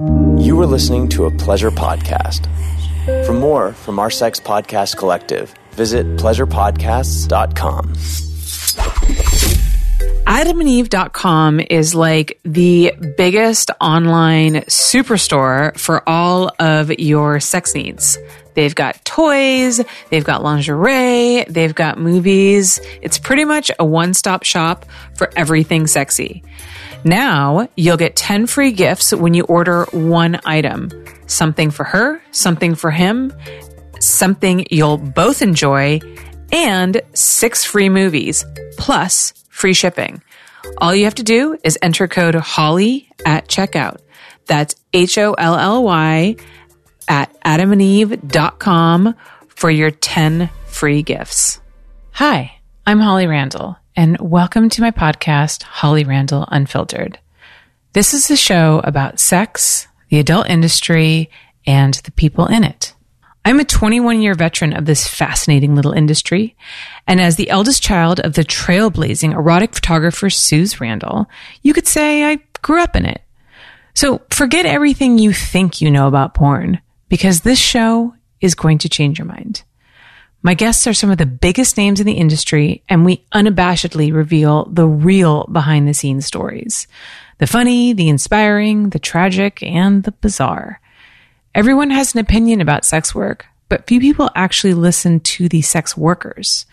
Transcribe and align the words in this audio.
You 0.00 0.58
are 0.62 0.66
listening 0.66 1.08
to 1.10 1.26
a 1.26 1.30
pleasure 1.30 1.70
podcast. 1.70 2.46
For 3.26 3.34
more 3.34 3.74
from 3.74 3.98
our 3.98 4.10
sex 4.10 4.40
podcast 4.40 4.96
collective, 4.96 5.52
visit 5.72 6.06
pleasurepodcasts.com. 6.16 7.92
AdamandEve.com 10.24 11.60
is 11.60 11.94
like 11.94 12.40
the 12.42 12.94
biggest 13.18 13.70
online 13.82 14.54
superstore 14.62 15.78
for 15.78 16.08
all 16.08 16.50
of 16.58 16.90
your 16.98 17.38
sex 17.38 17.74
needs. 17.74 18.16
They've 18.54 18.74
got 18.74 19.04
toys, 19.04 19.82
they've 20.08 20.24
got 20.24 20.42
lingerie, 20.42 21.44
they've 21.50 21.74
got 21.74 21.98
movies. 21.98 22.80
It's 23.02 23.18
pretty 23.18 23.44
much 23.44 23.70
a 23.78 23.84
one 23.84 24.14
stop 24.14 24.42
shop 24.42 24.86
for 25.16 25.30
everything 25.36 25.86
sexy. 25.86 26.42
Now 27.04 27.68
you'll 27.76 27.96
get 27.96 28.16
10 28.16 28.46
free 28.46 28.72
gifts 28.72 29.12
when 29.12 29.34
you 29.34 29.44
order 29.44 29.84
one 29.92 30.40
item 30.44 30.90
something 31.26 31.70
for 31.70 31.84
her, 31.84 32.22
something 32.30 32.74
for 32.74 32.90
him, 32.90 33.32
something 34.00 34.66
you'll 34.70 34.98
both 34.98 35.40
enjoy, 35.40 36.00
and 36.52 37.00
six 37.14 37.64
free 37.64 37.88
movies, 37.88 38.44
plus 38.76 39.32
free 39.48 39.72
shipping. 39.72 40.22
All 40.78 40.94
you 40.94 41.04
have 41.04 41.14
to 41.16 41.22
do 41.22 41.56
is 41.64 41.78
enter 41.82 42.06
code 42.06 42.34
HOLLY 42.34 43.08
at 43.24 43.48
checkout. 43.48 43.98
That's 44.46 44.74
H 44.92 45.18
O 45.18 45.32
L 45.32 45.56
L 45.56 45.82
Y 45.82 46.36
at 47.08 47.34
adamandeve.com 47.42 49.14
for 49.48 49.70
your 49.70 49.90
10 49.90 50.50
free 50.66 51.02
gifts. 51.02 51.60
Hi, 52.12 52.60
I'm 52.86 53.00
Holly 53.00 53.26
Randall, 53.26 53.76
and 53.94 54.18
welcome 54.20 54.68
to 54.70 54.80
my 54.80 54.90
podcast, 54.90 55.62
Holly 55.64 56.04
Randall 56.04 56.46
Unfiltered. 56.50 57.18
This 57.92 58.14
is 58.14 58.30
a 58.30 58.36
show 58.36 58.80
about 58.84 59.20
sex, 59.20 59.86
the 60.08 60.18
adult 60.18 60.48
industry, 60.48 61.30
and 61.66 61.94
the 61.94 62.12
people 62.12 62.46
in 62.46 62.64
it. 62.64 62.94
I'm 63.44 63.60
a 63.60 63.64
21 63.64 64.22
year 64.22 64.34
veteran 64.34 64.72
of 64.72 64.86
this 64.86 65.06
fascinating 65.06 65.74
little 65.74 65.92
industry. 65.92 66.56
And 67.06 67.20
as 67.20 67.36
the 67.36 67.50
eldest 67.50 67.82
child 67.82 68.20
of 68.20 68.34
the 68.34 68.44
trailblazing 68.44 69.34
erotic 69.34 69.74
photographer 69.74 70.30
Suze 70.30 70.80
Randall, 70.80 71.28
you 71.62 71.74
could 71.74 71.86
say 71.86 72.24
I 72.24 72.38
grew 72.62 72.80
up 72.80 72.96
in 72.96 73.04
it. 73.04 73.20
So 73.94 74.22
forget 74.30 74.64
everything 74.64 75.18
you 75.18 75.32
think 75.32 75.80
you 75.80 75.90
know 75.90 76.06
about 76.06 76.34
porn 76.34 76.80
because 77.08 77.40
this 77.40 77.58
show 77.58 78.14
is 78.40 78.54
going 78.54 78.78
to 78.78 78.88
change 78.88 79.18
your 79.18 79.26
mind. 79.26 79.64
My 80.44 80.54
guests 80.54 80.88
are 80.88 80.94
some 80.94 81.10
of 81.10 81.18
the 81.18 81.26
biggest 81.26 81.76
names 81.76 82.00
in 82.00 82.06
the 82.06 82.14
industry, 82.14 82.82
and 82.88 83.04
we 83.04 83.24
unabashedly 83.32 84.12
reveal 84.12 84.64
the 84.64 84.88
real 84.88 85.46
behind 85.46 85.86
the 85.86 85.94
scenes 85.94 86.26
stories 86.26 86.86
the 87.38 87.46
funny, 87.48 87.92
the 87.92 88.08
inspiring, 88.08 88.90
the 88.90 89.00
tragic, 89.00 89.62
and 89.64 90.04
the 90.04 90.12
bizarre. 90.12 90.80
Everyone 91.56 91.90
has 91.90 92.14
an 92.14 92.20
opinion 92.20 92.60
about 92.60 92.84
sex 92.84 93.14
work, 93.16 93.46
but 93.68 93.86
few 93.88 93.98
people 93.98 94.30
actually 94.36 94.74
listen 94.74 95.18
to 95.20 95.48
the 95.48 95.60
sex 95.60 95.96
workers. 95.96 96.66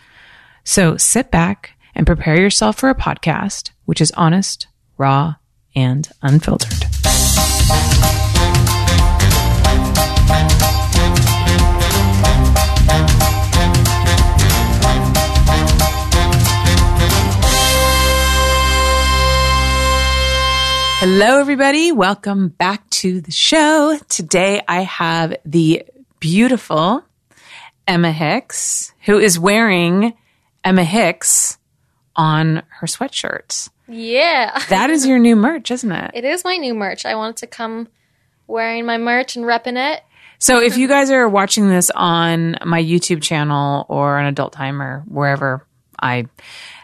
So 0.62 0.96
sit 0.96 1.32
back 1.32 1.72
and 1.94 2.06
prepare 2.06 2.40
yourself 2.40 2.78
for 2.78 2.88
a 2.88 2.94
podcast 2.94 3.70
which 3.84 4.00
is 4.00 4.12
honest, 4.12 4.68
raw, 4.96 5.34
and 5.74 6.08
unfiltered. 6.22 6.99
Hello, 21.00 21.40
everybody. 21.40 21.92
Welcome 21.92 22.48
back 22.48 22.88
to 22.90 23.22
the 23.22 23.30
show. 23.32 23.98
Today 24.10 24.60
I 24.68 24.82
have 24.82 25.34
the 25.46 25.86
beautiful 26.18 27.02
Emma 27.88 28.12
Hicks, 28.12 28.92
who 29.06 29.18
is 29.18 29.38
wearing 29.38 30.12
Emma 30.62 30.84
Hicks 30.84 31.56
on 32.14 32.64
her 32.68 32.86
sweatshirt. 32.86 33.70
Yeah. 33.88 34.62
That 34.68 34.90
is 34.90 35.06
your 35.06 35.18
new 35.18 35.36
merch, 35.36 35.70
isn't 35.70 35.90
it? 35.90 36.10
It 36.12 36.26
is 36.26 36.44
my 36.44 36.58
new 36.58 36.74
merch. 36.74 37.06
I 37.06 37.14
wanted 37.14 37.38
to 37.38 37.46
come 37.46 37.88
wearing 38.46 38.84
my 38.84 38.98
merch 38.98 39.36
and 39.36 39.46
repping 39.46 39.78
it. 39.94 40.02
So 40.38 40.60
if 40.60 40.76
you 40.76 40.86
guys 40.86 41.10
are 41.10 41.26
watching 41.26 41.70
this 41.70 41.90
on 41.94 42.56
my 42.66 42.82
YouTube 42.82 43.22
channel 43.22 43.86
or 43.88 44.18
on 44.18 44.26
Adult 44.26 44.52
Time 44.52 44.82
or 44.82 45.00
wherever 45.08 45.66
I 45.98 46.26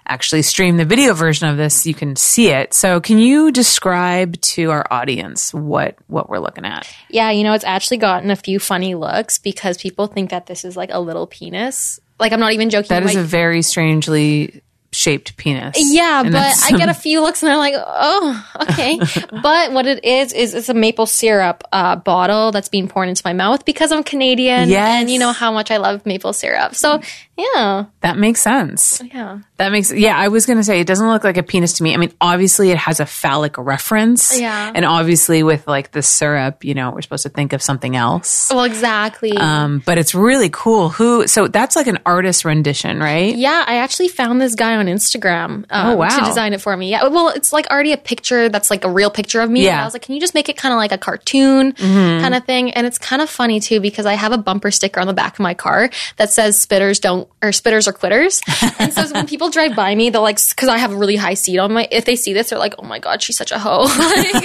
actually 0.09 0.43
stream 0.43 0.77
the 0.77 0.85
video 0.85 1.15
version 1.15 1.49
of 1.49 1.57
this, 1.57 1.87
you 1.87 1.95
can 1.95 2.17
see 2.17 2.49
it. 2.49 2.75
So 2.75 3.01
can 3.01 3.19
you 3.19 3.51
describe 3.53 4.41
to 4.41 4.71
our 4.71 4.87
audience 4.91 5.53
what 5.53 5.97
what 6.07 6.29
we're 6.29 6.39
looking 6.39 6.65
at? 6.65 6.89
Yeah, 7.11 7.31
you 7.31 7.45
know, 7.45 7.53
it's 7.55 7.65
actually 7.65 7.99
gotten 7.99 8.31
a 8.31 8.37
few 8.37 8.59
funny 8.59 8.95
looks 8.95 9.39
because 9.39 9.79
people 9.79 10.07
think 10.07 10.31
that 10.31 10.47
this 10.47 10.65
is 10.65 10.77
like 10.77 10.91
a 10.93 11.01
little 11.01 11.27
penis. 11.27 12.01
Like 12.19 12.33
I'm 12.33 12.41
not 12.41 12.53
even 12.53 12.71
joking. 12.71 12.89
That 12.89 13.03
is 13.03 13.15
like, 13.15 13.25
a 13.25 13.27
very 13.27 13.63
strangely 13.63 14.63
shaped 14.93 15.37
penis. 15.37 15.77
yeah, 15.79 16.21
And 16.23 16.33
but 16.33 16.55
I 16.65 16.71
get 16.71 16.89
a 16.89 16.95
few 16.95 17.21
looks 17.21 17.43
and 17.43 17.51
they're 17.51 17.59
like, 17.59 17.75
"Oh, 17.77 18.47
okay." 18.63 18.99
but 19.43 19.73
what 19.73 19.87
it 19.87 20.03
is 20.05 20.33
is 20.33 20.55
it's 20.55 20.71
a 20.71 20.75
maple 20.75 21.05
syrup 21.05 21.65
uh, 21.73 21.97
bottle 21.97 22.53
that's 22.53 22.71
being 22.71 22.89
poured 22.89 23.09
into 23.11 23.21
my 23.25 23.35
mouth 23.35 23.65
because 23.67 23.93
I'm 23.93 24.03
Canadian, 24.05 24.71
Yes. 24.71 25.01
and 25.03 25.11
you 25.11 25.19
know 25.19 25.33
how 25.33 25.53
much 25.53 25.71
I 25.71 25.77
love 25.77 26.07
maple 26.07 26.33
syrup. 26.33 26.75
So 26.75 27.03
yeah, 27.37 27.85
that 28.01 28.17
makes 28.19 28.41
sense. 28.41 29.03
yeah, 29.13 29.41
That 29.59 29.71
makes 29.73 29.93
yeah. 29.93 30.17
I 30.17 30.29
was 30.29 30.47
gonna 30.47 30.65
say 30.65 30.81
it 30.81 30.87
doesn't 30.87 31.07
look 31.09 31.23
like 31.25 31.37
a 31.37 31.43
penis 31.43 31.75
to 31.75 31.83
me. 31.83 31.93
I 31.93 31.99
mean, 31.99 32.13
obviously 32.21 32.71
it 32.71 32.79
has 32.79 32.99
a 33.01 33.07
phallic 33.07 33.59
reference. 33.59 34.39
Yeah. 34.41 34.73
and 34.75 34.85
obviously 34.85 35.43
with 35.43 35.67
like 35.69 35.93
the 35.93 36.03
syrup, 36.03 36.65
you 36.65 36.75
know, 36.75 36.91
we're 36.93 37.03
supposed 37.03 37.25
to 37.25 37.29
think 37.29 37.53
of 37.53 37.63
something 37.63 37.95
else. 37.97 38.49
well, 38.51 38.65
exactly. 38.65 39.33
Um, 39.37 39.83
but 39.85 39.99
it's 39.99 40.15
really 40.15 40.49
cool. 40.51 40.89
Who? 40.91 41.27
So 41.27 41.47
that's 41.49 41.77
like 41.77 41.87
an 41.87 41.99
artist 42.07 42.45
rendition, 42.45 43.01
right? 43.01 43.35
Yeah, 43.37 43.65
I 43.67 43.77
actually 43.79 44.09
found 44.09 44.41
this 44.41 44.55
guy 44.55 44.77
on 44.77 44.87
Instagram 44.87 45.65
um, 45.71 45.87
Oh, 45.89 45.97
wow. 45.97 46.09
to 46.09 46.25
design 46.25 46.53
it 46.53 46.61
for 46.61 46.77
me. 46.77 46.91
Yeah, 46.91 47.07
well, 47.09 47.29
it's 47.29 47.53
like 47.53 47.67
already 47.71 47.93
a 47.93 47.99
picture 47.99 48.49
that's 48.49 48.71
like 48.71 48.85
a 48.85 48.91
real 48.91 49.11
picture 49.11 49.41
of 49.41 49.51
me. 49.51 49.65
Yeah. 49.65 49.69
Mm-hmm. 49.71 49.75
And 49.77 49.81
I 49.83 49.85
was 49.85 49.93
like, 49.95 50.03
can 50.03 50.15
you 50.15 50.21
just 50.21 50.35
make 50.35 50.49
it 50.49 50.57
kind 50.57 50.73
of 50.73 50.79
like 50.79 50.93
a 50.93 50.99
cartoon 50.99 51.73
kind 51.73 52.35
of 52.35 52.45
thing? 52.45 52.71
And 52.73 52.87
it's 52.87 52.99
kind 52.99 53.21
of 53.21 53.29
funny 53.29 53.61
too 53.61 53.81
because 53.81 54.07
I 54.07 54.15
have 54.15 54.33
a 54.33 54.39
bumper 54.39 54.71
sticker 54.71 55.01
on 55.01 55.07
the 55.07 55.13
back 55.15 55.35
of 55.35 55.41
my 55.41 55.55
car 55.55 55.91
that 56.17 56.31
says 56.31 56.65
"spitters 56.65 57.01
don't" 57.01 57.26
or 57.43 57.51
"spitters 57.51 57.89
or 57.89 57.93
quitters." 57.93 58.41
and 58.79 58.93
so 58.93 59.07
when 59.13 59.27
people 59.29 59.51
drive 59.51 59.75
by 59.75 59.95
me, 59.95 60.11
they'll 60.11 60.23
like 60.23 60.39
because 60.49 60.69
I 60.69 60.79
have 60.79 60.93
a 60.93 60.97
really 60.97 61.17
high 61.17 61.35
seat 61.35 61.59
on 61.59 61.73
my. 61.73 61.89
If 61.91 62.05
they 62.05 62.17
see 62.17 62.33
this, 62.33 62.51
they're 62.51 62.59
like, 62.59 62.75
"Oh 62.79 62.85
my 62.85 62.99
god, 62.99 63.23
she's 63.23 63.37
such 63.37 63.53
a 63.53 63.59
hoe!" 63.59 63.87
Like, 64.07 64.45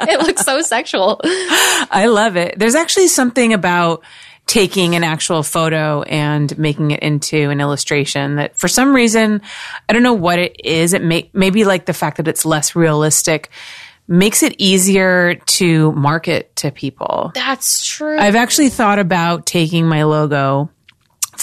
it 0.08 0.20
looks 0.20 0.42
so 0.42 0.60
sexual. 0.60 1.20
I 1.24 2.06
love 2.06 2.36
it. 2.36 2.58
There's 2.58 2.74
actually 2.74 3.08
something 3.08 3.52
about 3.52 4.02
taking 4.46 4.94
an 4.94 5.04
actual 5.04 5.42
photo 5.42 6.02
and 6.02 6.56
making 6.58 6.90
it 6.90 7.00
into 7.00 7.50
an 7.50 7.60
illustration 7.60 8.36
that 8.36 8.58
for 8.58 8.68
some 8.68 8.94
reason, 8.94 9.40
I 9.88 9.92
don't 9.92 10.02
know 10.02 10.14
what 10.14 10.38
it 10.38 10.60
is. 10.62 10.92
It 10.92 11.02
may, 11.02 11.30
maybe 11.32 11.64
like 11.64 11.86
the 11.86 11.94
fact 11.94 12.18
that 12.18 12.28
it's 12.28 12.44
less 12.44 12.76
realistic 12.76 13.50
makes 14.06 14.42
it 14.42 14.54
easier 14.58 15.36
to 15.36 15.92
market 15.92 16.54
to 16.56 16.70
people. 16.70 17.32
That's 17.34 17.86
true. 17.86 18.18
I've 18.18 18.36
actually 18.36 18.68
thought 18.68 18.98
about 18.98 19.46
taking 19.46 19.86
my 19.86 20.04
logo 20.04 20.68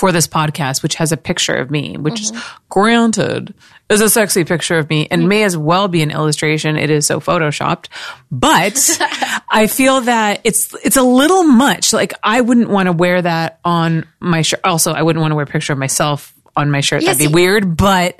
for 0.01 0.11
this 0.11 0.27
podcast, 0.27 0.81
which 0.81 0.95
has 0.95 1.11
a 1.11 1.17
picture 1.17 1.55
of 1.55 1.69
me, 1.69 1.95
which 1.95 2.21
is 2.21 2.33
granted 2.69 3.53
is 3.87 4.01
a 4.01 4.09
sexy 4.09 4.43
picture 4.43 4.79
of 4.79 4.89
me 4.89 5.07
and 5.11 5.29
may 5.29 5.43
as 5.43 5.55
well 5.55 5.87
be 5.87 6.01
an 6.01 6.09
illustration. 6.09 6.75
It 6.75 6.89
is 6.89 7.05
so 7.05 7.19
photoshopped, 7.19 7.85
but 8.31 8.97
I 9.51 9.67
feel 9.67 10.01
that 10.01 10.41
it's 10.43 10.73
it's 10.83 10.97
a 10.97 11.03
little 11.03 11.43
much. 11.43 11.93
Like 11.93 12.13
I 12.23 12.41
wouldn't 12.41 12.69
want 12.69 12.87
to 12.87 12.93
wear 12.93 13.21
that 13.21 13.59
on 13.63 14.07
my 14.19 14.41
shirt. 14.41 14.61
Also, 14.63 14.91
I 14.91 15.03
wouldn't 15.03 15.21
want 15.21 15.33
to 15.33 15.35
wear 15.35 15.43
a 15.43 15.47
picture 15.47 15.73
of 15.73 15.77
myself 15.77 16.33
on 16.55 16.71
my 16.71 16.81
shirt. 16.81 17.05
That'd 17.05 17.19
be 17.19 17.27
weird. 17.27 17.77
But 17.77 18.19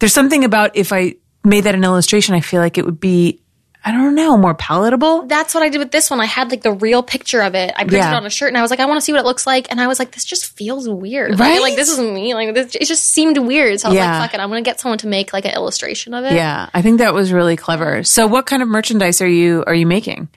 there's 0.00 0.12
something 0.12 0.44
about 0.44 0.76
if 0.76 0.92
I 0.92 1.14
made 1.44 1.64
that 1.64 1.74
an 1.74 1.82
illustration, 1.82 2.34
I 2.34 2.40
feel 2.40 2.60
like 2.60 2.76
it 2.76 2.84
would 2.84 3.00
be. 3.00 3.40
I 3.84 3.90
don't 3.90 4.14
know, 4.14 4.36
more 4.36 4.54
palatable. 4.54 5.26
that's 5.26 5.54
what 5.54 5.62
I 5.64 5.68
did 5.68 5.78
with 5.78 5.90
this 5.90 6.08
one. 6.10 6.20
I 6.20 6.24
had 6.26 6.50
like 6.50 6.62
the 6.62 6.72
real 6.72 7.02
picture 7.02 7.40
of 7.42 7.54
it. 7.56 7.72
I 7.74 7.82
printed 7.82 7.98
Yeah. 7.98 8.12
it 8.12 8.16
on 8.16 8.24
a 8.26 8.30
shirt 8.30 8.48
and 8.48 8.56
I 8.56 8.62
was 8.62 8.70
like, 8.70 8.78
I 8.80 8.86
want 8.86 8.98
to 8.98 9.00
see 9.00 9.12
what 9.12 9.18
it 9.18 9.24
looks 9.24 9.46
like. 9.46 9.66
And 9.70 9.80
I 9.80 9.88
was 9.88 9.98
like, 9.98 10.12
this 10.12 10.24
just 10.24 10.56
feels 10.56 10.88
weird. 10.88 11.38
Right? 11.38 11.54
Like, 11.54 11.60
like, 11.62 11.76
this 11.76 11.88
isn't 11.90 12.14
me. 12.14 12.34
Like 12.34 12.54
this, 12.54 12.74
it 12.76 12.84
just 12.86 13.04
seemed 13.08 13.38
weird. 13.38 13.80
So 13.80 13.88
I 13.88 13.90
was 13.90 13.96
Yeah. 13.96 14.18
like, 14.20 14.30
fuck 14.30 14.34
it. 14.38 14.40
I'm 14.42 14.50
going 14.50 14.62
to 14.62 14.68
get 14.70 14.78
someone 14.80 14.98
to 14.98 15.08
make 15.08 15.32
like 15.32 15.44
an 15.46 15.54
illustration 15.54 16.14
of 16.14 16.24
it. 16.24 16.32
Yeah, 16.34 16.68
I 16.72 16.80
think 16.82 16.98
that 16.98 17.12
was 17.12 17.32
really 17.32 17.56
clever. 17.56 18.04
So, 18.04 18.26
what 18.28 18.46
kind 18.46 18.62
of 18.62 18.68
merchandise 18.68 19.20
are 19.20 19.26
you 19.28 19.64
are 19.66 19.74
you 19.74 19.86
making? 19.86 20.28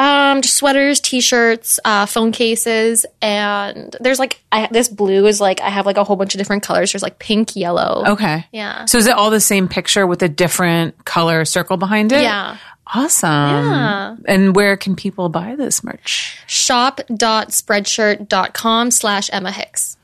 Um, 0.00 0.42
just 0.42 0.54
sweaters, 0.56 1.00
t-shirts, 1.00 1.80
uh, 1.84 2.06
phone 2.06 2.30
cases, 2.30 3.04
and 3.20 3.96
there's 3.98 4.20
like 4.20 4.40
I, 4.52 4.68
this 4.70 4.88
blue 4.88 5.26
is 5.26 5.40
like 5.40 5.60
I 5.60 5.70
have 5.70 5.86
like 5.86 5.96
a 5.96 6.04
whole 6.04 6.14
bunch 6.14 6.34
of 6.36 6.38
different 6.38 6.62
colors. 6.62 6.92
There's 6.92 7.02
like 7.02 7.18
pink, 7.18 7.56
yellow. 7.56 8.04
Okay. 8.06 8.46
Yeah. 8.52 8.84
So, 8.84 8.98
is 8.98 9.08
it 9.08 9.14
all 9.14 9.30
the 9.30 9.40
same 9.40 9.66
picture 9.66 10.06
with 10.06 10.22
a 10.22 10.28
different 10.28 11.04
color 11.04 11.44
circle 11.44 11.76
behind 11.78 12.12
it? 12.12 12.22
Yeah. 12.22 12.58
Awesome. 12.94 13.28
Yeah. 13.28 14.16
And 14.26 14.54
where 14.56 14.76
can 14.76 14.96
people 14.96 15.28
buy 15.28 15.54
this 15.56 15.84
merch? 15.84 16.38
Shop.spreadshirt.com 16.46 18.90
slash 18.90 19.30
Emma 19.32 19.52
Hicks. 19.52 19.96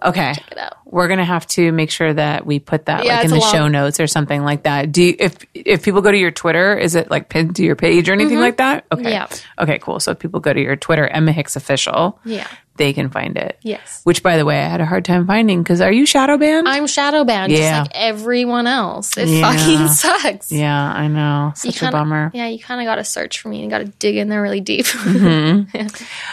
Okay. 0.00 0.32
check 0.34 0.52
it 0.52 0.58
out. 0.58 0.74
We're 0.84 1.08
gonna 1.08 1.24
have 1.24 1.44
to 1.48 1.72
make 1.72 1.90
sure 1.90 2.14
that 2.14 2.46
we 2.46 2.60
put 2.60 2.86
that 2.86 3.04
Yeah, 3.04 3.16
like 3.16 3.24
in 3.24 3.32
the 3.32 3.38
a 3.38 3.40
show 3.40 3.62
long- 3.62 3.72
notes 3.72 3.98
or 3.98 4.06
something 4.06 4.44
like 4.44 4.62
that. 4.62 4.92
Do 4.92 5.02
you, 5.02 5.16
if 5.18 5.38
if 5.54 5.82
people 5.82 6.02
go 6.02 6.12
to 6.12 6.16
your 6.16 6.30
Twitter, 6.30 6.78
is 6.78 6.94
it 6.94 7.10
like 7.10 7.28
pinned 7.28 7.56
to 7.56 7.64
your 7.64 7.74
page 7.74 8.08
or 8.08 8.12
anything 8.12 8.38
like 8.38 8.58
that? 8.58 8.84
Okay. 8.92 9.02
Mm-hmm. 9.02 9.10
Yeah. 9.10 9.26
Okay, 9.64 9.80
cool. 9.80 9.98
So 9.98 10.12
if 10.12 10.20
people 10.20 10.38
go 10.38 10.52
to 10.52 10.60
your 10.60 10.76
Twitter, 10.76 11.08
Emma 11.08 11.32
Hicks 11.32 11.56
official, 11.56 12.20
Yeah. 12.24 12.46
They 12.78 12.92
can 12.94 13.10
find 13.10 13.36
it. 13.36 13.58
Yes. 13.62 14.00
Which, 14.04 14.22
by 14.22 14.36
the 14.38 14.44
way, 14.46 14.58
I 14.60 14.68
had 14.68 14.80
a 14.80 14.86
hard 14.86 15.04
time 15.04 15.26
finding 15.26 15.62
because 15.62 15.80
are 15.82 15.92
you 15.92 16.06
shadow 16.06 16.38
banned? 16.38 16.66
I'm 16.66 16.86
shadow 16.86 17.24
banned, 17.24 17.52
Yeah. 17.52 17.58
just 17.82 17.90
like 17.94 18.00
everyone 18.02 18.66
else. 18.66 19.16
It 19.18 19.28
Yeah. 19.28 19.52
fucking 19.52 19.88
sucks. 20.22 20.50
yeah, 20.50 20.92
I 20.92 21.08
know. 21.08 21.52
Such 21.54 21.76
a 21.76 21.78
kinda- 21.80 21.92
bummer. 21.92 22.30
Yeah, 22.32 22.46
you 22.46 22.58
kind 22.58 22.80
of 22.80 22.86
got 22.86 22.96
to 22.96 23.04
search 23.04 23.40
for 23.40 23.48
me. 23.50 23.62
You 23.62 23.68
got 23.68 23.78
to 23.78 23.84
dig 23.86 24.16
in 24.16 24.28
there 24.28 24.40
really 24.40 24.60
deep. 24.60 24.86
Mm-hmm. 25.08 25.86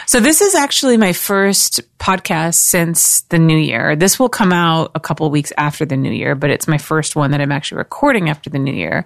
So 0.06 0.20
this 0.20 0.40
is 0.40 0.54
actually 0.54 0.96
my 0.96 1.12
first 1.12 1.80
podcast 1.98 2.54
since 2.54 3.22
the 3.22 3.38
new 3.38 3.56
year. 3.58 3.96
This 3.96 4.18
will 4.18 4.28
come 4.28 4.52
out 4.52 4.92
a 4.94 5.00
couple 5.00 5.28
weeks 5.30 5.52
after 5.58 5.84
the 5.84 5.96
new 5.96 6.12
year, 6.12 6.34
but 6.34 6.50
it's 6.50 6.68
my 6.68 6.78
first 6.78 7.16
one 7.16 7.32
that 7.32 7.40
I'm 7.40 7.50
actually 7.52 7.78
recording 7.78 8.28
after 8.28 8.48
the 8.50 8.58
new 8.58 8.72
year. 8.72 9.04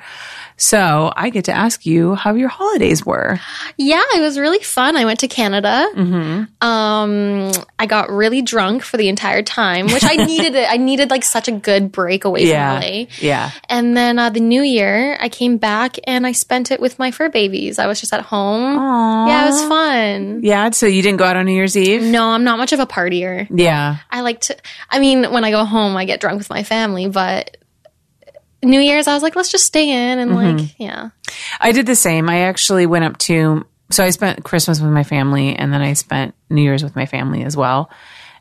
So 0.63 1.11
I 1.17 1.31
get 1.31 1.47
to 1.47 1.53
ask 1.53 1.87
you 1.87 2.15
how 2.15 2.35
your 2.35 2.51
holidays 2.51 3.05
were. 3.05 3.41
yeah, 3.79 4.03
it 4.15 4.21
was 4.21 4.39
really 4.39 4.59
fun. 4.63 4.95
I 4.95 5.07
went 5.07 5.21
to 5.21 5.29
Canada. 5.29 5.89
Mm-hmm. 5.97 6.67
Um, 6.69 7.51
I 7.79 7.87
got 7.87 8.11
really 8.11 8.43
drunk 8.43 8.83
for 8.83 8.99
the 8.99 9.09
entire 9.09 9.43
time, 9.43 9.87
which 9.87 10.05
I 10.05 10.17
needed. 10.27 10.55
It. 10.55 10.71
I 10.71 10.77
needed 10.77 11.09
like 11.11 11.25
such 11.25 11.49
a 11.49 11.53
good 11.53 11.91
break 11.93 12.27
away 12.27 12.47
Yeah. 12.47 12.79
from 12.81 12.91
LA. 12.91 13.07
Yeah. 13.21 13.51
And 13.71 13.97
then 13.97 14.19
uh, 14.19 14.29
the 14.29 14.41
new 14.41 14.61
year, 14.63 15.17
I 15.19 15.31
came 15.31 15.57
back 15.57 15.97
and 16.05 16.27
I 16.27 16.33
spent 16.33 16.71
it 16.71 16.79
with 16.79 16.99
my 16.99 17.11
fur 17.11 17.31
babies. 17.31 17.79
I 17.79 17.87
was 17.87 17.99
just 17.99 18.13
at 18.13 18.21
home. 18.21 18.75
Yeah, 19.29 19.45
it 19.45 19.51
was 19.51 19.65
fun. 19.65 20.41
Yeah. 20.43 20.71
So 20.71 20.85
you 20.87 21.01
didn't 21.01 21.17
go 21.19 21.25
out 21.25 21.37
on 21.37 21.47
New 21.47 21.55
Year's 21.55 21.77
Eve? 21.77 22.03
No, 22.03 22.29
I'm 22.31 22.45
not 22.45 22.59
much 22.59 22.75
of 22.75 22.81
a 22.81 22.87
partier. 22.87 23.47
Yeah. 23.51 23.97
I 24.11 24.21
like 24.21 24.43
to, 24.43 24.57
I 24.91 24.99
mean, 25.01 25.25
when 25.33 25.43
I 25.45 25.51
go 25.51 25.65
home, 25.65 25.97
I 25.97 26.05
get 26.05 26.21
drunk 26.21 26.37
with 26.39 26.51
my 26.51 26.65
family, 26.65 27.09
but 27.09 27.57
New 28.63 28.81
Year's, 28.81 29.07
I 29.09 29.15
was 29.15 29.23
like, 29.23 29.37
let's 29.37 29.51
just 29.51 29.65
stay 29.65 29.89
in 29.91 30.19
and 30.19 30.31
Mm-hmm. 30.33 30.57
like, 30.59 30.75
yeah. 30.79 31.11
I 31.61 31.73
did 31.73 31.87
the 31.87 31.97
same. 31.97 32.29
I 32.29 32.41
actually 32.43 32.87
went 32.87 33.05
up 33.05 33.17
to, 33.19 33.65
so 33.91 34.05
I 34.05 34.11
spent 34.11 34.45
Christmas 34.45 34.81
with 34.81 34.91
my 34.91 35.03
family 35.05 35.57
and 35.57 35.73
then 35.73 35.81
I 35.81 35.95
spent 35.95 36.35
New 36.51 36.63
Year's 36.63 36.83
with 36.83 36.95
my 36.95 37.07
family 37.07 37.43
as 37.45 37.57
well. 37.57 37.91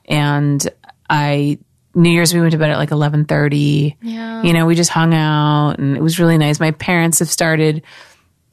And 0.06 0.68
I, 1.10 1.57
New 1.95 2.10
Year's 2.12 2.33
we 2.33 2.39
went 2.39 2.51
to 2.51 2.57
bed 2.57 2.69
at 2.69 2.77
like 2.77 2.89
11:30. 2.89 3.95
Yeah. 4.01 4.44
You 4.44 4.54
know, 4.54 4.66
we 4.66 4.75
just 4.75 4.92
hung 4.92 5.13
out 5.13 5.80
and 5.80 5.98
it 5.98 6.01
was 6.04 6.19
really 6.19 6.38
nice. 6.38 6.60
My 6.60 6.72
parents 6.72 7.19
have 7.19 7.30
started 7.30 7.81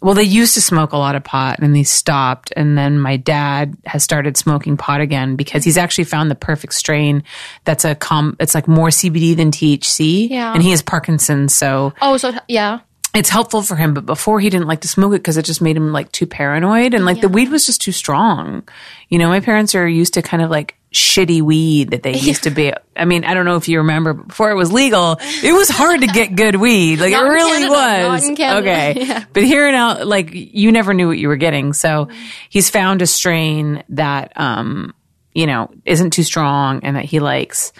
well, 0.07 0.15
they 0.15 0.23
used 0.23 0.55
to 0.55 0.61
smoke 0.61 0.93
a 0.93 0.97
lot 0.97 1.17
of 1.17 1.25
pot 1.25 1.59
and 1.59 1.75
they 1.75 1.83
stopped. 1.83 2.53
And 2.55 2.79
then 2.79 2.97
my 3.01 3.17
dad 3.17 3.77
has 3.87 4.05
started 4.05 4.37
smoking 4.37 4.77
pot 4.77 5.01
again 5.01 5.35
because 5.35 5.65
he's 5.65 5.77
actually 5.77 6.05
found 6.05 6.31
the 6.31 6.37
perfect 6.37 6.75
strain 6.75 7.25
that's 7.65 7.85
a 7.85 7.97
com 7.97 8.37
it's 8.39 8.55
like 8.55 8.69
more 8.69 8.91
CBD 8.91 9.35
than 9.35 9.51
THC. 9.51 10.31
Yeah. 10.31 10.55
And 10.55 10.63
he 10.63 10.71
has 10.71 10.81
Parkinson's, 10.81 11.57
so 11.57 11.93
Oh, 12.01 12.19
so 12.19 12.33
yeah. 12.47 12.79
it's 13.17 13.31
helpful 13.31 13.63
for 13.63 13.75
him, 13.75 13.95
but 13.95 14.07
before 14.07 14.39
he 14.39 14.49
didn't 14.49 14.69
like 14.69 14.83
to 14.83 14.89
smoke 14.89 15.13
it 15.13 15.19
because 15.25 15.39
it 15.39 15.45
just 15.45 15.61
made 15.61 15.77
him 15.77 15.91
like 15.93 16.13
too 16.13 16.27
paranoid 16.29 16.95
and 16.95 17.05
like 17.05 17.21
the 17.21 17.29
weed 17.29 17.49
was 17.49 17.67
just 17.67 17.81
too 17.81 17.91
strong. 17.91 18.63
You 19.09 19.19
know, 19.19 19.27
my 19.29 19.41
parents 19.41 19.75
are 19.75 19.89
used 19.89 20.15
to 20.15 20.23
kind 20.23 20.41
of 20.41 20.51
like 20.51 20.76
shitty 20.97 21.43
weed 21.43 21.91
that 21.91 22.03
they 22.03 22.15
used 22.17 22.45
to 22.45 22.51
be. 22.51 22.73
I 22.97 23.05
mean, 23.05 23.25
I 23.25 23.35
don't 23.35 23.45
know 23.45 23.57
if 23.57 23.69
you 23.69 23.79
remember 23.79 24.15
but 24.15 24.29
before 24.29 24.51
it 24.51 24.55
was 24.55 24.73
legal, 24.73 25.19
it 25.21 25.53
was 25.53 25.69
hard 25.69 26.01
to 26.01 26.07
get 26.07 26.35
good 26.35 26.57
weed. 26.57 26.99
Like 27.01 27.13
Not 27.13 27.25
it 27.25 27.27
in 27.27 27.33
really 27.33 27.69
Canada, 27.69 28.09
was. 28.09 28.27
in. 28.29 28.33
Okay. 28.35 28.95
Yeah. 29.07 29.25
But 29.33 29.43
here 29.45 29.67
and 29.67 29.77
out, 29.77 30.07
like 30.07 30.31
you 30.33 30.73
never 30.73 30.95
knew 30.95 31.07
what 31.09 31.19
you 31.19 31.29
were 31.29 31.37
getting. 31.37 31.75
So 31.75 32.09
he's 32.49 32.71
found 32.71 33.03
a 33.03 33.07
strain 33.07 33.85
that, 33.91 34.33
um, 34.37 34.95
you 35.35 35.47
know, 35.47 35.71
isn't 35.85 36.13
too 36.13 36.23
strong 36.23 36.81
and 36.83 36.97
that 36.97 37.05
he 37.05 37.21
likes. 37.21 37.73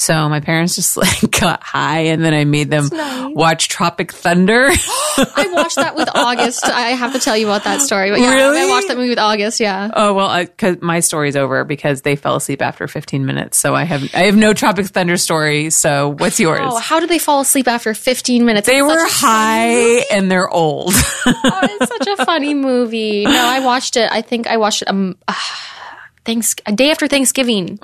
So 0.00 0.30
my 0.30 0.40
parents 0.40 0.76
just 0.76 0.96
like 0.96 1.30
got 1.30 1.62
high 1.62 2.06
and 2.06 2.24
then 2.24 2.32
I 2.32 2.44
made 2.46 2.70
them 2.70 2.88
watch 3.34 3.68
Tropic 3.68 4.12
Thunder. 4.12 4.68
I 4.70 5.50
watched 5.52 5.76
that 5.76 5.94
with 5.94 6.08
August. 6.14 6.64
I 6.64 6.92
have 6.92 7.12
to 7.12 7.18
tell 7.18 7.36
you 7.36 7.46
about 7.46 7.64
that 7.64 7.82
story. 7.82 8.10
But 8.10 8.20
yeah, 8.20 8.32
Really? 8.32 8.62
I 8.62 8.66
watched 8.70 8.88
that 8.88 8.96
movie 8.96 9.10
with 9.10 9.18
August. 9.18 9.60
Yeah. 9.60 9.90
oh 9.92 10.14
well, 10.14 10.28
I, 10.28 10.46
cause 10.46 10.78
my 10.80 11.00
story's 11.00 11.36
over 11.36 11.64
because 11.64 12.00
they 12.00 12.16
fell 12.16 12.36
asleep 12.36 12.62
after 12.62 12.88
15 12.88 13.26
minutes. 13.26 13.58
So 13.58 13.74
I 13.74 13.84
have 13.84 14.02
I 14.14 14.20
have 14.24 14.36
no 14.36 14.54
Tropic 14.54 14.86
Thunder 14.86 15.18
story. 15.18 15.68
So 15.68 16.14
what's 16.16 16.40
yours? 16.40 16.60
Oh, 16.62 16.78
how 16.78 16.98
did 16.98 17.10
they 17.10 17.18
fall 17.18 17.40
asleep 17.42 17.68
after 17.68 17.92
15 17.92 18.46
minutes? 18.46 18.66
they 18.66 18.80
were 18.80 18.96
high 19.06 20.04
and 20.10 20.30
they're 20.30 20.48
old. 20.48 20.94
Oh, 21.26 21.60
it's 21.62 21.88
such 22.06 22.18
a 22.18 22.24
funny 22.24 22.54
movie. 22.54 23.24
No, 23.24 23.32
I 23.44 23.60
watched 23.60 23.98
it. 23.98 24.10
I 24.10 24.22
think 24.22 24.46
I 24.46 24.56
watched 24.56 24.80
it 24.80 24.88
um, 24.88 25.18
uh, 25.28 25.34
thanks 26.24 26.56
a 26.64 26.72
day 26.72 26.90
after 26.90 27.06
Thanksgiving 27.06 27.78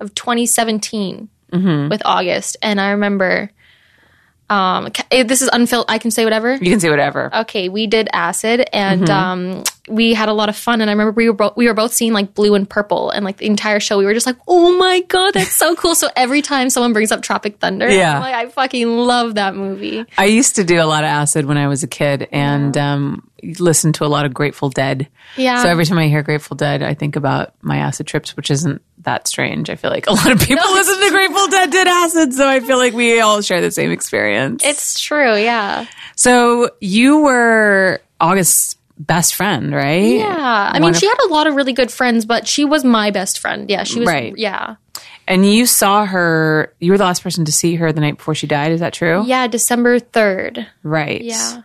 of 0.00 0.12
2017 0.16 1.28
with 1.52 2.02
August, 2.04 2.56
and 2.62 2.80
I 2.80 2.90
remember. 2.90 3.50
Um, 4.50 4.88
eh, 5.10 5.22
this 5.22 5.40
is 5.40 5.48
unfiltered. 5.50 5.90
I 5.90 5.96
can 5.96 6.10
say 6.10 6.24
whatever. 6.24 6.54
you 6.56 6.70
can 6.70 6.78
say 6.80 6.90
whatever. 6.90 7.34
Okay, 7.34 7.70
we 7.70 7.86
did 7.86 8.10
acid, 8.12 8.68
and 8.70 9.08
um, 9.08 9.64
we 9.88 10.12
had 10.12 10.28
a 10.28 10.34
lot 10.34 10.50
of 10.50 10.56
fun. 10.56 10.82
And 10.82 10.90
I 10.90 10.92
remember 10.92 11.12
we 11.12 11.30
were 11.30 11.34
bo- 11.34 11.54
we 11.56 11.68
were 11.68 11.72
both 11.74 11.94
seeing 11.94 12.12
like 12.12 12.34
blue 12.34 12.54
and 12.54 12.68
purple, 12.68 13.08
and 13.08 13.24
like 13.24 13.38
the 13.38 13.46
entire 13.46 13.80
show, 13.80 13.96
we 13.96 14.04
were 14.04 14.12
just 14.12 14.26
like, 14.26 14.36
"Oh 14.46 14.76
my 14.76 15.00
god, 15.08 15.32
that's 15.32 15.52
so 15.54 15.74
cool!" 15.74 15.94
So 15.94 16.10
every 16.16 16.42
time 16.42 16.68
someone 16.68 16.92
brings 16.92 17.10
up 17.12 17.22
Tropic 17.22 17.60
Thunder, 17.60 17.88
Yeah. 17.88 18.18
Like 18.20 18.34
I 18.34 18.46
fucking 18.50 18.94
love 18.94 19.36
that 19.36 19.56
movie. 19.56 20.04
I 20.18 20.26
used 20.26 20.56
to 20.56 20.64
do 20.64 20.78
a 20.82 20.84
lot 20.84 21.02
of 21.04 21.08
acid 21.08 21.46
when 21.46 21.56
I 21.56 21.68
was 21.68 21.82
a 21.82 21.88
kid 21.88 22.28
and 22.30 22.76
um, 22.76 23.30
listened 23.58 23.94
to 23.96 24.04
a 24.04 24.08
lot 24.08 24.26
of 24.26 24.34
Grateful 24.34 24.68
Dead. 24.68 25.08
Yeah. 25.38 25.62
So 25.62 25.70
every 25.70 25.86
time 25.86 25.96
I 25.98 26.08
hear 26.08 26.22
Grateful 26.22 26.56
Dead, 26.58 26.82
I 26.82 26.92
think 26.92 27.16
about 27.16 27.54
my 27.62 27.78
acid 27.78 28.06
trips, 28.06 28.36
which 28.36 28.50
isn't 28.50 28.82
that 29.04 29.28
strange. 29.28 29.70
I 29.70 29.76
feel 29.76 29.90
like 29.90 30.06
a 30.06 30.12
lot 30.12 30.30
of 30.30 30.40
people 30.40 30.64
No, 30.64 30.72
listen 30.72 31.00
to 31.00 31.10
Grateful 31.10 31.46
Dead 31.48 31.70
did 31.70 31.86
acid, 31.86 32.32
so 32.34 32.48
I 32.48 32.60
feel 32.60 32.78
like 32.78 32.94
we 32.94 33.20
all 33.20 33.42
share 33.42 33.60
the 33.60 33.70
same 33.70 33.90
experience. 33.90 34.64
It's 34.64 35.00
true, 35.00 35.36
yeah. 35.36 35.86
so 36.16 36.70
you 36.80 37.22
were 37.22 38.00
August's 38.20 38.76
best 38.98 39.34
friend, 39.34 39.74
right? 39.74 40.18
Yeah. 40.18 40.70
I 40.72 40.74
mean, 40.74 40.82
One 40.82 40.94
she 40.94 41.06
had 41.06 41.18
a 41.24 41.28
lot 41.28 41.46
of 41.46 41.54
really 41.54 41.72
good 41.72 41.90
friends, 41.90 42.24
but 42.24 42.46
she 42.46 42.64
was 42.64 42.84
my 42.84 43.10
best 43.10 43.40
friend. 43.40 43.68
Yeah, 43.68 43.82
she 43.84 44.00
was. 44.00 44.08
Right. 44.08 44.32
Yeah. 44.36 44.76
And 45.26 45.50
you 45.50 45.66
saw 45.66 46.04
her. 46.04 46.72
You 46.80 46.92
were 46.92 46.98
the 46.98 47.04
last 47.04 47.22
person 47.22 47.44
to 47.44 47.52
see 47.52 47.76
her 47.76 47.92
the 47.92 48.00
night 48.00 48.16
before 48.16 48.34
she 48.34 48.46
died. 48.46 48.72
Is 48.72 48.80
that 48.80 48.92
true? 48.92 49.24
Yeah, 49.24 49.46
December 49.46 50.00
3rd. 50.00 50.66
Right. 50.82 51.22
Yeah. 51.22 51.62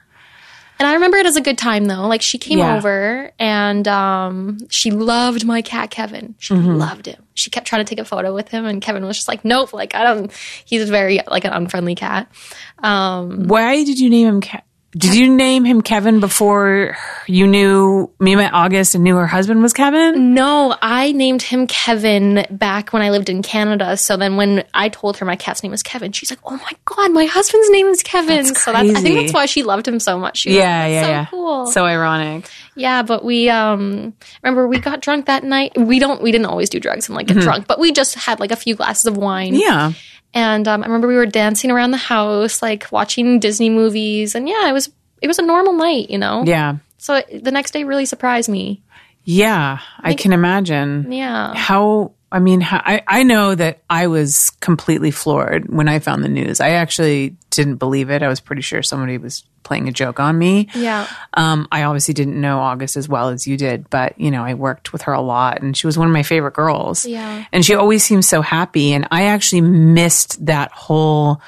And 0.79 0.87
I 0.87 0.93
remember 0.93 1.17
it 1.17 1.25
as 1.25 1.35
a 1.35 1.41
good 1.41 1.57
time 1.57 1.85
though. 1.85 2.07
Like 2.07 2.21
she 2.21 2.37
came 2.37 2.59
Yeah. 2.59 2.77
over 2.77 3.31
and 3.39 3.87
um, 3.87 4.57
she 4.69 4.91
loved 4.91 5.45
my 5.45 5.61
cat 5.61 5.89
Kevin. 5.89 6.35
She 6.39 6.53
Mm-hmm. 6.53 6.75
loved 6.75 7.05
him. 7.07 7.23
She 7.33 7.49
kept 7.49 7.67
trying 7.67 7.83
to 7.85 7.89
take 7.89 7.99
a 7.99 8.05
photo 8.05 8.33
with 8.33 8.49
him, 8.49 8.65
and 8.65 8.81
Kevin 8.81 9.05
was 9.05 9.15
just 9.17 9.27
like, 9.27 9.45
"Nope, 9.45 9.71
like 9.71 9.93
I 9.93 10.03
don't." 10.03 10.31
He's 10.65 10.81
a 10.89 10.91
very 10.91 11.19
like 11.27 11.45
an 11.45 11.53
unfriendly 11.53 11.93
cat. 11.95 12.31
Um, 12.79 13.47
Why 13.47 13.83
did 13.83 13.99
you 13.99 14.09
name 14.09 14.27
him? 14.27 14.41
Ke- 14.41 14.63
did 14.91 15.15
you 15.15 15.35
name 15.35 15.65
him 15.65 15.81
Kevin 15.81 16.19
before 16.19 16.97
you 17.27 17.45
knew 17.45 18.09
me 18.19 18.35
met 18.35 18.53
August 18.53 18.95
and 18.95 19.03
knew 19.03 19.15
her 19.15 19.27
husband 19.27 19.61
was 19.61 19.73
Kevin? 19.73 20.33
no, 20.33 20.75
I 20.81 21.11
named 21.11 21.41
him 21.41 21.67
Kevin 21.67 22.45
back 22.49 22.93
when 22.93 23.01
I 23.01 23.09
lived 23.09 23.29
in 23.29 23.41
Canada. 23.41 23.97
So 23.97 24.15
then 24.17 24.37
when 24.37 24.63
I 24.73 24.89
told 24.89 25.17
her 25.17 25.25
my 25.25 25.35
cat's 25.35 25.61
name 25.61 25.71
was 25.71 25.83
Kevin, 25.83 26.13
she's 26.13 26.31
like, 26.31 26.39
"Oh 26.45 26.55
my 26.55 26.71
god, 26.85 27.11
my 27.11 27.25
husband's 27.25 27.69
name 27.69 27.87
is 27.87 28.01
Kevin." 28.01 28.45
That's 28.45 28.63
so 28.63 28.71
that's, 28.71 28.89
I 28.89 29.01
think 29.01 29.15
that's 29.17 29.33
why 29.33 29.45
she 29.45 29.63
loved 29.63 29.87
him 29.87 29.99
so 29.99 30.17
much. 30.17 30.37
She 30.37 30.49
was 30.49 30.57
Yeah, 30.57 30.87
yeah, 30.87 31.01
so 31.01 31.07
yeah. 31.09 31.25
Cool. 31.25 31.65
So 31.67 31.85
ironic. 31.85 32.49
Yeah, 32.75 33.01
but 33.03 33.25
we 33.25 33.49
um 33.49 34.13
remember 34.41 34.67
we 34.67 34.79
got 34.79 35.01
drunk 35.01 35.25
that 35.25 35.43
night. 35.43 35.77
We 35.77 35.99
don't 35.99 36.21
we 36.21 36.31
didn't 36.31 36.47
always 36.47 36.69
do 36.69 36.79
drugs 36.79 37.09
and 37.09 37.15
like 37.15 37.27
get 37.27 37.37
drunk, 37.37 37.67
but 37.67 37.79
we 37.79 37.91
just 37.91 38.15
had 38.15 38.39
like 38.39 38.51
a 38.51 38.55
few 38.55 38.75
glasses 38.75 39.05
of 39.05 39.17
wine. 39.17 39.53
Mm-hmm. 39.53 39.61
Yeah. 39.61 39.91
And 40.33 40.67
um, 40.67 40.83
I 40.83 40.85
remember 40.85 41.07
we 41.07 41.15
were 41.15 41.25
dancing 41.25 41.71
around 41.71 41.91
the 41.91 41.97
house, 41.97 42.61
like 42.61 42.91
watching 42.91 43.39
Disney 43.39 43.69
movies, 43.69 44.35
and 44.35 44.47
yeah, 44.47 44.69
it 44.69 44.73
was 44.73 44.89
it 45.21 45.27
was 45.27 45.39
a 45.39 45.43
normal 45.43 45.73
night, 45.73 46.09
you 46.09 46.17
know. 46.17 46.43
Yeah. 46.45 46.77
So 46.97 47.15
it, 47.15 47.43
the 47.43 47.51
next 47.51 47.71
day 47.71 47.83
really 47.83 48.05
surprised 48.05 48.49
me. 48.49 48.81
Yeah. 49.23 49.79
I 49.99 50.13
can 50.13 50.31
imagine. 50.31 51.11
Yeah. 51.11 51.53
How, 51.53 52.13
I 52.31 52.39
mean, 52.39 52.61
I, 52.61 53.03
I 53.07 53.23
know 53.23 53.55
that 53.55 53.81
I 53.89 54.07
was 54.07 54.49
completely 54.59 55.11
floored 55.11 55.69
when 55.69 55.87
I 55.87 55.99
found 55.99 56.23
the 56.23 56.29
news. 56.29 56.59
I 56.59 56.71
actually 56.71 57.37
didn't 57.51 57.77
believe 57.77 58.09
it. 58.09 58.21
I 58.21 58.27
was 58.27 58.41
pretty 58.41 58.61
sure 58.61 58.83
somebody 58.83 59.17
was 59.17 59.45
playing 59.63 59.87
a 59.87 59.91
joke 59.91 60.19
on 60.19 60.37
me. 60.37 60.67
Yeah. 60.75 61.07
Um, 61.33 61.67
I 61.71 61.83
obviously 61.83 62.13
didn't 62.13 62.39
know 62.39 62.59
August 62.59 62.97
as 62.97 63.07
well 63.07 63.29
as 63.29 63.47
you 63.47 63.55
did, 63.57 63.89
but 63.89 64.19
you 64.19 64.31
know, 64.31 64.43
I 64.43 64.55
worked 64.55 64.91
with 64.91 65.03
her 65.03 65.13
a 65.13 65.21
lot 65.21 65.61
and 65.61 65.75
she 65.75 65.87
was 65.87 65.97
one 65.97 66.07
of 66.07 66.13
my 66.13 66.23
favorite 66.23 66.53
girls. 66.53 67.05
Yeah. 67.05 67.45
And 67.51 67.65
she 67.65 67.75
always 67.75 68.03
seemed 68.03 68.25
so 68.25 68.41
happy. 68.41 68.93
And 68.93 69.07
I 69.11 69.27
actually 69.27 69.61
missed 69.61 70.45
that 70.45 70.71
whole 70.71 71.41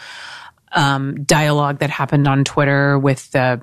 um, 0.71 1.23
dialogue 1.23 1.79
that 1.79 1.89
happened 1.89 2.27
on 2.27 2.43
Twitter 2.45 2.97
with 2.97 3.29
the, 3.31 3.61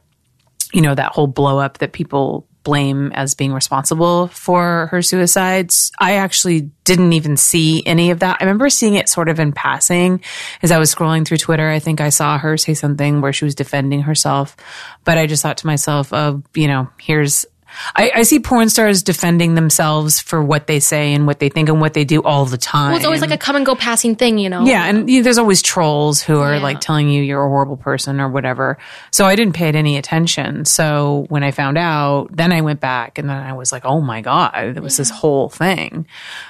you 0.73 0.83
know, 0.83 0.95
that 0.95 1.13
whole 1.13 1.27
blow 1.27 1.59
up 1.59 1.79
that 1.79 1.93
people 1.93 2.47
blame 2.67 3.13
as 3.13 3.37
being 3.37 3.53
responsible 3.53 4.27
for 4.27 4.89
her 4.91 5.01
suicides. 5.01 5.93
I 6.01 6.17
actually 6.17 6.73
didn't 6.83 7.13
even 7.13 7.37
see 7.37 7.87
any 7.87 8.11
of 8.11 8.19
that. 8.19 8.39
I 8.41 8.45
remember 8.45 8.69
seeing 8.69 8.97
it 8.97 9.09
sort 9.09 9.29
of 9.29 9.39
in 9.39 9.53
passing 9.53 10.21
as 10.63 10.73
I 10.73 10.79
was 10.79 10.93
scrolling 10.93 11.25
through 11.25 11.37
Twitter. 11.37 11.71
I 11.71 11.79
think 11.79 12.01
I 12.01 12.09
saw 12.09 12.39
her 12.39 12.57
say 12.57 12.75
something 12.75 13.21
where 13.21 13.33
she 13.33 13.45
was 13.45 13.55
defending 13.55 14.03
herself, 14.03 14.57
but 15.05 15.17
I 15.17 15.27
just 15.27 15.45
thought 15.45 15.59
to 15.59 15.67
myself, 15.69 16.13
oh, 16.13 16.43
you 16.55 16.67
know, 16.67 16.91
here's 17.01 17.47
I, 17.95 18.11
I 18.16 18.23
see 18.23 18.40
porn 18.40 18.68
stars 18.71 19.02
defending 19.02 19.54
themselves 19.54 20.21
for 20.21 20.42
what 20.42 20.66
they 20.66 20.80
say 20.80 21.12
and 21.14 21.26
what 21.26 21.38
they 21.38 21.49
think 21.49 21.68
and 21.68 21.80
what 21.80 21.95
they 21.95 22.04
do 22.04 22.23
all 22.23 22.45
the 22.47 22.56
time. 22.59 22.88
Well, 22.88 22.97
it's 22.97 23.04
always 23.06 23.21
like 23.21 23.30
a 23.30 23.38
come 23.38 23.56
and 23.56 23.64
go 23.66 23.75
passing 23.75 24.16
thing, 24.16 24.38
you 24.38 24.49
know? 24.49 24.64
Yeah, 24.64 24.85
and 24.87 25.09
you 25.11 25.18
know, 25.21 25.25
there's 25.25 25.38
always 25.38 25.62
trolls 25.62 26.23
who 26.23 26.40
are 26.40 26.54
Yeah. 26.56 26.62
like 26.62 26.80
telling 26.80 27.09
you 27.09 27.23
you're 27.23 27.45
a 27.45 27.49
horrible 27.49 27.76
person 27.76 28.21
or 28.21 28.28
whatever. 28.28 28.78
So 29.11 29.25
I 29.26 29.37
didn't 29.37 29.54
pay 29.54 29.68
it 29.68 29.75
any 29.75 29.97
attention. 29.97 30.64
So 30.64 31.26
when 31.28 31.42
I 31.42 31.50
found 31.50 31.78
out, 31.78 32.28
then 32.35 32.52
I 32.52 32.61
went 32.61 32.80
back 32.80 33.18
and 33.18 33.28
then 33.28 33.37
I 33.37 33.52
was 33.54 33.73
like, 33.73 33.85
oh 33.85 34.00
my 34.00 34.21
God, 34.21 34.75
there 34.75 34.83
was 34.83 34.97
this 34.97 35.11
whole 35.11 35.49
thing. 35.49 36.06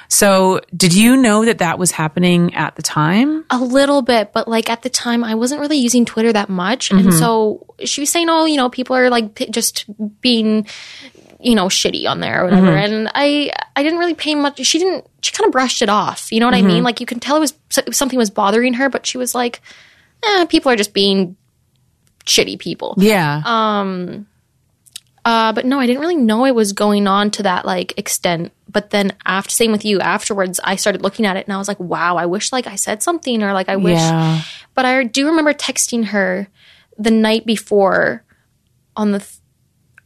So 0.09 0.61
did 0.77 0.95
you 0.95 1.17
know 1.17 1.45
that 1.45 1.59
that 1.59 1.79
was 1.79 1.91
happening 1.91 2.55
at 2.55 2.77
the 2.77 2.83
time? 2.83 3.45
A 3.51 3.59
little 3.59 4.03
bit, 4.03 4.33
but 4.33 4.49
like 4.49 4.71
at 4.71 4.83
the 4.83 4.91
time, 4.91 5.25
I 5.25 5.35
wasn't 5.35 5.61
really 5.61 5.79
using 5.79 6.05
Twitter 6.05 6.33
that 6.33 6.49
much. 6.49 6.91
And 6.91 7.01
mm-hmm. 7.01 7.19
so 7.19 7.67
she 7.85 8.01
was 8.01 8.11
saying, 8.11 8.29
oh, 8.29 8.45
you 8.45 8.57
know, 8.57 8.69
people 8.69 8.97
are 8.97 9.11
like 9.11 9.35
p- 9.35 9.51
just 9.51 9.85
being, 10.21 10.67
you 11.41 11.55
know, 11.55 11.67
shitty 11.67 12.09
on 12.09 12.21
there 12.21 12.43
or 12.43 12.45
whatever. 12.45 12.69
Mm-hmm. 12.69 12.95
And 12.95 13.11
I, 13.15 13.51
I 13.75 13.83
didn't 13.83 13.99
really 13.99 14.15
pay 14.15 14.35
much. 14.35 14.65
She 14.65 14.79
didn't, 14.79 15.07
she 15.23 15.33
kind 15.33 15.47
of 15.47 15.53
brushed 15.53 15.83
it 15.83 15.89
off. 15.89 16.33
You 16.33 16.41
know 16.41 16.47
what 16.47 16.55
I 16.55 16.63
mean? 16.63 16.77
Mm-hmm. 16.77 16.85
Like 16.85 17.01
you 17.01 17.07
can 17.07 17.21
tell 17.21 17.37
it 17.37 17.41
was 17.41 17.55
something 17.93 18.19
was 18.19 18.31
bothering 18.31 18.75
her, 18.75 18.89
but 18.89 19.07
she 19.07 19.19
was 19.19 19.35
like, 19.35 19.61
eh, 20.25 20.47
people 20.47 20.71
are 20.71 20.77
just 20.77 20.95
being 20.95 21.37
shitty 22.25 22.59
people. 22.59 22.95
Yeah. 22.99 23.43
Um, 23.45 24.27
Uh, 25.27 25.53
but 25.53 25.67
no, 25.67 25.81
I 25.81 25.87
didn't 25.87 26.01
really 26.01 26.15
know 26.15 26.45
it 26.47 26.55
was 26.55 26.73
going 26.73 27.09
on 27.09 27.33
to 27.33 27.43
that 27.43 27.67
like 27.67 27.99
extent. 27.99 28.53
But 28.71 28.91
then 28.91 29.13
after, 29.27 29.51
same 29.51 29.73
with 29.73 29.85
you. 29.85 29.99
Afterwards, 29.99 30.61
I 30.63 30.77
started 30.77 31.03
looking 31.03 31.27
at 31.27 31.37
it 31.37 31.47
and 31.47 31.53
I 31.53 31.59
was 31.59 31.67
like, 31.67 31.81
wow, 31.81 32.17
I 32.17 32.27
wish 32.27 32.53
like 32.53 32.69
I 32.69 32.77
said 32.77 33.03
something 33.03 33.43
or 33.43 33.53
like 33.53 33.69
I 33.69 33.75
wish. 33.75 33.99
yeah. 33.99 34.43
But 34.75 34.85
I 34.85 35.03
do 35.03 35.27
remember 35.27 35.53
texting 35.53 36.07
her 36.07 36.47
the 36.97 37.11
night 37.11 37.45
before 37.45 38.23
on 38.97 39.11
the, 39.11 39.19
th- 39.19 39.41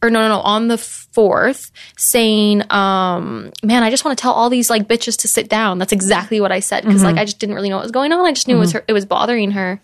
or 0.01 0.09
no, 0.09 0.21
no, 0.21 0.29
no, 0.29 0.39
on 0.39 0.67
the 0.69 0.79
fourth, 0.79 1.71
saying, 1.95 2.63
um, 2.71 3.51
"Man, 3.63 3.83
I 3.83 3.91
just 3.91 4.03
want 4.03 4.17
to 4.17 4.21
tell 4.21 4.33
all 4.33 4.49
these 4.49 4.71
like 4.71 4.87
bitches 4.87 5.15
to 5.19 5.27
sit 5.27 5.47
down." 5.47 5.77
That's 5.77 5.91
exactly 5.91 6.41
what 6.41 6.51
I 6.51 6.59
said 6.61 6.83
because 6.83 7.03
like 7.03 7.17
I 7.17 7.25
just 7.25 7.37
didn't 7.37 7.53
really 7.53 7.69
know 7.69 7.75
what 7.75 7.83
was 7.83 7.91
going 7.91 8.11
on. 8.11 8.25
I 8.25 8.31
just 8.31 8.47
knew 8.47 8.55
it 8.55 8.59
was 8.59 8.71
her, 8.71 8.83
it 8.87 8.93
was 8.93 9.05
bothering 9.05 9.51
her. 9.51 9.79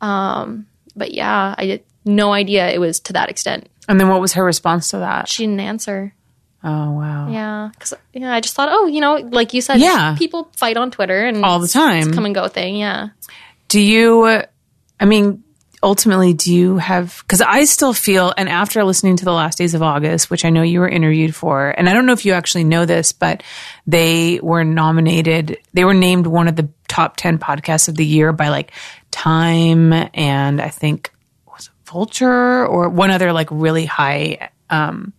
Um, 0.00 0.66
but 0.94 1.12
yeah, 1.12 1.56
I 1.58 1.64
had 1.66 1.82
no 2.04 2.32
idea 2.32 2.68
it 2.70 2.78
was 2.78 3.00
to 3.00 3.12
that 3.14 3.28
extent. 3.30 3.68
And 3.88 3.98
then 3.98 4.08
what 4.08 4.20
was 4.20 4.34
her 4.34 4.44
response 4.44 4.90
to 4.90 4.98
that? 4.98 5.28
She 5.28 5.44
didn't 5.46 5.60
answer. 5.60 6.14
Oh, 6.62 6.90
wow. 6.92 7.28
Yeah, 7.30 7.70
because 7.72 7.94
yeah, 8.12 8.34
I 8.34 8.40
just 8.40 8.54
thought, 8.54 8.68
oh, 8.70 8.86
you 8.86 9.00
know, 9.00 9.14
like 9.16 9.54
you 9.54 9.60
said, 9.62 9.80
Yeah. 9.80 10.14
people 10.18 10.50
fight 10.56 10.76
on 10.76 10.90
Twitter 10.90 11.24
and 11.24 11.44
All 11.44 11.58
the 11.58 11.64
it's 11.64 11.72
time. 11.72 12.10
a 12.10 12.12
come 12.12 12.26
and 12.26 12.34
go 12.34 12.48
thing. 12.48 12.76
Yeah, 12.76 13.08
Do 13.68 13.80
you, 13.80 14.26
I 14.26 15.04
mean, 15.06 15.44
ultimately, 15.82 16.34
do 16.34 16.52
you 16.52 16.76
have, 16.78 17.22
because 17.22 17.40
I 17.40 17.64
still 17.64 17.92
feel, 17.92 18.34
and 18.36 18.48
after 18.48 18.82
listening 18.82 19.16
to 19.18 19.24
the 19.24 19.32
last 19.32 19.56
days 19.56 19.74
of 19.74 19.82
August, 19.82 20.28
which 20.30 20.44
I 20.44 20.50
know 20.50 20.62
you 20.62 20.80
were 20.80 20.88
interviewed 20.88 21.32
for, 21.34 21.68
and 21.70 21.88
I 21.88 21.92
don't 21.94 22.04
know 22.06 22.12
if 22.12 22.26
you 22.26 22.32
actually 22.32 22.64
know 22.64 22.84
this, 22.84 23.12
but 23.12 23.44
they 23.86 24.40
were 24.42 24.64
nominated, 24.64 25.58
they 25.74 25.84
were 25.84 25.94
named 25.94 26.26
one 26.26 26.48
of 26.48 26.56
the 26.56 26.68
top 26.88 27.16
10 27.16 27.38
podcasts 27.38 27.88
of 27.88 27.94
the 27.94 28.04
year 28.04 28.32
by 28.32 28.48
like 28.48 28.72
Time 29.12 29.92
and 30.14 30.60
I 30.60 30.68
think, 30.70 31.12
Vulture 31.88 32.66
or 32.66 32.88
one 32.88 33.10
other 33.10 33.32
like 33.32 33.48
really 33.50 33.86
high, 33.86 34.50
um, 34.70 35.12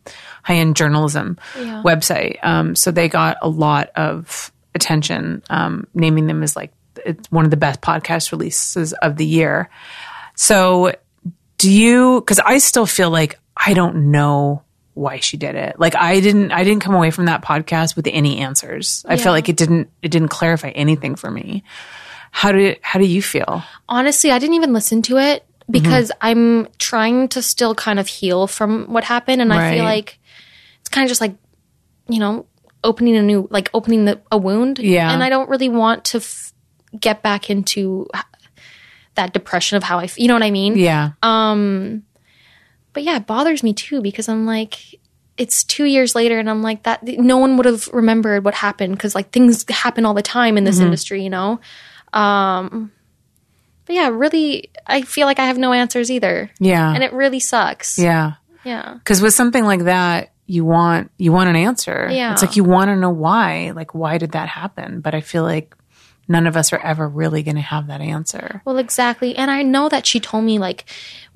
high 0.44 0.56
end 0.56 0.76
journalism 0.76 1.38
website. 1.84 2.38
Um, 2.44 2.76
so 2.76 2.92
they 2.92 3.10
got 3.10 3.38
a 3.42 3.50
lot 3.50 3.90
of 3.96 4.52
attention, 4.76 5.44
um, 5.50 5.88
naming 5.94 6.28
them 6.28 6.44
as 6.44 6.56
like 6.56 6.72
it's 7.06 7.32
one 7.32 7.46
of 7.46 7.52
the 7.52 7.58
best 7.58 7.82
podcast 7.82 8.32
releases 8.32 8.94
of 8.94 9.16
the 9.18 9.26
year. 9.26 9.70
So 10.36 10.94
do 11.58 11.72
you, 11.72 12.22
cause 12.22 12.40
I 12.40 12.60
still 12.60 12.86
feel 12.86 13.10
like 13.10 13.40
I 13.56 13.74
don't 13.74 14.12
know 14.12 14.64
why 14.94 15.20
she 15.20 15.38
did 15.38 15.56
it. 15.56 15.80
Like 15.80 15.96
I 15.96 16.20
didn't, 16.20 16.52
I 16.52 16.64
didn't 16.64 16.82
come 16.82 16.96
away 16.96 17.12
from 17.12 17.26
that 17.26 17.42
podcast 17.42 17.96
with 17.96 18.08
any 18.08 18.40
answers. 18.40 19.06
I 19.08 19.18
felt 19.18 19.34
like 19.34 19.50
it 19.50 19.58
didn't, 19.58 19.90
it 20.02 20.10
didn't 20.12 20.30
clarify 20.30 20.70
anything 20.70 21.16
for 21.16 21.32
me. 21.32 21.64
How 22.32 22.52
do, 22.52 22.76
how 22.82 23.00
do 23.00 23.06
you 23.06 23.22
feel? 23.22 23.64
honestly, 23.88 24.32
I 24.32 24.40
didn't 24.40 24.56
even 24.56 24.74
listen 24.74 25.02
to 25.04 25.18
it 25.18 25.46
because 25.70 26.12
I'm 26.22 26.68
trying 26.78 27.28
to 27.30 27.42
still 27.42 27.76
kind 27.76 28.00
of 28.00 28.08
heal 28.08 28.48
from 28.48 28.86
what 28.92 29.04
happened, 29.04 29.42
and 29.42 29.54
I 29.54 29.74
feel 29.76 29.84
like 29.84 30.20
it's 30.82 30.90
kind 30.90 31.06
of 31.06 31.10
just 31.10 31.22
like, 31.22 31.36
you 32.08 32.20
know, 32.20 32.46
opening 32.84 33.16
a 33.18 33.22
new, 33.22 33.48
like 33.52 33.70
opening 33.74 34.06
the, 34.06 34.22
a 34.32 34.38
wound. 34.38 34.80
Yeah. 34.80 35.12
and 35.12 35.22
I 35.24 35.30
don't 35.30 35.50
really 35.50 35.70
want 35.70 36.06
to 36.06 36.18
f- 36.18 36.54
get 37.00 37.22
back 37.22 37.50
into 37.50 38.08
that 39.16 39.34
depression 39.34 39.76
of 39.78 39.84
how 39.84 40.00
I, 40.00 40.06
f- 40.06 40.18
you 40.18 40.28
know 40.28 40.34
what 40.34 40.44
I 40.44 40.52
mean? 40.52 40.78
Yeah. 40.78 41.12
Um, 41.22 42.04
but 42.94 43.04
yeah, 43.04 43.18
it 43.18 43.28
bothers 43.28 43.64
me 43.64 43.74
too 43.74 44.02
because 44.02 44.30
I'm 44.30 44.46
like, 44.46 44.78
it's 45.38 45.64
two 45.64 45.86
years 45.86 46.16
later, 46.16 46.40
and 46.40 46.50
I'm 46.50 46.62
like 46.62 46.84
that. 46.84 47.04
No 47.04 47.38
one 47.38 47.56
would 47.58 47.66
have 47.66 47.88
remembered 47.90 48.44
what 48.44 48.54
happened 48.56 48.94
because 48.96 49.14
like 49.16 49.32
things 49.32 49.64
happen 49.70 50.06
all 50.06 50.14
the 50.14 50.22
time 50.22 50.58
in 50.58 50.64
this 50.64 50.78
Mm-hmm. 50.78 50.86
industry, 50.86 51.24
you 51.24 51.30
know. 51.30 51.60
Um, 52.14 52.92
but 53.90 53.96
yeah, 53.96 54.10
really, 54.10 54.70
I 54.86 55.02
feel 55.02 55.26
like 55.26 55.40
I 55.40 55.48
have 55.48 55.58
no 55.58 55.74
answers 55.74 56.12
either, 56.12 56.52
yeah. 56.60 56.94
and 56.94 57.04
it 57.04 57.12
really 57.12 57.40
sucks. 57.40 57.98
yeah. 57.98 58.34
yeah, 58.64 59.00
Cause 59.04 59.20
with 59.20 59.34
something 59.34 59.66
like 59.66 59.86
that, 59.86 60.32
you 60.46 60.64
want, 60.64 61.10
you 61.18 61.32
want 61.32 61.50
an 61.50 61.56
answer. 61.56 62.08
Yeah. 62.12 62.32
It's 62.32 62.44
like 62.44 62.56
you 62.56 62.64
want 62.64 62.90
to 62.90 62.96
know 62.96 63.10
why, 63.10 63.72
like, 63.72 63.96
why 63.96 64.20
did 64.20 64.34
that 64.34 64.48
happen? 64.48 65.02
But 65.02 65.16
I 65.16 65.22
feel 65.22 65.42
like 65.42 65.74
none 66.28 66.46
of 66.46 66.56
us 66.56 66.72
are 66.72 66.78
ever 66.78 67.10
really 67.10 67.42
going 67.42 67.56
to 67.56 67.62
have 67.62 67.88
that 67.88 68.00
answer. 68.00 68.62
Well, 68.64 68.78
exactly. 68.78 69.36
And 69.36 69.50
I 69.50 69.64
know 69.64 69.90
that 69.90 70.06
she 70.06 70.20
told 70.20 70.44
me 70.44 70.60
like, 70.60 70.86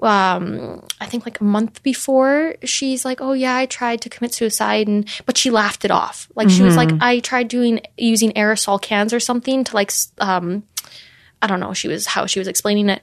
um, 0.04 0.86
I 1.02 1.08
think 1.08 1.26
like 1.26 1.42
a 1.42 1.44
month 1.44 1.82
before, 1.82 2.54
she's 2.64 3.04
like, 3.04 3.20
"Oh 3.20 3.34
yeah, 3.34 3.56
I 3.56 3.66
tried 3.66 4.02
to 4.02 4.10
commit 4.10 4.34
suicide," 4.34 4.88
and 4.88 5.10
but 5.26 5.38
she 5.38 5.50
laughed 5.50 5.86
it 5.86 5.92
off. 5.92 6.30
Like 6.36 6.50
she 6.50 6.62
was 6.62 6.76
like, 6.76 6.92
"I 7.00 7.20
tried 7.20 7.48
doing 7.48 7.80
using 7.98 8.32
aerosol 8.34 8.82
cans 8.82 9.14
or 9.14 9.22
something 9.22 9.64
to 9.64 9.74
like, 9.74 9.92
um, 10.20 10.64
I 11.44 11.48
don't 11.48 11.60
know." 11.60 11.74
She 11.74 11.88
was 11.88 12.08
how 12.08 12.26
she 12.26 12.40
was 12.40 12.48
explaining 12.48 12.90
it, 12.90 13.02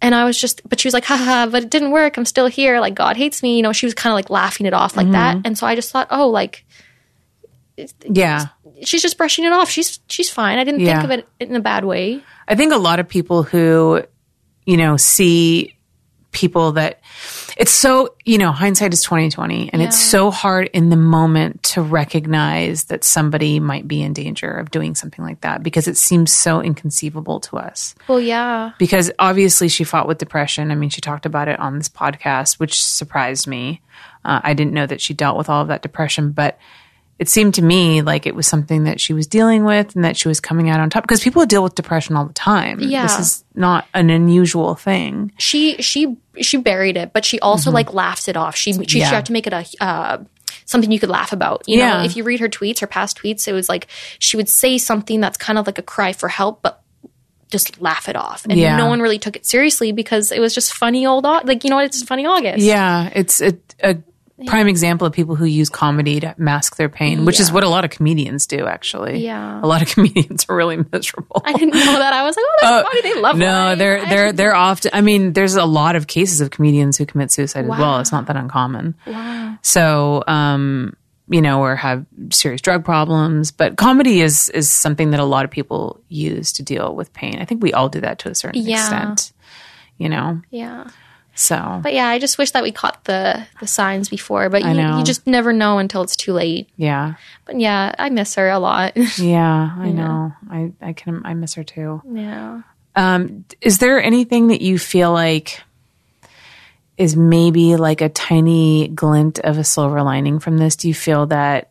and 0.00 0.14
I 0.14 0.24
was 0.24 0.40
just, 0.40 0.66
but 0.68 0.80
she 0.80 0.86
was 0.88 0.94
like, 0.94 1.04
"Haha," 1.04 1.46
but 1.46 1.64
it 1.64 1.70
didn't 1.70 1.90
work. 1.90 2.16
I'm 2.16 2.24
still 2.24 2.46
here. 2.46 2.80
Like 2.80 2.94
God 2.94 3.16
hates 3.16 3.42
me. 3.42 3.56
You 3.56 3.62
know, 3.62 3.72
she 3.72 3.84
was 3.84 3.94
kind 3.94 4.12
of 4.12 4.14
like 4.14 4.30
laughing 4.30 4.66
it 4.66 4.72
off 4.72 4.96
like 4.96 5.04
mm-hmm. 5.04 5.12
that, 5.12 5.36
and 5.44 5.58
so 5.58 5.66
I 5.66 5.74
just 5.74 5.90
thought, 5.90 6.08
oh, 6.10 6.28
like 6.30 6.64
Yeah. 8.08 8.46
she's 8.84 9.02
just 9.02 9.18
brushing 9.18 9.44
it 9.44 9.52
off. 9.52 9.68
She's 9.68 10.00
she's 10.06 10.30
fine. 10.30 10.58
I 10.58 10.64
didn't 10.64 10.80
Yeah. 10.80 11.00
think 11.00 11.04
of 11.04 11.10
it 11.18 11.28
in 11.40 11.56
a 11.56 11.60
bad 11.60 11.84
way. 11.84 12.22
I 12.48 12.54
think 12.54 12.72
a 12.72 12.78
lot 12.78 12.98
of 13.00 13.08
people 13.08 13.42
who, 13.42 14.02
you 14.66 14.76
know, 14.76 14.96
see 14.96 15.76
people 16.32 16.72
that 16.72 17.00
it's 17.60 17.72
so, 17.72 18.14
you 18.24 18.38
know, 18.38 18.52
hindsight 18.52 18.94
is 18.94 19.02
2020 19.02 19.68
and 19.70 19.82
it's 19.82 19.98
so 19.98 20.30
hard 20.30 20.70
in 20.72 20.88
the 20.88 20.96
moment 20.96 21.62
to 21.62 21.82
recognize 21.82 22.84
that 22.84 23.04
somebody 23.04 23.60
might 23.60 23.86
be 23.86 24.00
in 24.00 24.14
danger 24.14 24.50
of 24.50 24.70
doing 24.70 24.94
something 24.94 25.22
like 25.22 25.42
that 25.42 25.62
because 25.62 25.86
it 25.86 25.98
seems 25.98 26.32
so 26.32 26.62
inconceivable 26.62 27.38
to 27.40 27.58
us. 27.58 27.94
Well, 28.08 28.18
yeah. 28.18 28.70
Because 28.78 29.10
obviously 29.18 29.68
she 29.68 29.84
fought 29.84 30.08
with 30.08 30.16
depression. 30.16 30.70
I 30.70 30.74
mean, 30.74 30.88
she 30.88 31.02
talked 31.02 31.26
about 31.26 31.48
it 31.48 31.60
on 31.60 31.76
this 31.76 31.90
podcast, 31.90 32.58
which 32.58 32.82
surprised 32.82 33.46
me. 33.46 33.82
Uh, 34.24 34.40
I 34.42 34.54
didn't 34.54 34.72
know 34.72 34.86
that 34.86 35.02
she 35.02 35.12
dealt 35.12 35.36
with 35.36 35.50
all 35.50 35.60
of 35.60 35.68
that 35.68 35.82
depression, 35.82 36.32
but 36.32 36.58
it 37.20 37.28
seemed 37.28 37.52
to 37.56 37.62
me 37.62 38.00
like 38.00 38.24
it 38.26 38.34
was 38.34 38.46
something 38.46 38.84
that 38.84 38.98
she 38.98 39.12
was 39.12 39.26
dealing 39.26 39.62
with 39.64 39.94
and 39.94 40.04
that 40.06 40.16
she 40.16 40.26
was 40.26 40.40
coming 40.40 40.70
out 40.70 40.80
on 40.80 40.88
top 40.88 41.02
because 41.04 41.20
people 41.22 41.44
deal 41.44 41.62
with 41.62 41.74
depression 41.74 42.16
all 42.16 42.24
the 42.24 42.32
time. 42.32 42.80
Yeah. 42.80 43.02
This 43.02 43.18
is 43.18 43.44
not 43.54 43.86
an 43.92 44.08
unusual 44.08 44.74
thing. 44.74 45.30
she 45.38 45.76
she 45.82 46.16
she 46.40 46.56
buried 46.56 46.96
it, 46.96 47.12
but 47.12 47.26
she 47.26 47.38
also 47.40 47.70
like 47.70 47.92
laughed 47.92 48.26
it 48.26 48.36
off. 48.38 48.56
She 48.56 48.72
she, 48.72 48.84
she 48.86 48.98
Yeah. 49.00 49.10
had 49.10 49.26
to 49.26 49.32
make 49.32 49.46
it 49.46 49.52
a 49.52 49.64
uh, 49.80 50.18
something 50.64 50.90
you 50.90 50.98
could 50.98 51.10
laugh 51.10 51.32
about. 51.32 51.62
You 51.68 51.78
Yeah. 51.78 51.98
know, 51.98 52.04
if 52.04 52.16
you 52.16 52.24
read 52.24 52.40
her 52.40 52.48
tweets, 52.48 52.80
her 52.80 52.86
past 52.86 53.18
tweets, 53.18 53.46
it 53.46 53.52
was 53.52 53.68
like 53.68 53.86
she 54.18 54.38
would 54.38 54.48
say 54.48 54.78
something 54.78 55.20
that's 55.20 55.36
kind 55.36 55.58
of 55.58 55.66
like 55.66 55.78
a 55.78 55.82
cry 55.82 56.14
for 56.14 56.28
help, 56.28 56.62
but 56.62 56.80
just 57.50 57.82
laugh 57.82 58.08
it 58.08 58.16
off, 58.16 58.46
and 58.48 58.56
Yeah. 58.58 58.76
no 58.78 58.86
one 58.86 59.00
really 59.02 59.18
took 59.18 59.36
it 59.36 59.44
seriously 59.44 59.92
because 59.92 60.32
it 60.32 60.40
was 60.40 60.54
just 60.54 60.72
funny 60.72 61.04
old 61.04 61.24
like 61.24 61.64
you 61.64 61.70
know 61.70 61.76
what 61.76 61.84
it's 61.84 62.02
funny 62.02 62.24
August. 62.24 62.64
Yeah, 62.64 63.10
it's 63.12 63.42
a, 63.42 63.58
a 63.82 63.96
prime 64.46 64.68
example 64.68 65.06
of 65.06 65.12
people 65.12 65.36
who 65.36 65.44
use 65.44 65.68
comedy 65.68 66.20
to 66.20 66.34
mask 66.38 66.76
their 66.76 66.88
pain, 66.88 67.24
which 67.24 67.40
is 67.40 67.50
what 67.52 67.64
a 67.64 67.68
lot 67.68 67.84
of 67.84 67.90
comedians 67.90 68.46
do, 68.46 68.66
actually. 68.66 69.18
Yeah. 69.24 69.60
A 69.62 69.66
lot 69.66 69.82
of 69.82 69.88
comedians 69.94 70.46
are 70.48 70.56
really 70.56 70.78
miserable. 70.92 71.42
I 71.44 71.52
didn't 71.52 71.74
know 71.74 71.98
that. 71.98 72.12
I 72.12 72.22
was 72.22 72.36
like, 72.36 72.44
oh, 72.46 72.56
that's 72.60 72.88
funny. 72.88 73.02
They 73.02 73.20
love 73.20 73.32
comedy. 73.32 73.44
no, 73.46 73.52
lying. 73.52 73.78
they're 73.78 74.06
they're 74.06 74.32
they're 74.32 74.54
often. 74.54 74.90
I 74.94 75.00
mean, 75.00 75.32
there's 75.32 75.54
a 75.56 75.64
lot 75.64 75.96
of 75.96 76.06
cases 76.06 76.40
of 76.40 76.50
comedians 76.50 76.96
who 76.96 77.06
commit 77.06 77.30
suicide 77.30 77.64
as 77.64 77.70
well. 77.70 78.00
It's 78.00 78.12
not 78.12 78.26
that 78.26 78.36
uncommon. 78.36 78.94
Wow. 79.06 79.58
So, 79.62 80.22
um, 80.26 80.96
you 81.28 81.42
know, 81.42 81.60
or 81.62 81.76
have 81.76 82.06
serious 82.32 82.60
drug 82.60 82.84
problems. 82.84 83.50
But 83.52 83.76
comedy 83.76 84.20
is 84.20 84.48
is 84.50 84.70
something 84.72 85.10
that 85.12 85.20
a 85.20 85.24
lot 85.24 85.44
of 85.44 85.50
people 85.50 86.00
use 86.08 86.52
to 86.54 86.62
deal 86.62 86.94
with 86.94 87.12
pain. 87.12 87.38
I 87.40 87.44
think 87.44 87.62
we 87.62 87.72
all 87.72 87.88
do 87.88 88.00
that 88.00 88.18
to 88.20 88.30
a 88.30 88.34
certain 88.34 88.62
Yeah. 88.62 88.78
extent. 88.80 89.32
You 89.98 90.08
know, 90.08 90.40
yeah. 90.50 90.88
So 91.40 91.80
But 91.82 91.94
yeah, 91.94 92.06
I 92.08 92.18
just 92.18 92.38
wish 92.38 92.50
that 92.52 92.62
we 92.62 92.70
caught 92.72 93.04
the 93.04 93.46
the 93.60 93.66
signs 93.66 94.08
before. 94.08 94.48
But 94.50 94.62
you, 94.62 94.98
you 94.98 95.04
just 95.04 95.26
never 95.26 95.52
know 95.52 95.78
until 95.78 96.02
it's 96.02 96.16
too 96.16 96.32
late. 96.32 96.68
yeah, 96.76 97.14
But 97.46 97.58
yeah, 97.58 97.94
I 97.98 98.10
miss 98.10 98.34
her 98.34 98.48
a 98.50 98.58
lot. 98.58 98.96
yeah. 99.18 99.74
I 99.78 99.90
know. 99.90 100.32
I 100.50 100.72
I 100.82 100.92
can. 100.92 101.22
I 101.24 101.34
miss 101.34 101.54
her 101.54 101.64
too. 101.64 102.02
yeah. 102.12 102.62
Um, 102.96 103.44
is 103.60 103.78
there 103.78 104.02
anything 104.02 104.48
that 104.48 104.60
you 104.60 104.78
feel 104.78 105.12
like 105.12 105.60
is 106.98 107.16
maybe 107.16 107.76
like 107.76 108.00
a 108.02 108.08
tiny 108.10 108.88
glint 108.88 109.38
of 109.38 109.56
a 109.58 109.64
silver 109.64 110.02
lining 110.02 110.38
from 110.40 110.58
this? 110.58 110.76
Do 110.76 110.88
you 110.88 110.94
feel 110.94 111.26
that 111.26 111.70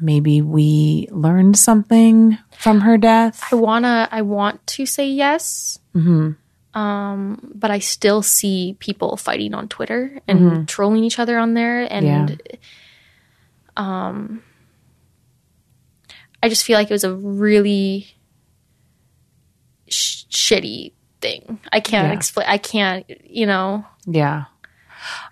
maybe 0.00 0.40
we 0.40 1.08
learned 1.10 1.58
something 1.58 2.38
from 2.56 2.80
her 2.80 2.96
death? 2.96 3.42
I 3.52 3.56
wanna 3.56 4.08
I 4.10 4.22
want 4.22 4.66
to 4.68 4.86
say 4.86 5.08
yes. 5.08 5.78
Um, 6.74 7.52
but 7.54 7.70
I 7.70 7.80
still 7.80 8.22
see 8.22 8.76
people 8.78 9.16
fighting 9.18 9.52
on 9.52 9.68
Twitter 9.68 10.20
and 10.26 10.66
trolling 10.66 11.04
each 11.04 11.18
other 11.18 11.36
on 11.38 11.52
there 11.54 11.82
and 11.92 12.40
um 13.76 14.42
I 16.42 16.48
just 16.48 16.64
feel 16.64 16.76
like 16.78 16.90
it 16.90 16.94
was 16.94 17.04
a 17.04 17.14
really 17.14 18.06
sh- 19.88 20.24
shitty 20.30 20.92
thing. 21.20 21.60
I 21.70 21.80
can't 21.80 22.08
Yeah. 22.08 22.14
explain 22.14 22.46
I 22.48 22.58
can't, 22.58 23.04
you 23.24 23.46
know. 23.46 23.84
Yeah. 24.06 24.44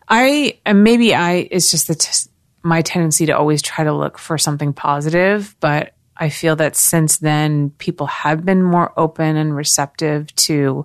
I 0.08 0.58
and 0.66 0.84
maybe 0.84 1.14
I 1.14 1.48
it's 1.50 1.70
just 1.70 1.88
the 1.88 1.94
t- 1.94 2.30
my 2.62 2.82
tendency 2.82 3.26
to 3.26 3.32
always 3.32 3.62
try 3.62 3.84
to 3.84 3.92
look 3.92 4.18
for 4.18 4.36
something 4.38 4.72
positive, 4.72 5.56
but 5.60 5.94
I 6.20 6.28
feel 6.28 6.54
that 6.56 6.76
since 6.76 7.16
then 7.18 7.70
people 7.70 8.06
have 8.06 8.44
been 8.44 8.62
more 8.62 8.92
open 8.96 9.36
and 9.36 9.56
receptive 9.56 10.34
to 10.36 10.84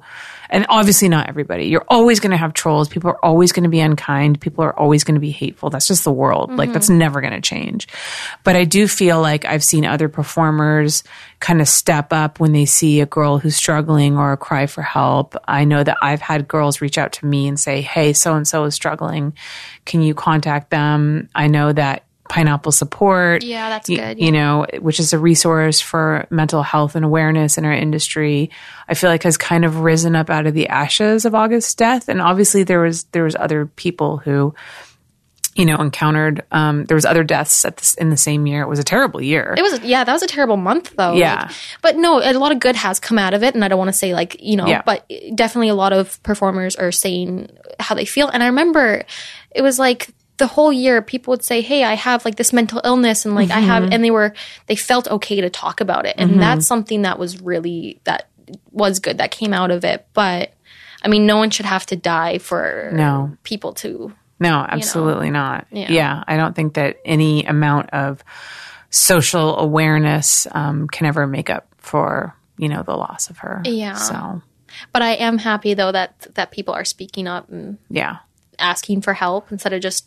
and 0.50 0.66
obviously 0.70 1.10
not 1.10 1.28
everybody. 1.28 1.66
You're 1.66 1.86
always 1.90 2.20
going 2.20 2.32
to 2.32 2.38
have 2.38 2.54
trolls. 2.54 2.88
People 2.88 3.10
are 3.10 3.26
always 3.26 3.52
going 3.52 3.64
to 3.64 3.70
be 3.70 3.82
unkind. 3.82 4.40
People 4.40 4.64
are 4.64 4.78
always 4.78 5.04
going 5.04 5.16
to 5.16 5.22
be 5.22 5.32
hateful. 5.32 5.70
That's 5.70 5.88
just 5.88 6.04
the 6.04 6.14
world. 6.14 6.56
Like 6.56 6.72
that's 6.72 6.88
mm-hmm. 6.88 7.00
never 7.00 7.20
going 7.20 7.34
to 7.34 7.42
change. 7.42 7.88
But 8.44 8.56
I 8.56 8.64
do 8.64 8.88
feel 8.88 9.20
like 9.22 9.44
I've 9.44 9.64
seen 9.64 9.86
other 9.86 10.08
performers 10.08 11.04
kind 11.40 11.62
of 11.62 11.68
step 11.68 12.14
up 12.14 12.40
when 12.40 12.54
they 12.54 12.66
see 12.66 13.02
a 13.02 13.06
girl 13.06 13.38
who's 13.38 13.56
struggling 13.56 14.18
or 14.18 14.32
a 14.32 14.38
cry 14.38 14.68
for 14.68 14.82
help. 14.82 15.36
I 15.48 15.66
know 15.66 15.84
that 15.84 15.98
I've 16.02 16.22
had 16.22 16.48
girls 16.48 16.80
reach 16.80 16.98
out 16.98 17.14
to 17.14 17.26
me 17.26 17.48
and 17.48 17.60
say, 17.60 17.82
Hey, 17.82 18.14
so 18.14 18.36
and 18.36 18.48
so 18.48 18.64
is 18.66 18.76
struggling. 18.76 19.34
Can 19.86 20.02
you 20.02 20.14
contact 20.14 20.70
them? 20.70 21.28
I 21.36 21.48
know 21.48 21.74
that 21.74 22.06
Pineapple 22.30 22.72
Support. 22.72 23.44
Yeah, 23.44 23.70
that's 23.70 23.88
y- 23.90 23.96
good, 23.96 24.20
You 24.20 24.32
know, 24.32 24.66
which 24.80 25.00
is 25.00 25.14
a 25.14 25.20
resource 25.20 25.80
for 25.80 26.26
mental 26.30 26.64
health 26.64 26.96
and 26.96 27.06
awareness 27.06 27.58
in 27.58 27.66
our 27.66 27.74
industry. 27.74 28.50
I 28.88 28.94
feel 28.96 29.10
like 29.10 29.24
has 29.24 29.38
kind 29.38 29.64
of 29.66 29.80
risen 29.82 30.16
up 30.16 30.30
out 30.30 30.48
of 30.48 30.54
the 30.54 30.68
ashes 30.70 31.26
of 31.26 31.36
August's 31.36 31.76
death. 31.76 32.10
And 32.10 32.22
obviously 32.22 32.64
there 32.64 32.80
was 32.82 33.04
there 33.06 33.24
was 33.24 33.36
other 33.36 33.68
people 33.68 34.18
who, 34.18 34.54
you 35.56 35.66
know, 35.66 35.78
encountered 35.78 36.44
um, 36.52 36.84
there 36.86 36.96
was 36.96 37.06
other 37.06 37.24
deaths 37.24 37.64
at 37.64 37.78
this, 37.78 37.94
in 37.96 38.10
the 38.10 38.18
same 38.18 38.46
year. 38.46 38.62
It 38.64 38.68
was 38.68 38.80
a 38.80 38.84
terrible 38.84 39.22
year. 39.22 39.54
It 39.58 39.62
was 39.62 39.80
yeah, 39.82 40.04
that 40.04 40.12
was 40.12 40.24
a 40.24 40.28
terrible 40.28 40.58
month 40.58 40.94
though. 40.98 41.14
Yeah. 41.14 41.44
Like, 41.46 41.52
but 41.82 41.96
no, 41.96 42.20
a 42.22 42.34
lot 42.34 42.52
of 42.52 42.60
good 42.60 42.76
has 42.76 43.00
come 43.00 43.18
out 43.20 43.34
of 43.34 43.44
it, 43.44 43.56
and 43.56 43.64
I 43.64 43.68
don't 43.70 43.78
want 43.80 43.90
to 43.90 43.94
say 43.94 44.14
like 44.14 44.42
you 44.42 44.58
know, 44.58 44.66
Yeah. 44.68 44.82
but 44.86 45.10
definitely 45.36 45.70
a 45.70 45.76
lot 45.76 45.94
of 45.94 46.22
performers 46.24 46.76
are 46.76 46.92
saying 46.92 47.50
how 47.80 47.96
they 47.96 48.06
feel. 48.06 48.28
And 48.28 48.42
I 48.44 48.48
remember 48.48 49.04
it 49.52 49.62
was 49.62 49.80
like 49.80 50.10
the 50.38 50.48
whole 50.48 50.72
year 50.74 51.02
people 51.02 51.32
would 51.32 51.44
say, 51.44 51.62
"Hey, 51.62 51.84
I 51.84 51.94
have 51.96 52.26
like 52.26 52.36
this 52.36 52.52
mental 52.54 52.82
illness," 52.84 53.26
and 53.26 53.36
like 53.36 53.50
I 53.52 53.60
Mm-hmm. 53.60 53.68
have, 53.68 53.84
and 53.92 54.04
they 54.04 54.12
were 54.12 54.34
they 54.68 54.76
felt 54.76 55.08
okay 55.10 55.42
to 55.42 55.50
talk 55.50 55.82
about 55.82 56.06
it, 56.06 56.16
and 56.18 56.42
that's 56.42 56.66
something 56.68 57.04
that 57.04 57.18
was 57.20 57.42
really 57.42 58.00
that 58.04 58.28
was 58.72 59.00
good 59.00 59.18
that 59.20 59.32
came 59.32 59.54
out 59.54 59.72
of 59.72 59.84
it. 59.86 60.06
But 60.14 60.54
I 61.04 61.08
mean, 61.08 61.26
no 61.26 61.38
one 61.38 61.50
should 61.52 61.66
have 61.66 61.86
to 61.88 61.96
die 61.96 62.38
for 62.40 62.90
No. 62.94 63.38
people 63.44 63.74
to. 63.76 64.14
No, 64.40 64.66
absolutely 64.68 65.30
not. 65.32 65.68
Yeah. 65.72 65.90
Yeah. 65.92 66.24
I 66.28 66.36
don't 66.36 66.54
think 66.56 66.74
that 66.74 66.98
any 67.06 67.46
amount 67.46 67.92
of 67.92 68.22
social 68.90 69.58
awareness 69.58 70.48
um, 70.52 70.88
can 70.88 71.06
ever 71.08 71.28
make 71.28 71.50
up 71.50 71.68
for 71.78 72.36
you 72.58 72.70
know 72.70 72.84
the 72.84 72.96
loss 72.96 73.30
of 73.30 73.38
her. 73.40 73.62
Yeah. 73.66 73.94
So 73.96 74.42
But 74.92 75.02
I 75.02 75.14
am 75.16 75.38
happy 75.38 75.74
though 75.74 75.92
that 75.92 76.28
that 76.36 76.52
people 76.52 76.74
are 76.74 76.86
speaking 76.86 77.28
up 77.28 77.50
and 77.50 77.78
yeah. 77.90 78.18
asking 78.60 79.02
for 79.02 79.14
help 79.14 79.52
instead 79.52 79.74
of 79.74 79.82
just 79.82 80.06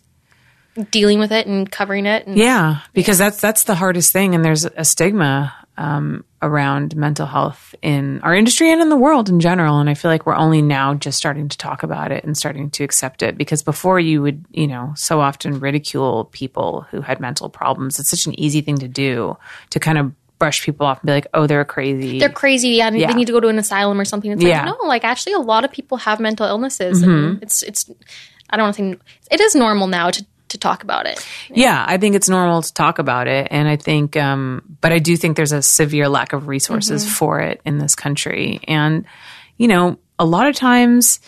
dealing 0.91 1.19
with 1.19 1.33
it 1.33 1.47
and 1.47 1.71
covering 1.71 2.07
it. 2.07 2.27
And 2.27 2.37
Yeah, 2.37 2.81
because 2.93 3.19
that's 3.19 3.41
that's 3.41 3.65
the 3.65 3.75
hardest 3.75 4.13
thing, 4.13 4.35
and 4.35 4.45
there's 4.45 4.65
a 4.65 4.85
stigma 4.85 5.55
um, 5.77 6.25
around 6.43 6.97
mental 6.97 7.25
health 7.27 7.75
in 7.83 8.21
our 8.23 8.35
industry 8.35 8.73
and 8.73 8.81
in 8.81 8.89
the 8.89 8.97
world 8.97 9.29
in 9.29 9.39
general. 9.39 9.79
And 9.79 9.89
I 9.89 9.95
feel 9.95 10.11
like 10.11 10.27
we're 10.27 10.35
only 10.35 10.61
now 10.61 10.95
just 10.95 11.17
starting 11.19 11.49
to 11.49 11.57
talk 11.57 11.85
about 11.85 12.11
it 12.11 12.25
and 12.25 12.37
starting 12.37 12.71
to 12.71 12.85
accept 12.85 13.23
it. 13.23 13.39
Because 13.39 13.63
before, 13.63 14.01
you 14.01 14.21
would, 14.23 14.45
you 14.51 14.67
know, 14.67 14.93
so 14.97 15.21
often 15.21 15.61
ridicule 15.61 16.25
people 16.33 16.87
who 16.91 17.01
had 17.01 17.21
mental 17.21 17.49
problems. 17.49 18.01
It's 18.01 18.09
such 18.11 18.27
an 18.27 18.39
easy 18.39 18.61
thing 18.61 18.79
to 18.79 18.89
do 18.89 19.37
to 19.71 19.79
kind 19.81 19.99
of 19.99 20.13
brush 20.41 20.65
people 20.65 20.87
off 20.87 21.01
and 21.01 21.07
be 21.07 21.13
like, 21.13 21.27
"Oh, 21.35 21.47
they're 21.47 21.65
crazy." 21.65 22.19
they're 22.19 22.29
crazy. 22.29 22.71
Yeah, 22.71 22.89
and 22.89 22.99
Yeah. 22.99 23.09
they 23.09 23.15
need 23.15 23.27
to 23.27 23.33
go 23.33 23.41
to 23.41 23.49
an 23.49 23.59
asylum 23.59 24.01
or 24.01 24.05
something. 24.05 24.31
It's 24.33 24.43
Yeah. 24.43 24.59
Mm-hmm. 24.61 24.69
like 24.69 24.79
no, 24.83 24.89
like 24.89 25.05
actually, 25.05 25.33
a 25.35 25.41
lot 25.41 25.65
of 25.65 25.71
people 25.73 25.99
have 25.99 26.19
mental 26.21 26.47
illnesses, 26.47 27.03
and 27.03 27.43
it's 27.43 27.63
it's. 27.63 27.91
I 28.51 28.57
don't 28.57 28.75
think 28.75 29.01
it 29.31 29.41
is 29.41 29.55
normal 29.55 29.87
now 29.89 30.11
to 30.11 30.25
to 30.51 30.59
talk 30.59 30.83
about 30.83 31.07
it. 31.07 31.25
Yeah, 31.51 31.85
I 31.87 31.99
think 31.99 32.15
it's 32.15 32.29
normal 32.29 32.63
to 32.63 32.73
talk 32.73 32.99
about 32.99 33.29
it. 33.29 33.49
And 33.51 33.69
I 33.69 33.77
think, 33.77 34.17
um, 34.17 34.77
but 34.81 34.93
I 34.93 34.99
do 34.99 35.17
think 35.17 35.37
there's 35.37 35.53
a 35.53 35.63
severe 35.63 36.09
lack 36.09 36.33
of 36.33 36.49
resources 36.49 37.09
for 37.11 37.41
it 37.41 37.61
in 37.65 37.79
this 37.79 37.95
country. 37.95 38.61
And, 38.67 39.05
you 39.57 39.69
know, 39.69 39.99
a 40.19 40.25
lot 40.25 40.49
of 40.49 40.57
times, 40.57 41.21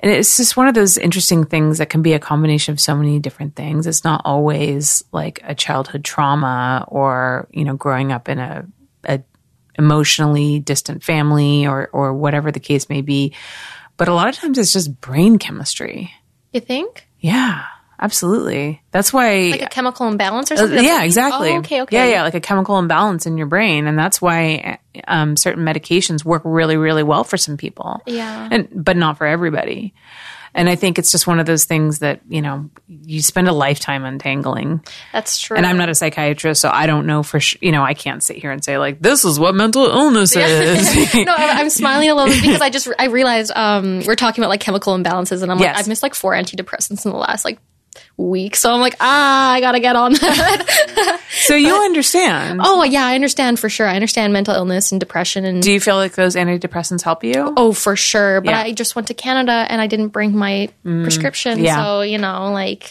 and 0.00 0.12
it's 0.12 0.36
just 0.36 0.56
one 0.56 0.68
of 0.68 0.74
those 0.74 0.98
interesting 0.98 1.44
things 1.44 1.78
that 1.78 1.88
can 1.88 2.02
be 2.02 2.12
a 2.12 2.18
combination 2.18 2.72
of 2.72 2.80
so 2.80 2.94
many 2.94 3.18
different 3.18 3.56
things. 3.56 3.86
It's 3.86 4.04
not 4.04 4.22
always 4.24 5.02
like 5.12 5.40
a 5.44 5.54
childhood 5.54 6.04
trauma 6.04 6.84
or, 6.88 7.48
you 7.50 7.64
know, 7.64 7.76
growing 7.76 8.12
up 8.12 8.28
in 8.28 8.38
a, 8.38 8.66
a 9.04 9.20
emotionally 9.78 10.58
distant 10.58 11.02
family 11.02 11.66
or, 11.66 11.88
or 11.92 12.12
whatever 12.14 12.52
the 12.52 12.60
case 12.60 12.88
may 12.88 13.00
be. 13.00 13.34
But 13.96 14.08
a 14.08 14.14
lot 14.14 14.28
of 14.28 14.34
times 14.34 14.58
it's 14.58 14.72
just 14.72 15.00
brain 15.00 15.38
chemistry. 15.38 16.12
You 16.52 16.60
think 16.60 17.06
Yeah, 17.18 17.64
absolutely. 18.00 18.82
That's 18.90 19.12
why 19.12 19.50
like 19.50 19.62
a 19.62 19.68
chemical 19.68 20.08
imbalance 20.08 20.50
or 20.52 20.56
something? 20.56 20.78
Uh, 20.78 20.82
yeah, 20.82 21.02
exactly. 21.02 21.50
Oh, 21.50 21.58
okay, 21.58 21.82
okay. 21.82 21.96
Yeah, 21.96 22.06
yeah, 22.06 22.22
like 22.22 22.34
a 22.34 22.40
chemical 22.40 22.78
imbalance 22.78 23.26
in 23.26 23.36
your 23.36 23.46
brain, 23.46 23.86
and 23.86 23.98
that's 23.98 24.20
why 24.20 24.78
um, 25.06 25.36
certain 25.36 25.64
medications 25.64 26.24
work 26.24 26.42
really, 26.44 26.76
really 26.76 27.02
well 27.02 27.24
for 27.24 27.36
some 27.36 27.56
people. 27.56 28.02
Yeah. 28.06 28.48
and 28.50 28.68
but 28.72 28.96
not 28.96 29.18
for 29.18 29.26
everybody. 29.26 29.94
And 30.56 30.70
I 30.70 30.74
think 30.74 30.98
it's 30.98 31.12
just 31.12 31.26
one 31.26 31.38
of 31.38 31.44
those 31.44 31.66
things 31.66 31.98
that 31.98 32.22
you 32.28 32.40
know 32.40 32.70
you 32.88 33.20
spend 33.20 33.46
a 33.46 33.52
lifetime 33.52 34.06
untangling. 34.06 34.80
That's 35.12 35.38
true. 35.38 35.54
And 35.54 35.66
I'm 35.66 35.76
not 35.76 35.90
a 35.90 35.94
psychiatrist, 35.94 36.62
so 36.62 36.70
I 36.72 36.86
don't 36.86 37.06
know 37.06 37.22
for 37.22 37.38
sure. 37.38 37.58
You 37.60 37.72
know, 37.72 37.82
I 37.82 37.92
can't 37.92 38.22
sit 38.22 38.38
here 38.38 38.50
and 38.50 38.64
say 38.64 38.78
like 38.78 38.98
this 38.98 39.26
is 39.26 39.38
what 39.38 39.54
mental 39.54 39.84
illness 39.84 40.34
is. 40.34 41.14
no, 41.26 41.34
I'm 41.36 41.68
smiling 41.68 42.08
a 42.08 42.14
little 42.14 42.32
bit 42.32 42.42
because 42.42 42.62
I 42.62 42.70
just 42.70 42.88
I 42.98 43.06
realized 43.06 43.52
um, 43.54 44.00
we're 44.06 44.16
talking 44.16 44.42
about 44.42 44.48
like 44.48 44.60
chemical 44.60 44.96
imbalances, 44.96 45.42
and 45.42 45.52
I'm 45.52 45.58
like 45.58 45.76
I've 45.76 45.88
missed 45.88 46.02
like 46.02 46.14
four 46.14 46.32
antidepressants 46.32 47.04
in 47.04 47.12
the 47.12 47.18
last 47.18 47.44
like 47.44 47.58
week, 48.16 48.56
so 48.56 48.72
I'm 48.72 48.80
like 48.80 48.96
ah, 49.00 49.52
I 49.52 49.60
gotta 49.60 49.80
get 49.80 49.96
on 49.96 50.12
that. 50.14 51.20
so 51.30 51.54
you 51.54 51.74
understand? 51.74 52.60
oh 52.62 52.82
yeah, 52.84 53.04
I 53.06 53.14
understand 53.14 53.58
for 53.58 53.68
sure. 53.68 53.86
I 53.86 53.94
understand 53.94 54.32
mental 54.32 54.54
illness 54.54 54.92
and 54.92 55.00
depression 55.00 55.44
and 55.44 55.62
Do 55.62 55.72
you 55.72 55.80
feel 55.80 55.96
like 55.96 56.12
those 56.14 56.34
antidepressants 56.36 57.02
help 57.02 57.24
you? 57.24 57.52
Oh, 57.56 57.72
for 57.72 57.96
sure. 57.96 58.40
But 58.40 58.50
Yeah. 58.50 58.60
I 58.60 58.72
just 58.72 58.96
went 58.96 59.08
to 59.08 59.14
Canada 59.14 59.66
and 59.68 59.80
I 59.80 59.86
didn't 59.86 60.08
bring 60.08 60.36
my 60.36 60.68
prescription. 60.82 61.58
yeah. 61.60 61.76
So, 61.82 62.00
you 62.02 62.18
know, 62.18 62.50
like, 62.52 62.90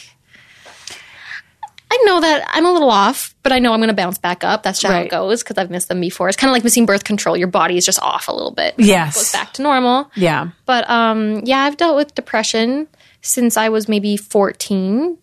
I 1.92 2.02
know 2.06 2.20
that 2.22 2.46
I'm 2.50 2.66
a 2.66 2.74
little 2.74 2.90
off, 2.90 3.36
but 3.44 3.52
I 3.52 3.60
know 3.60 3.72
I'm 3.72 3.80
going 3.80 3.90
to 3.90 3.94
bounce 3.96 4.18
back 4.18 4.44
up. 4.44 4.64
That's 4.64 4.80
just 4.80 4.92
how 4.92 5.00
it 5.00 5.10
goes 5.10 5.44
because 5.44 5.58
I've 5.58 5.70
missed 5.70 5.88
them 5.88 6.02
before. 6.02 6.28
It's 6.28 6.36
kind 6.38 6.50
of 6.50 6.54
like 6.54 6.64
missing 6.64 6.86
birth 6.86 7.04
control. 7.04 7.38
Your 7.38 7.48
body 7.48 7.78
is 7.78 7.86
just 7.86 8.02
off 8.02 8.28
a 8.28 8.34
little 8.34 8.52
bit. 8.52 8.74
Yes. 8.78 9.16
It 9.16 9.20
goes 9.20 9.32
back 9.32 9.54
to 9.54 9.62
normal. 9.62 10.12
Yeah. 10.16 10.50
But 10.66 10.90
um, 10.90 11.42
yeah, 11.46 11.60
I've 11.60 11.78
dealt 11.78 11.96
with 11.96 12.14
depression 12.16 12.88
since 13.26 13.58
I 13.58 13.70
was 13.70 13.90
maybe 13.90 14.18
14. 14.18 15.18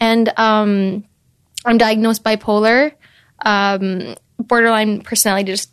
And 0.00 0.32
um, 0.36 1.04
I'm 1.64 1.78
diagnosed 1.78 2.24
bipolar, 2.24 2.92
um, 3.44 4.16
borderline 4.38 5.02
personality 5.02 5.52
dis- 5.52 5.68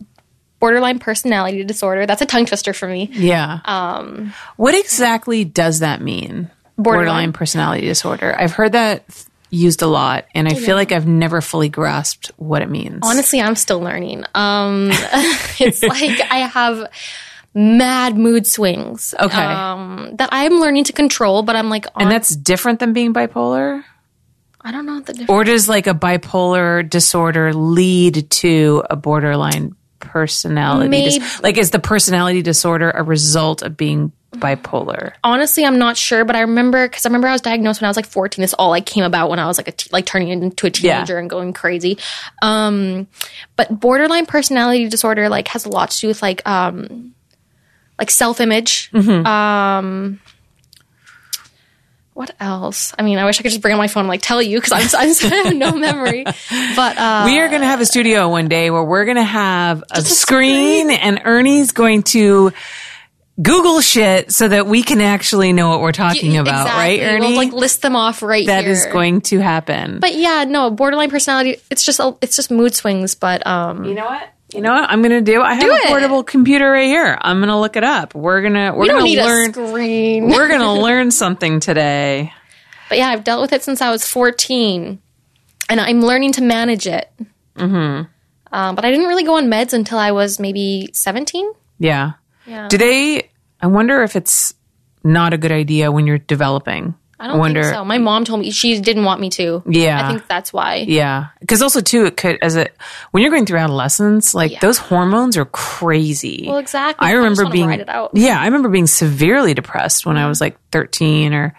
borderline 0.59 0.99
personality 0.99 1.63
disorder. 1.63 2.05
That's 2.05 2.21
a 2.21 2.25
tongue 2.25 2.45
twister 2.45 2.71
for 2.73 2.87
me. 2.87 3.09
Yeah. 3.11 3.59
Um, 3.65 4.33
what 4.57 4.75
exactly 4.75 5.43
does 5.43 5.79
that 5.79 6.01
mean? 6.01 6.51
Borderline? 6.77 7.33
personality 7.33 7.87
disorder. 7.87 8.35
I've 8.39 8.53
heard 8.53 8.71
that 8.73 9.03
used 9.49 9.81
a 9.81 9.87
lot, 9.87 10.25
and 10.33 10.47
I 10.47 10.53
feel 10.53 10.75
like 10.75 10.91
I've 10.91 11.07
never 11.07 11.41
fully 11.41 11.67
grasped 11.67 12.31
what 12.37 12.61
it 12.61 12.69
means. 12.69 12.99
Honestly, 13.03 13.41
I'm 13.41 13.55
still 13.55 13.79
learning. 13.79 14.23
Um, 14.33 14.89
it's 15.59 15.83
like 15.83 16.21
I 16.31 16.47
have 16.47 16.89
mad 17.53 18.17
mood 18.17 18.47
swings. 18.47 19.13
Okay. 19.19 19.35
Um, 19.41 20.11
that 20.15 20.29
I'm 20.31 20.53
learning 20.59 20.85
to 20.85 20.93
control, 20.93 21.43
but 21.43 21.55
I'm 21.55 21.69
like, 21.69 21.85
on, 21.95 22.03
and 22.03 22.11
that's 22.11 22.35
different 22.35 22.79
than 22.79 22.93
being 22.93 23.13
bipolar? 23.13 23.83
I 24.61 24.71
don't 24.71 24.85
know 24.85 24.95
what 24.95 25.05
the 25.07 25.13
difference. 25.13 25.29
Or 25.29 25.43
does 25.43 25.67
like 25.67 25.87
a 25.87 25.93
bipolar 25.93 26.87
disorder 26.87 27.53
lead 27.53 28.29
to 28.29 28.83
a 28.89 28.95
borderline 28.95 29.75
personality? 29.99 30.89
dis- 30.89 31.19
Maybe- 31.19 31.25
like, 31.43 31.57
is 31.57 31.71
the 31.71 31.79
personality 31.79 32.41
disorder 32.41 32.91
a 32.91 33.03
result 33.03 33.63
of 33.63 33.75
being 33.75 34.11
bipolar? 34.33 35.13
Honestly, 35.23 35.65
I'm 35.65 35.77
not 35.79 35.97
sure, 35.97 36.23
but 36.25 36.35
I 36.35 36.41
remember 36.41 36.87
because 36.87 37.05
I 37.05 37.09
remember 37.09 37.27
I 37.27 37.31
was 37.33 37.41
diagnosed 37.41 37.81
when 37.81 37.87
I 37.87 37.89
was 37.89 37.97
like 37.97 38.05
14. 38.05 38.41
This 38.41 38.53
all 38.53 38.69
like 38.69 38.85
came 38.85 39.03
about 39.03 39.29
when 39.29 39.39
I 39.39 39.47
was 39.47 39.57
like 39.57 39.67
a 39.67 39.71
t- 39.73 39.89
like 39.91 40.05
turning 40.05 40.29
into 40.29 40.67
a 40.67 40.69
teenager 40.69 41.17
and 41.17 41.29
going 41.29 41.53
crazy. 41.53 41.97
Um, 42.41 43.07
but 43.55 43.77
borderline 43.79 44.25
personality 44.27 44.87
disorder 44.89 45.27
like 45.27 45.47
has 45.49 45.65
a 45.65 45.69
lot 45.69 45.89
to 45.91 45.99
do 45.99 46.07
with 46.07 46.21
like 46.21 46.47
um, 46.47 47.13
like 48.01 48.09
self 48.09 48.41
image. 48.41 48.91
Um, 48.93 50.19
what 52.13 52.35
else? 52.39 52.93
I 52.97 53.03
mean, 53.03 53.19
I 53.19 53.25
wish 53.25 53.39
I 53.39 53.43
could 53.43 53.51
just 53.51 53.61
bring 53.61 53.73
on 53.73 53.77
my 53.77 53.87
phone 53.87 54.01
and 54.01 54.09
like 54.09 54.21
tell 54.21 54.41
you 54.41 54.59
because 54.59 54.93
I'm, 54.93 55.09
I'm 55.23 55.31
I 55.31 55.35
have 55.35 55.55
no 55.55 55.75
memory. 55.75 56.23
But 56.23 56.97
uh, 56.97 57.23
we 57.25 57.39
are 57.39 57.47
going 57.47 57.61
to 57.61 57.67
have 57.67 57.79
a 57.79 57.85
studio 57.85 58.27
one 58.27 58.47
day 58.47 58.71
where 58.71 58.83
we're 58.83 59.05
going 59.05 59.17
to 59.17 59.23
have 59.23 59.83
a 59.91 60.01
screen, 60.01 60.89
and 60.89 61.21
Ernie's 61.23 61.71
going 61.71 62.03
to 62.03 62.51
Google 63.41 63.81
shit 63.81 64.31
so 64.31 64.47
that 64.47 64.65
we 64.65 64.83
can 64.83 64.99
actually 64.99 65.53
know 65.53 65.69
what 65.69 65.79
we're 65.79 65.91
talking 65.91 66.37
about, 66.37 66.67
right, 66.67 66.93
exactly. 66.93 67.15
Ernie? 67.15 67.27
We'll 67.27 67.35
like 67.37 67.53
list 67.53 67.81
them 67.81 67.95
off 67.95 68.21
right 68.21 68.47
that 68.47 68.63
here. 68.63 68.73
is 68.73 68.87
going 68.87 69.21
to 69.21 69.39
happen. 69.39 69.99
But 69.99 70.15
yeah, 70.15 70.43
no, 70.47 70.69
borderline 70.71 71.11
personality. 71.11 71.57
It's 71.69 71.83
just 71.83 71.99
a, 71.99 72.15
it's 72.21 72.35
just 72.35 72.51
mood 72.51 72.75
swings. 72.75 73.15
But 73.15 73.45
um, 73.47 73.85
you 73.85 73.93
know 73.93 74.05
what? 74.05 74.27
You 74.53 74.61
know 74.61 74.73
what 74.73 74.89
I'm 74.89 75.01
going 75.01 75.11
to 75.11 75.21
do? 75.21 75.41
I 75.41 75.53
have 75.53 75.63
Do 75.63 75.71
a 75.71 75.75
it. 75.75 75.87
portable 75.87 76.23
computer 76.23 76.69
right 76.69 76.87
here. 76.87 77.17
I'm 77.21 77.37
going 77.39 77.49
to 77.49 77.57
look 77.57 77.75
it 77.75 77.83
up. 77.83 78.13
We're 78.13 78.41
going 78.41 78.53
to 78.53 78.71
we're 78.71 78.83
we 78.83 78.89
going 78.89 79.15
to 79.15 79.23
learn 79.23 79.53
screen. 79.53 80.27
we're 80.29 80.47
going 80.47 80.59
to 80.77 80.81
learn 80.81 81.11
something 81.11 81.59
today. 81.59 82.33
But 82.89 82.97
yeah, 82.97 83.09
I've 83.09 83.23
dealt 83.23 83.41
with 83.41 83.53
it 83.53 83.63
since 83.63 83.81
I 83.81 83.89
was 83.89 84.05
14, 84.05 84.99
and 85.69 85.79
I'm 85.79 86.01
learning 86.01 86.33
to 86.33 86.41
manage 86.41 86.87
it. 86.87 87.09
Mm-hmm. 87.55 88.03
Um, 88.53 88.75
but 88.75 88.83
I 88.83 88.91
didn't 88.91 89.07
really 89.07 89.23
go 89.23 89.37
on 89.37 89.45
meds 89.45 89.71
until 89.71 89.97
I 89.97 90.11
was 90.11 90.39
maybe 90.39 90.89
17. 90.91 91.51
Yeah. 91.79 92.13
Yeah. 92.45 92.67
Do 92.67 92.77
they 92.77 93.29
I 93.61 93.67
wonder 93.67 94.03
if 94.03 94.15
it's 94.15 94.53
not 95.03 95.33
a 95.33 95.37
good 95.37 95.51
idea 95.51 95.91
when 95.91 96.07
you're 96.07 96.17
developing. 96.17 96.95
I 97.21 97.27
don't 97.27 97.37
wonder 97.37 97.61
think 97.63 97.75
so. 97.75 97.85
My 97.85 97.97
mom 97.99 98.25
told 98.25 98.39
me 98.41 98.49
she 98.51 98.79
didn't 98.81 99.03
want 99.05 99.21
me 99.21 99.29
to. 99.31 99.61
Yeah. 99.67 100.05
I 100.05 100.09
think 100.09 100.27
that's 100.27 100.51
why. 100.51 100.85
Yeah, 100.87 101.27
because 101.39 101.61
also 101.61 101.79
too, 101.81 102.05
it 102.05 102.17
could 102.17 102.37
as 102.41 102.55
a 102.55 102.67
when 103.11 103.21
you're 103.21 103.31
going 103.31 103.45
through 103.45 103.59
adolescence, 103.59 104.33
like 104.33 104.51
Yeah. 104.51 104.59
those 104.61 104.77
hormones 104.79 105.37
are 105.37 105.45
crazy. 105.45 106.45
Well, 106.47 106.57
exactly. 106.57 107.05
I 107.07 107.11
I 107.11 107.13
remember 107.13 107.43
wanna 107.43 107.53
being 107.53 107.67
ride 107.67 107.79
it 107.81 107.89
out. 107.89 108.11
yeah, 108.13 108.39
I 108.41 108.45
remember 108.45 108.69
being 108.69 108.87
severely 108.87 109.53
depressed 109.53 110.05
when 110.05 110.17
I 110.17 110.27
was 110.27 110.41
like 110.41 110.57
13 110.71 111.33
or 111.33 111.53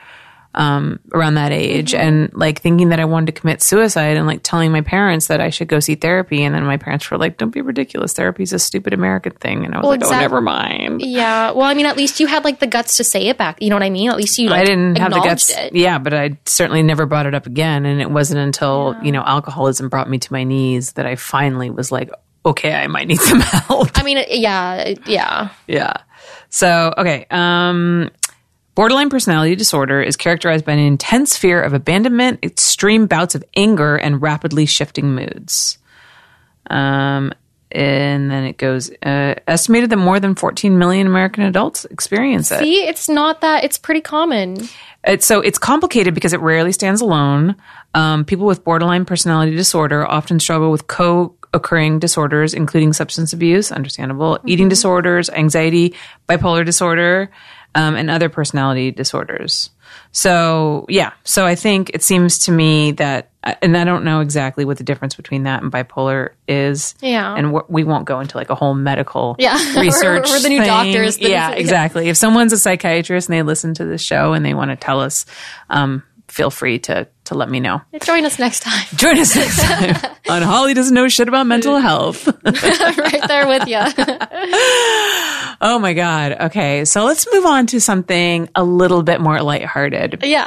um, 0.54 1.00
around 1.14 1.34
that 1.34 1.52
age, 1.52 1.92
Mm-hmm. 1.92 2.06
and 2.06 2.34
like 2.34 2.60
thinking 2.60 2.90
that 2.90 3.00
I 3.00 3.04
wanted 3.06 3.34
to 3.34 3.40
commit 3.40 3.62
suicide, 3.62 4.16
and 4.16 4.26
like 4.26 4.40
telling 4.42 4.70
my 4.72 4.80
parents 4.82 5.28
that 5.28 5.40
I 5.40 5.50
should 5.50 5.68
go 5.68 5.80
see 5.80 5.94
therapy, 5.94 6.42
and 6.44 6.54
then 6.54 6.64
my 6.64 6.76
parents 6.76 7.10
were 7.10 7.18
like, 7.18 7.38
"Don't 7.38 7.50
be 7.50 7.60
ridiculous. 7.62 8.12
Therapy's 8.12 8.52
a 8.52 8.58
stupid 8.58 8.92
American 8.92 9.32
thing," 9.32 9.64
and 9.64 9.74
I 9.74 9.78
was 9.78 9.82
Well, 9.84 9.90
like, 9.98 10.04
"Oh, 10.04 10.10
never 10.20 10.40
mind." 10.40 11.02
Yeah. 11.02 11.52
Well, 11.52 11.66
I 11.66 11.74
mean, 11.74 11.86
at 11.86 11.96
least 11.96 12.20
you 12.20 12.26
had 12.26 12.44
like 12.44 12.60
the 12.60 12.66
guts 12.66 12.98
to 12.98 13.04
say 13.04 13.28
it 13.28 13.38
back. 13.38 13.62
You 13.62 13.70
know 13.70 13.76
what 13.76 13.82
I 13.82 13.90
mean? 13.90 14.10
At 14.10 14.16
least 14.16 14.38
you 14.38 14.48
like 14.50 14.60
I 14.60 14.64
didn't 14.64 14.98
have 14.98 15.12
the 15.12 15.20
guts. 15.20 15.50
It. 15.50 15.74
Yeah, 15.74 15.98
but 15.98 16.12
I 16.14 16.38
certainly 16.44 16.82
never 16.82 17.06
brought 17.06 17.26
it 17.26 17.34
up 17.34 17.46
again. 17.46 17.86
And 17.86 18.00
it 18.00 18.10
wasn't 18.10 18.40
until, 18.40 18.94
you 19.02 19.12
know, 19.12 19.22
alcoholism 19.22 19.88
brought 19.88 20.08
me 20.10 20.18
to 20.18 20.32
my 20.32 20.44
knees 20.44 20.92
that 20.92 21.06
I 21.06 21.16
finally 21.16 21.70
was 21.70 21.90
like, 21.90 22.10
okay, 22.44 22.72
I 22.74 22.86
might 22.88 23.08
need 23.08 23.20
some 23.20 23.40
help. 23.40 23.88
I 23.98 24.02
mean, 24.02 24.22
yeah, 24.28 24.94
yeah. 25.06 25.48
yeah. 25.66 25.94
So, 26.50 26.92
okay. 26.98 27.26
Um, 27.30 28.10
borderline 28.74 29.10
personality 29.10 29.56
disorder 29.56 30.00
is 30.00 30.16
characterized 30.16 30.64
by 30.64 30.72
an 30.72 30.78
intense 30.78 31.36
fear 31.36 31.62
of 31.62 31.74
abandonment, 31.74 32.40
extreme 32.42 33.06
bouts 33.06 33.34
of 33.34 33.44
anger, 33.56 33.96
and 33.96 34.22
rapidly 34.22 34.66
shifting 34.66 35.14
moods. 35.14 35.78
Um, 36.70 37.32
and 37.74 38.30
then 38.30 38.44
it 38.44 38.58
goes 38.58 38.90
uh, 39.02 39.34
estimated 39.46 39.90
that 39.90 39.96
more 39.96 40.20
than 40.20 40.34
14 40.34 40.78
million 40.78 41.06
American 41.06 41.44
adults 41.44 41.84
experience 41.86 42.52
it. 42.52 42.58
See, 42.58 42.86
it's 42.86 43.08
not 43.08 43.40
that. 43.40 43.64
It's 43.64 43.78
pretty 43.78 44.02
common. 44.02 44.56
It's, 45.04 45.26
so 45.26 45.40
it's 45.40 45.58
complicated 45.58 46.14
because 46.14 46.32
it 46.32 46.40
rarely 46.40 46.72
stands 46.72 47.00
alone. 47.00 47.56
Um, 47.94 48.24
people 48.24 48.46
with 48.46 48.62
borderline 48.62 49.04
personality 49.04 49.54
disorder 49.56 50.06
often 50.06 50.38
struggle 50.38 50.70
with 50.70 50.86
co-occurring 50.86 51.98
disorders, 51.98 52.54
including 52.54 52.92
substance 52.92 53.32
abuse, 53.32 53.72
understandable, 53.72 54.38
eating 54.46 54.68
disorders, 54.68 55.30
anxiety, 55.30 55.94
bipolar 56.28 56.64
disorder, 56.64 57.30
um, 57.74 57.96
and 57.96 58.10
other 58.10 58.28
personality 58.28 58.90
disorders. 58.90 59.70
So 60.10 60.86
yeah, 60.88 61.12
so 61.24 61.46
I 61.46 61.54
think 61.54 61.90
it 61.94 62.02
seems 62.02 62.40
to 62.40 62.52
me 62.52 62.92
that, 62.92 63.30
and 63.42 63.76
I 63.76 63.84
don't 63.84 64.04
know 64.04 64.20
exactly 64.20 64.64
what 64.64 64.78
the 64.78 64.84
difference 64.84 65.14
between 65.14 65.42
that 65.44 65.62
and 65.62 65.72
bipolar 65.72 66.30
is. 66.48 66.94
Yeah. 67.00 67.34
and 67.34 67.52
we 67.68 67.84
won't 67.84 68.04
go 68.04 68.20
into 68.20 68.36
like 68.36 68.50
a 68.50 68.54
whole 68.54 68.74
medical 68.74 69.36
Yeah. 69.38 69.54
research. 69.80 70.24
We're- 70.24 70.30
we're 70.30 70.40
the 70.40 70.48
new 70.50 70.58
thing. 70.58 70.66
doctors. 70.66 71.16
The- 71.16 71.30
Yeah, 71.30 71.50
yeah. 71.50 71.56
exactly. 71.56 72.08
If 72.08 72.16
someone's 72.16 72.52
a 72.52 72.58
psychiatrist 72.58 73.28
and 73.28 73.36
they 73.36 73.42
listen 73.42 73.74
to 73.74 73.84
this 73.84 74.02
show 74.02 74.32
and 74.32 74.44
they 74.44 74.54
want 74.54 74.70
to 74.70 74.76
tell 74.76 75.00
us, 75.00 75.26
um, 75.70 76.02
feel 76.32 76.50
free 76.50 76.78
to 76.80 77.06
to 77.24 77.34
let 77.34 77.48
me 77.50 77.60
know. 77.60 77.80
Join 78.02 78.24
us 78.24 78.38
next 78.38 78.60
time. 78.60 78.84
Join 78.96 79.18
us 79.18 79.36
next 79.36 79.60
time 79.62 79.96
on 80.28 80.42
Holly 80.42 80.74
doesn't 80.74 80.94
know 80.94 81.08
shit 81.08 81.28
about 81.28 81.46
mental 81.46 81.78
health. 81.88 82.26
right 82.26 83.22
there 83.28 83.46
with 83.46 83.68
you. 83.68 83.78
oh 85.60 85.78
my 85.80 85.92
god. 85.92 86.32
Okay, 86.40 86.84
so 86.84 87.04
let's 87.04 87.26
move 87.32 87.44
on 87.44 87.66
to 87.68 87.80
something 87.80 88.48
a 88.54 88.64
little 88.64 89.02
bit 89.02 89.20
more 89.20 89.40
lighthearted. 89.42 90.20
yeah. 90.24 90.46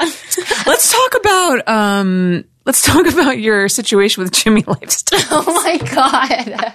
Let's 0.65 0.91
talk 0.91 1.15
about 1.15 1.67
um 1.67 2.43
let's 2.65 2.81
talk 2.81 3.05
about 3.05 3.39
your 3.39 3.69
situation 3.69 4.23
with 4.23 4.33
Jimmy 4.33 4.63
Lifestyle. 4.65 5.19
Oh 5.31 5.63
my 5.63 5.77
god. 5.77 6.73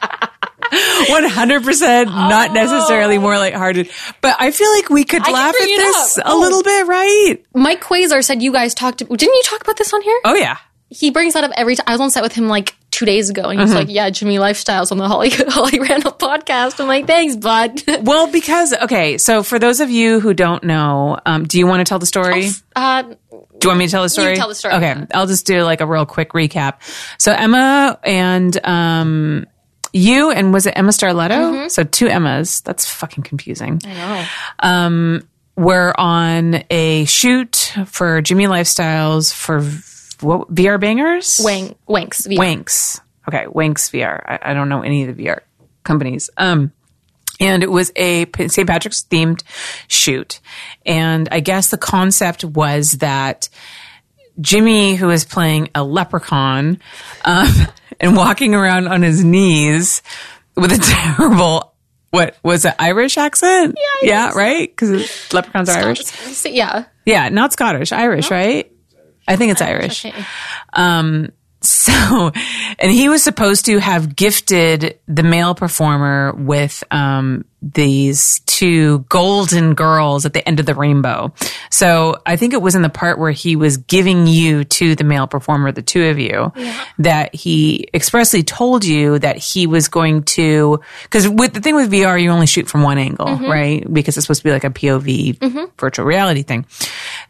One 1.09 1.25
hundred 1.25 1.65
percent, 1.65 2.09
not 2.11 2.53
necessarily 2.53 3.19
more 3.19 3.37
lighthearted, 3.37 3.91
but 4.21 4.37
I 4.39 4.51
feel 4.51 4.73
like 4.75 4.89
we 4.91 5.05
could 5.05 5.23
can 5.25 5.33
laugh 5.33 5.55
at 5.55 5.67
this 5.67 6.19
up. 6.19 6.25
a 6.27 6.35
little 6.37 6.63
bit, 6.63 6.87
right? 6.87 7.37
Mike 7.55 7.83
Quasar 7.83 8.23
said 8.25 8.43
you 8.43 8.53
guys 8.53 8.75
talked. 8.75 8.99
Didn't 8.99 9.21
you 9.21 9.43
talk 9.45 9.61
about 9.63 9.77
this 9.77 9.93
on 9.93 10.03
here? 10.03 10.21
Oh 10.25 10.35
yeah, 10.35 10.59
He 10.89 11.11
brings 11.11 11.35
that 11.35 11.45
up 11.45 11.51
every 11.57 11.75
time. 11.77 11.85
I 11.89 11.93
was 11.93 12.01
on 12.01 12.11
set 12.11 12.23
with 12.23 12.33
him 12.35 12.49
like 12.49 12.77
two 12.91 13.05
days 13.07 13.31
ago, 13.31 13.45
and 13.45 13.61
he's 13.61 13.75
like, 13.75 13.89
"Yeah, 13.89 14.11
Jimmy 14.11 14.37
Lifestyles 14.39 14.93
on 14.93 14.99
the 14.99 15.09
Holly 15.09 15.31
Holly 15.49 15.79
Randall 15.81 16.13
podcast." 16.13 16.81
I'm 16.81 16.87
like, 16.89 17.07
"Thanks, 17.07 17.37
bud." 17.37 17.83
Well, 18.03 18.31
because 18.31 18.73
okay, 18.75 19.19
so 19.19 19.43
for 19.43 19.59
those 19.59 19.81
of 19.81 19.91
you 19.91 20.21
who 20.21 20.35
don't 20.35 20.63
know, 20.65 21.19
um, 21.27 21.45
do 21.45 21.59
you 21.59 21.67
want 21.67 21.81
to 21.81 21.85
tell 21.89 21.99
the 21.99 22.07
story? 22.07 22.49
Uh, 22.77 23.03
Do 23.03 23.17
you 23.63 23.69
want 23.69 23.79
me 23.79 23.87
to 23.87 23.91
tell 23.91 24.03
the 24.03 24.09
story? 24.09 24.37
tell 24.37 24.49
the 24.49 24.55
story, 24.55 24.75
Okay. 24.75 25.07
I'll 25.15 25.27
just 25.27 25.47
do 25.47 25.63
like 25.65 25.81
a 25.81 25.87
real 25.87 26.07
quick 26.07 26.31
recap. 26.31 26.81
So 27.19 27.33
Emma 27.33 27.99
and 28.03 28.59
um, 28.67 29.47
you 29.93 30.31
and 30.31 30.53
was 30.53 30.67
it 30.67 30.73
Emma 30.77 30.91
Starletto? 30.91 31.31
Mm-hmm. 31.31 31.69
So 31.69 31.85
two 31.85 32.07
Emmas. 32.07 32.61
That's 32.61 32.89
fucking 32.89 33.25
confusing. 33.25 33.81
I 33.85 34.27
know. 34.63 35.21
We're 35.57 35.93
on 35.99 36.63
a 36.71 37.05
shoot 37.05 37.75
for 37.85 38.23
Jimmy 38.23 38.47
Lifestyles 38.47 39.31
for 39.31 39.61
what 40.25 40.55
VR 40.55 40.81
bangers? 40.81 41.39
Wang 41.45 41.75
Wanks. 41.87 42.27
VR. 42.27 42.39
Wanks. 42.39 43.01
Okay, 43.29 43.45
Wankz 43.45 43.91
VR. 43.91 44.23
I, 44.25 44.51
I 44.51 44.55
don't 44.55 44.71
know 44.71 44.81
any 44.81 45.07
of 45.07 45.15
the 45.15 45.27
VR 45.27 45.41
companies. 45.85 46.31
Um, 46.39 46.73
and 47.41 47.63
it 47.63 47.71
was 47.71 47.93
a 47.97 48.27
St. 48.37 48.67
Patrick's 48.67 49.03
themed 49.05 49.43
shoot. 49.89 50.41
And 50.87 51.29
I 51.31 51.41
guess 51.41 51.71
the 51.71 51.79
concept 51.79 52.45
was 52.45 52.93
that 52.93 53.49
Jimmy, 54.41 54.95
who 54.95 55.11
is 55.11 55.25
playing 55.25 55.69
a 55.75 55.83
leprechaun, 55.83 56.81
um, 57.25 57.49
and 58.01 58.17
walking 58.17 58.55
around 58.55 58.89
on 58.89 59.03
his 59.03 59.23
knees 59.23 60.03
with 60.57 60.73
a 60.73 60.79
terrible, 61.17 61.75
what 62.11 62.37
was 62.43 62.65
it, 62.65 62.75
Irish 62.79 63.19
accent? 63.19 63.79
Yeah, 64.03 64.09
yeah, 64.09 64.31
right? 64.35 64.69
Because 64.69 65.33
leprechauns 65.33 65.69
are 65.69 65.79
Irish. 65.79 66.45
Yeah. 66.45 66.87
Yeah, 67.05 67.29
not 67.29 67.53
Scottish, 67.53 67.93
Irish, 67.93 68.31
right? 68.31 68.71
I 69.29 69.37
think 69.37 69.53
it's 69.53 69.63
Irish. 69.63 70.05
Okay. 70.05 70.25
Um, 70.73 71.31
So, 71.63 72.33
and 72.79 72.91
he 72.91 73.09
was 73.11 73.23
supposed 73.23 73.67
to 73.67 73.79
have 73.79 74.17
gifted 74.17 74.99
the 75.07 75.23
male 75.23 75.55
performer 75.55 76.33
with 76.33 76.83
um, 76.91 77.45
these 77.61 78.41
two 78.47 79.01
golden 79.11 79.75
girls 79.75 80.25
at 80.25 80.33
the 80.33 80.47
end 80.49 80.59
of 80.61 80.65
the 80.67 80.75
rainbow. 80.75 81.35
So, 81.71 82.17
I 82.25 82.37
think 82.37 82.55
it 82.55 82.63
was 82.63 82.75
in 82.75 82.83
the 82.83 82.89
part 82.89 83.19
where 83.19 83.31
he 83.31 83.57
was 83.57 83.77
giving 83.77 84.27
you 84.27 84.65
to 84.65 84.95
the 84.95 85.05
male 85.05 85.27
performer, 85.27 85.71
the 85.71 85.83
two 85.83 86.05
of 86.07 86.19
you, 86.19 86.51
that 86.99 87.35
he 87.35 87.89
expressly 87.93 88.43
told 88.43 88.85
you 88.87 89.19
that 89.19 89.37
he 89.37 89.67
was 89.67 89.89
going 89.89 90.23
to. 90.25 90.81
Because 91.03 91.29
with 91.29 91.53
the 91.53 91.61
thing 91.61 91.75
with 91.75 91.93
VR, 91.93 92.21
you 92.21 92.31
only 92.31 92.47
shoot 92.47 92.69
from 92.69 92.83
one 92.83 92.97
angle, 92.99 93.27
right? 93.51 93.85
Because 93.93 94.17
it's 94.17 94.25
supposed 94.27 94.41
to 94.41 94.49
be 94.49 94.53
like 94.53 94.65
a 94.65 94.71
POV 94.71 95.39
virtual 95.79 96.07
reality 96.07 96.43
thing. 96.43 96.65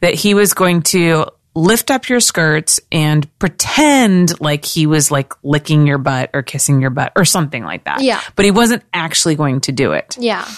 That 0.00 0.14
he 0.14 0.34
was 0.34 0.54
going 0.54 0.82
to 0.82 1.26
lift 1.54 1.90
up 1.90 2.08
your 2.08 2.20
skirts 2.20 2.80
and 2.92 3.26
pretend 3.38 4.40
like 4.40 4.64
he 4.64 4.86
was 4.86 5.10
like 5.10 5.32
licking 5.42 5.86
your 5.86 5.98
butt 5.98 6.30
or 6.32 6.42
kissing 6.42 6.80
your 6.80 6.90
butt 6.90 7.12
or 7.16 7.24
something 7.24 7.64
like 7.64 7.84
that. 7.84 8.02
Yeah. 8.02 8.20
But 8.36 8.44
he 8.44 8.50
wasn't 8.50 8.82
actually 8.92 9.34
going 9.34 9.60
to 9.62 9.72
do 9.72 9.92
it. 9.92 10.16
Yeah. 10.18 10.48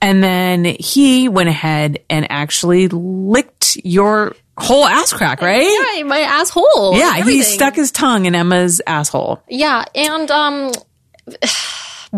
And 0.00 0.22
then 0.22 0.64
he 0.64 1.28
went 1.28 1.48
ahead 1.48 2.00
and 2.08 2.30
actually 2.30 2.88
licked 2.88 3.76
your 3.82 4.36
whole 4.58 4.84
ass 4.84 5.12
crack, 5.12 5.40
right? 5.40 5.96
Yeah, 5.96 6.04
my 6.04 6.20
asshole. 6.20 6.96
Yeah, 6.96 7.22
he 7.24 7.42
stuck 7.42 7.74
his 7.74 7.90
tongue 7.90 8.26
in 8.26 8.34
Emma's 8.34 8.80
asshole. 8.86 9.42
Yeah, 9.48 9.84
and 9.94 10.30
um, 10.30 10.72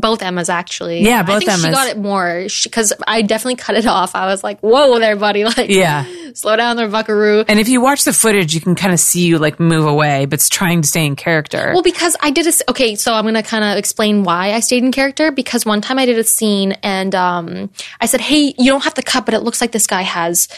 both 0.00 0.22
Emmas 0.22 0.48
actually. 0.48 1.02
Yeah, 1.02 1.22
both 1.22 1.36
I 1.36 1.38
think 1.40 1.50
She 1.60 1.70
got 1.70 1.88
it 1.88 1.98
more 1.98 2.46
because 2.64 2.92
I 3.06 3.22
definitely 3.22 3.56
cut 3.56 3.76
it 3.76 3.86
off. 3.86 4.14
I 4.14 4.26
was 4.26 4.42
like, 4.44 4.60
"Whoa, 4.60 4.98
there, 4.98 5.16
buddy! 5.16 5.44
Like, 5.48 5.70
Yeah. 5.70 6.04
slow 6.34 6.56
down 6.56 6.76
there, 6.76 6.88
Buckaroo." 6.88 7.44
And 7.48 7.58
if 7.60 7.68
you 7.68 7.80
watch 7.80 8.04
the 8.04 8.12
footage, 8.12 8.54
you 8.54 8.60
can 8.60 8.74
kind 8.74 8.92
of 8.92 9.00
see 9.00 9.26
you 9.26 9.38
like 9.38 9.58
move 9.60 9.86
away, 9.86 10.26
but 10.26 10.34
it's 10.34 10.48
trying 10.48 10.82
to 10.82 10.88
stay 10.88 11.04
in 11.06 11.16
character. 11.16 11.70
Well, 11.72 11.82
because 11.82 12.16
I 12.20 12.30
did 12.30 12.46
a 12.46 12.52
okay, 12.70 12.94
so 12.94 13.12
I'm 13.14 13.24
gonna 13.24 13.42
kind 13.42 13.64
of 13.64 13.76
explain 13.78 14.24
why 14.24 14.52
I 14.52 14.60
stayed 14.60 14.82
in 14.84 14.92
character. 14.92 15.30
Because 15.30 15.64
one 15.66 15.80
time 15.80 15.98
I 15.98 16.06
did 16.06 16.18
a 16.18 16.24
scene 16.24 16.72
and 16.82 17.14
um, 17.14 17.70
I 18.00 18.06
said, 18.06 18.20
"Hey, 18.20 18.54
you 18.58 18.70
don't 18.70 18.84
have 18.84 18.94
to 18.94 19.02
cut, 19.02 19.24
but 19.24 19.34
it 19.34 19.40
looks 19.40 19.60
like 19.60 19.72
this 19.72 19.86
guy 19.86 20.02
has." 20.02 20.48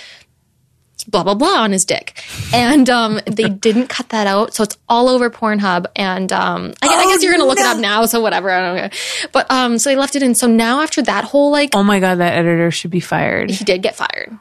Blah 1.04 1.22
blah 1.22 1.34
blah 1.34 1.62
on 1.62 1.72
his 1.72 1.84
dick, 1.84 2.22
and 2.52 2.88
um, 2.90 3.20
they 3.26 3.48
didn't 3.48 3.88
cut 3.88 4.08
that 4.10 4.26
out, 4.26 4.54
so 4.54 4.62
it's 4.62 4.76
all 4.88 5.08
over 5.08 5.30
Pornhub. 5.30 5.86
And 5.96 6.32
um, 6.32 6.72
I, 6.82 6.88
I 6.88 7.04
guess 7.06 7.22
you're 7.22 7.32
gonna 7.32 7.44
look 7.44 7.58
it 7.58 7.66
up 7.66 7.78
now, 7.78 8.06
so 8.06 8.20
whatever. 8.20 8.50
I 8.50 8.60
don't 8.60 8.76
know, 8.76 8.98
but 9.32 9.50
um, 9.50 9.78
so 9.78 9.90
they 9.90 9.96
left 9.96 10.16
it 10.16 10.22
in. 10.22 10.34
So 10.34 10.46
now 10.46 10.80
after 10.80 11.02
that 11.02 11.24
whole 11.24 11.50
like 11.50 11.70
Oh 11.74 11.82
my 11.82 12.00
god, 12.00 12.16
that 12.16 12.34
editor 12.34 12.70
should 12.70 12.90
be 12.90 13.00
fired. 13.00 13.50
he 13.50 13.64
did 13.64 13.82
get 13.82 13.96
fired. 13.96 14.38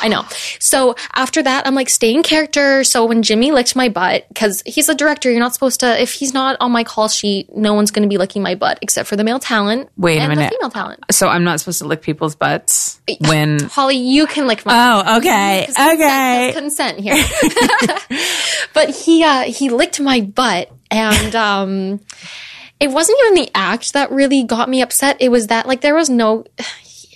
I 0.00 0.08
know. 0.08 0.24
So 0.60 0.94
after 1.14 1.42
that, 1.42 1.66
I'm 1.66 1.74
like, 1.74 1.88
stay 1.88 2.12
in 2.14 2.22
character. 2.22 2.84
So 2.84 3.06
when 3.06 3.22
Jimmy 3.22 3.52
licked 3.52 3.76
my 3.76 3.88
butt, 3.88 4.26
because 4.28 4.62
he's 4.66 4.88
a 4.88 4.94
director, 4.94 5.30
you're 5.30 5.40
not 5.40 5.54
supposed 5.54 5.80
to, 5.80 6.00
if 6.00 6.12
he's 6.12 6.34
not 6.34 6.56
on 6.60 6.72
my 6.72 6.84
call 6.84 7.08
sheet, 7.08 7.54
no 7.56 7.74
one's 7.74 7.90
going 7.90 8.02
to 8.02 8.08
be 8.08 8.18
licking 8.18 8.42
my 8.42 8.54
butt 8.54 8.78
except 8.82 9.08
for 9.08 9.16
the 9.16 9.24
male 9.24 9.38
talent. 9.38 9.88
Wait 9.96 10.18
a 10.18 10.20
and 10.22 10.30
minute. 10.30 10.50
The 10.50 10.56
female 10.56 10.70
talent. 10.70 11.04
So 11.10 11.28
I'm 11.28 11.44
not 11.44 11.60
supposed 11.60 11.78
to 11.78 11.86
lick 11.86 12.02
people's 12.02 12.34
butts 12.34 13.00
when. 13.20 13.60
Holly, 13.70 13.96
you 13.96 14.26
can 14.26 14.46
lick 14.46 14.64
my 14.66 14.72
Oh, 15.06 15.18
okay, 15.18 15.66
okay. 15.70 16.50
consent 16.54 16.98
here. 17.00 17.14
but 18.74 18.90
he 18.90 19.24
uh 19.24 19.42
he 19.42 19.70
licked 19.70 20.00
my 20.00 20.20
butt 20.20 20.70
and 20.90 21.34
um 21.34 22.00
it 22.78 22.88
wasn't 22.90 23.18
even 23.24 23.34
the 23.44 23.50
act 23.54 23.94
that 23.94 24.10
really 24.10 24.42
got 24.44 24.68
me 24.68 24.82
upset. 24.82 25.16
It 25.20 25.30
was 25.30 25.46
that 25.46 25.66
like 25.66 25.80
there 25.80 25.94
was 25.94 26.10
no 26.10 26.44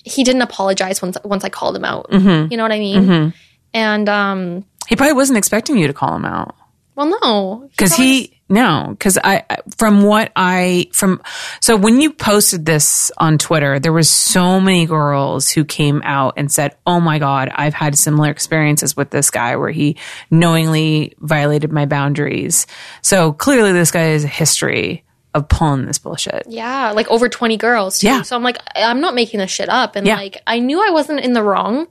he 0.04 0.24
didn't 0.24 0.42
apologize 0.42 1.02
once 1.02 1.16
once 1.24 1.44
I 1.44 1.48
called 1.48 1.76
him 1.76 1.84
out. 1.84 2.10
Mm-hmm. 2.10 2.50
You 2.50 2.56
know 2.56 2.62
what 2.62 2.72
I 2.72 2.78
mean? 2.78 3.32
And 3.74 4.08
um 4.08 4.64
He 4.88 4.96
probably 4.96 5.14
wasn't 5.14 5.38
expecting 5.38 5.76
you 5.78 5.86
to 5.86 5.92
call 5.92 6.14
him 6.16 6.24
out 6.24 6.54
well 6.96 7.18
no. 7.22 7.68
because 7.70 7.94
he 7.94 8.36
no 8.48 8.88
because 8.90 9.16
I 9.16 9.44
I- 9.48 9.58
from 9.78 10.02
what 10.02 10.32
I 10.36 10.88
from 10.92 11.22
so 11.60 11.76
when 11.76 12.00
you 12.00 12.12
posted 12.12 12.66
this 12.66 13.10
on 13.16 13.38
Twitter, 13.38 13.78
there 13.78 13.92
was 13.92 14.10
so 14.10 14.60
many 14.60 14.86
girls 14.86 15.48
who 15.48 15.64
came 15.64 16.02
out 16.04 16.34
and 16.36 16.50
said, 16.50 16.76
"Oh 16.86 17.00
my 17.00 17.18
god, 17.20 17.48
I've 17.54 17.74
had 17.74 17.96
similar 17.96 18.28
experiences 18.30 18.96
with 18.96 19.10
this 19.10 19.30
guy 19.30 19.56
where 19.56 19.70
he 19.70 19.96
knowingly 20.30 21.14
violated 21.20 21.72
my 21.72 21.86
boundaries." 21.86 22.66
So 23.02 23.32
clearly, 23.32 23.72
this 23.72 23.92
guy 23.92 24.02
has 24.12 24.24
a 24.24 24.28
history 24.28 25.04
of 25.32 25.48
pulling 25.48 25.86
this 25.86 25.98
bullshit. 25.98 26.44
Yeah, 26.48 26.90
like 26.90 27.08
over 27.08 27.28
20 27.28 27.56
girls 27.56 28.00
too. 28.00 28.08
Yeah. 28.08 28.22
So 28.22 28.34
I'm 28.34 28.42
like, 28.42 28.56
I'm 28.74 29.00
not 29.00 29.14
making 29.14 29.38
this 29.38 29.50
shit 29.50 29.68
up. 29.68 29.94
And 29.94 30.04
Yeah. 30.04 30.16
like, 30.16 30.42
I 30.44 30.58
knew 30.58 30.84
I 30.84 30.90
wasn't 30.90 31.20
in 31.20 31.34
the 31.34 31.42
wrong, 31.42 31.86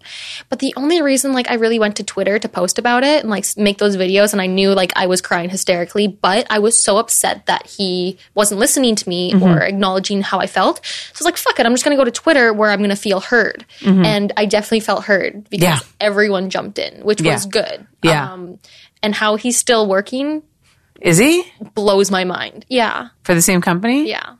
but 0.49 0.60
the 0.60 0.73
only 0.75 1.02
reason 1.02 1.32
like 1.32 1.49
I 1.49 1.54
really 1.54 1.80
went 1.80 1.95
to 1.97 2.04
Twitter 2.04 2.38
to 2.38 2.49
post 2.49 2.78
about 2.80 3.04
it 3.06 3.21
and 3.21 3.30
like 3.30 3.45
make 3.56 3.78
those 3.78 3.95
videos 3.95 4.34
and 4.34 4.41
I 4.41 4.47
knew 4.47 4.71
like 4.73 4.91
I 4.97 5.08
was 5.08 5.21
crying 5.21 5.49
hysterically, 5.49 6.08
but 6.08 6.47
I 6.49 6.60
was 6.60 6.84
so 6.84 6.97
upset 6.97 7.45
that 7.45 7.65
he 7.65 8.17
wasn't 8.36 8.60
listening 8.60 8.95
to 8.95 9.08
me 9.08 9.32
Mm-hmm. 9.32 9.43
or 9.43 9.62
acknowledging 9.62 10.21
how 10.21 10.39
I 10.39 10.47
felt. 10.47 10.86
So 10.86 11.12
I 11.13 11.19
was 11.19 11.25
like, 11.25 11.38
fuck 11.38 11.60
it, 11.62 11.65
I'm 11.65 11.71
just 11.73 11.86
going 11.86 11.95
to 11.95 12.02
go 12.02 12.06
to 12.06 12.12
Twitter 12.12 12.52
where 12.52 12.71
I'm 12.71 12.80
going 12.80 12.89
to 12.89 12.95
feel 12.97 13.21
heard. 13.21 13.63
And 13.86 14.34
I 14.36 14.45
definitely 14.47 14.82
felt 14.82 15.06
heard 15.06 15.49
because 15.49 15.63
Mm-hmm. 15.80 15.86
Yeah. 15.86 16.06
everyone 16.08 16.49
jumped 16.49 16.78
in, 16.78 17.06
which 17.06 17.21
Yeah. 17.21 17.36
was 17.36 17.45
good. 17.45 17.88
Yeah. 18.04 18.34
Um, 18.34 18.60
and 19.02 19.15
how 19.15 19.36
he's 19.38 19.58
still 19.58 19.88
working 19.88 20.43
Is 21.01 21.17
he 21.17 21.43
blows 21.75 22.12
my 22.12 22.23
mind. 22.25 22.65
Yeah. 22.69 23.09
for 23.23 23.33
the 23.35 23.41
same 23.41 23.62
company? 23.62 24.09
Yeah. 24.09 24.35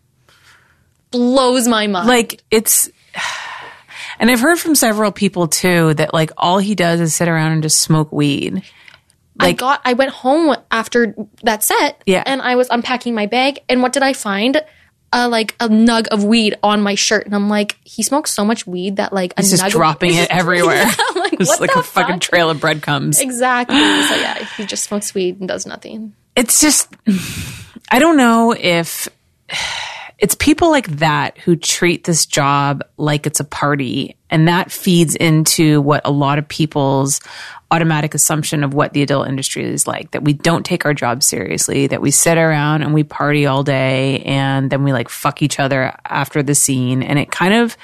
Blows 1.12 1.68
my 1.68 1.88
mind. 1.88 2.08
like 2.08 2.44
it's 2.52 2.88
and 4.20 4.30
i've 4.30 4.40
heard 4.40 4.60
from 4.60 4.76
several 4.76 5.12
people 5.12 5.48
too 5.48 5.94
that 5.96 6.14
like 6.14 6.30
all 6.38 6.60
he 6.60 6.76
does 6.76 7.00
is 7.02 7.16
sit 7.16 7.28
around 7.28 7.54
and 7.54 7.64
just 7.64 7.80
smoke 7.80 8.12
weed 8.12 8.62
I 9.42 9.54
got 9.54 9.80
I 9.86 9.94
went 9.94 10.12
home 10.12 10.56
after 10.70 11.16
that 11.44 11.64
set 11.64 12.04
Yeah. 12.06 12.24
and 12.26 12.42
I 12.42 12.56
was 12.58 12.68
unpacking 12.70 13.16
my 13.16 13.26
bag 13.26 13.60
and 13.70 13.82
what 13.82 13.94
did 13.94 14.04
I 14.04 14.12
find? 14.12 14.62
A 15.14 15.30
like 15.30 15.56
a 15.62 15.70
nug 15.70 16.08
of 16.10 16.26
weed 16.26 16.56
on 16.62 16.82
my 16.84 16.96
shirt 16.96 17.26
and 17.26 17.34
I'm 17.34 17.48
like 17.50 17.78
he 17.86 18.04
smokes 18.04 18.32
so 18.32 18.44
much 18.44 18.68
weed 18.68 18.98
that 18.98 19.14
like 19.14 19.34
a 19.38 19.42
he's 19.42 19.52
just 19.52 19.72
dropping 19.72 20.14
it 20.16 20.28
everywhere 20.30 20.84
I'm 20.86 21.16
like, 21.22 21.40
what 21.40 21.62
like 21.62 21.74
a 21.76 21.82
fucking 21.84 22.20
trail 22.20 22.50
of 22.50 22.60
breadcrumbs 22.60 23.22
Exactly. 23.22 23.78
So 23.78 24.16
yeah, 24.16 24.44
he 24.58 24.66
just 24.66 24.84
smokes 24.84 25.14
weed 25.16 25.40
and 25.40 25.48
does 25.48 25.66
nothing. 25.66 26.14
It's 26.40 26.62
just 26.62 26.88
i 27.92 28.00
don't 28.00 28.16
know 28.16 28.56
if 28.58 29.10
it's 30.20 30.36
people 30.36 30.72
like 30.72 30.88
that 30.88 31.38
who 31.40 31.58
treat 31.58 32.06
this 32.06 32.26
job 32.26 32.82
like 32.96 33.28
it's 33.28 33.42
a 33.42 33.44
party 33.44 34.16
and 34.30 34.48
that 34.48 34.72
feeds 34.72 35.16
into 35.16 35.82
what 35.82 36.02
a 36.06 36.12
lot 36.12 36.40
of 36.40 36.48
people's 36.48 37.20
automatic 37.72 38.14
assumption 38.14 38.64
of 38.64 38.74
what 38.74 38.94
the 38.94 39.04
adult 39.04 39.28
industry 39.28 39.66
is 39.66 39.86
like 39.86 40.12
that 40.12 40.24
we 40.24 40.32
don't 40.32 40.66
take 40.66 40.86
our 40.86 40.94
job 40.94 41.22
seriously 41.22 41.88
that 41.88 42.02
we 42.02 42.10
sit 42.10 42.38
around 42.38 42.84
and 42.84 42.94
we 42.94 43.04
party 43.04 43.46
all 43.46 43.62
day 43.62 44.22
and 44.22 44.72
then 44.72 44.86
we 44.86 44.94
like 44.94 45.10
fuck 45.10 45.42
each 45.42 45.60
other 45.60 45.94
after 46.06 46.42
the 46.42 46.56
scene 46.56 47.04
and 47.04 47.20
it 47.20 47.30
kind 47.30 47.54
of 47.54 47.76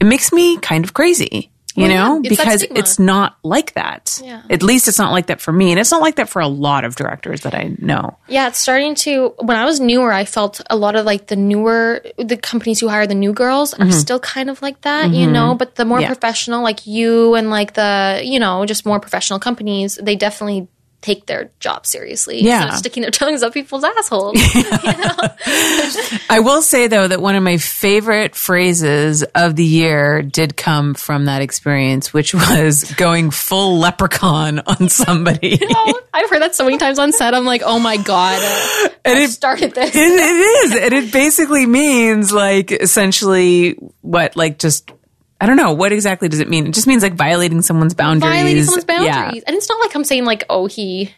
it 0.00 0.04
makes 0.04 0.32
me 0.32 0.56
kind 0.56 0.82
of 0.82 0.94
crazy 0.94 1.51
you 1.74 1.82
Well, 1.82 1.90
yeah, 1.90 2.08
know 2.08 2.20
it's 2.22 2.28
because 2.28 2.62
it's 2.64 2.98
not 2.98 3.36
like 3.42 3.72
that 3.74 4.20
Yeah. 4.22 4.42
at 4.50 4.62
least 4.62 4.88
it's 4.88 4.98
not 4.98 5.12
like 5.12 5.26
that 5.26 5.40
for 5.40 5.52
me 5.52 5.70
and 5.70 5.80
it's 5.80 5.90
not 5.90 6.00
like 6.02 6.16
that 6.16 6.28
for 6.28 6.40
a 6.42 6.48
lot 6.48 6.84
of 6.84 6.96
directors 6.96 7.40
that 7.42 7.54
i 7.54 7.74
know 7.78 8.18
Yeah, 8.28 8.48
it's 8.48 8.58
starting 8.58 8.94
to. 9.04 9.34
When 9.38 9.56
I 9.56 9.64
was 9.64 9.78
newer, 9.80 10.12
I 10.12 10.24
felt 10.24 10.60
a 10.70 10.76
lot 10.76 10.96
of 10.96 11.04
like 11.04 11.26
the 11.26 11.36
newer, 11.36 12.00
the 12.18 12.36
companies 12.36 12.80
who 12.80 12.88
hire 12.88 13.06
the 13.06 13.14
new 13.14 13.32
girls 13.32 13.74
are 13.74 13.90
still 13.92 14.20
kind 14.20 14.48
of 14.50 14.62
like 14.62 14.80
that, 14.82 15.10
you 15.12 15.26
know. 15.26 15.54
But 15.54 15.74
the 15.76 15.84
more 15.84 15.98
Mm-hmm. 15.98 16.02
Yeah. 16.02 16.14
professional, 16.16 16.62
like 16.62 16.86
you 16.86 17.34
and 17.34 17.50
like 17.50 17.74
the, 17.74 18.20
you 18.24 18.38
know, 18.40 18.64
just 18.64 18.86
more 18.86 19.00
professional 19.00 19.38
companies, 19.38 19.98
they 20.02 20.16
definitely 20.16 20.68
take 21.02 21.26
their 21.26 21.50
job 21.60 21.84
seriously. 21.84 22.40
Yeah. 22.42 22.62
instead 22.62 22.72
of 22.72 22.78
sticking 22.78 23.02
their 23.02 23.10
tongues 23.10 23.42
up 23.42 23.52
people's 23.52 23.84
assholes. 23.84 24.36
I 26.30 26.40
will 26.42 26.62
say 26.62 26.86
though 26.86 27.08
that 27.08 27.20
one 27.20 27.34
of 27.34 27.42
my 27.42 27.58
favorite 27.58 28.34
phrases 28.34 29.22
of 29.34 29.56
the 29.56 29.64
year 29.64 30.22
did 30.22 30.56
come 30.56 30.94
from 30.94 31.26
that 31.26 31.42
experience, 31.42 32.14
which 32.14 32.32
was 32.32 32.84
going 32.94 33.30
full 33.30 33.78
leprechaun 33.78 34.60
on 34.60 34.88
somebody. 34.88 35.58
Oh, 35.62 36.00
I've 36.14 36.30
heard 36.30 36.42
that 36.42 36.54
so 36.54 36.64
many 36.64 36.78
times 36.78 36.98
on 36.98 37.12
set. 37.12 37.34
I'm 37.34 37.44
like, 37.44 37.62
oh 37.64 37.78
my 37.78 37.96
god, 37.96 38.40
and 39.04 39.18
I 39.18 39.22
it, 39.24 39.30
started 39.30 39.74
this. 39.74 39.94
it, 39.94 39.98
it 39.98 40.00
is, 40.00 40.74
and 40.76 40.94
it 40.94 41.12
basically 41.12 41.66
means 41.66 42.32
like 42.32 42.70
essentially 42.70 43.72
what, 44.00 44.36
like 44.36 44.58
just 44.58 44.90
I 45.42 45.46
don't 45.46 45.56
know 45.56 45.72
what 45.72 45.90
exactly 45.90 46.28
does 46.28 46.38
it 46.38 46.48
mean. 46.48 46.68
It 46.68 46.72
just 46.72 46.86
means 46.86 47.02
like 47.02 47.14
violating 47.14 47.62
someone's 47.62 47.94
boundaries. 47.94 48.32
violating 48.32 48.62
someone's 48.62 48.84
Yeah. 48.88 49.22
boundaries. 49.24 49.42
And 49.44 49.56
it's 49.56 49.68
not 49.68 49.80
like 49.80 49.92
I'm 49.96 50.04
saying 50.04 50.24
like, 50.24 50.44
oh, 50.48 50.66
he. 50.66 51.12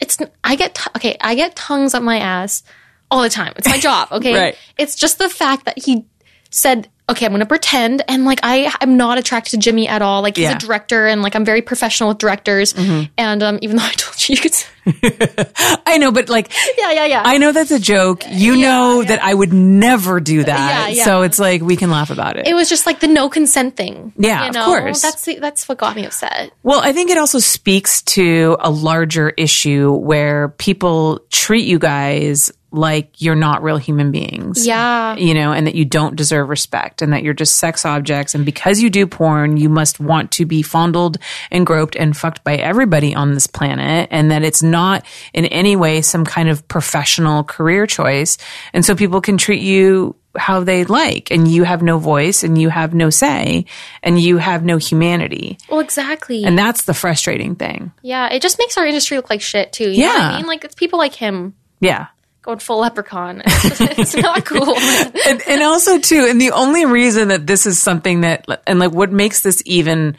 It's 0.00 0.16
I 0.44 0.54
get 0.54 0.76
t- 0.76 0.90
okay. 0.96 1.16
I 1.20 1.34
get 1.34 1.56
tongues 1.56 1.92
up 1.94 2.04
my 2.04 2.18
ass 2.20 2.62
all 3.10 3.22
the 3.22 3.28
time. 3.30 3.52
It's 3.56 3.68
my 3.68 3.78
job. 3.88 4.08
Okay, 4.12 4.32
Right. 4.34 4.56
It's 4.78 4.94
just 4.94 5.18
the 5.18 5.28
fact 5.28 5.64
that 5.64 5.76
he 5.82 6.06
said, 6.50 6.88
"Okay, 7.08 7.26
I'm 7.26 7.32
going 7.32 7.40
to 7.40 7.46
pretend," 7.46 8.02
and 8.08 8.24
like 8.24 8.40
I 8.42 8.72
I'm 8.80 8.96
not 8.96 9.18
attracted 9.18 9.50
to 9.52 9.56
Jimmy 9.58 9.86
at 9.88 10.02
all. 10.02 10.22
Like 10.22 10.36
he's 10.36 10.44
Yeah. 10.44 10.50
Mm-hmm. 10.50 10.56
a 10.64 10.66
director, 10.66 11.06
and 11.06 11.22
like 11.22 11.34
I'm 11.36 11.44
very 11.44 11.62
professional 11.62 12.08
with 12.10 12.18
directors. 12.18 12.74
And 13.18 13.42
um, 13.42 13.58
even 13.62 13.76
though 13.76 13.82
I 13.86 13.92
told 13.92 14.28
you, 14.28 14.36
you 14.36 14.40
could. 14.40 14.54
I 15.86 15.96
know, 15.98 16.12
but 16.12 16.28
like 16.28 16.52
Yeah, 16.76 16.92
yeah, 16.92 17.06
yeah. 17.06 17.22
I 17.24 17.38
know 17.38 17.52
that's 17.52 17.70
a 17.70 17.78
joke. 17.80 18.24
You 18.30 18.56
know 18.56 19.02
that 19.02 19.22
I 19.22 19.32
would 19.32 19.52
never 19.52 20.20
do 20.20 20.44
that. 20.44 20.90
Yeah, 20.90 20.96
yeah. 20.98 21.04
So 21.04 21.22
it's 21.22 21.38
like 21.38 21.62
we 21.62 21.76
can 21.76 21.90
laugh 21.90 22.10
about 22.10 22.36
it. 22.36 22.46
it 22.46 22.54
was 22.54 22.68
just 22.68 22.84
like 22.86 23.00
the 23.00 23.06
no 23.08 23.28
consent 23.30 23.76
thing. 23.76 24.12
Yeah, 24.18 24.44
you 24.44 24.48
of 24.50 24.56
course. 24.66 25.00
That's 25.02 25.24
that's 25.40 25.68
what 25.68 25.78
got 25.78 25.96
me 25.96 26.04
upset. 26.06 26.50
Well, 26.62 26.80
I 26.80 26.92
think 26.92 27.10
it 27.10 27.16
also 27.18 27.38
speaks 27.38 28.02
to 28.02 28.56
a 28.60 28.70
larger 28.70 29.30
issue 29.30 29.92
where 29.92 30.48
people 30.50 31.20
treat 31.30 31.64
you 31.66 31.78
guys 31.78 32.52
like 32.74 33.22
you're 33.22 33.34
not 33.34 33.62
real 33.62 33.76
human 33.76 34.10
beings. 34.10 34.66
Yeah. 34.66 35.16
You 35.16 35.32
know, 35.34 35.52
and 35.52 35.66
that 35.66 35.74
you 35.74 35.84
don't 35.84 36.16
deserve 36.16 36.48
respect 36.48 37.02
and 37.02 37.12
that 37.12 37.22
you're 37.22 37.34
just 37.34 37.56
sex 37.56 37.84
objects. 37.86 38.34
And 38.34 38.44
because 38.44 38.80
you 38.80 38.90
do 38.90 39.06
porn, 39.06 39.56
you 39.56 39.68
must 39.68 40.00
want 40.00 40.30
to 40.32 40.44
be 40.46 40.62
fondled 40.62 41.18
and 41.50 41.64
groped 41.64 41.96
and 41.96 42.16
fucked 42.16 42.42
by 42.44 42.56
everybody 42.56 43.14
on 43.14 43.32
this 43.34 43.46
planet. 43.46 44.08
And 44.10 44.30
that 44.30 44.42
it's 44.42 44.62
not 44.62 45.04
in 45.32 45.46
any 45.46 45.76
way 45.76 46.02
some 46.02 46.24
kind 46.24 46.48
of 46.48 46.66
professional 46.68 47.44
career 47.44 47.86
choice. 47.86 48.38
And 48.72 48.84
so 48.84 48.94
people 48.94 49.20
can 49.20 49.38
treat 49.38 49.62
you 49.62 50.16
how 50.36 50.64
they 50.64 50.82
like 50.84 51.30
and 51.30 51.46
you 51.46 51.62
have 51.62 51.80
no 51.80 51.96
voice 51.96 52.42
and 52.42 52.60
you 52.60 52.68
have 52.68 52.92
no 52.92 53.08
say 53.08 53.66
and 54.02 54.18
you 54.20 54.36
have 54.38 54.64
no 54.64 54.78
humanity. 54.78 55.58
Well, 55.70 55.78
exactly. 55.78 56.42
And 56.42 56.58
that's 56.58 56.82
the 56.82 56.94
frustrating 56.94 57.54
thing. 57.54 57.92
Yeah, 58.02 58.28
it 58.32 58.42
just 58.42 58.58
makes 58.58 58.76
our 58.76 58.84
industry 58.84 59.16
look 59.16 59.30
like 59.30 59.40
shit 59.40 59.72
too. 59.72 59.90
You 59.92 60.00
know 60.02 60.08
what 60.08 60.18
Yeah. 60.18 60.28
I 60.30 60.36
mean? 60.38 60.46
Like 60.46 60.64
it's 60.64 60.74
people 60.74 60.98
like 60.98 61.14
him 61.14 61.54
Yeah. 61.78 62.06
Going 62.44 62.58
full 62.58 62.78
leprechaun. 62.80 63.42
It's, 63.46 64.14
not 64.14 64.44
cool. 64.44 64.74
And, 65.26 65.42
and 65.48 65.62
also 65.62 65.98
too, 65.98 66.26
and 66.28 66.40
the 66.40 66.50
only 66.52 66.84
reason 66.84 67.28
that 67.28 67.46
this 67.46 67.66
is 67.66 67.80
something 67.80 68.20
that, 68.20 68.46
and 68.66 68.78
like 68.78 68.92
what 68.92 69.10
makes 69.10 69.40
this 69.42 69.62
even 69.64 70.16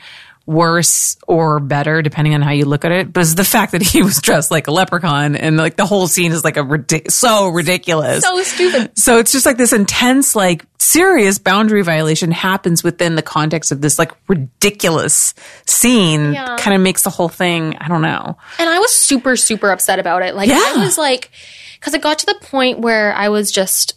worse 0.48 1.18
or 1.28 1.60
better, 1.60 2.02
depending 2.04 2.34
on 2.36 2.42
how 2.42 2.52
you 2.52 2.66
look 2.66 2.86
at 2.86 2.92
it, 2.92 3.12
but 3.12 3.22
is 3.22 3.34
the 3.36 3.44
fact 3.44 3.72
that 3.72 3.82
he 3.82 4.02
was 4.04 4.22
dressed 4.22 4.52
like 4.52 4.68
a 4.68 4.72
leprechaun 4.72 5.36
and 5.36 5.58
like 5.58 5.76
the 5.76 5.86
whole 5.86 6.08
scene 6.08 6.32
is 6.32 6.44
like 6.44 6.58
a 6.58 6.62
ridic- 6.62 7.12
so 7.12 7.48
ridiculous. 7.50 8.24
so 8.24 8.42
stupid. 8.44 8.92
So 8.98 9.18
it's 9.18 9.32
just 9.32 9.46
like 9.46 9.58
this 9.58 9.74
intense, 9.74 10.36
like 10.36 10.64
serious 10.78 11.40
boundary 11.40 11.82
violation 11.82 12.30
happens 12.32 12.84
within 12.84 13.16
the 13.16 13.24
context 13.24 13.72
of 13.72 13.82
this 13.82 13.98
like 13.98 14.12
ridiculous 14.28 15.34
scene. 15.66 16.34
Yeah. 16.34 16.58
Kind 16.60 16.76
of 16.76 16.82
makes 16.82 17.02
the 17.04 17.10
whole 17.10 17.30
thing, 17.30 17.76
I 17.78 17.88
don't 17.88 18.02
know. 18.04 18.38
And 18.60 18.70
I 18.70 18.80
was 18.80 18.92
super, 18.94 19.36
super 19.36 19.72
upset 19.72 19.98
about 20.00 20.22
it. 20.22 20.36
Like 20.36 20.50
Yeah. 20.50 20.62
I 20.64 20.78
was 20.78 20.98
like, 20.98 21.32
because 21.80 21.94
it 21.94 22.02
got 22.02 22.20
to 22.20 22.26
the 22.26 22.36
point 22.42 22.80
where 22.80 23.14
I 23.14 23.30
was 23.30 23.52
just, 23.52 23.94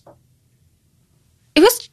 it 1.55 1.61
was. 1.61 1.89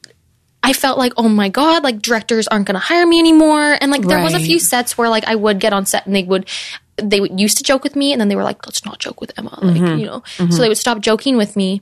I 0.63 0.73
felt 0.73 0.97
like, 0.97 1.13
oh 1.15 1.29
my 1.29 1.49
God, 1.49 1.83
like 1.83 2.01
directors 2.01 2.47
aren't 2.47 2.65
going 2.65 2.73
to 2.73 2.79
hire 2.79 3.05
me 3.05 3.19
anymore. 3.19 3.77
And 3.79 3.91
like 3.91 4.01
there 4.01 4.23
was 4.23 4.33
a 4.33 4.39
few 4.39 4.57
sets 4.59 4.97
where 4.97 5.09
like 5.09 5.23
I 5.25 5.35
would 5.35 5.59
get 5.59 5.73
on 5.73 5.85
set 5.85 6.07
and 6.07 6.15
they 6.15 6.23
would, 6.23 6.49
they 6.97 7.19
would 7.19 7.39
used 7.39 7.57
to 7.57 7.63
joke 7.63 7.83
with 7.83 7.95
me 7.95 8.11
and 8.13 8.19
then 8.19 8.29
they 8.29 8.35
were 8.35 8.43
like, 8.43 8.65
let's 8.65 8.83
not 8.83 8.97
joke 8.97 9.21
with 9.21 9.31
Emma. 9.37 9.59
Like, 9.61 9.75
Mm-hmm. 9.75 9.99
you 9.99 10.05
know, 10.07 10.23
so 10.37 10.61
they 10.61 10.67
would 10.67 10.77
stop 10.79 11.01
joking 11.01 11.37
with 11.37 11.55
me. 11.55 11.81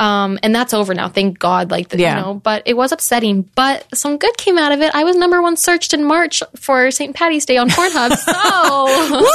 Um, 0.00 0.38
and 0.44 0.54
that's 0.54 0.72
over 0.72 0.94
now. 0.94 1.08
Thank 1.08 1.38
God. 1.38 1.70
Like, 1.70 1.88
the, 1.88 1.98
Yeah. 1.98 2.16
you 2.18 2.22
know, 2.22 2.34
but 2.34 2.62
it 2.66 2.76
was 2.76 2.92
upsetting, 2.92 3.42
but 3.56 3.84
some 3.94 4.16
good 4.16 4.36
came 4.36 4.56
out 4.56 4.70
of 4.72 4.80
it. 4.80 4.94
I 4.94 5.02
was 5.04 5.16
number 5.16 5.42
one 5.42 5.56
searched 5.56 5.92
in 5.92 6.04
March 6.04 6.42
for 6.56 6.90
St. 6.92 7.16
Patty's 7.16 7.44
Day 7.46 7.56
on 7.56 7.68
Pornhub. 7.68 8.10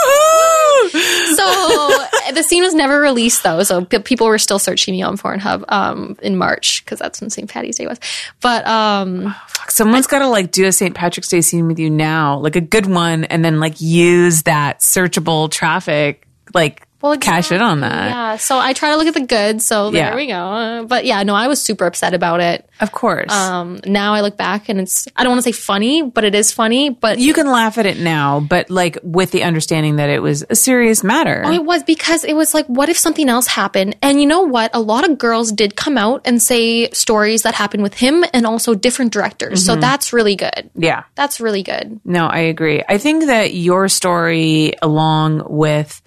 So, 0.84 1.36
so 1.36 2.06
the 2.34 2.44
scene 2.46 2.62
was 2.64 2.74
never 2.74 3.00
released 3.00 3.44
though. 3.44 3.64
So 3.64 3.86
p- 3.86 4.00
people 4.00 4.28
were 4.28 4.38
still 4.38 4.60
searching 4.60 4.94
me 4.94 5.02
on 5.02 5.18
Pornhub, 5.18 5.64
um, 5.72 6.18
in 6.22 6.36
March 6.38 6.84
because 6.84 7.00
that's 7.00 7.22
when 7.22 7.30
St. 7.30 7.50
Patty's 7.50 7.78
Day 7.78 7.88
was. 7.88 8.00
But, 8.42 8.66
um, 8.68 9.34
Someone's 9.70 10.08
got 10.08 10.20
to 10.20 10.28
like 10.28 10.52
do 10.52 10.66
a 10.66 10.72
St. 10.72 10.94
Patrick's 10.94 11.30
Day 11.30 11.40
scene 11.42 11.68
with 11.68 11.80
you 11.80 11.90
now, 11.90 12.38
like 12.40 12.56
a 12.58 12.62
good 12.62 12.86
one, 12.86 13.24
and 13.26 13.44
then 13.46 13.60
like 13.62 13.80
use 13.80 14.44
that 14.44 14.80
searchable 14.80 15.50
traffic, 15.50 16.28
like 16.54 16.86
Well, 17.04 17.18
cash 17.18 17.52
in 17.52 17.62
on 17.62 17.82
that. 17.82 18.10
Yeah, 18.10 18.38
so 18.38 18.58
I 18.58 18.72
try 18.72 18.92
to 18.92 18.96
look 18.98 19.08
at 19.08 19.14
the 19.14 19.26
good. 19.28 19.62
So 19.62 19.92
there 19.92 20.12
Yeah. 20.12 20.16
we 20.16 20.26
go. 20.28 20.86
But 20.88 21.04
yeah, 21.04 21.22
no, 21.24 21.36
I 21.36 21.48
was 21.48 21.62
super 21.62 21.86
upset 21.86 22.14
about 22.14 22.40
it. 22.40 22.68
Of 22.80 22.94
course. 22.94 23.30
Um, 23.32 23.82
now 23.86 24.14
I 24.14 24.22
look 24.22 24.38
back 24.38 24.70
and 24.70 24.80
it's 24.80 25.06
I 25.18 25.24
don't 25.24 25.32
want 25.34 25.44
to 25.44 25.52
say 25.52 25.52
funny, 25.52 26.02
but 26.02 26.24
it 26.24 26.34
is 26.34 26.54
funny. 26.54 26.92
But 26.92 27.20
you 27.20 27.34
can 27.34 27.48
laugh 27.48 27.78
at 27.78 27.86
it 27.86 28.00
now, 28.00 28.40
but 28.40 28.70
like 28.70 28.98
with 29.04 29.32
the 29.32 29.44
understanding 29.44 29.98
that 29.98 30.10
it 30.10 30.22
was 30.22 30.46
a 30.50 30.56
serious 30.56 31.04
matter. 31.04 31.44
it 31.52 31.66
was 31.66 31.84
because 31.84 32.24
it 32.24 32.36
was 32.38 32.54
like, 32.54 32.66
what 32.68 32.88
if 32.88 32.98
something 32.98 33.28
else 33.28 33.48
happened? 33.48 33.98
And 34.02 34.22
you 34.22 34.26
know 34.26 34.44
what? 34.44 34.72
A 34.74 34.80
lot 34.80 35.04
of 35.08 35.18
girls 35.18 35.52
did 35.52 35.76
come 35.76 35.98
out 35.98 36.22
and 36.24 36.42
say 36.42 36.90
stories 36.92 37.42
that 37.44 37.54
happened 37.54 37.84
with 37.84 37.96
him 37.96 38.24
and 38.34 38.46
also 38.48 38.74
different 38.76 39.12
directors. 39.12 39.60
Mm-hmm. 39.66 39.74
So 39.74 39.82
that's 39.82 40.14
really 40.14 40.38
good. 40.38 40.70
yeah. 40.74 41.04
That's 41.16 41.42
really 41.42 41.64
good. 41.64 42.00
No, 42.06 42.28
I 42.28 42.40
agree. 42.40 42.82
I 42.88 42.98
think 42.98 43.26
that 43.26 43.54
your 43.54 43.90
story, 43.90 44.74
along 44.82 45.44
with 45.50 46.02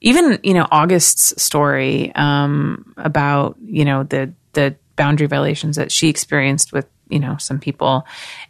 even 0.00 0.38
you 0.42 0.54
know 0.54 0.66
August's 0.70 1.40
story 1.42 2.12
um, 2.14 2.94
about 2.96 3.56
you 3.64 3.84
know 3.84 4.04
the 4.04 4.32
the 4.52 4.76
boundary 4.96 5.26
violations 5.26 5.76
that 5.76 5.92
she 5.92 6.08
experienced 6.08 6.72
with 6.72 6.86
you 7.08 7.18
know 7.18 7.36
some 7.38 7.58
people, 7.58 8.06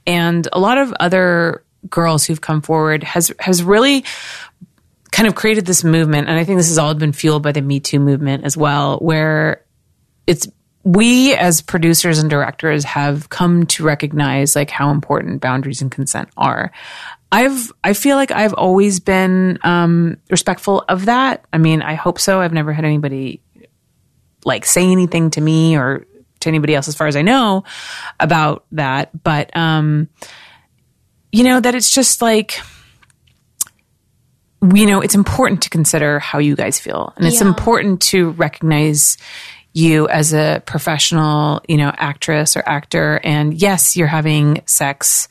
and 0.07 0.49
a 0.53 0.61
lot 0.61 0.79
of 0.79 0.93
other 1.01 1.63
girls 1.89 2.25
who've 2.25 2.41
come 2.41 2.63
forward 2.63 3.03
has 3.03 3.33
has 3.39 3.63
really 3.63 4.05
kind 5.13 5.27
of 5.27 5.35
created 5.35 5.67
this 5.67 5.85
movement, 5.85 6.29
and 6.29 6.39
I 6.39 6.45
think 6.45 6.59
this 6.59 6.69
has 6.69 6.79
all 6.79 6.95
been 6.95 7.13
fueled 7.13 7.43
by 7.43 7.53
the 7.53 7.63
Me 7.63 7.81
Too 7.81 8.01
movement 8.01 8.45
as 8.45 8.57
well, 8.57 8.99
where 8.99 9.65
it's 10.27 10.49
we 10.87 11.35
as 11.35 11.63
producers 11.63 12.21
and 12.21 12.31
directors 12.31 12.85
have 12.85 13.29
come 13.29 13.67
to 13.67 13.83
recognize 13.83 14.55
like 14.55 14.71
how 14.71 14.91
important 14.91 15.41
boundaries 15.41 15.83
and 15.83 15.91
consent 15.91 16.29
are. 16.37 16.71
I've 17.37 17.71
I 17.85 17.93
feel 17.93 18.17
like 18.17 18.31
I've 18.31 18.55
always 18.55 18.99
been 19.01 19.59
um, 19.63 20.17
respectful 20.31 20.85
of 20.89 21.05
that. 21.05 21.45
I 21.53 21.59
mean, 21.59 21.83
I 21.83 21.95
hope 21.95 22.19
so. 22.19 22.41
I've 22.41 22.53
never 22.55 22.73
had 22.73 22.85
anybody 22.87 23.43
like 24.45 24.65
say 24.65 24.91
anything 24.91 25.31
to 25.33 25.41
me 25.41 25.77
or 25.77 26.07
to 26.41 26.49
anybody 26.49 26.75
else, 26.75 26.89
as 26.89 26.95
far 26.95 27.09
as 27.09 27.17
I 27.17 27.23
know, 27.23 27.65
about 28.21 28.65
that. 28.73 29.11
But 29.23 29.55
um, 29.57 30.09
you 31.31 31.45
know 31.45 31.61
that 31.61 31.75
it's 31.75 31.91
just 31.91 32.23
like 32.23 32.59
you 34.75 34.87
know, 34.87 35.01
it's 35.03 35.15
important 35.15 35.63
to 35.63 35.71
consider 35.71 36.19
how 36.19 36.39
you 36.39 36.57
guys 36.57 36.81
feel. 36.81 37.13
And 37.17 37.27
it's 37.27 37.41
Yeah. 37.41 37.49
important 37.49 38.01
to 38.13 38.31
recognize 38.31 39.19
you 39.75 40.09
as 40.09 40.33
a 40.33 40.63
professional, 40.65 41.61
you 41.69 41.77
know, 41.77 41.93
actress 41.97 42.57
or 42.57 42.63
actor. 42.67 43.21
And 43.23 43.53
yes, 43.55 43.97
you're 43.97 44.07
having 44.09 44.63
sex, 44.67 45.29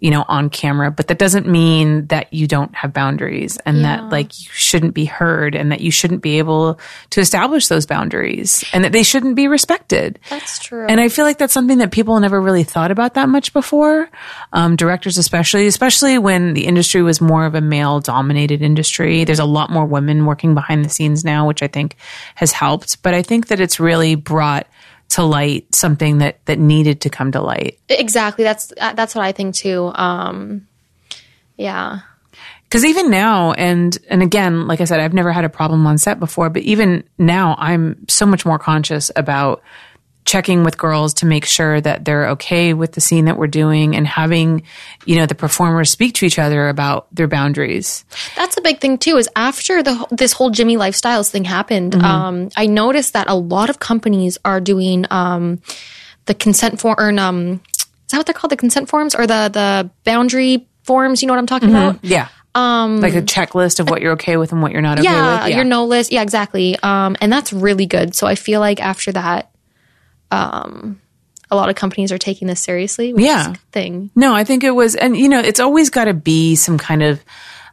you 0.00 0.10
know, 0.10 0.24
on 0.28 0.48
camera, 0.48 0.90
but 0.90 1.08
that 1.08 1.18
doesn't 1.18 1.46
mean 1.46 2.06
that 2.06 2.32
you 2.32 2.46
don't 2.46 2.74
have 2.74 2.92
boundaries 2.92 3.58
and 3.66 3.84
that 3.84 4.08
like 4.08 4.40
you 4.40 4.48
shouldn't 4.50 4.94
be 4.94 5.04
heard 5.04 5.54
and 5.54 5.70
that 5.70 5.82
you 5.82 5.90
shouldn't 5.90 6.22
be 6.22 6.38
able 6.38 6.80
to 7.10 7.20
establish 7.20 7.68
those 7.68 7.84
boundaries 7.84 8.64
and 8.72 8.82
that 8.82 8.92
they 8.92 9.02
shouldn't 9.02 9.36
be 9.36 9.46
respected. 9.46 10.18
That's 10.30 10.58
true. 10.58 10.86
And 10.88 11.00
I 11.00 11.10
feel 11.10 11.26
like 11.26 11.36
that's 11.36 11.52
something 11.52 11.78
that 11.78 11.92
people 11.92 12.18
never 12.18 12.40
really 12.40 12.64
thought 12.64 12.90
about 12.90 13.14
that 13.14 13.28
much 13.28 13.52
before. 13.52 14.08
Um, 14.54 14.74
directors, 14.74 15.18
especially, 15.18 15.66
especially 15.66 16.16
when 16.16 16.54
the 16.54 16.66
industry 16.66 17.02
was 17.02 17.20
more 17.20 17.44
of 17.44 17.54
a 17.54 17.60
male 17.60 18.00
dominated 18.00 18.62
industry. 18.62 19.24
There's 19.24 19.38
a 19.38 19.44
lot 19.44 19.70
more 19.70 19.84
women 19.84 20.24
working 20.24 20.54
behind 20.54 20.82
the 20.82 20.88
scenes 20.88 21.26
now, 21.26 21.46
which 21.46 21.62
I 21.62 21.68
think 21.68 21.96
has 22.36 22.52
helped. 22.52 23.02
But 23.02 23.12
I 23.12 23.20
think 23.20 23.48
that 23.48 23.60
it's 23.60 23.78
really 23.78 24.14
brought 24.14 24.66
to 25.10 25.22
light 25.22 25.74
something 25.74 26.18
that, 26.18 26.44
that 26.46 26.58
needed 26.58 27.02
to 27.02 27.10
come 27.10 27.32
to 27.32 27.40
light. 27.40 27.78
exactly. 27.88 28.44
That's 28.44 28.72
uh, 28.80 28.94
that's 28.94 29.14
what 29.14 29.24
I 29.24 29.32
think 29.32 29.54
too. 29.54 29.90
Um, 29.94 30.66
yeah. 31.56 32.00
Because 32.64 32.84
even 32.84 33.10
now, 33.10 33.52
and 33.52 33.96
and 34.08 34.22
again, 34.22 34.68
like 34.68 34.80
I 34.80 34.84
said, 34.84 35.00
I've 35.00 35.12
never 35.12 35.32
had 35.32 35.44
a 35.44 35.48
problem 35.48 35.86
on 35.86 35.98
set 35.98 36.20
before, 36.20 36.48
but 36.50 36.62
even 36.62 37.02
now, 37.18 37.56
I'm 37.58 38.06
so 38.08 38.24
much 38.24 38.46
more 38.46 38.60
conscious 38.60 39.10
about 39.16 39.62
checking 40.30 40.62
with 40.64 40.78
girls 40.78 41.14
to 41.14 41.26
make 41.26 41.44
sure 41.44 41.80
that 41.80 42.04
they're 42.04 42.28
okay 42.30 42.72
with 42.72 42.92
the 42.92 43.00
scene 43.00 43.24
that 43.24 43.36
we're 43.36 43.48
doing 43.62 43.96
and 43.96 44.06
having, 44.06 44.62
you 45.04 45.16
know, 45.16 45.26
the 45.26 45.34
performers 45.34 45.90
speak 45.90 46.14
to 46.14 46.24
each 46.24 46.38
other 46.38 46.68
about 46.68 47.06
their 47.14 47.26
boundaries. 47.26 48.04
That's 48.36 48.56
a 48.56 48.60
big 48.60 48.80
thing 48.80 48.98
too. 48.98 49.16
Is 49.16 49.28
after 49.34 49.82
the 49.82 50.06
this 50.10 50.32
whole 50.32 50.50
Jimmy 50.50 50.76
Lifestyles 50.76 51.30
thing 51.30 51.44
happened, 51.44 51.92
Mm-hmm. 51.94 52.04
um, 52.04 52.48
I 52.56 52.66
noticed 52.66 53.12
that 53.14 53.28
a 53.28 53.34
lot 53.34 53.70
of 53.70 53.78
companies 53.80 54.38
are 54.44 54.60
doing 54.60 55.04
um, 55.10 55.60
the 56.26 56.34
consent 56.34 56.80
form. 56.80 56.94
Or, 56.98 57.10
um, 57.18 57.60
is 57.76 57.86
that 58.12 58.18
what 58.18 58.26
they're 58.26 58.34
called? 58.34 58.52
The 58.52 58.56
consent 58.56 58.88
forms 58.88 59.14
or 59.14 59.26
the 59.26 59.50
the 59.52 59.90
boundary 60.04 60.66
forms? 60.84 61.22
You 61.22 61.26
know 61.28 61.34
what 61.34 61.40
I'm 61.40 61.46
talking 61.46 61.70
about? 61.70 61.98
Yeah. 62.04 62.28
Um, 62.54 63.00
like 63.00 63.14
a 63.14 63.22
checklist 63.22 63.78
of 63.80 63.88
what 63.90 64.02
you're 64.02 64.12
okay 64.12 64.36
with 64.36 64.50
and 64.52 64.60
what 64.62 64.72
you're 64.72 64.82
not 64.82 64.98
okay 64.98 65.04
Yeah, 65.08 65.44
with. 65.46 65.54
your 65.54 65.64
no 65.64 65.84
list. 65.86 66.10
Yeah, 66.10 66.22
exactly. 66.22 66.76
Um, 66.82 67.16
and 67.20 67.32
that's 67.32 67.52
really 67.52 67.86
good. 67.86 68.14
So 68.16 68.26
I 68.26 68.34
feel 68.34 68.58
like 68.60 68.80
after 68.80 69.12
that, 69.12 69.49
um, 70.30 71.00
a 71.50 71.56
lot 71.56 71.68
of 71.68 71.74
companies 71.76 72.12
are 72.12 72.18
taking 72.18 72.46
this 72.48 72.60
seriously. 72.60 73.12
Which 73.12 73.24
Yeah. 73.24 73.40
is 73.40 73.46
a 73.46 73.50
good 73.50 73.72
thing. 73.72 74.10
No, 74.14 74.34
I 74.34 74.44
think 74.44 74.62
it 74.64 74.70
was, 74.70 74.94
and 74.94 75.16
you 75.16 75.28
know, 75.28 75.40
it's 75.40 75.60
always 75.60 75.90
got 75.90 76.04
to 76.04 76.14
be 76.14 76.54
some 76.56 76.78
kind 76.78 77.02
of 77.02 77.20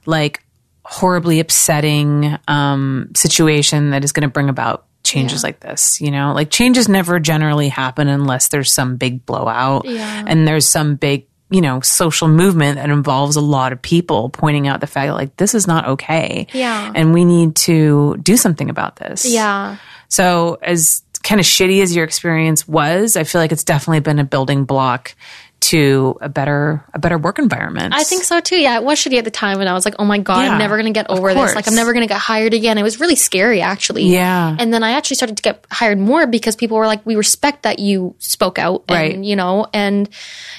like 0.06 0.44
horribly 0.84 1.40
upsetting 1.40 2.38
um, 2.48 3.10
situation 3.16 3.90
that 3.92 4.04
is 4.04 4.12
going 4.14 4.22
to 4.28 4.30
bring 4.32 4.50
about 4.50 4.86
changes 5.04 5.44
like 5.44 5.60
this. 5.60 6.02
You 6.02 6.12
know, 6.12 6.34
like 6.34 6.50
changes 6.50 6.90
never 6.90 7.20
generally 7.20 7.70
happen 7.70 8.08
unless 8.08 8.48
there's 8.50 8.72
some 8.72 8.96
big 8.98 9.26
blowout 9.26 9.86
Yeah. 9.86 10.24
and 10.26 10.48
there's 10.48 10.68
some 10.68 10.96
big, 10.96 11.28
you 11.50 11.62
know, 11.62 11.80
social 11.82 12.28
movement 12.28 12.76
that 12.78 12.90
involves 12.90 13.36
a 13.36 13.42
lot 13.42 13.74
of 13.74 13.82
people 13.82 14.30
pointing 14.30 14.68
out 14.68 14.82
the 14.82 14.88
fact 14.88 15.08
that 15.08 15.14
like 15.16 15.36
this 15.38 15.54
is 15.56 15.68
not 15.68 15.88
okay. 15.90 16.48
Yeah. 16.54 16.92
And 16.96 17.14
we 17.14 17.26
need 17.26 17.56
to 17.58 18.18
do 18.22 18.36
something 18.38 18.70
about 18.70 18.96
this. 18.98 19.26
Yeah. 19.26 19.78
So, 20.10 20.58
as 20.62 21.04
kind 21.28 21.40
of 21.42 21.46
shitty 21.46 21.82
as 21.82 21.96
your 21.96 22.06
experience 22.06 22.68
was, 22.68 23.18
I 23.18 23.24
feel 23.26 23.42
like 23.42 23.52
it's 23.52 23.64
definitely 23.66 24.00
been 24.00 24.18
a 24.20 24.24
building 24.24 24.64
block 24.66 25.14
to 25.60 26.16
a 26.22 26.30
better 26.30 26.86
a 26.94 27.00
better 27.00 27.18
work 27.18 27.40
environment. 27.40 27.94
I 27.96 28.04
think 28.04 28.24
so 28.24 28.40
too. 28.40 28.58
Yeah, 28.62 28.78
it 28.78 28.84
was 28.84 29.00
shitty 29.00 29.18
at 29.18 29.26
the 29.26 29.32
time, 29.32 29.60
and 29.60 29.68
I 29.68 29.74
was 29.74 29.86
like, 29.86 29.96
"Oh 29.98 30.06
my 30.06 30.20
god, 30.20 30.44
Yeah, 30.44 30.52
I'm 30.52 30.60
never 30.60 30.78
gonna 30.78 30.92
get 30.92 31.10
over 31.10 31.34
this. 31.34 31.56
Like. 31.56 31.68
I'm 31.68 31.74
never 31.76 31.94
gonna 31.94 32.06
get 32.08 32.20
hired 32.20 32.54
again." 32.54 32.78
It 32.78 32.84
was 32.84 33.00
really 33.00 33.16
scary, 33.16 33.60
actually. 33.60 34.04
Yeah. 34.04 34.56
And 34.58 34.72
then 34.72 34.84
I 34.84 34.92
actually 34.92 35.16
started 35.16 35.36
to 35.38 35.44
get 35.44 35.66
hired 35.72 35.98
more 36.00 36.28
because 36.28 36.56
people 36.56 36.78
were 36.78 36.86
like, 36.86 37.04
"We 37.06 37.16
respect 37.16 37.64
that 37.64 37.80
you 37.80 38.16
spoke 38.20 38.60
out," 38.60 38.84
and 38.88 38.96
Right. 38.96 39.18
you 39.18 39.36
know, 39.36 39.66
and 39.74 40.08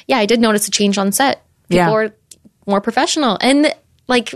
yeah, 0.08 0.18
I 0.18 0.26
did 0.26 0.40
notice 0.40 0.66
a 0.66 0.70
change 0.72 0.98
on 0.98 1.12
set. 1.12 1.42
People 1.70 1.84
Yeah. 1.86 1.90
were 1.92 2.12
more 2.66 2.80
professional, 2.80 3.38
and 3.40 3.72
like 4.08 4.34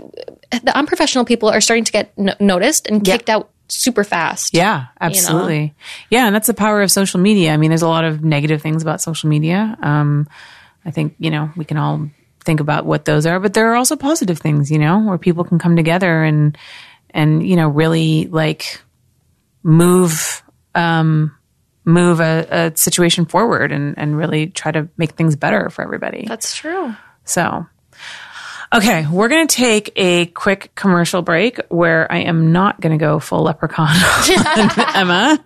the 0.63 0.75
unprofessional 0.77 1.25
people 1.25 1.49
are 1.49 1.59
starting 1.61 1.83
to 1.83 1.91
get 1.91 2.17
no- 2.17 2.35
noticed 2.39 2.87
and 2.87 3.03
kicked 3.03 3.29
out 3.29 3.49
super 3.73 4.03
fast. 4.03 4.53
Yeah, 4.53 4.87
absolutely. 4.99 5.73
Yeah, 6.09 6.25
and 6.25 6.35
that's 6.35 6.47
the 6.47 6.53
power 6.53 6.81
of 6.81 6.91
social 6.91 7.19
media. 7.19 7.53
I 7.53 7.57
mean, 7.57 7.69
there's 7.69 7.81
a 7.81 7.87
lot 7.87 8.05
of 8.05 8.23
negative 8.23 8.61
things 8.61 8.81
about 8.81 9.01
social 9.01 9.29
media. 9.29 9.77
Um, 9.81 10.27
I 10.85 10.91
think 10.91 11.15
you 11.19 11.31
know 11.31 11.51
we 11.55 11.65
can 11.65 11.77
all 11.77 12.09
think 12.43 12.59
about 12.59 12.85
what 12.85 13.05
those 13.05 13.25
are, 13.25 13.39
but 13.39 13.53
there 13.53 13.71
are 13.71 13.75
also 13.75 13.95
positive 13.95 14.39
things. 14.39 14.71
You 14.71 14.79
know, 14.79 14.99
where 14.99 15.17
people 15.17 15.43
can 15.43 15.59
come 15.59 15.75
together 15.75 16.23
and 16.23 16.57
and 17.11 17.47
you 17.47 17.55
know 17.55 17.69
really 17.69 18.27
like 18.27 18.81
move 19.63 20.43
um, 20.75 21.35
move 21.85 22.19
a, 22.19 22.47
a 22.49 22.77
situation 22.77 23.25
forward 23.25 23.71
and 23.71 23.97
and 23.97 24.17
really 24.17 24.47
try 24.47 24.71
to 24.71 24.89
make 24.97 25.11
things 25.11 25.35
better 25.35 25.69
for 25.69 25.83
everybody. 25.83 26.25
That's 26.27 26.55
true. 26.55 26.95
So, 27.25 27.65
okay, 28.73 29.05
we're 29.09 29.29
going 29.29 29.47
to 29.47 29.55
take 29.55 29.91
a 29.95 30.25
quick 30.27 30.73
commercial 30.75 31.21
break 31.21 31.59
where 31.69 32.11
I 32.11 32.19
am 32.19 32.51
not 32.51 32.81
going 32.81 32.97
to 32.97 33.03
go 33.03 33.19
full 33.19 33.43
leprechaun 33.43 33.87
on 34.57 34.95
Emma, 34.95 35.43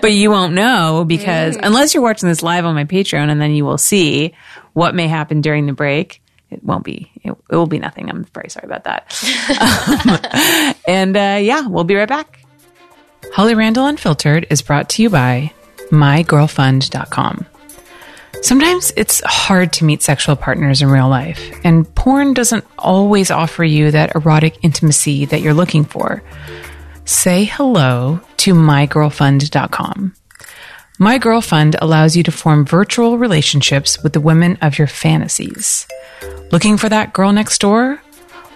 but 0.00 0.12
you 0.12 0.30
won't 0.30 0.54
know 0.54 1.04
because 1.06 1.56
unless 1.62 1.94
you're 1.94 2.02
watching 2.02 2.28
this 2.28 2.42
live 2.42 2.64
on 2.64 2.74
my 2.74 2.84
Patreon 2.84 3.30
and 3.30 3.40
then 3.40 3.52
you 3.52 3.64
will 3.64 3.78
see 3.78 4.34
what 4.72 4.94
may 4.94 5.08
happen 5.08 5.40
during 5.40 5.66
the 5.66 5.72
break. 5.72 6.20
It 6.50 6.62
won't 6.62 6.84
be. 6.84 7.10
It, 7.22 7.32
it 7.50 7.56
will 7.56 7.66
be 7.66 7.78
nothing. 7.80 8.08
I'm 8.08 8.24
very 8.24 8.48
sorry 8.48 8.66
about 8.66 8.84
that. 8.84 9.12
Um, 9.54 10.74
and 10.86 11.16
uh, 11.16 11.38
yeah, 11.40 11.66
we'll 11.66 11.84
be 11.84 11.94
right 11.94 12.08
back. 12.08 12.40
Holly 13.32 13.54
Randall 13.54 13.86
Unfiltered 13.86 14.46
is 14.50 14.62
brought 14.62 14.88
to 14.90 15.02
you 15.02 15.10
by 15.10 15.52
mygirlfund.com. 15.90 17.46
Sometimes 18.44 18.92
it's 18.94 19.22
hard 19.24 19.72
to 19.72 19.86
meet 19.86 20.02
sexual 20.02 20.36
partners 20.36 20.82
in 20.82 20.90
real 20.90 21.08
life, 21.08 21.40
and 21.64 21.92
porn 21.94 22.34
doesn't 22.34 22.66
always 22.78 23.30
offer 23.30 23.64
you 23.64 23.90
that 23.90 24.14
erotic 24.14 24.58
intimacy 24.60 25.24
that 25.24 25.40
you're 25.40 25.54
looking 25.54 25.82
for. 25.82 26.22
Say 27.06 27.44
hello 27.44 28.20
to 28.36 28.52
mygirlfund.com. 28.52 30.14
My 30.98 31.16
Girl 31.16 31.40
Fund 31.40 31.76
allows 31.80 32.18
you 32.18 32.22
to 32.24 32.30
form 32.30 32.66
virtual 32.66 33.16
relationships 33.16 34.02
with 34.02 34.12
the 34.12 34.20
women 34.20 34.58
of 34.60 34.76
your 34.78 34.88
fantasies. 34.88 35.86
Looking 36.52 36.76
for 36.76 36.90
that 36.90 37.14
girl 37.14 37.32
next 37.32 37.62
door? 37.62 37.98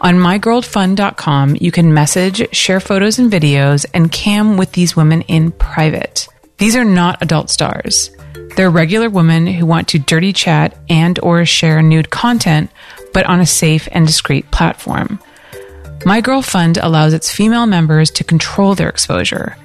On 0.02 0.16
mygirlfund.com, 0.16 1.56
you 1.62 1.72
can 1.72 1.94
message, 1.94 2.54
share 2.54 2.80
photos 2.80 3.18
and 3.18 3.32
videos, 3.32 3.86
and 3.94 4.12
cam 4.12 4.58
with 4.58 4.72
these 4.72 4.94
women 4.94 5.22
in 5.22 5.50
private. 5.50 6.28
These 6.58 6.76
are 6.76 6.84
not 6.84 7.22
adult 7.22 7.48
stars. 7.48 8.10
They're 8.56 8.70
regular 8.70 9.08
women 9.08 9.46
who 9.46 9.66
want 9.66 9.88
to 9.88 9.98
dirty 9.98 10.32
chat 10.32 10.76
and 10.88 11.18
or 11.20 11.44
share 11.44 11.80
nude 11.82 12.10
content, 12.10 12.70
but 13.12 13.26
on 13.26 13.40
a 13.40 13.46
safe 13.46 13.88
and 13.92 14.06
discreet 14.06 14.50
platform. 14.50 15.20
My 16.04 16.20
Girl 16.20 16.42
Fund 16.42 16.78
allows 16.78 17.12
its 17.12 17.30
female 17.30 17.66
members 17.66 18.10
to 18.12 18.24
control 18.24 18.74
their 18.74 18.88
exposure. 18.88 19.56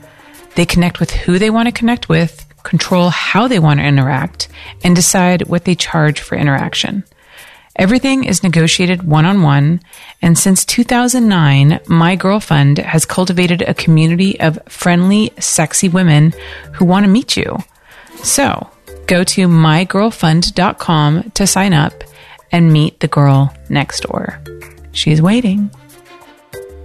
They 0.56 0.66
connect 0.66 1.00
with 1.00 1.12
who 1.12 1.40
they 1.40 1.50
want 1.50 1.68
to 1.68 1.72
connect 1.72 2.10
with, 2.10 2.46
control 2.64 3.10
how 3.10 3.48
they 3.48 3.60
want 3.60 3.80
to 3.80 3.86
interact, 3.86 4.48
and 4.84 4.96
decide 4.96 5.48
what 5.48 5.66
they 5.66 5.76
charge 5.76 6.20
for 6.20 6.36
interaction. 6.36 7.04
Everything 7.76 8.24
is 8.24 8.44
negotiated 8.44 9.04
one 9.04 9.26
on 9.26 9.42
one, 9.42 9.82
and 10.22 10.38
since 10.38 10.64
2009, 10.66 11.80
My 11.88 12.16
Girl 12.16 12.40
Fund 12.40 12.78
has 12.78 13.06
cultivated 13.06 13.64
a 13.64 13.74
community 13.74 14.40
of 14.40 14.60
friendly, 14.70 15.32
sexy 15.40 15.90
women 15.90 16.34
who 16.74 16.86
want 16.86 17.06
to 17.06 17.12
meet 17.12 17.36
you. 17.36 17.58
So, 18.22 18.70
go 19.08 19.24
to 19.24 19.48
mygirlfund.com 19.48 21.32
to 21.32 21.48
sign 21.48 21.74
up 21.74 22.04
and 22.52 22.72
meet 22.72 23.00
the 23.00 23.08
girl 23.08 23.54
next 23.70 24.02
door. 24.02 24.40
She's 24.92 25.22
waiting. 25.22 25.72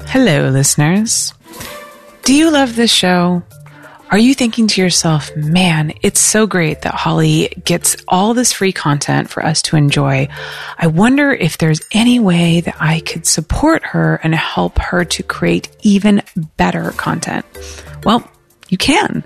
Hello, 0.07 0.49
listeners. 0.49 1.35
Do 2.23 2.35
you 2.35 2.51
love 2.51 2.77
this 2.77 2.91
show? 2.91 3.43
Are 4.11 4.19
you 4.19 4.35
thinking 4.35 4.67
to 4.69 4.81
yourself, 4.81 5.37
man, 5.37 5.93
it's 6.01 6.21
so 6.21 6.47
great 6.47 6.81
that 6.83 6.95
Holly 6.95 7.49
gets 7.63 7.95
all 8.09 8.33
this 8.33 8.55
free 8.55 8.73
content 8.73 9.29
for 9.29 9.45
us 9.45 9.61
to 9.63 9.77
enjoy. 9.77 10.29
I 10.79 10.87
wonder 10.87 11.31
if 11.31 11.59
there's 11.59 11.83
any 11.93 12.19
way 12.19 12.63
that 12.63 12.77
I 12.81 13.01
could 13.01 13.27
support 13.27 13.85
her 13.85 14.17
and 14.23 14.35
help 14.35 14.79
her 14.79 15.05
to 15.05 15.23
create 15.23 15.69
even 15.83 16.23
better 16.57 16.93
content. 16.93 17.45
Well, 18.05 18.27
you 18.71 18.79
can. 18.79 19.25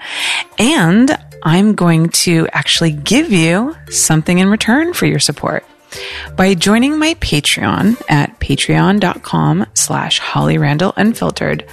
And 0.58 1.16
I'm 1.44 1.74
going 1.74 2.10
to 2.10 2.48
actually 2.52 2.92
give 2.92 3.32
you 3.32 3.76
something 3.90 4.38
in 4.38 4.48
return 4.48 4.92
for 4.92 5.06
your 5.06 5.18
support. 5.18 5.64
By 6.36 6.54
joining 6.54 6.98
my 6.98 7.14
Patreon 7.14 8.02
at 8.08 8.38
patreon.com 8.40 9.66
slash 9.74 10.18
Holly 10.18 10.58
Randall 10.58 10.92
Unfiltered, 10.96 11.66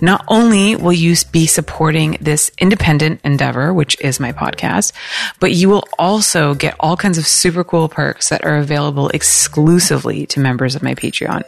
not 0.00 0.24
only 0.28 0.76
will 0.76 0.92
you 0.92 1.14
be 1.32 1.46
supporting 1.46 2.16
this 2.20 2.50
independent 2.58 3.20
endeavor, 3.24 3.72
which 3.72 4.00
is 4.00 4.20
my 4.20 4.32
podcast, 4.32 4.92
but 5.40 5.52
you 5.52 5.68
will 5.68 5.84
also 5.98 6.54
get 6.54 6.76
all 6.78 6.96
kinds 6.96 7.18
of 7.18 7.26
super 7.26 7.64
cool 7.64 7.88
perks 7.88 8.28
that 8.28 8.44
are 8.44 8.56
available 8.56 9.08
exclusively 9.08 10.26
to 10.26 10.40
members 10.40 10.74
of 10.74 10.82
my 10.82 10.94
Patreon. 10.94 11.42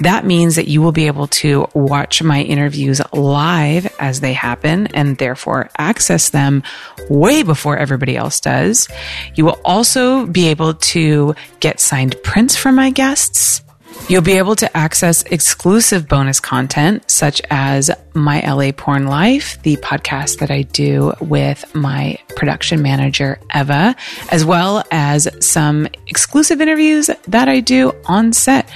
That 0.00 0.24
means 0.24 0.56
that 0.56 0.68
you 0.68 0.80
will 0.80 0.92
be 0.92 1.06
able 1.06 1.26
to 1.28 1.68
watch 1.74 2.22
my 2.22 2.42
interviews 2.42 3.00
live 3.12 3.92
as 3.98 4.20
they 4.20 4.32
happen 4.32 4.86
and 4.88 5.18
therefore 5.18 5.70
access 5.76 6.30
them 6.30 6.62
way 7.08 7.42
before 7.42 7.76
everybody 7.76 8.16
else 8.16 8.40
does. 8.40 8.88
You 9.34 9.44
will 9.44 9.60
also 9.64 10.26
be 10.26 10.48
able 10.48 10.74
to 10.74 11.31
get 11.60 11.80
signed 11.80 12.16
prints 12.22 12.56
from 12.56 12.74
my 12.74 12.90
guests. 12.90 13.62
You'll 14.08 14.22
be 14.22 14.38
able 14.38 14.56
to 14.56 14.76
access 14.76 15.22
exclusive 15.24 16.08
bonus 16.08 16.40
content 16.40 17.08
such 17.10 17.40
as 17.50 17.90
My 18.14 18.40
LA 18.40 18.72
Porn 18.72 19.06
Life, 19.06 19.62
the 19.62 19.76
podcast 19.76 20.38
that 20.38 20.50
I 20.50 20.62
do 20.62 21.12
with 21.20 21.74
my 21.74 22.18
production 22.34 22.82
manager, 22.82 23.38
Eva, 23.54 23.94
as 24.30 24.44
well 24.44 24.82
as 24.90 25.28
some 25.44 25.86
exclusive 26.08 26.60
interviews 26.60 27.10
that 27.28 27.48
I 27.48 27.60
do 27.60 27.92
on 28.06 28.32
set 28.32 28.68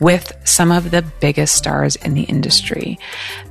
with 0.00 0.32
some 0.44 0.72
of 0.72 0.90
the 0.90 1.02
biggest 1.20 1.54
stars 1.54 1.96
in 1.96 2.14
the 2.14 2.22
industry. 2.22 2.98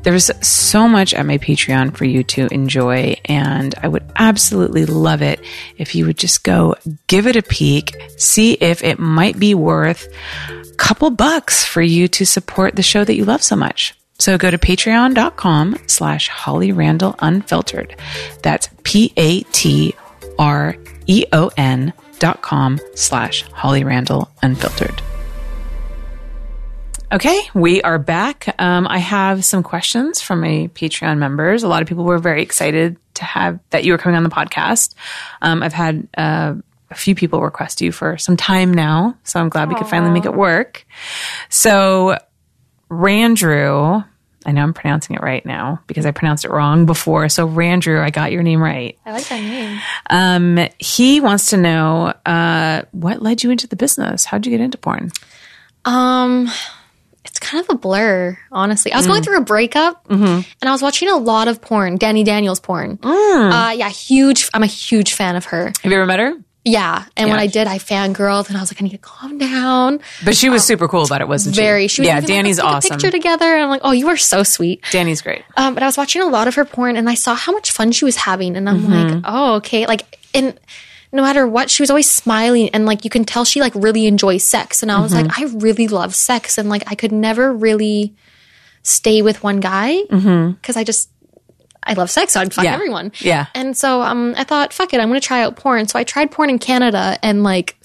There's 0.03 0.31
so 0.45 0.87
much 0.87 1.13
at 1.13 1.25
my 1.25 1.37
Patreon 1.37 1.95
for 1.95 2.05
you 2.05 2.23
to 2.23 2.47
enjoy, 2.47 3.15
and 3.25 3.75
I 3.81 3.87
would 3.87 4.03
absolutely 4.15 4.85
love 4.85 5.21
it 5.21 5.39
if 5.77 5.95
you 5.95 6.05
would 6.05 6.17
just 6.17 6.43
go 6.43 6.75
give 7.07 7.27
it 7.27 7.35
a 7.35 7.43
peek, 7.43 7.95
see 8.17 8.53
if 8.53 8.83
it 8.83 8.99
might 8.99 9.39
be 9.39 9.53
worth 9.53 10.07
a 10.49 10.75
couple 10.75 11.09
bucks 11.11 11.63
for 11.63 11.81
you 11.81 12.07
to 12.09 12.25
support 12.25 12.75
the 12.75 12.83
show 12.83 13.03
that 13.03 13.15
you 13.15 13.25
love 13.25 13.43
so 13.43 13.55
much. 13.55 13.95
So 14.17 14.37
go 14.37 14.51
to 14.51 14.57
patreon.com 14.57 15.77
slash 15.87 16.27
Holly 16.27 16.73
Randall 16.73 17.15
Unfiltered. 17.19 17.95
That's 18.43 18.67
P 18.83 19.13
A 19.15 19.43
T 19.43 19.95
R 20.37 20.75
E 21.07 21.25
O 21.31 21.51
N 21.55 21.93
dot 22.19 22.41
com 22.41 22.79
slash 22.95 23.43
Holly 23.53 23.85
Randall 23.85 24.29
Unfiltered. 24.41 25.01
Okay, 27.11 27.41
we 27.55 27.81
are 27.81 27.97
back. 27.97 28.53
Um, 28.59 28.87
I 28.87 28.99
have 28.99 29.43
some 29.43 29.63
questions 29.63 30.21
from 30.21 30.41
my 30.41 30.69
Patreon 30.75 31.17
members. 31.17 31.63
A 31.63 31.67
lot 31.67 31.81
of 31.81 31.87
people 31.87 32.03
were 32.03 32.19
very 32.19 32.43
excited 32.43 32.97
to 33.15 33.23
have 33.25 33.59
that 33.71 33.83
you 33.83 33.93
were 33.93 33.97
coming 33.97 34.15
on 34.15 34.21
the 34.21 34.29
podcast. 34.29 34.93
Um, 35.41 35.63
I've 35.63 35.73
had 35.73 36.07
uh, 36.15 36.53
a 36.91 36.95
few 36.95 37.15
people 37.15 37.41
request 37.41 37.81
you 37.81 37.91
for 37.91 38.19
some 38.19 38.37
time 38.37 38.71
now, 38.71 39.17
so 39.23 39.39
I'm 39.39 39.49
glad 39.49 39.69
we 39.69 39.75
could 39.75 39.87
finally 39.87 40.11
make 40.11 40.25
it 40.25 40.35
work. 40.35 40.85
So, 41.49 42.19
Randrew, 42.91 44.05
I 44.45 44.51
know 44.51 44.61
I'm 44.61 44.75
pronouncing 44.75 45.15
it 45.15 45.23
right 45.23 45.43
now 45.43 45.81
because 45.87 46.05
I 46.05 46.11
pronounced 46.11 46.45
it 46.45 46.51
wrong 46.51 46.85
before. 46.85 47.27
So, 47.27 47.47
Randrew, 47.47 47.99
I 47.99 48.11
got 48.11 48.31
your 48.31 48.43
name 48.43 48.61
right. 48.61 48.99
I 49.03 49.13
like 49.13 49.27
that 49.29 49.41
name. 49.41 49.81
Um, 50.11 50.69
he 50.77 51.21
wants 51.21 51.49
to 51.49 51.57
know 51.57 52.13
uh, 52.23 52.83
what 52.91 53.23
led 53.23 53.41
you 53.41 53.49
into 53.49 53.65
the 53.65 53.75
business. 53.75 54.25
How'd 54.25 54.45
you 54.45 54.51
get 54.51 54.61
into 54.61 54.77
porn? 54.77 55.11
Um, 55.85 56.51
it's 57.29 57.39
kind 57.39 57.63
of 57.63 57.69
a 57.73 57.77
blur, 57.77 58.37
honestly. 58.51 58.91
I 58.91 58.97
was 58.97 59.07
going 59.07 59.23
through 59.23 59.37
a 59.37 59.41
breakup 59.43 60.05
and 60.09 60.45
I 60.63 60.71
was 60.71 60.81
watching 60.81 61.09
a 61.09 61.15
lot 61.17 61.47
of 61.47 61.61
porn, 61.61 61.97
Dani 61.97 62.25
Daniels 62.25 62.59
porn. 62.59 62.99
Uh, 63.03 63.73
yeah, 63.77 63.89
huge. 63.89 64.49
I'm 64.53 64.63
a 64.63 64.67
huge 64.67 65.13
fan 65.13 65.35
of 65.35 65.45
her. 65.45 65.67
Have 65.81 65.91
you 65.91 65.93
ever 65.97 66.05
met 66.05 66.19
her? 66.19 66.33
Yeah. 66.65 67.05
And 67.15 67.29
when 67.29 67.39
I 67.39 67.47
did, 67.47 67.67
I 67.67 67.77
fangirled 67.79 68.49
and 68.49 68.57
I 68.57 68.59
was 68.59 68.71
like, 68.71 68.81
I 68.81 68.83
need 68.83 68.91
to 68.91 68.97
calm 68.99 69.37
down. 69.37 70.01
But 70.25 70.35
she 70.35 70.49
was 70.49 70.63
super 70.65 70.87
cool 70.87 71.03
about 71.05 71.21
it, 71.21 71.27
wasn't 71.27 71.55
she? 71.55 71.61
Very. 71.61 71.87
She 71.87 72.01
was 72.01 72.07
yeah, 72.07 72.17
even 72.17 72.29
Dani's 72.29 72.57
like, 72.59 72.67
awesome. 72.67 72.91
a 72.91 72.95
picture 72.97 73.09
together. 73.11 73.45
And 73.45 73.63
I'm 73.63 73.69
like, 73.69 73.81
oh, 73.83 73.91
you 73.91 74.09
are 74.09 74.17
so 74.17 74.43
sweet. 74.43 74.83
Dani's 74.91 75.21
great. 75.21 75.43
Um, 75.55 75.73
but 75.73 75.81
I 75.83 75.85
was 75.87 75.97
watching 75.97 76.21
a 76.21 76.25
lot 76.27 76.47
of 76.47 76.55
her 76.55 76.65
porn 76.65 76.97
and 76.97 77.09
I 77.09 77.15
saw 77.15 77.33
how 77.33 77.53
much 77.53 77.71
fun 77.71 77.91
she 77.93 78.05
was 78.05 78.17
having. 78.17 78.55
And 78.57 78.69
I'm 78.69 78.81
Mm-hmm. 78.81 79.13
like, 79.15 79.23
oh, 79.25 79.55
okay. 79.55 79.87
Like, 79.87 80.19
and 80.33 80.59
no 81.11 81.23
matter 81.23 81.47
what, 81.47 81.69
she 81.69 81.81
was 81.81 81.89
always 81.89 82.09
smiling 82.09 82.69
and 82.69 82.85
like 82.85 83.03
you 83.03 83.09
can 83.09 83.25
tell 83.25 83.43
she 83.45 83.61
like 83.61 83.73
really 83.75 84.05
enjoys 84.05 84.43
sex. 84.43 84.83
And 84.83 84.91
I 84.91 84.99
was 85.01 85.11
Mm-hmm. 85.13 85.27
like, 85.27 85.39
I 85.39 85.43
really 85.57 85.87
love 85.87 86.13
sex. 86.15 86.57
And 86.57 86.69
like 86.69 86.83
I 86.87 86.95
could 86.95 87.11
never 87.11 87.51
really 87.53 88.15
stay 88.83 89.21
with 89.21 89.43
one 89.43 89.59
guy 89.59 90.01
because 90.03 90.77
I 90.77 90.83
just, 90.83 91.09
I 91.83 91.93
love 91.93 92.11
sex. 92.11 92.33
So 92.33 92.41
I'd 92.41 92.53
fuck 92.53 92.63
Mm-hmm. 92.63 92.69
Yeah. 92.71 92.73
everyone. 92.75 93.11
Yeah. 93.19 93.45
And 93.55 93.75
so 93.75 94.01
um, 94.01 94.33
I 94.37 94.43
thought, 94.43 94.71
fuck 94.73 94.93
it, 94.93 94.99
I'm 94.99 95.09
going 95.09 95.19
to 95.19 95.25
try 95.25 95.41
out 95.43 95.55
porn. 95.55 95.87
So 95.87 95.97
I 95.97 96.03
tried 96.03 96.31
porn 96.31 96.49
in 96.51 96.59
Canada 96.59 97.17
and 97.23 97.43
like 97.43 97.75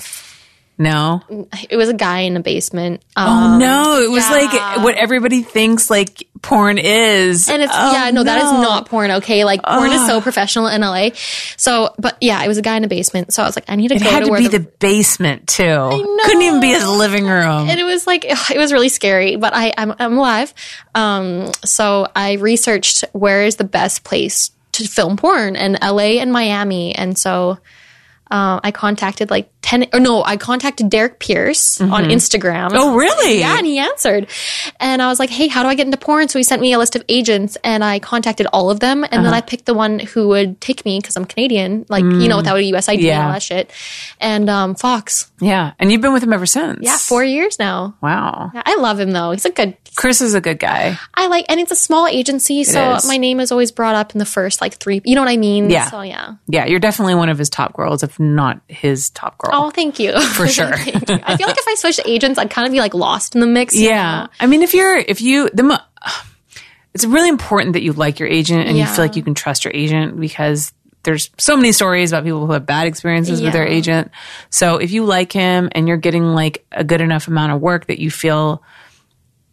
No. 0.79 1.23
it 1.71 1.77
was 1.77 1.89
a 1.89 1.95
guy 1.95 2.21
in 2.21 2.37
a 2.37 2.41
basement. 2.41 3.03
Um, 3.17 3.29
Oh 3.29 3.59
no, 3.59 4.01
it 4.03 4.11
was 4.11 4.29
yeah. 4.29 4.37
like 4.37 4.85
what 4.85 4.97
everybody 4.97 5.43
thinks 5.43 5.89
like 5.89 6.27
porn 6.45 6.79
is. 6.79 7.49
And 7.49 7.63
it's 7.63 7.73
Oh, 7.75 7.93
yeah, 7.93 8.11
no, 8.11 8.23
that 8.23 8.37
is 8.37 8.53
not 8.53 8.87
porn. 8.87 9.11
Okay, 9.11 9.45
like 9.45 9.63
porn 9.63 9.91
is 9.91 10.07
so 10.07 10.21
professional 10.21 10.67
in 10.69 10.83
LA. 10.83 11.09
So, 11.57 11.95
but 11.99 12.17
yeah, 12.21 12.45
it 12.45 12.49
was 12.49 12.59
a 12.59 12.63
guy 12.63 12.77
in 12.77 12.85
a 12.85 12.89
basement. 12.89 13.33
So 13.33 13.43
I 13.43 13.47
was 13.47 13.57
like, 13.57 13.65
I 13.69 13.77
need 13.77 13.89
to 13.89 13.95
It 13.97 14.03
go 14.03 14.11
had 14.11 14.21
to 14.25 14.31
to 14.31 14.37
be 14.37 14.49
the, 14.49 14.59
the 14.59 14.71
basement 14.79 15.49
too. 15.49 15.65
Couldn't 16.25 16.43
even 16.43 16.61
be 16.61 16.69
his 16.69 16.87
living 16.87 17.25
room. 17.25 17.69
and 17.69 17.81
it 17.81 17.85
was 17.85 18.07
like 18.07 18.25
it 18.51 18.59
was 18.59 18.73
really 18.73 18.91
scary. 18.91 19.37
But 19.37 19.53
I 19.55 19.73
I'm, 19.77 19.95
I'm 19.99 20.19
alive. 20.19 20.53
Um, 20.95 21.51
so 21.65 22.07
I 22.15 22.35
researched 22.35 23.05
where 23.13 23.45
is 23.45 23.57
the 23.57 23.65
best 23.65 24.05
place 24.05 24.51
to 24.73 24.87
film 24.87 25.17
porn, 25.17 25.57
and 25.57 25.79
LA 25.81 26.21
and 26.21 26.33
Miami, 26.33 26.95
and 26.95 27.17
so. 27.19 27.59
Uh, 28.35 28.59
I 28.65 28.73
contacted 28.73 29.31
like 29.31 29.49
10 29.63 29.87
or 29.95 30.01
no, 30.01 30.25
I 30.25 30.37
contacted 30.37 30.91
Derek 30.91 31.21
Pierce 31.21 31.81
on 31.81 32.05
Instagram. 32.05 32.71
Oh, 32.75 32.97
really? 32.97 33.39
Yeah, 33.39 33.57
and 33.57 33.65
he 33.67 33.79
answered. 33.79 34.27
And 34.81 35.01
I 35.01 35.07
was 35.07 35.19
like, 35.21 35.31
hey, 35.31 35.47
how 35.47 35.63
do 35.63 35.69
I 35.69 35.75
get 35.77 35.87
into 35.87 35.97
porn? 35.97 36.27
So 36.29 36.39
he 36.39 36.43
sent 36.43 36.61
me 36.61 36.73
a 36.73 36.79
list 36.79 36.97
of 36.97 37.05
agents 37.09 37.57
and 37.63 37.85
I 37.85 37.99
contacted 38.01 38.47
all 38.53 38.71
of 38.71 38.81
them. 38.81 39.05
And 39.05 39.15
Uh-huh. 39.15 39.23
then 39.23 39.35
I 39.35 39.41
picked 39.41 39.67
the 39.67 39.73
one 39.73 40.01
who 40.01 40.29
would 40.29 40.61
take 40.61 40.85
me 40.85 40.99
because 41.01 41.17
I'm 41.17 41.25
Canadian, 41.25 41.87
like, 41.89 42.03
you 42.03 42.29
know, 42.29 42.37
without 42.39 42.57
a 42.57 42.63
US 42.75 42.89
ID 42.89 43.03
Mm. 43.03 43.07
Yeah. 43.07 43.19
and 43.19 43.27
all 43.27 43.33
that 43.35 43.43
shit. 43.43 43.71
And 44.21 44.51
um, 44.51 44.75
Fox. 44.75 45.31
yeah, 45.41 45.73
and 45.79 45.93
you've 45.93 46.01
been 46.03 46.13
with 46.13 46.23
him 46.25 46.33
ever 46.33 46.47
since. 46.47 46.81
Yeah, 46.83 46.97
four 46.99 47.23
years 47.25 47.59
now. 47.59 47.95
Wow. 48.03 48.51
Yeah, 48.53 48.63
I 48.67 48.77
love 48.77 48.99
him 49.01 49.13
though. 49.13 49.31
He's 49.31 49.45
a 49.47 49.51
good, 49.51 49.77
Chris 49.95 50.21
is 50.21 50.35
a 50.35 50.41
good 50.41 50.59
guy. 50.59 50.99
I 51.15 51.29
like, 51.29 51.47
and 51.49 51.61
it's 51.61 51.73
a 51.73 51.77
small 51.77 52.07
agency. 52.09 52.65
So 52.65 52.97
is. 52.97 53.07
my 53.07 53.17
name 53.17 53.39
is 53.41 53.53
always 53.53 53.71
brought 53.73 53.95
up 53.95 54.13
in 54.13 54.19
the 54.19 54.27
first 54.27 54.61
like 54.61 54.75
three, 54.75 55.01
you 55.05 55.15
know 55.15 55.23
what 55.23 55.31
I 55.31 55.37
mean? 55.39 55.71
Yeah. 55.71 55.89
So 55.89 56.03
yeah. 56.03 56.35
Yeah, 56.49 56.67
you're 56.67 56.81
definitely 56.81 57.15
one 57.15 57.29
of 57.31 57.39
his 57.39 57.49
top 57.49 57.73
girls, 57.75 58.03
if 58.03 58.19
not 58.25 58.61
his 58.69 59.11
top 59.11 59.39
girl. 59.39 59.51
Oh, 59.53 59.71
thank 59.71 59.99
you. 59.99 60.19
For 60.35 60.49
sure. 60.49 60.75
You. 60.87 61.21
I 61.23 61.37
feel 61.37 61.47
like 61.47 61.59
if 61.59 61.69
I 61.69 61.75
switched 61.77 62.01
agents, 62.07 62.39
I'd 62.39 62.51
kind 62.51 62.67
of 62.67 62.73
be 62.73 62.79
like 62.79 62.95
lost 62.95 63.35
in 63.35 63.41
the 63.41 63.47
mix. 63.47 63.77
yeah. 63.77 64.23
know? 64.23 64.29
I 64.41 64.47
mean, 64.47 64.63
if 64.63 64.75
you're, 64.75 64.97
if 64.97 65.21
you, 65.21 65.51
the, 65.53 65.63
mo- 65.63 65.79
it's 66.95 67.05
really 67.05 67.29
important 67.29 67.75
that 67.75 67.83
you 67.83 67.93
like 67.93 68.19
your 68.19 68.29
agent 68.29 68.69
and 68.69 68.77
you 68.77 68.87
feel 68.87 69.05
like 69.05 69.17
you 69.17 69.23
can 69.23 69.35
trust 69.35 69.65
your 69.65 69.73
agent 69.75 70.19
because 70.19 70.73
there's 71.05 71.31
so 71.39 71.57
many 71.57 71.73
stories 71.73 72.13
about 72.13 72.25
people 72.25 72.47
who 72.47 72.53
have 72.53 72.67
bad 72.67 72.87
experiences 72.87 73.41
with 73.43 73.53
their 73.53 73.67
agent. 73.67 74.11
So 74.51 74.77
if 74.77 74.91
you 74.91 75.05
like 75.05 75.33
him 75.33 75.69
and 75.73 75.87
you're 75.87 75.97
getting 75.99 76.25
like 76.35 76.67
a 76.73 76.83
good 76.83 77.01
enough 77.01 77.29
amount 77.29 77.53
of 77.53 77.61
work 77.61 77.87
that 77.87 78.01
you 78.01 78.11
feel, 78.11 78.63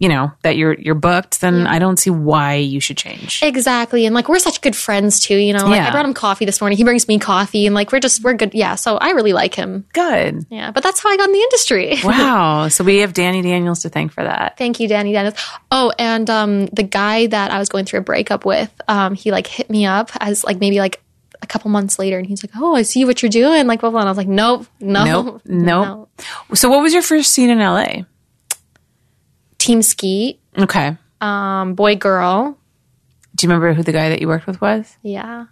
you 0.02 0.10
know, 0.10 0.32
that 0.42 0.58
you're, 0.58 0.74
you're 0.74 0.96
booked, 0.96 1.42
then 1.42 1.68
I 1.68 1.78
don't 1.78 1.98
see 1.98 2.10
why 2.10 2.56
you 2.56 2.80
should 2.80 2.98
change. 2.98 3.44
Exactly. 3.44 4.08
And 4.08 4.16
like 4.16 4.28
we're 4.28 4.40
such 4.40 4.60
good 4.62 4.76
friends 4.76 5.20
too, 5.20 5.36
you 5.38 5.54
know. 5.54 5.66
Like 5.68 5.76
Yeah. 5.76 5.90
I 5.90 5.92
brought 5.92 6.06
him 6.06 6.16
coffee 6.16 6.44
this 6.46 6.60
morning. 6.60 6.76
He 6.76 6.84
brings 6.84 7.08
me 7.08 7.20
coffee 7.20 7.68
and 7.68 7.76
like 7.76 7.92
we're 7.92 8.00
just 8.00 8.24
we're 8.24 8.34
good. 8.34 8.56
Yeah. 8.56 8.74
So 8.74 8.98
I 8.98 9.12
really 9.12 9.32
like 9.32 9.54
him. 9.54 9.86
Good. 9.94 10.48
Yeah. 10.50 10.72
But 10.72 10.82
that's 10.82 11.04
how 11.04 11.10
I 11.12 11.18
got 11.18 11.30
in 11.30 11.34
the 11.34 11.40
industry. 11.42 11.98
Wow. 12.04 12.68
so 12.70 12.84
we 12.84 12.98
have 12.98 13.14
Dani 13.14 13.44
Daniels 13.44 13.84
to 13.84 13.90
thank 13.90 14.12
for 14.12 14.24
that. 14.24 14.58
Thank 14.58 14.80
you, 14.80 14.90
Dani 14.90 15.14
Daniels 15.14 15.36
Oh, 15.70 15.94
and 16.00 16.28
um 16.32 16.66
the 16.68 16.82
guy 16.84 17.28
that 17.28 17.52
I 17.52 17.60
was 17.60 17.70
going 17.70 17.86
through 17.86 18.00
a 18.00 18.04
breakup 18.04 18.44
with, 18.44 18.72
um, 18.88 19.14
he 19.14 19.32
like 19.32 19.46
hit 19.46 19.70
me 19.70 19.86
up 19.86 20.10
as 20.20 20.44
like 20.44 20.60
maybe 20.60 20.80
like 20.80 21.00
a 21.44 21.46
couple 21.48 21.70
months 21.70 22.00
later 22.00 22.18
and 22.18 22.26
he's 22.26 22.44
like, 22.44 22.52
Oh, 22.56 22.74
I 22.76 22.82
see 22.82 23.06
what 23.06 23.22
you're 23.22 23.30
doing, 23.30 23.68
like 23.68 23.82
blah 23.82 23.92
blah. 23.92 24.00
And 24.00 24.10
I 24.10 24.12
was 24.12 24.18
like, 24.18 24.28
Nope, 24.28 24.66
no, 24.80 25.06
Nope. 25.06 25.42
Nope. 25.46 26.10
So 26.56 26.70
what 26.72 26.82
was 26.82 26.92
your 26.92 27.04
first 27.04 27.32
scene 27.34 27.52
in 27.52 27.60
LA? 27.60 28.06
Team 29.62 29.82
Skeet, 29.84 30.40
Okay. 30.58 30.98
um, 31.22 31.76
boy 31.76 31.96
girl. 31.96 32.58
Do 33.36 33.46
you 33.46 33.50
remember 33.50 33.74
who 33.74 33.84
the 33.84 33.92
guy 33.92 34.10
that 34.10 34.20
you 34.22 34.28
worked 34.28 34.48
with 34.48 34.60
was? 34.60 34.98
Yeah. 35.04 35.46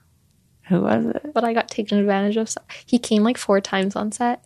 Who 0.67 0.81
was 0.81 1.05
it? 1.05 1.31
But 1.33 1.43
I 1.43 1.53
got 1.53 1.67
taken 1.67 1.99
advantage 1.99 2.35
of. 2.37 2.49
So- 2.49 2.61
He 2.85 2.97
came 2.99 3.23
like 3.23 3.37
four 3.37 3.61
times 3.61 3.95
on 3.95 4.11
set. 4.11 4.43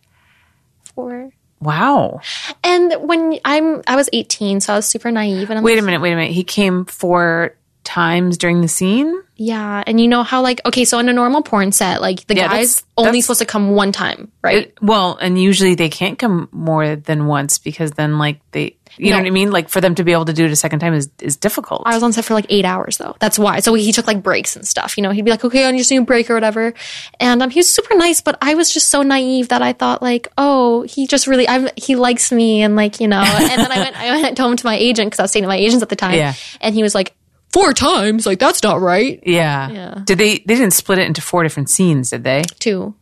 Four. 0.95 1.31
Wow. 1.61 2.19
And 2.63 2.93
when 3.07 3.39
I'm, 3.45 3.81
I 3.87 3.95
was 3.95 4.09
18, 4.11 4.59
so 4.59 4.73
I 4.73 4.75
was 4.75 4.85
super 4.85 5.11
naive. 5.11 5.49
And 5.49 5.57
I'm 5.59 5.63
Wait 5.63 5.73
a 5.73 5.75
like, 5.77 5.85
minute, 5.85 6.01
wait 6.01 6.11
a 6.11 6.15
minute. 6.17 6.31
He 6.33 6.43
came 6.43 6.83
four 6.85 7.55
times 7.83 8.37
during 8.37 8.61
the 8.61 8.67
scene? 8.67 9.19
yeah. 9.35 9.83
And 9.87 9.99
you 9.99 10.07
know 10.07 10.21
how 10.23 10.41
like, 10.41 10.61
okay, 10.65 10.85
so 10.85 10.99
in 10.99 11.09
a 11.09 11.13
normal 11.13 11.41
porn 11.41 11.71
set, 11.71 12.01
like 12.01 12.25
the 12.27 12.35
Yeah, 12.35 12.47
guy's 12.47 12.75
that's- 12.75 12.83
only 12.97 13.09
that's- 13.09 13.25
supposed 13.25 13.39
to 13.39 13.45
come 13.45 13.71
one 13.71 13.91
time, 13.91 14.31
right? 14.43 14.67
It- 14.67 14.77
well, 14.81 15.17
and 15.19 15.41
usually 15.41 15.75
they 15.75 15.89
can't 15.89 16.17
come 16.19 16.47
more 16.51 16.95
than 16.95 17.25
once 17.25 17.57
because 17.57 17.91
then 17.91 18.19
like 18.19 18.39
they 18.51 18.77
you 18.95 19.09
know 19.09 19.17
what 19.17 19.25
I 19.25 19.31
mean? 19.31 19.49
Like 19.51 19.69
for 19.69 19.81
them 19.81 19.95
to 19.95 20.03
be 20.03 20.11
able 20.11 20.25
to 20.25 20.33
do 20.33 20.45
it 20.45 20.51
a 20.51 20.55
second 20.55 20.77
time 20.79 20.93
is 20.93 21.09
is 21.19 21.35
difficult. 21.35 21.81
I 21.87 21.95
was 21.95 22.03
on 22.03 22.13
set 22.13 22.25
for 22.25 22.35
like 22.35 22.45
eight 22.49 22.63
hours 22.63 22.97
though. 22.97 23.15
That's 23.19 23.39
why. 23.39 23.59
So 23.59 23.73
he 23.73 23.91
took 23.91 24.05
like 24.05 24.21
breaks 24.21 24.55
and 24.55 24.67
stuff. 24.67 24.97
You 24.97 25.01
know, 25.03 25.09
he'd 25.09 25.25
be 25.25 25.31
like, 25.31 25.43
okay, 25.43 25.65
I 25.65 25.75
just 25.75 25.89
need 25.89 25.97
a 25.97 26.01
break 26.03 26.29
or 26.29 26.35
whatever. 26.35 26.75
And 27.19 27.41
um, 27.41 27.49
he 27.49 27.57
was 27.57 27.73
super 27.73 27.95
nice, 27.95 28.21
but 28.21 28.37
I 28.39 28.53
was 28.53 28.69
just 28.71 28.89
so 28.89 29.01
naive 29.01 29.47
that 29.49 29.63
I 29.63 29.73
thought 29.73 30.03
like, 30.03 30.27
oh, 30.37 30.83
he 30.83 31.07
just 31.07 31.25
really, 31.25 31.49
I'm, 31.49 31.69
he 31.75 31.95
likes 31.95 32.31
me 32.31 32.61
and 32.61 32.75
like, 32.75 32.99
you 32.99 33.07
know. 33.07 33.23
And 33.23 33.59
then 33.59 33.71
I 33.71 33.79
went, 33.79 33.95
I 33.99 34.21
went 34.21 34.37
home 34.37 34.55
to 34.57 34.65
my 34.67 34.75
agent 34.75 35.07
because 35.07 35.19
I 35.19 35.23
was 35.23 35.31
staying 35.31 35.45
with 35.45 35.49
my 35.49 35.57
agents 35.57 35.81
at 35.81 35.89
the 35.89 35.95
time. 35.95 36.13
Yeah. 36.13 36.35
And 36.61 36.75
he 36.75 36.83
was 36.83 36.93
like, 36.93 37.15
four 37.53 37.71
times, 37.73 38.25
like 38.25 38.39
that's 38.39 38.61
not 38.63 38.81
right. 38.81 39.21
yeah. 39.25 39.69
Yeah. 39.69 40.01
Did 40.03 40.17
they 40.17 40.39
they 40.39 40.55
didn't 40.55 40.71
split 40.73 40.97
it 40.99 41.07
into 41.07 41.21
four 41.21 41.43
different 41.43 41.69
scenes, 41.69 42.09
did 42.09 42.23
they? 42.23 42.43
Two. 42.59 42.95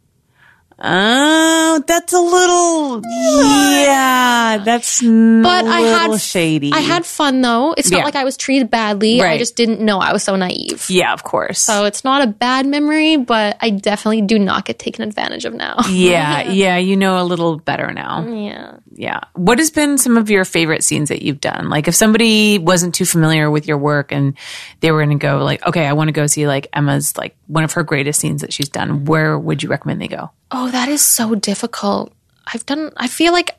Oh, 0.83 1.83
that's 1.85 2.11
a 2.13 2.19
little 2.19 3.01
yeah, 3.05 4.57
that's 4.63 5.01
But 5.01 5.65
I 5.65 5.79
had 5.81 6.17
shady. 6.19 6.71
I 6.73 6.79
had 6.79 7.05
fun 7.05 7.41
though. 7.41 7.73
It's 7.77 7.91
Yeah. 7.91 7.97
not 7.99 8.05
like 8.05 8.15
I 8.15 8.23
was 8.23 8.37
treated 8.37 8.69
badly. 8.71 9.21
I 9.21 9.37
just 9.37 9.55
didn't 9.55 9.79
know. 9.81 9.99
I 9.99 10.11
was 10.13 10.23
so 10.23 10.35
naive. 10.35 10.85
Yeah, 10.89 11.13
of 11.13 11.23
course. 11.23 11.59
So 11.59 11.85
it's 11.85 12.03
not 12.03 12.21
a 12.23 12.27
bad 12.27 12.65
memory, 12.65 13.17
but 13.17 13.57
I 13.61 13.69
definitely 13.69 14.21
do 14.23 14.39
not 14.39 14.65
get 14.65 14.79
taken 14.79 15.03
advantage 15.07 15.45
of 15.45 15.53
now. 15.53 15.77
yeah, 15.89 16.41
yeah, 16.49 16.77
you 16.77 16.97
know 16.97 17.21
a 17.21 17.25
little 17.25 17.57
better 17.57 17.91
now. 17.93 18.25
yeah. 18.27 18.77
Yeah. 18.93 19.21
What 19.33 19.57
has 19.59 19.71
been 19.71 19.97
some 19.97 20.17
of 20.17 20.29
your 20.29 20.43
favorite 20.45 20.83
scenes 20.83 21.09
that 21.09 21.21
you've 21.23 21.39
done? 21.39 21.69
Like 21.69 21.87
if 21.87 21.95
somebody 21.95 22.59
wasn't 22.59 22.93
too 22.93 23.05
familiar 23.05 23.49
with 23.49 23.65
your 23.67 23.77
work 23.77 24.11
and 24.11 24.37
they 24.81 24.91
were 24.91 24.99
going 25.03 25.17
to 25.17 25.21
go 25.25 25.37
like, 25.43 25.65
okay, 25.65 25.85
I 25.87 25.93
want 25.93 26.09
to 26.09 26.11
go 26.11 26.27
see 26.27 26.45
like 26.45 26.67
Emma's 26.73 27.17
like 27.17 27.35
one 27.47 27.63
of 27.63 27.71
her 27.73 27.83
greatest 27.83 28.19
scenes 28.19 28.41
that 28.41 28.51
she's 28.51 28.67
done. 28.69 29.05
Where 29.05 29.39
would 29.39 29.63
you 29.63 29.69
recommend 29.69 30.01
they 30.01 30.07
go? 30.09 30.31
Oh, 30.51 30.69
that 30.69 30.89
is 30.89 31.01
so 31.01 31.35
difficult. 31.35 32.13
I've 32.53 32.65
done, 32.65 32.91
I 32.97 33.07
feel 33.07 33.31
like, 33.31 33.57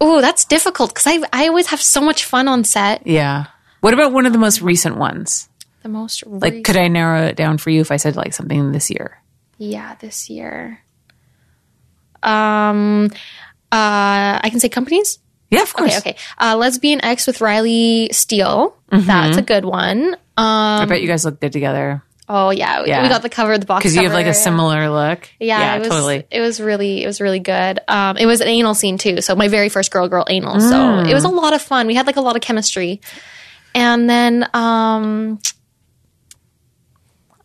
oh, 0.00 0.20
that's 0.20 0.44
difficult 0.44 0.90
because 0.94 1.06
I, 1.06 1.20
I 1.32 1.48
always 1.48 1.66
have 1.68 1.80
so 1.82 2.00
much 2.00 2.24
fun 2.24 2.48
on 2.48 2.64
set. 2.64 3.06
Yeah. 3.06 3.46
What 3.80 3.94
about 3.94 4.12
one 4.12 4.26
of 4.26 4.32
the 4.32 4.38
most 4.38 4.62
recent 4.62 4.96
ones? 4.96 5.48
The 5.82 5.88
most, 5.88 6.26
Like, 6.26 6.64
could 6.64 6.76
I 6.76 6.88
narrow 6.88 7.26
it 7.26 7.36
down 7.36 7.58
for 7.58 7.70
you 7.70 7.80
if 7.80 7.90
I 7.90 7.96
said 7.96 8.16
like 8.16 8.32
something 8.32 8.72
this 8.72 8.90
year? 8.90 9.18
yeah, 9.58 9.94
this 10.00 10.30
year. 10.30 10.80
Um, 12.22 13.10
uh, 13.70 14.40
I 14.42 14.48
can 14.50 14.58
say 14.60 14.70
companies. 14.70 15.18
Yeah, 15.50 15.62
of 15.62 15.74
course. 15.74 15.98
Okay, 15.98 16.10
okay. 16.12 16.18
Uh, 16.38 16.56
Lesbian 16.56 17.04
X 17.04 17.26
with 17.26 17.42
Riley 17.42 18.08
Steele. 18.12 18.74
That's 18.90 19.36
a 19.36 19.42
good 19.42 19.64
one. 19.66 20.14
Um, 20.14 20.16
I 20.36 20.86
bet 20.86 21.02
you 21.02 21.08
guys 21.08 21.24
look 21.26 21.40
good 21.40 21.52
together 21.52 22.02
Oh 22.32 22.50
yeah, 22.50 22.82
we- 22.82 22.88
Yeah. 22.88 23.02
we 23.02 23.08
got 23.08 23.22
the 23.22 23.28
cover 23.28 23.52
of 23.54 23.58
the 23.60 23.66
box 23.66 23.82
because 23.82 23.96
you 23.96 24.02
have 24.04 24.12
like 24.12 24.26
a 24.26 24.34
similar 24.34 24.88
look. 24.88 25.28
Yeah, 25.40 25.74
it 25.74 25.78
was, 25.80 25.88
totally. 25.88 26.24
It 26.30 26.40
was 26.40 26.60
really, 26.60 27.02
it 27.02 27.06
was 27.08 27.20
really 27.20 27.40
good. 27.40 27.80
Um, 27.88 28.16
it 28.18 28.26
was 28.26 28.40
an 28.40 28.46
anal 28.46 28.74
scene 28.74 28.98
too. 28.98 29.20
So 29.20 29.34
my 29.34 29.48
very 29.48 29.68
first 29.68 29.90
girl, 29.90 30.06
girl 30.08 30.24
anal. 30.28 30.60
So 30.60 31.00
it 31.00 31.12
was 31.12 31.24
a 31.24 31.28
lot 31.28 31.54
of 31.54 31.60
fun. 31.60 31.88
We 31.88 31.94
had 31.96 32.06
like 32.06 32.16
a 32.16 32.20
lot 32.20 32.36
of 32.36 32.42
chemistry. 32.42 33.00
And 33.74 34.08
then, 34.08 34.46
um, 34.54 35.40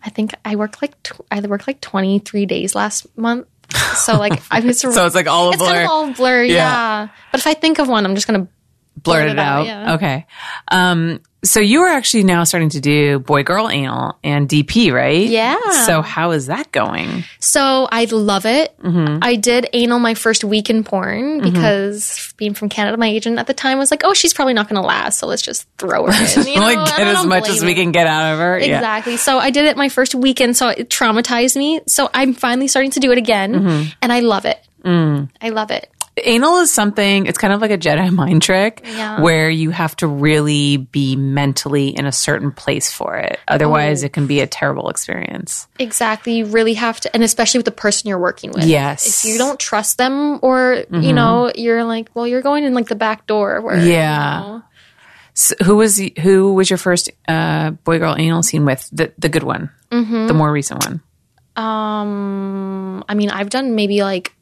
I 0.03 0.09
think 0.11 0.35
I 0.45 0.55
worked 0.55 0.81
like, 0.81 1.01
tw- 1.01 1.21
I 1.31 1.39
worked 1.41 1.65
like 1.67 1.81
23 1.81 2.45
days 2.45 2.75
last 2.75 3.07
month. 3.17 3.47
So 3.95 4.17
like, 4.19 4.39
I 4.51 4.59
was, 4.59 4.79
So 4.81 4.89
it's 5.05 5.15
like 5.15 5.27
all 5.27 5.47
a 5.49 5.51
it's 5.53 5.61
kind 5.61 5.73
blur. 5.73 5.83
of 5.83 5.89
all 5.89 6.13
blur. 6.13 6.43
Yeah. 6.43 6.53
Yeah. 6.53 7.07
But 7.31 7.39
if 7.39 7.47
I 7.47 7.55
think 7.55 7.79
of 7.79 7.87
one, 7.87 8.05
I'm 8.05 8.13
just 8.13 8.27
going 8.27 8.47
to 9.05 9.09
blurt 9.11 9.29
it 9.29 9.39
out. 9.39 9.65
yeah. 9.65 9.93
Okay. 9.95 10.25
Um, 10.69 11.21
so 11.43 11.59
you 11.59 11.81
are 11.81 11.89
actually 11.89 12.23
now 12.23 12.43
starting 12.43 12.69
to 12.69 12.81
do 12.81 13.19
boy 13.19 13.43
girl 13.43 13.69
anal 13.69 14.17
and 14.23 14.49
DP, 14.49 14.91
right? 14.91 15.27
Yeah. 15.27 15.59
So 15.85 16.01
how 16.01 16.31
is 16.31 16.47
that 16.47 16.71
going? 16.71 17.23
So 17.39 17.87
I 17.91 18.05
love 18.05 18.47
it. 18.47 18.75
Mm-hmm. 18.79 19.19
I 19.21 19.35
did 19.35 19.69
anal 19.71 19.99
my 19.99 20.15
first 20.15 20.43
week 20.43 20.71
in 20.71 20.83
porn 20.83 21.41
because 21.41 22.33
being 22.37 22.55
from 22.55 22.69
Canada, 22.69 22.97
my 22.97 23.05
agent 23.07 23.37
at 23.37 23.45
the 23.45 23.53
time 23.53 23.77
was 23.77 23.91
like, 23.91 24.01
"Oh, 24.03 24.15
she's 24.15 24.33
probably 24.33 24.55
not 24.55 24.69
going 24.69 24.81
to 24.81 24.87
last, 24.87 25.19
so 25.19 25.27
let's 25.27 25.43
just 25.43 25.67
throw 25.77 26.07
her 26.07 26.11
in." 26.41 26.47
You 26.47 26.55
know? 26.55 26.61
like 26.61 26.97
get 26.97 27.07
as 27.07 27.25
much 27.27 27.47
as 27.47 27.63
we 27.63 27.75
can 27.75 27.91
get 27.91 28.07
out 28.07 28.33
of 28.33 28.39
her. 28.39 28.57
Yeah. 28.57 28.77
Exactly. 28.77 29.17
So 29.17 29.37
I 29.37 29.51
did 29.51 29.65
it 29.65 29.77
my 29.77 29.89
first 29.89 30.15
weekend, 30.15 30.57
so 30.57 30.69
it 30.69 30.89
traumatized 30.89 31.55
me. 31.55 31.81
So 31.87 32.09
I'm 32.11 32.33
finally 32.33 32.67
starting 32.67 32.91
to 32.91 32.99
do 32.99 33.11
it 33.11 33.19
again, 33.19 33.53
Mm-hmm. 33.53 33.89
and 34.01 34.11
I 34.11 34.21
love 34.21 34.45
it. 34.45 34.59
Mm. 34.83 35.29
I 35.41 35.49
love 35.49 35.69
it. 35.71 35.89
Anal 36.23 36.59
is 36.59 36.71
something, 36.71 37.25
it's 37.25 37.37
kind 37.37 37.53
of 37.53 37.59
like 37.61 37.71
a 37.71 37.77
Jedi 37.77 38.09
mind 38.13 38.41
trick 38.41 38.81
Yeah. 38.85 39.19
where 39.21 39.49
you 39.49 39.69
have 39.71 39.95
to 39.97 40.07
really 40.07 40.77
be 40.77 41.15
mentally 41.15 41.89
in 41.89 42.05
a 42.05 42.11
certain 42.11 42.51
place 42.51 42.91
for 42.91 43.17
it. 43.17 43.37
Otherwise, 43.47 44.03
Oh. 44.03 44.05
it 44.05 44.13
can 44.13 44.25
be 44.25 44.39
a 44.39 44.47
terrible 44.47 44.89
experience. 44.89 45.67
Exactly. 45.77 46.35
You 46.37 46.45
really 46.45 46.75
have 46.75 46.99
to, 47.01 47.13
and 47.13 47.21
especially 47.23 47.57
with 47.59 47.65
the 47.65 47.71
person 47.71 48.07
you're 48.07 48.17
working 48.19 48.51
with. 48.51 48.63
Yes. 48.65 49.03
Mm-hmm. 49.03 49.27
If 49.27 49.33
you 49.33 49.37
don't 49.37 49.59
trust 49.59 49.97
them, 49.97 50.39
or 50.41 50.85
you 50.89 51.11
know, 51.13 51.51
you're 51.55 51.83
like, 51.83 52.09
well, 52.13 52.25
you're 52.25 52.41
going 52.41 52.63
in 52.63 52.73
like 52.73 52.87
the 52.87 52.95
back 52.95 53.27
door. 53.27 53.59
Where, 53.61 53.77
you 53.77 53.91
Yeah. 53.91 54.39
know. 54.39 54.63
So 55.33 55.53
who 55.65 55.75
was 55.75 55.99
who 56.21 56.53
was 56.53 56.69
your 56.69 56.77
first 56.77 57.11
uh, 57.27 57.71
boy 57.71 57.99
girl 57.99 58.15
anal 58.17 58.41
scene 58.41 58.63
with? 58.63 58.87
The 58.93 59.11
the 59.19 59.27
good 59.27 59.43
one, 59.43 59.69
Mm-hmm. 59.91 60.27
the 60.27 60.33
more 60.33 60.49
recent 60.49 60.85
one. 60.85 61.01
Um, 61.57 63.03
I 63.09 63.15
mean, 63.15 63.29
I've 63.29 63.49
done 63.49 63.75
maybe 63.75 64.01
like 64.03 64.33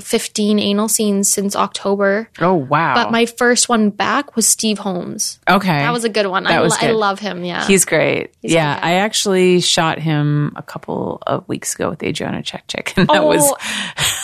15 0.00 0.58
anal 0.58 0.88
scenes 0.88 1.28
since 1.28 1.56
October. 1.56 2.28
Oh 2.40 2.54
wow! 2.54 2.94
But 2.94 3.10
my 3.10 3.26
first 3.26 3.68
one 3.68 3.90
back 3.90 4.36
was 4.36 4.46
Steve 4.46 4.78
Holmes. 4.78 5.40
okay, 5.48 5.78
That 5.78 5.92
was 5.92 6.04
a 6.04 6.08
good 6.08 6.26
one. 6.26 6.46
I, 6.46 6.52
That 6.52 6.62
was 6.62 6.80
lo- 6.80 6.88
I 6.88 6.92
love 6.92 7.18
him. 7.18 7.44
Yeah. 7.44 7.66
He's 7.66 7.84
great. 7.84 8.32
He's 8.42 8.52
yeah, 8.52 8.74
good 8.74 8.80
guy. 8.82 8.88
I 8.88 8.92
actually 8.94 9.60
shot 9.60 9.98
him 9.98 10.52
a 10.56 10.62
couple 10.62 11.22
of 11.26 11.48
weeks 11.48 11.74
ago 11.74 11.90
with 11.90 12.02
Adriana 12.02 12.42
Chechik, 12.42 12.94
and 12.96 13.08
that 13.08 13.24
was 13.24 13.42
oh. 13.42 13.56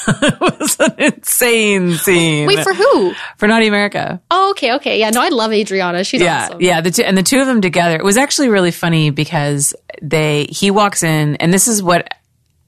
that 0.20 0.40
was 0.40 0.76
an 0.80 0.94
insane 0.98 1.94
scene. 1.94 2.46
Wait, 2.46 2.60
for 2.60 2.74
who? 2.74 3.12
for 3.36 3.48
Naughty 3.48 3.66
America. 3.66 4.20
Oh, 4.30 4.50
okay, 4.50 4.74
okay. 4.74 4.98
Yeah, 4.98 5.10
no, 5.10 5.20
I 5.20 5.28
love 5.28 5.52
Adriana. 5.52 6.04
She's 6.04 6.20
yeah, 6.20 6.46
awesome. 6.46 6.60
yeah. 6.60 6.80
The 6.80 6.90
two 6.90 7.02
and 7.02 7.16
the 7.16 7.22
two 7.22 7.40
of 7.40 7.46
them 7.46 7.60
together. 7.60 7.96
It 7.96 8.04
was 8.04 8.16
actually 8.16 8.48
really 8.48 8.70
funny 8.70 9.10
because 9.10 9.74
they 10.02 10.46
he 10.50 10.70
walks 10.70 11.02
in, 11.02 11.36
and 11.36 11.52
this 11.52 11.68
is 11.68 11.82
what 11.82 12.08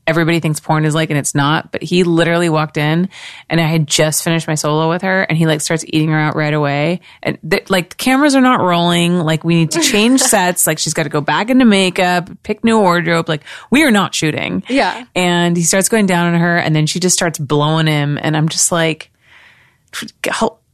everybody 0.07 0.41
thinks 0.41 0.61
porn 0.61 0.85
is 0.85 0.95
like, 0.95 1.11
and 1.11 1.19
it's 1.19 1.35
not. 1.35 1.73
But 1.73 1.83
he 1.83 2.05
literally 2.05 2.49
walked 2.49 2.77
in, 2.77 3.09
and 3.49 3.61
I 3.61 3.65
had 3.65 3.87
just 3.87 4.23
finished 4.25 4.47
my 4.47 4.55
solo 4.55 4.89
with 4.89 5.03
her, 5.03 5.23
and 5.23 5.37
he 5.37 5.47
like 5.47 5.61
starts 5.61 5.85
eating 5.87 6.11
her 6.11 6.19
out 6.19 6.37
right 6.37 6.55
away, 6.55 7.01
and 7.23 7.39
th- 7.49 7.71
like 7.71 7.91
the 7.91 7.97
cameras 7.97 8.35
are 8.35 8.41
not 8.41 8.61
rolling. 8.61 9.19
Like 9.19 9.45
we 9.45 9.57
need 9.57 9.73
to 9.73 9.81
change 9.81 10.21
sets. 10.23 10.67
Like 10.67 10.79
she's 10.79 10.95
got 10.95 11.05
to 11.05 11.09
go 11.09 11.21
back 11.21 11.51
into 11.51 11.65
makeup, 11.65 12.31
pick 12.43 12.65
new 12.65 12.79
wardrobe. 12.79 13.29
Like 13.29 13.43
we 13.71 13.83
are 13.85 13.91
not 13.91 14.15
shooting. 14.15 14.63
Yeah. 14.69 15.05
and 15.15 15.57
he 15.57 15.63
starts 15.63 15.89
going 15.89 16.07
down 16.07 16.35
on 16.35 16.41
her, 16.41 16.57
and 16.57 16.75
then 16.75 16.87
she 16.87 17.01
just 17.01 17.15
starts 17.15 17.39
blowing 17.39 17.87
him, 17.87 18.19
and 18.21 18.37
I'm 18.37 18.49
just 18.49 18.71
like 18.73 19.11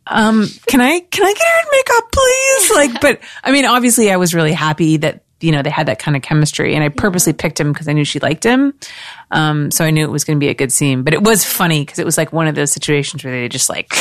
um, 0.07 0.47
can 0.67 0.81
I 0.81 1.01
can 1.01 1.25
I 1.25 1.33
get 1.33 1.43
her 1.43 1.61
in 1.61 1.67
makeup, 1.73 2.13
please? 2.13 2.71
Like, 2.71 3.01
but 3.01 3.21
I 3.45 3.53
mean, 3.53 3.65
obviously, 3.65 4.11
I 4.11 4.17
was 4.17 4.35
really 4.35 4.53
happy 4.53 4.99
that 4.99 5.23
you 5.43 5.53
know, 5.53 5.63
they 5.63 5.71
had 5.71 5.87
that 5.87 5.99
kind 5.99 6.17
of 6.17 6.23
chemistry. 6.23 6.75
And 6.75 6.85
I 6.85 6.89
purposely 6.89 7.33
picked 7.33 7.59
him 7.59 7.73
because 7.73 7.89
I 7.89 7.93
knew 7.93 8.05
she 8.05 8.21
liked 8.21 8.45
him. 8.45 8.75
Um, 9.31 9.71
so 9.71 9.85
I 9.85 9.91
knew 9.91 10.05
it 10.05 10.11
was 10.11 10.25
going 10.25 10.39
to 10.39 10.41
be 10.41 10.49
a 10.49 10.55
good 10.55 10.73
scene. 10.73 11.03
But 11.03 11.15
it 11.15 11.23
was 11.23 11.45
funny 11.45 11.85
because 11.85 11.99
it 11.99 12.07
was 12.07 12.17
like 12.19 12.33
one 12.33 12.47
of 12.47 12.55
those 12.55 12.73
situations 12.73 13.25
where 13.25 13.33
they 13.33 13.49
just 13.49 13.69
like, 13.69 13.93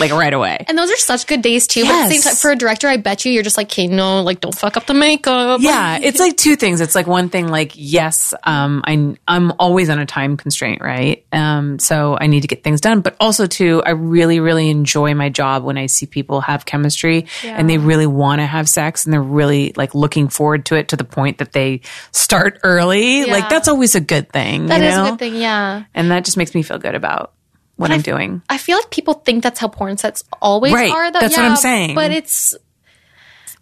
like 0.00 0.10
right 0.10 0.32
away. 0.32 0.64
And 0.66 0.76
those 0.76 0.90
are 0.90 0.96
such 0.96 1.26
good 1.26 1.42
days 1.42 1.66
too. 1.66 1.82
But 1.82 1.90
at 1.90 2.08
the 2.08 2.14
same 2.14 2.22
time, 2.22 2.34
for 2.34 2.50
a 2.50 2.56
director, 2.56 2.88
I 2.88 2.96
bet 2.96 3.24
you 3.24 3.32
you're 3.32 3.42
just 3.42 3.56
like, 3.56 3.68
okay, 3.68 3.86
no, 3.86 4.22
like 4.22 4.40
don't 4.40 4.54
fuck 4.54 4.76
up 4.76 4.86
the 4.86 4.94
makeup. 4.94 5.60
Yeah, 5.60 5.98
it's 6.02 6.18
like 6.18 6.36
two 6.36 6.56
things. 6.56 6.80
It's 6.80 6.94
like 6.94 7.06
one 7.06 7.28
thing, 7.28 7.48
like 7.48 7.72
yes, 7.74 8.34
um, 8.44 8.82
I 8.84 9.16
I'm 9.28 9.52
always 9.58 9.90
on 9.90 9.98
a 9.98 10.06
time 10.06 10.36
constraint, 10.36 10.80
right? 10.80 11.24
Um, 11.32 11.78
so 11.78 12.16
I 12.20 12.26
need 12.26 12.40
to 12.40 12.48
get 12.48 12.64
things 12.64 12.80
done, 12.80 13.00
but 13.00 13.16
also 13.20 13.46
too, 13.46 13.82
I 13.84 13.90
really 13.90 14.40
really 14.40 14.70
enjoy 14.70 15.14
my 15.14 15.28
job 15.28 15.64
when 15.64 15.76
I 15.78 15.86
see 15.86 16.06
people 16.06 16.40
have 16.40 16.64
chemistry 16.64 17.26
and 17.44 17.68
they 17.68 17.78
really 17.78 18.06
want 18.06 18.40
to 18.40 18.46
have 18.46 18.68
sex 18.68 19.04
and 19.04 19.12
they're 19.12 19.22
really 19.22 19.72
like 19.76 19.94
looking 19.94 20.28
forward 20.28 20.66
to 20.66 20.76
it 20.76 20.88
to 20.88 20.96
the 20.96 21.04
point 21.04 21.38
that 21.38 21.52
they 21.52 21.82
start 22.12 22.60
early. 22.62 23.20
Yeah. 23.20 23.32
Like 23.32 23.48
that's 23.48 23.68
always 23.68 23.94
a 23.94 24.00
good 24.00 24.30
thing. 24.32 24.66
That 24.66 24.80
is 24.80 24.94
know? 24.94 25.06
a 25.06 25.10
good 25.10 25.18
thing. 25.18 25.36
Yeah. 25.36 25.84
and 25.94 26.10
that 26.10 26.24
just 26.24 26.36
makes 26.36 26.54
me 26.54 26.62
feel 26.62 26.78
good 26.78 26.94
about 26.94 27.32
what 27.80 27.90
I'm 27.90 28.02
doing. 28.02 28.42
I 28.48 28.58
feel 28.58 28.76
like 28.76 28.90
people 28.90 29.14
think 29.14 29.42
that's 29.42 29.58
how 29.58 29.68
porn 29.68 29.96
sets 29.96 30.22
always 30.40 30.72
Right. 30.72 30.90
are. 30.92 31.10
Though. 31.10 31.20
That's 31.20 31.36
what 31.36 31.46
I'm 31.46 31.56
saying. 31.56 31.94
But 31.94 32.10
it's 32.12 32.54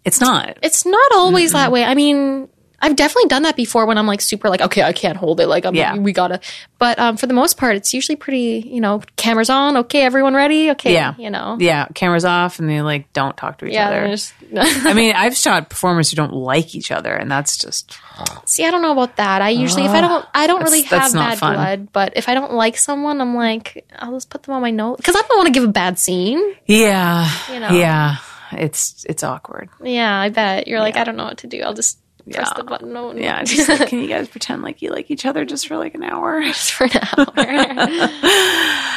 It's 0.05 0.21
not. 0.21 0.57
it's 0.61 0.85
not 0.85 1.11
always 1.13 1.53
that 1.53 1.71
way. 1.71 1.83
I 1.83 1.93
mean, 1.95 2.49
I've 2.81 2.95
definitely 2.95 3.27
done 3.29 3.43
that 3.43 3.55
before 3.55 3.85
when 3.85 3.97
I'm 3.97 4.07
like 4.07 4.21
super 4.21 4.49
like, 4.49 4.61
okay, 4.61 4.83
I 4.83 4.93
can't 4.93 5.17
hold 5.17 5.39
it. 5.39 5.47
Like, 5.47 5.65
I'm, 5.65 5.75
Yeah. 5.75 5.97
we 5.97 6.13
gotta. 6.13 6.39
But 6.77 6.97
um, 6.99 7.17
for 7.17 7.27
the 7.27 7.33
most 7.33 7.57
part, 7.57 7.75
it's 7.75 7.93
usually 7.93 8.15
pretty. 8.15 8.63
You 8.69 8.79
know, 8.81 9.01
cameras 9.17 9.49
on. 9.49 9.75
Okay, 9.77 10.01
everyone 10.03 10.33
ready. 10.33 10.71
Okay, 10.71 10.93
Yeah, 10.93 11.13
you 11.17 11.29
know. 11.29 11.57
yeah. 11.59 11.87
Cameras 11.93 12.25
off, 12.25 12.59
and 12.59 12.69
they 12.69 12.81
like 12.81 13.11
don't 13.13 13.35
talk 13.35 13.57
to 13.59 13.65
each 13.65 13.73
Yeah, 13.73 13.87
other. 13.87 14.01
there's- 14.07 14.33
I 14.85 14.93
mean, 14.93 15.13
I've 15.15 15.35
shot 15.37 15.69
performers 15.69 16.09
who 16.09 16.15
don't 16.15 16.33
like 16.33 16.73
each 16.75 16.91
other, 16.91 17.13
and 17.13 17.29
that's 17.29 17.57
just 17.57 17.97
See, 18.45 18.65
I 18.65 18.71
don't 18.71 18.81
know 18.81 18.91
about 18.91 19.15
that. 19.15 19.41
I 19.41 19.49
usually, 19.49 19.85
if 19.85 19.91
I 19.91 20.01
don't, 20.01 20.25
I 20.33 20.45
don't 20.47 20.61
really 20.61 20.81
have 20.81 21.13
bad 21.13 21.37
fun. 21.39 21.53
blood. 21.55 21.87
But 21.93 22.13
if 22.17 22.27
I 22.27 22.33
don't 22.33 22.51
like 22.53 22.75
someone, 22.77 23.21
I'm 23.21 23.33
like, 23.35 23.85
I'll 23.97 24.11
just 24.13 24.29
put 24.29 24.43
them 24.43 24.55
on 24.55 24.61
my 24.61 24.71
note 24.71 24.97
because 24.97 25.15
I 25.15 25.21
don't 25.21 25.37
want 25.37 25.47
to 25.47 25.53
give 25.53 25.63
a 25.63 25.71
bad 25.71 25.97
scene. 25.99 26.41
yeah, 26.65 27.29
You 27.53 27.59
know. 27.61 27.69
yeah. 27.69 28.17
It's 28.51 29.05
it's 29.07 29.23
awkward. 29.23 29.69
Yeah, 29.83 30.13
I 30.19 30.29
bet 30.29 30.67
you're 30.67 30.79
like, 30.79 30.97
I 30.97 31.03
don't 31.03 31.15
know 31.15 31.25
what 31.25 31.37
to 31.39 31.47
do. 31.47 31.61
I'll 31.61 31.75
just 31.75 31.99
press 32.29 32.47
Yeah. 32.51 32.57
the 32.57 32.63
button. 32.63 32.93
No, 32.93 33.13
Yeah, 33.13 33.43
just 33.43 33.67
like, 33.69 33.87
can 33.89 33.99
you 33.99 34.07
guys 34.07 34.27
pretend 34.27 34.61
like 34.61 34.81
you 34.81 34.91
like 34.91 35.09
each 35.11 35.25
other 35.25 35.45
just 35.45 35.67
for 35.67 35.77
like 35.77 35.95
an 35.95 36.03
hour? 36.03 36.41
just 36.43 36.71
for 36.73 36.85
an 36.85 36.91
hour. 37.17 38.09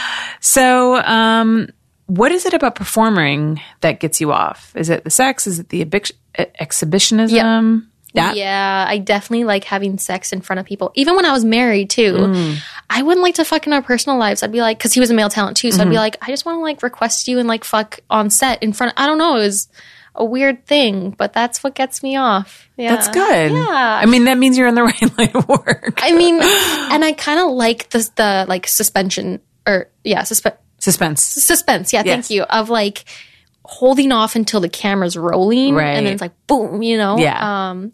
So, 0.44 0.96
um, 0.96 1.68
what 2.06 2.32
is 2.32 2.46
it 2.46 2.52
about 2.52 2.74
performing 2.74 3.60
that 3.80 4.00
gets 4.00 4.20
you 4.20 4.32
off? 4.32 4.72
Is 4.74 4.90
it 4.90 5.04
the 5.04 5.10
sex? 5.10 5.46
Is 5.46 5.60
it 5.60 5.68
the 5.68 5.82
exhibitionism? 6.58 7.88
That 8.14 8.36
yeah, 8.36 8.84
I 8.86 8.98
definitely 8.98 9.44
like 9.44 9.64
having 9.64 9.96
sex 9.98 10.32
in 10.34 10.42
front 10.42 10.60
of 10.60 10.66
people. 10.66 10.90
Even 10.94 11.16
when 11.16 11.24
I 11.24 11.32
was 11.32 11.44
married 11.46 11.88
too, 11.88 12.12
Mm. 12.14 12.56
I 12.90 13.02
wouldn't 13.02 13.22
like 13.22 13.36
to 13.36 13.44
fuck 13.44 13.66
in 13.66 13.72
our 13.72 13.80
personal 13.80 14.18
lives. 14.18 14.42
I'd 14.42 14.52
be 14.52 14.60
like, 14.60 14.76
because 14.78 14.92
he 14.92 15.00
was 15.00 15.10
a 15.10 15.14
male 15.14 15.30
talent 15.30 15.56
too, 15.56 15.70
so 15.70 15.78
I'd 15.78 15.84
Mm-hmm. 15.84 15.90
be 15.92 15.96
like, 15.96 16.16
I 16.20 16.26
just 16.26 16.44
want 16.44 16.56
to 16.56 16.60
like 16.60 16.82
request 16.82 17.26
you 17.28 17.38
and 17.38 17.48
like 17.48 17.64
fuck 17.64 18.00
on 18.10 18.28
set 18.28 18.62
in 18.62 18.74
front. 18.74 18.92
I 18.98 19.06
don't 19.06 19.16
know, 19.16 19.36
it 19.36 19.40
was 19.40 19.68
a 20.14 20.24
weird 20.24 20.66
thing, 20.66 21.10
but 21.10 21.32
that's 21.32 21.64
what 21.64 21.74
gets 21.74 22.02
me 22.02 22.16
off. 22.16 22.68
Yeah, 22.76 22.94
that's 22.94 23.08
good. 23.08 23.52
Yeah, 23.52 24.00
I 24.02 24.06
mean, 24.06 24.24
that 24.24 24.36
means 24.38 24.58
you're 24.58 24.66
in 24.68 24.74
the 24.74 24.82
right 24.92 25.18
line 25.18 25.30
of 25.34 25.48
work. 25.48 25.94
I 26.02 26.12
mean, 26.12 26.34
and 26.42 27.04
I 27.04 27.12
kind 27.16 27.40
of 27.40 27.50
like 27.52 27.90
the 27.90 28.08
the 28.16 28.44
like 28.48 28.66
suspension 28.66 29.40
or 29.66 29.88
yeah, 30.04 30.22
suspe- 30.22 30.56
Suspense. 30.78 31.22
suspense. 31.22 31.92
Yeah, 31.92 32.02
Yes. 32.04 32.14
thank 32.26 32.30
you. 32.30 32.42
Of 32.42 32.68
like 32.68 33.04
holding 33.64 34.10
off 34.12 34.34
until 34.36 34.60
the 34.60 34.68
camera's 34.68 35.16
rolling, 35.16 35.74
Right. 35.74 35.94
and 35.96 36.06
then 36.06 36.12
it's 36.14 36.20
like 36.22 36.32
boom, 36.46 36.82
you 36.82 36.98
know. 36.98 37.16
Yeah. 37.18 37.70
Um, 37.70 37.92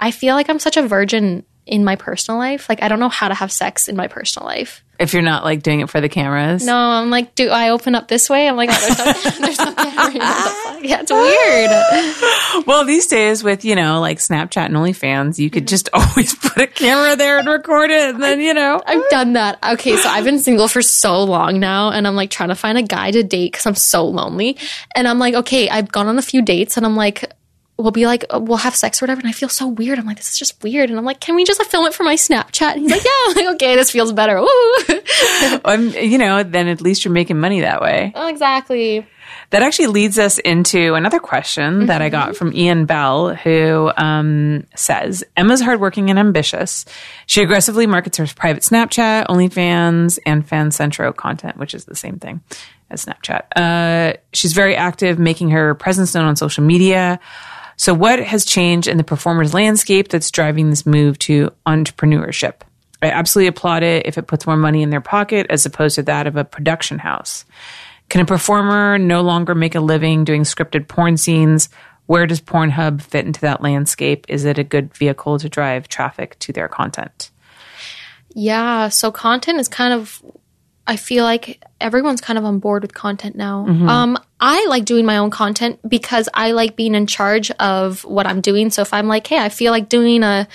I 0.00 0.10
feel 0.12 0.34
like 0.36 0.48
I'm 0.48 0.60
such 0.60 0.76
a 0.76 0.86
virgin 0.86 1.44
in 1.68 1.84
my 1.84 1.96
personal 1.96 2.38
life. 2.38 2.68
Like 2.68 2.82
I 2.82 2.88
don't 2.88 2.98
know 3.00 3.08
how 3.08 3.28
to 3.28 3.34
have 3.34 3.52
sex 3.52 3.88
in 3.88 3.96
my 3.96 4.08
personal 4.08 4.46
life. 4.46 4.82
If 4.98 5.12
you're 5.12 5.22
not 5.22 5.44
like 5.44 5.62
doing 5.62 5.78
it 5.78 5.88
for 5.88 6.00
the 6.00 6.08
cameras. 6.08 6.66
No, 6.66 6.76
I'm 6.76 7.08
like, 7.08 7.36
do 7.36 7.50
I 7.50 7.68
open 7.70 7.94
up 7.94 8.08
this 8.08 8.28
way? 8.28 8.48
I'm 8.48 8.56
like, 8.56 8.68
oh, 8.72 8.80
there's 8.80 8.98
no, 8.98 9.40
there's 9.46 9.58
no 9.58 9.72
camera. 9.74 10.10
The? 10.10 10.80
Yeah, 10.88 11.00
it's 11.02 11.12
weird. 11.12 11.70
Well, 12.66 12.84
these 12.84 13.06
days 13.06 13.44
with, 13.44 13.64
you 13.64 13.76
know, 13.76 14.00
like 14.00 14.18
Snapchat 14.18 14.66
and 14.66 14.74
OnlyFans, 14.74 15.38
you 15.38 15.50
could 15.50 15.64
Mm-hmm. 15.64 15.68
just 15.68 15.88
always 15.94 16.34
put 16.34 16.56
a 16.60 16.66
camera 16.66 17.14
there 17.14 17.38
and 17.38 17.46
record 17.48 17.90
it. 17.90 18.14
And 18.14 18.22
then, 18.22 18.40
you 18.40 18.52
know. 18.54 18.82
I've 18.86 19.08
done 19.10 19.34
that. 19.34 19.58
Okay, 19.74 19.96
so 19.96 20.08
I've 20.08 20.24
been 20.24 20.38
single 20.40 20.66
for 20.66 20.82
so 20.82 21.22
long 21.22 21.60
now, 21.60 21.90
and 21.90 22.06
I'm 22.06 22.16
like 22.16 22.30
trying 22.30 22.48
to 22.48 22.54
find 22.56 22.76
a 22.76 22.82
guy 22.82 23.10
to 23.12 23.22
date 23.22 23.52
because 23.52 23.66
I'm 23.66 23.74
so 23.76 24.04
lonely. 24.06 24.56
And 24.96 25.06
I'm 25.06 25.18
like, 25.20 25.34
okay, 25.34 25.68
I've 25.68 25.92
gone 25.92 26.08
on 26.08 26.18
a 26.18 26.22
few 26.22 26.42
dates, 26.42 26.76
and 26.76 26.84
I'm 26.84 26.96
like, 26.96 27.30
we'll 27.78 27.92
be 27.92 28.06
like, 28.06 28.24
uh, 28.32 28.40
we'll 28.40 28.58
have 28.58 28.74
sex 28.74 29.00
or 29.00 29.04
whatever. 29.04 29.20
And 29.20 29.28
I 29.28 29.32
feel 29.32 29.48
so 29.48 29.68
weird. 29.68 29.98
I'm 29.98 30.06
like, 30.06 30.16
this 30.16 30.30
is 30.30 30.38
just 30.38 30.62
weird. 30.62 30.90
And 30.90 30.98
I'm 30.98 31.04
like, 31.04 31.20
can 31.20 31.36
we 31.36 31.44
just 31.44 31.60
like, 31.60 31.68
film 31.68 31.86
it 31.86 31.94
for 31.94 32.02
my 32.02 32.16
Snapchat? 32.16 32.72
And 32.72 32.80
he's 32.82 32.90
like, 32.90 33.04
yeah. 33.04 33.10
I'm 33.26 33.34
like, 33.36 33.54
okay, 33.54 33.76
this 33.76 33.90
feels 33.90 34.12
better. 34.12 34.40
Woo. 34.40 34.48
Um, 35.64 35.90
you 35.90 36.18
know, 36.18 36.42
then 36.42 36.68
at 36.68 36.80
least 36.80 37.04
you're 37.04 37.12
making 37.12 37.38
money 37.38 37.60
that 37.60 37.80
way. 37.80 38.12
oh, 38.14 38.28
exactly. 38.28 39.06
That 39.50 39.62
actually 39.62 39.88
leads 39.88 40.18
us 40.18 40.38
into 40.38 40.94
another 40.94 41.18
question 41.18 41.86
that 41.86 42.02
I 42.02 42.08
got 42.08 42.36
from 42.36 42.52
Ian 42.52 42.86
Bell, 42.86 43.34
who 43.34 43.90
um, 43.96 44.66
says 44.74 45.24
Emma's 45.36 45.60
hardworking 45.60 46.10
and 46.10 46.18
ambitious. 46.18 46.84
She 47.26 47.42
aggressively 47.42 47.86
markets 47.86 48.18
her 48.18 48.26
private 48.26 48.62
Snapchat, 48.62 49.26
OnlyFans, 49.26 50.18
and 50.26 50.46
FanCentro 50.46 51.14
content, 51.16 51.56
which 51.56 51.74
is 51.74 51.86
the 51.86 51.96
same 51.96 52.18
thing 52.18 52.40
as 52.90 53.04
Snapchat. 53.04 53.44
Uh, 53.56 54.16
she's 54.32 54.52
very 54.52 54.76
active, 54.76 55.18
making 55.18 55.50
her 55.50 55.74
presence 55.74 56.14
known 56.14 56.26
on 56.26 56.36
social 56.36 56.64
media. 56.64 57.18
So, 57.78 57.94
what 57.94 58.18
has 58.18 58.44
changed 58.44 58.88
in 58.88 58.96
the 58.96 59.04
performer's 59.04 59.54
landscape 59.54 60.08
that's 60.08 60.30
driving 60.30 60.68
this 60.68 60.84
move 60.84 61.18
to 61.20 61.52
entrepreneurship? 61.64 62.62
I 63.00 63.10
absolutely 63.10 63.46
applaud 63.46 63.84
it 63.84 64.04
if 64.04 64.18
it 64.18 64.26
puts 64.26 64.46
more 64.46 64.56
money 64.56 64.82
in 64.82 64.90
their 64.90 65.00
pocket 65.00 65.46
as 65.48 65.64
opposed 65.64 65.94
to 65.94 66.02
that 66.02 66.26
of 66.26 66.36
a 66.36 66.44
production 66.44 66.98
house. 66.98 67.44
Can 68.08 68.20
a 68.20 68.24
performer 68.24 68.98
no 68.98 69.20
longer 69.20 69.54
make 69.54 69.76
a 69.76 69.80
living 69.80 70.24
doing 70.24 70.42
scripted 70.42 70.88
porn 70.88 71.16
scenes? 71.16 71.68
Where 72.06 72.26
does 72.26 72.40
Pornhub 72.40 73.00
fit 73.00 73.26
into 73.26 73.42
that 73.42 73.62
landscape? 73.62 74.26
Is 74.28 74.44
it 74.44 74.58
a 74.58 74.64
good 74.64 74.92
vehicle 74.94 75.38
to 75.38 75.48
drive 75.48 75.86
traffic 75.88 76.38
to 76.40 76.52
their 76.52 76.66
content? 76.66 77.30
Yeah. 78.34 78.88
So 78.88 79.12
content 79.12 79.60
is 79.60 79.68
kind 79.68 79.92
of, 79.92 80.20
I 80.88 80.96
feel 80.96 81.22
like 81.22 81.62
everyone's 81.80 82.20
kind 82.22 82.38
of 82.38 82.44
on 82.46 82.58
board 82.60 82.82
with 82.82 82.94
content 82.94 83.36
now. 83.36 83.66
Um, 83.66 84.18
I 84.40 84.66
like 84.68 84.84
doing 84.86 85.04
my 85.04 85.18
own 85.18 85.30
content 85.30 85.78
because 85.86 86.28
I 86.32 86.52
like 86.52 86.76
being 86.76 86.94
in 86.94 87.06
charge 87.06 87.50
of 87.52 88.04
what 88.04 88.26
I'm 88.26 88.40
doing. 88.40 88.70
So 88.70 88.80
if 88.82 88.92
I'm 88.94 89.06
like, 89.06 89.26
hey, 89.26 89.38
I 89.38 89.50
feel 89.50 89.70
like 89.70 89.88
doing 89.90 90.22
a 90.22 90.48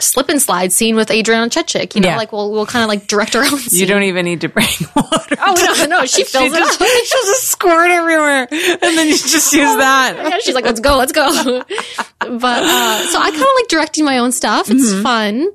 slip 0.00 0.28
and 0.30 0.40
slide 0.40 0.72
scene 0.72 0.96
with 0.96 1.10
Adriana 1.10 1.50
Chechik, 1.50 1.94
you 1.94 2.00
know, 2.00 2.08
Yeah. 2.10 2.16
like 2.16 2.32
we'll 2.32 2.50
we'll 2.52 2.66
kind 2.66 2.82
of 2.82 2.88
like 2.88 3.08
direct 3.08 3.36
our 3.36 3.42
own. 3.42 3.58
Scene. 3.58 3.80
You 3.80 3.86
don't 3.86 4.04
even 4.04 4.24
need 4.24 4.40
to 4.42 4.48
bring 4.48 4.66
water. 4.96 5.36
Oh 5.38 5.74
no, 5.80 5.86
no, 5.98 6.06
she 6.06 6.24
fills 6.32 6.52
it 6.52 6.56
just, 6.58 6.80
up. 6.80 6.86
she'll 6.88 7.22
just 7.22 7.48
squirt 7.48 7.90
everywhere, 7.90 8.48
and 8.50 8.80
then 8.96 9.08
you 9.08 9.16
just 9.18 9.52
use 9.52 9.76
that. 9.76 10.14
Yeah, 10.16 10.38
she's 10.40 10.54
like, 10.54 10.64
let's 10.64 10.80
go, 10.80 10.96
let's 10.96 11.12
go. 11.12 11.28
but 11.32 12.62
uh, 12.62 12.98
so 13.08 13.18
I 13.18 13.30
kind 13.30 13.42
of 13.42 13.48
like 13.56 13.68
directing 13.68 14.04
my 14.04 14.18
own 14.18 14.32
stuff. 14.32 14.70
It's 14.70 14.92
fun. 15.02 15.48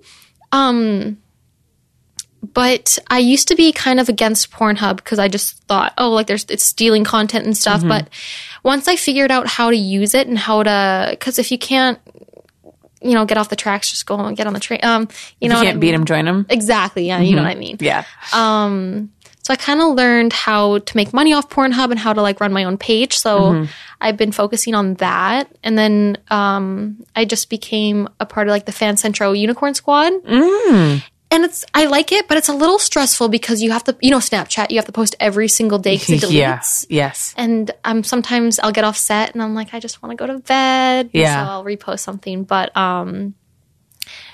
Um, 0.51 1.17
but 2.57 2.97
I 3.07 3.19
used 3.19 3.49
to 3.49 3.55
be 3.55 3.71
kind 3.71 3.99
of 3.99 4.09
against 4.09 4.49
Pornhub 4.49 4.95
because 4.95 5.19
I 5.19 5.27
just 5.27 5.61
thought, 5.65 5.93
oh, 5.99 6.09
like 6.09 6.25
there's 6.25 6.43
it's 6.49 6.63
stealing 6.63 7.03
content 7.03 7.45
and 7.45 7.55
stuff. 7.55 7.83
But 7.87 8.09
once 8.63 8.87
I 8.87 8.95
figured 8.95 9.29
out 9.29 9.45
how 9.45 9.69
to 9.69 9.75
use 9.77 10.15
it 10.15 10.27
and 10.27 10.39
how 10.39 10.63
to, 10.63 11.07
because 11.11 11.37
if 11.37 11.51
you 11.51 11.59
can't, 11.59 11.99
you 12.99 13.13
know, 13.13 13.25
get 13.25 13.37
off 13.37 13.49
the 13.49 13.55
tracks, 13.55 13.91
just 13.91 14.07
go 14.07 14.17
and 14.19 14.35
get 14.35 14.47
on 14.47 14.53
the 14.53 14.59
train. 14.59 14.79
Um, 14.81 15.07
you 15.39 15.49
know, 15.49 15.57
You 15.57 15.65
can't 15.65 15.77
I 15.77 15.79
beat 15.79 15.87
mean? 15.91 15.99
them, 15.99 16.05
join 16.05 16.25
them. 16.25 16.47
Exactly. 16.49 17.05
Yeah, 17.05 17.19
you 17.19 17.35
know 17.35 17.43
what 17.43 17.51
I 17.51 17.55
mean. 17.55 17.77
Yeah. 17.79 18.05
Um, 18.33 19.11
So 19.43 19.53
I 19.53 19.55
kind 19.55 19.79
of 19.79 19.93
learned 19.93 20.33
how 20.33 20.79
to 20.79 20.97
make 20.97 21.13
money 21.13 21.33
off 21.33 21.49
Pornhub 21.49 21.91
and 21.91 21.99
how 21.99 22.11
to 22.11 22.23
like 22.23 22.41
run 22.41 22.51
my 22.51 22.63
own 22.63 22.77
page. 22.79 23.19
So 23.19 23.67
I've 24.01 24.17
been 24.17 24.31
focusing 24.31 24.73
on 24.73 24.95
that. 24.95 25.47
And 25.63 25.77
then 25.77 26.17
um, 26.31 27.05
I 27.15 27.23
just 27.25 27.51
became 27.51 28.09
a 28.19 28.25
part 28.25 28.47
of 28.47 28.51
like 28.51 28.65
the 28.65 28.71
FanCentro 28.73 29.37
Unicorn 29.39 29.75
Squad. 29.75 30.11
And 31.29 31.43
it's 31.43 31.65
I 31.73 31.85
like 31.87 32.11
it, 32.13 32.27
but 32.27 32.37
it's 32.37 32.47
a 32.47 32.53
little 32.53 32.79
stressful 32.79 33.27
because 33.27 33.61
you 33.61 33.71
have 33.71 33.83
to, 33.85 33.97
you 34.01 34.11
know, 34.11 34.19
Snapchat. 34.19 34.69
You 34.71 34.77
have 34.77 34.85
to 34.85 34.93
post 34.93 35.15
every 35.19 35.49
single 35.49 35.77
day 35.77 35.95
because 35.95 36.23
it 36.23 36.27
deletes. 36.27 36.85
yeah. 36.89 37.05
Yes. 37.07 37.33
And 37.37 37.69
um, 37.83 38.03
sometimes 38.03 38.59
I'll 38.59 38.71
get 38.71 38.85
off 38.85 38.97
set 38.97 39.33
and 39.33 39.43
I'm 39.43 39.53
like, 39.53 39.73
I 39.73 39.79
just 39.81 40.01
want 40.01 40.11
to 40.11 40.15
go 40.15 40.31
to 40.31 40.39
bed. 40.39 41.09
Yeah. 41.11 41.45
So 41.45 41.51
I'll 41.51 41.63
repost 41.65 41.99
something. 41.99 42.43
But 42.45 42.75
um, 42.77 43.35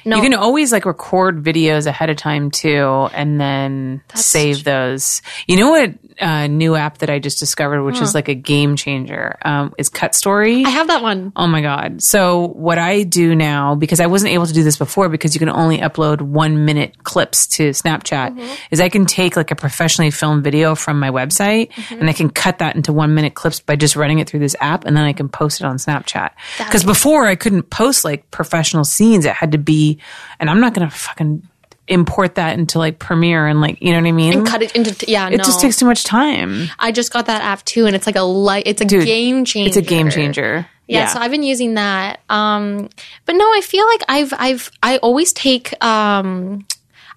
No. 0.05 0.17
You 0.17 0.21
can 0.21 0.33
always 0.33 0.71
like 0.71 0.85
record 0.85 1.43
videos 1.43 1.87
ahead 1.87 2.09
of 2.09 2.17
time 2.17 2.51
too, 2.51 3.09
and 3.13 3.39
then 3.39 4.01
save 4.13 4.63
those. 4.63 5.21
You 5.47 5.57
know 5.57 5.71
what? 5.71 5.93
Uh, 6.21 6.45
new 6.45 6.75
app 6.75 6.99
that 6.99 7.09
I 7.09 7.17
just 7.17 7.39
discovered, 7.39 7.83
which 7.83 7.99
is 7.99 8.13
like 8.13 8.27
a 8.27 8.35
game 8.35 8.75
changer, 8.75 9.35
um, 9.43 9.73
is 9.79 9.89
Cut 9.89 10.13
Story. 10.13 10.63
I 10.63 10.69
have 10.69 10.87
that 10.87 11.01
one. 11.01 11.33
Oh 11.35 11.47
my 11.47 11.61
God. 11.61 12.03
So, 12.03 12.47
what 12.49 12.77
I 12.77 13.01
do 13.01 13.33
now, 13.33 13.73
because 13.73 13.99
I 13.99 14.05
wasn't 14.05 14.31
able 14.33 14.45
to 14.45 14.53
do 14.53 14.63
this 14.63 14.77
before 14.77 15.09
because 15.09 15.33
you 15.33 15.39
can 15.39 15.49
only 15.49 15.79
upload 15.79 16.21
one 16.21 16.65
minute 16.65 17.03
clips 17.03 17.47
to 17.47 17.71
Snapchat, 17.71 18.39
is 18.69 18.79
I 18.79 18.89
can 18.89 19.07
take 19.07 19.35
like 19.35 19.49
a 19.49 19.55
professionally 19.55 20.11
filmed 20.11 20.43
video 20.43 20.75
from 20.75 20.99
my 20.99 21.09
website 21.09 21.71
and 21.89 22.07
I 22.07 22.13
can 22.13 22.29
cut 22.29 22.59
that 22.59 22.75
into 22.75 22.93
one 22.93 23.15
minute 23.15 23.33
clips 23.33 23.59
by 23.59 23.75
just 23.75 23.95
running 23.95 24.19
it 24.19 24.29
through 24.29 24.41
this 24.41 24.55
app 24.61 24.85
and 24.85 24.95
then 24.95 25.05
I 25.05 25.13
can 25.13 25.29
post 25.29 25.61
it 25.61 25.65
on 25.65 25.77
Snapchat. 25.77 26.29
Because 26.59 26.83
before 26.83 27.25
I 27.25 27.35
couldn't 27.35 27.71
post 27.71 28.05
like 28.05 28.29
professional 28.29 28.83
scenes. 28.83 29.25
It 29.25 29.33
had 29.33 29.51
to 29.53 29.57
be, 29.57 29.92
and 30.39 30.49
I'm 30.49 30.59
not 30.59 30.73
to 30.75 30.89
fucking 30.89 31.47
import 31.87 32.35
that 32.35 32.57
into 32.57 32.79
like 32.79 32.97
Premiere 32.97 33.45
and 33.47 33.59
like, 33.59 33.81
you 33.81 33.91
know 33.91 33.99
what 33.99 34.07
I 34.07 34.11
mean? 34.13 34.33
And 34.33 34.47
cut 34.47 34.61
it 34.61 34.73
into 34.75 35.05
yeah. 35.09 35.27
it 35.27 35.37
no. 35.37 35.43
just 35.43 35.59
takes 35.59 35.77
too 35.77 35.85
much 35.85 36.03
time. 36.03 36.69
I 36.79 36.91
just 36.91 37.11
got 37.11 37.25
that 37.25 37.41
app 37.41 37.63
too, 37.65 37.85
and 37.85 37.95
it's 37.95 38.05
like 38.05 38.15
a 38.15 38.21
light. 38.23 38.63
It's 38.65 38.81
a 38.81 38.85
Dude, 38.85 39.05
game 39.05 39.43
changer. 39.45 39.67
It's 39.67 39.77
a 39.77 39.81
game 39.81 40.09
changer. 40.09 40.65
Yeah, 40.87 41.07
so 41.07 41.19
I've 41.19 41.31
been 41.31 41.43
using 41.43 41.75
that. 41.75 42.19
Um, 42.29 42.89
but 43.25 43.33
no, 43.35 43.45
I 43.45 43.61
feel 43.61 43.85
like 43.87 44.01
I've 44.07 44.33
I've 44.37 44.71
I 44.83 44.97
always 44.97 45.33
take 45.33 45.73
um 45.83 46.65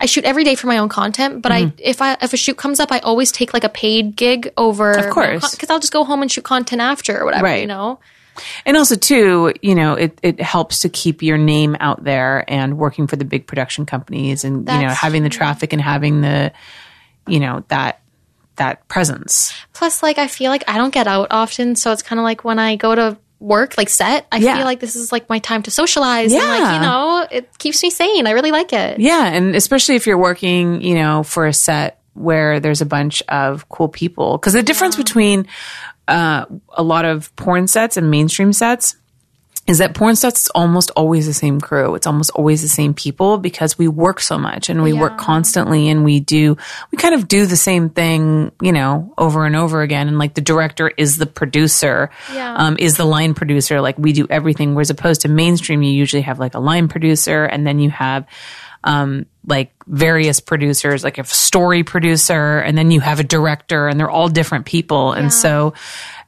I 0.01 0.07
shoot 0.07 0.24
every 0.24 0.45
day 0.45 0.55
for 0.55 0.66
my 0.66 0.79
own 0.79 0.89
content, 0.89 1.43
but 1.43 1.53
I 1.53 1.72
if 1.79 2.01
I 2.03 2.16
if 2.22 2.33
a 2.33 2.37
shoot 2.37 2.57
comes 2.57 2.81
up, 2.81 2.93
I 2.93 2.99
always 3.01 3.33
take 3.33 3.53
like 3.55 3.64
a 3.64 3.68
paid 3.68 4.14
gig 4.16 4.53
over 4.57 4.95
Mm-hmm. 4.95 5.09
Of 5.09 5.14
course. 5.14 5.51
because 5.55 5.70
I'll 5.70 5.81
just 5.81 5.93
go 5.93 6.05
home 6.05 6.22
and 6.22 6.31
shoot 6.31 6.45
content 6.45 6.81
after 6.83 7.20
or 7.20 7.24
whatever, 7.24 7.45
Right. 7.45 7.61
you 7.61 7.66
know. 7.66 7.99
And 8.64 8.76
also 8.76 8.95
too, 8.97 9.53
you 9.62 9.74
know, 9.74 9.95
it, 9.95 10.18
it 10.22 10.41
helps 10.41 10.80
to 10.80 10.89
keep 10.89 11.22
your 11.22 11.39
name 11.39 11.76
out 11.80 12.05
there 12.05 12.45
and 12.49 12.78
working 12.78 13.07
for 13.07 13.16
the 13.16 13.24
big 13.24 13.47
production 13.47 13.87
companies 13.87 14.45
and, 14.45 14.68
you 14.68 14.78
know, 14.78 14.89
having 14.89 15.22
the 15.22 15.28
traffic 15.28 15.72
and 15.72 15.80
having 15.82 16.20
the, 16.20 16.53
you 17.26 17.41
know, 17.41 17.64
that, 17.68 18.01
that 18.57 18.87
presence. 18.89 19.53
Plus, 19.72 20.03
like 20.03 20.18
I 20.18 20.28
feel 20.28 20.51
like 20.51 20.64
I 20.68 20.78
don't 20.78 20.93
get 20.95 21.07
out 21.07 21.28
often, 21.30 21.76
so 21.76 21.93
it's 21.93 22.03
kind 22.03 22.18
of 22.18 22.22
like 22.24 22.45
when 22.45 22.59
I 22.59 22.76
go 22.76 22.95
to 22.95 23.18
work, 23.39 23.76
like 23.76 23.91
set, 23.91 24.26
I 24.32 24.39
Yeah. 24.39 24.57
feel 24.57 24.64
like 24.64 24.80
this 24.80 24.97
is 24.97 25.12
like 25.12 25.28
my 25.28 25.41
time 25.41 25.62
to 25.64 25.70
socialize. 25.70 26.32
And 26.32 26.43
like 26.43 26.61
Yeah. 26.61 26.74
you 26.76 26.80
know, 26.80 27.26
it 27.30 27.59
keeps 27.59 27.82
me 27.82 27.91
sane. 27.91 28.26
I 28.26 28.30
really 28.30 28.51
like 28.53 28.72
it. 28.72 28.99
Yeah. 28.99 29.26
And 29.26 29.55
especially 29.55 29.97
if 29.97 30.07
you're 30.07 30.16
working, 30.16 30.80
you 30.80 30.95
know, 30.95 31.22
for 31.22 31.47
a 31.47 31.53
set 31.53 32.01
where 32.14 32.61
there's 32.61 32.80
a 32.80 32.87
bunch 32.87 33.22
of 33.28 33.68
cool 33.68 33.89
people. 33.89 34.39
Cause 34.39 34.55
the 34.55 34.62
difference 34.62 34.97
between, 34.97 35.47
uh, 36.09 36.47
a 36.71 36.83
lot 36.83 37.05
of 37.05 37.35
porn 37.37 37.67
sets 37.67 37.97
and 37.97 38.11
mainstream 38.11 38.53
sets 38.53 38.97
is 39.67 39.79
that 39.79 39.95
porn 39.97 40.15
sets 40.15 40.43
is 40.43 40.49
almost 40.51 40.93
always 40.93 41.27
the 41.27 41.33
same 41.35 41.61
crew. 41.61 41.97
It's 41.97 42.07
almost 42.07 42.31
always 42.31 42.63
the 42.63 42.69
same 42.69 42.95
people 42.95 43.37
because 43.39 43.77
we 43.77 43.89
work 43.89 44.21
so 44.21 44.39
much 44.39 44.69
and 44.71 44.81
we 44.81 44.93
work 44.93 45.19
constantly 45.19 45.89
and 45.89 46.05
we 46.05 46.21
do, 46.21 46.57
we 46.93 46.99
kind 46.99 47.17
of 47.17 47.27
do 47.27 47.47
the 47.47 47.57
same 47.57 47.91
thing, 47.91 48.53
you 48.63 48.71
know, 48.71 49.13
over 49.19 49.45
and 49.45 49.57
over 49.57 49.83
again. 49.83 50.07
And 50.07 50.21
like 50.21 50.35
the 50.35 50.41
director 50.41 50.89
is 50.97 51.17
the 51.17 51.27
producer, 51.27 52.11
Yeah. 52.33 52.55
um, 52.55 52.77
is 52.79 52.97
the 52.97 53.05
line 53.05 53.35
producer. 53.35 53.81
Like 53.81 53.99
we 53.99 54.13
do 54.13 54.29
everything. 54.31 54.77
Whereas 54.77 54.91
opposed 54.91 55.23
to 55.23 55.29
mainstream, 55.29 55.83
you 55.83 55.91
usually 55.93 56.23
have 56.23 56.39
like 56.39 56.55
a 56.55 56.61
line 56.61 56.87
producer 56.87 57.45
and 57.45 57.67
then 57.67 57.81
you 57.81 57.91
have, 57.91 58.25
um, 58.87 59.26
like 59.47 59.72
various 59.87 60.41
producers, 60.41 61.05
like 61.05 61.18
a 61.18 61.24
story 61.24 61.82
producer, 61.82 62.59
and 62.59 62.78
then 62.78 62.91
you 62.91 63.01
have 63.01 63.20
a 63.20 63.24
director, 63.24 63.89
and 63.89 64.01
they're 64.01 64.11
all 64.11 64.28
different 64.28 64.64
people. 64.64 65.12
And 65.12 65.32
so 65.32 65.74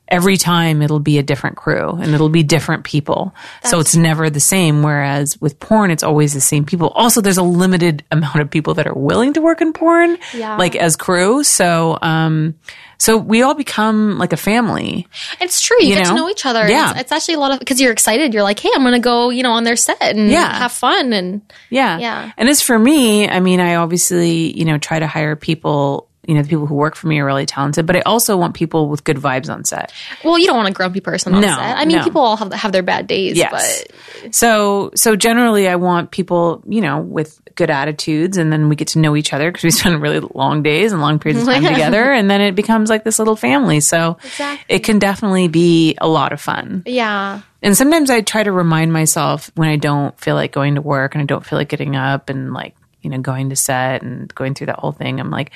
every 0.09 0.37
time 0.37 0.81
it'll 0.83 1.01
be 1.01 1.19
a 1.19 1.23
different 1.23 1.57
crew 1.57 1.91
and 2.01 2.15
it'll 2.15 2.29
be 2.31 2.43
different 2.43 2.85
people. 2.85 3.35
so 3.65 3.79
it's 3.79 3.95
never 3.95 4.31
the 4.31 4.41
same. 4.41 4.83
Whereas 4.83 5.39
with 5.41 5.61
porn, 5.61 5.91
it's 5.91 6.03
always 6.03 6.33
the 6.35 6.41
same 6.41 6.65
people. 6.65 6.89
Also, 6.95 7.21
there's 7.21 7.37
a 7.39 7.43
limited 7.43 8.05
amount 8.11 8.37
of 8.41 8.51
people 8.51 8.75
that 8.75 8.87
are 8.87 8.95
willing 8.95 9.35
to 9.35 9.41
work 9.43 9.61
in 9.61 9.73
porn, 9.73 10.17
Yeah. 10.35 10.57
like 10.57 10.75
as 10.77 10.97
crew. 10.97 11.45
So, 11.45 11.99
um, 12.03 12.55
so 13.01 13.17
we 13.17 13.43
all 13.43 13.55
become 13.55 14.19
like 14.19 14.33
a 14.33 14.37
family. 14.37 15.07
It's 15.41 15.61
true. 15.61 15.77
You, 15.81 15.89
You 15.91 15.95
get 15.97 16.05
know? 16.05 16.11
to 16.11 16.17
know 16.17 16.29
each 16.31 16.45
other. 16.47 16.69
Yeah. 16.69 16.91
It's, 16.93 17.01
it's 17.03 17.13
actually 17.13 17.35
a 17.35 17.39
lot 17.39 17.53
of 17.53 17.59
because 17.61 17.81
you're 17.81 17.93
excited. 17.93 18.35
You're 18.35 18.43
like, 18.43 18.59
hey, 18.59 18.71
I'm 18.75 18.83
going 18.83 18.95
to 18.95 18.99
go, 18.99 19.31
you 19.31 19.43
know, 19.45 19.53
on 19.53 19.63
their 19.65 19.77
set 19.77 20.01
and 20.01 20.29
Yeah. 20.31 20.59
have 20.59 20.73
fun. 20.73 21.13
And 21.13 21.43
Yeah. 21.71 21.99
Yeah. 21.99 22.33
And 22.37 22.49
as 22.49 22.61
for 22.61 22.77
me, 22.79 23.29
I 23.29 23.39
mean, 23.41 23.61
I 23.61 23.77
obviously, 23.77 24.57
you 24.59 24.65
know, 24.65 24.79
try 24.79 24.99
to 24.99 25.07
hire 25.07 25.37
people, 25.37 26.08
you 26.29 26.35
know, 26.35 26.43
the 26.43 26.49
people 26.49 26.67
who 26.67 26.75
work 26.75 26.95
for 26.95 27.09
me 27.09 27.19
are 27.19 27.25
really 27.25 27.47
talented, 27.47 27.87
but 27.87 27.97
I 27.97 28.01
also 28.03 28.37
want 28.37 28.55
people 28.55 28.89
with 28.91 29.03
good 29.03 29.17
vibes 29.17 29.49
on 29.53 29.65
set. 29.65 29.93
well, 30.23 30.39
you 30.39 30.47
don't 30.47 30.57
want 30.59 30.69
a 30.69 30.73
grumpy 30.73 31.01
person 31.01 31.35
on 31.35 31.41
No, 31.41 31.49
set. 31.49 31.59
I 31.79 31.85
mean, 31.87 31.97
no. 31.97 32.05
people 32.05 32.21
all 32.21 32.37
have 32.37 32.53
have 32.53 32.71
their 32.71 32.83
bad 32.83 33.07
days. 33.07 33.37
Yes. 33.37 33.85
But 34.21 34.35
So, 34.35 34.91
so 34.95 35.17
generally 35.17 35.67
I 35.69 35.77
want 35.77 36.11
people, 36.11 36.63
you 36.69 36.81
know, 36.83 37.01
with 37.01 37.41
good 37.55 37.71
attitudes 37.71 38.37
and 38.37 38.53
then 38.53 38.69
we 38.69 38.77
get 38.77 38.89
to 38.89 38.99
know 39.01 39.17
each 39.17 39.33
other 39.33 39.51
because 39.51 39.65
we 39.65 39.71
spend 39.81 40.01
really 40.03 40.21
long 40.35 40.63
days 40.63 40.93
and 40.93 41.01
long 41.01 41.19
periods 41.19 41.41
of 41.43 41.49
time 41.49 41.65
together 41.73 42.13
and 42.13 42.31
then 42.31 42.41
it 42.41 42.55
becomes 42.55 42.91
like 42.91 43.05
this 43.05 43.19
little 43.19 43.35
family. 43.35 43.81
So 43.81 44.19
Exactly. 44.23 44.77
it 44.77 44.85
can 44.85 44.99
definitely 44.99 45.49
be 45.49 45.97
a 46.01 46.07
lot 46.07 46.33
of 46.33 46.41
fun. 46.41 46.83
yeah. 46.87 47.41
And 47.63 47.77
sometimes 47.77 48.11
I 48.11 48.21
try 48.21 48.45
to 48.45 48.53
remind 48.53 48.93
myself 48.93 49.51
when 49.57 49.69
I 49.69 49.77
don't 49.77 50.17
feel 50.21 50.37
like 50.37 50.53
going 50.53 50.77
to 50.77 50.83
work 50.83 51.15
and 51.17 51.23
I 51.23 51.25
don't 51.25 51.45
feel 51.45 51.59
like 51.59 51.69
getting 51.69 51.97
up 51.97 52.29
and 52.31 52.53
like, 52.53 52.77
you 53.03 53.11
know, 53.11 53.19
going 53.19 53.51
to 53.51 53.57
set 53.57 54.03
and 54.03 54.33
going 54.35 54.55
through 54.55 54.67
that 54.69 54.79
whole 54.79 54.93
thing. 54.93 55.19
I'm 55.19 55.31
like, 55.31 55.51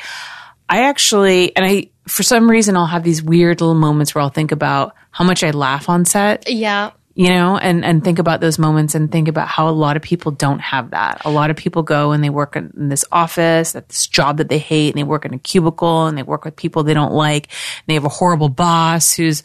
I 0.69 0.85
actually, 0.85 1.55
and 1.57 1.65
I, 1.65 1.89
for 2.09 2.23
some 2.23 2.51
reason, 2.51 2.77
I'll 2.77 2.87
have 2.87 3.03
these 3.05 3.23
weird 3.23 3.61
little 3.61 3.75
moments 3.75 4.15
where 4.15 4.23
I'll 4.23 4.31
think 4.31 4.53
about 4.53 4.95
how 5.11 5.25
much 5.25 5.45
I 5.45 5.51
laugh 5.51 5.89
on 5.89 6.05
set, 6.05 6.49
Yeah. 6.49 6.93
you 7.15 7.29
know, 7.29 7.59
and, 7.59 7.85
and 7.85 8.03
think 8.03 8.19
about 8.19 8.41
those 8.41 8.59
moments 8.59 8.95
and 8.95 9.13
think 9.13 9.29
about 9.29 9.47
how 9.47 9.69
a 9.69 9.71
lot 9.71 9.97
of 9.97 10.03
people 10.03 10.33
don't 10.33 10.61
have 10.61 10.91
that. 10.91 11.23
A 11.27 11.31
lot 11.31 11.51
of 11.51 11.57
people 11.57 11.83
go 11.83 12.13
and 12.13 12.25
they 12.25 12.31
work 12.31 12.57
in, 12.57 12.71
this 12.75 13.05
office, 13.13 13.77
at 13.77 13.89
this 13.91 14.07
job 14.07 14.39
that 14.39 14.49
they 14.49 14.59
hate, 14.59 14.89
and 14.95 14.99
they 14.99 15.05
work 15.05 15.27
in 15.27 15.35
a 15.35 15.39
cubicle 15.39 16.07
and 16.07 16.17
they 16.17 16.23
work 16.23 16.45
with 16.47 16.57
people 16.57 16.83
they 16.83 16.95
don't 16.95 17.13
like. 17.13 17.47
And 17.49 17.85
they 17.89 17.95
have 17.95 18.05
a 18.07 18.09
horrible 18.09 18.49
boss 18.49 19.13
who's 19.13 19.43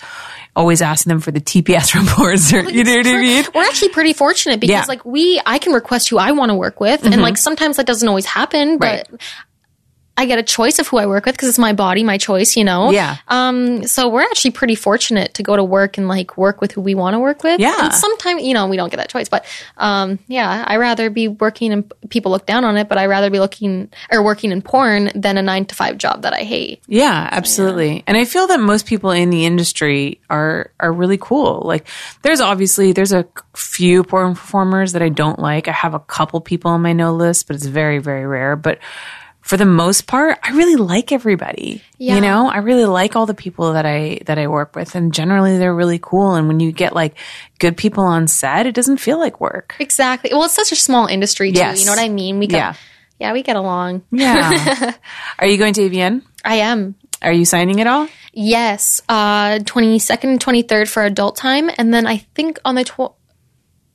always 0.55 0.81
asking 0.81 1.09
them 1.11 1.19
for 1.19 1.29
the 1.31 1.41
TPS 1.41 1.93
reports 1.99 2.51
or, 2.53 2.61
you 2.69 2.83
know 2.85 2.95
what 2.97 3.05
I 3.07 3.21
mean? 3.21 3.45
We're 3.53 3.63
actually 3.63 3.89
pretty 3.89 4.13
fortunate 4.13 4.59
because 4.61 4.71
Yeah. 4.71 4.81
Mm-hmm. 4.81 4.89
like 4.89 5.05
we 5.05 5.39
I 5.45 5.59
can 5.59 5.73
request 5.73 6.07
who 6.09 6.17
I 6.17 6.31
want 6.31 6.49
to 6.49 6.55
work 6.55 6.79
with 6.79 7.03
and 7.05 7.21
like 7.21 7.37
sometimes 7.37 7.75
that 7.77 7.85
doesn't 7.85 8.07
always 8.07 8.25
happen, 8.25 8.77
but 8.79 9.07
Right. 9.11 9.21
I 10.17 10.25
get 10.25 10.39
a 10.39 10.43
choice 10.43 10.79
of 10.79 10.87
who 10.87 10.97
I 10.97 11.05
work 11.05 11.25
with 11.25 11.35
because 11.35 11.47
it's 11.49 11.59
my 11.59 11.73
body, 11.73 12.03
my 12.03 12.17
choice, 12.17 12.57
you 12.57 12.63
know. 12.63 12.89
Yeah. 12.89 13.17
Um. 13.27 13.85
So 13.85 14.09
we're 14.09 14.23
actually 14.23 14.51
pretty 14.51 14.75
fortunate 14.75 15.35
to 15.35 15.43
go 15.43 15.55
to 15.55 15.63
work 15.63 15.97
and 15.97 16.07
like 16.07 16.37
work 16.37 16.59
with 16.59 16.71
who 16.71 16.81
we 16.81 16.95
want 16.95 17.13
to 17.13 17.19
work 17.19 17.43
with. 17.43 17.59
Yeah. 17.59 17.85
And 17.85 17.93
sometimes 17.93 18.43
you 18.43 18.53
know 18.53 18.67
we 18.67 18.77
don't 18.77 18.89
get 18.89 18.97
that 18.97 19.09
choice, 19.09 19.29
but 19.29 19.45
um. 19.77 20.19
Yeah, 20.27 20.63
I 20.67 20.77
rather 20.77 21.09
be 21.09 21.27
working 21.27 21.71
and 21.71 21.91
people 22.09 22.31
look 22.31 22.45
down 22.45 22.65
on 22.65 22.77
it, 22.77 22.89
but 22.89 22.97
I 22.97 23.05
rather 23.05 23.29
be 23.29 23.39
looking 23.39 23.89
or 24.11 24.23
working 24.23 24.51
in 24.51 24.61
porn 24.61 25.11
than 25.15 25.37
a 25.37 25.41
nine 25.41 25.65
to 25.65 25.75
five 25.75 25.97
job 25.97 26.23
that 26.23 26.33
I 26.33 26.43
hate. 26.43 26.81
Yeah, 26.87 27.29
absolutely. 27.31 28.03
And 28.07 28.17
I 28.17 28.25
feel 28.25 28.47
that 28.47 28.59
most 28.59 28.85
people 28.85 29.11
in 29.11 29.29
the 29.29 29.45
industry 29.45 30.19
are 30.29 30.71
are 30.79 30.91
really 30.91 31.17
cool. 31.17 31.61
Like 31.63 31.87
there's 32.23 32.41
obviously 32.41 32.91
there's 32.91 33.13
a 33.13 33.25
few 33.55 34.03
porn 34.03 34.33
performers 34.33 34.93
that 34.93 35.01
I 35.01 35.09
don't 35.09 35.39
like. 35.39 35.67
I 35.67 35.71
have 35.71 35.93
a 35.93 35.99
couple 35.99 36.41
people 36.41 36.71
on 36.71 36.81
my 36.81 36.93
no 36.93 37.13
list, 37.13 37.47
but 37.47 37.55
it's 37.55 37.65
very 37.65 37.99
very 37.99 38.25
rare, 38.25 38.55
but 38.55 38.79
for 39.47 39.55
the 39.55 39.65
most 39.65 40.07
part, 40.07 40.37
I 40.43 40.51
really 40.51 40.75
like 40.75 41.13
everybody. 41.13 41.81
Yeah. 41.97 42.15
You 42.15 42.21
know, 42.21 42.49
I 42.49 42.57
really 42.57 42.83
like 42.83 43.15
all 43.15 43.25
the 43.25 43.33
people 43.33 43.71
that 43.73 43.85
I 43.85 44.19
that 44.25 44.37
I 44.37 44.47
work 44.47 44.75
with 44.75 44.93
and 44.93 45.13
generally 45.13 45.57
they're 45.57 45.73
really 45.73 45.99
cool 45.99 46.35
and 46.35 46.49
when 46.49 46.59
you 46.59 46.73
get 46.73 46.93
like 46.93 47.15
good 47.57 47.77
people 47.77 48.03
on 48.03 48.27
set, 48.27 48.65
it 48.67 48.75
doesn't 48.75 48.97
feel 48.97 49.17
like 49.19 49.39
work. 49.39 49.73
Exactly. 49.79 50.31
Well, 50.33 50.43
it's 50.43 50.53
such 50.53 50.73
a 50.73 50.75
small 50.75 51.07
industry 51.07 51.53
too. 51.53 51.59
Yes. 51.59 51.79
You 51.79 51.85
know 51.85 51.93
what 51.93 52.01
I 52.01 52.09
mean? 52.09 52.39
We 52.39 52.47
get, 52.47 52.57
Yeah. 52.57 52.73
yeah, 53.19 53.31
we 53.31 53.41
get 53.41 53.55
along. 53.55 54.03
Yeah. 54.11 54.91
are 55.39 55.47
you 55.47 55.57
going 55.57 55.73
to 55.75 55.89
AVN? 55.89 56.23
I 56.43 56.55
am. 56.55 56.95
Are 57.21 57.31
you 57.31 57.45
signing 57.45 57.79
it 57.79 57.87
all? 57.87 58.09
Yes, 58.33 59.01
uh, 59.07 59.59
22nd, 59.59 60.39
23rd 60.39 60.87
for 60.89 61.03
adult 61.03 61.37
time. 61.37 61.71
And 61.77 61.93
then 61.93 62.05
I 62.05 62.17
think 62.35 62.59
on 62.65 62.75
the 62.75 62.83
tw- 62.83 63.15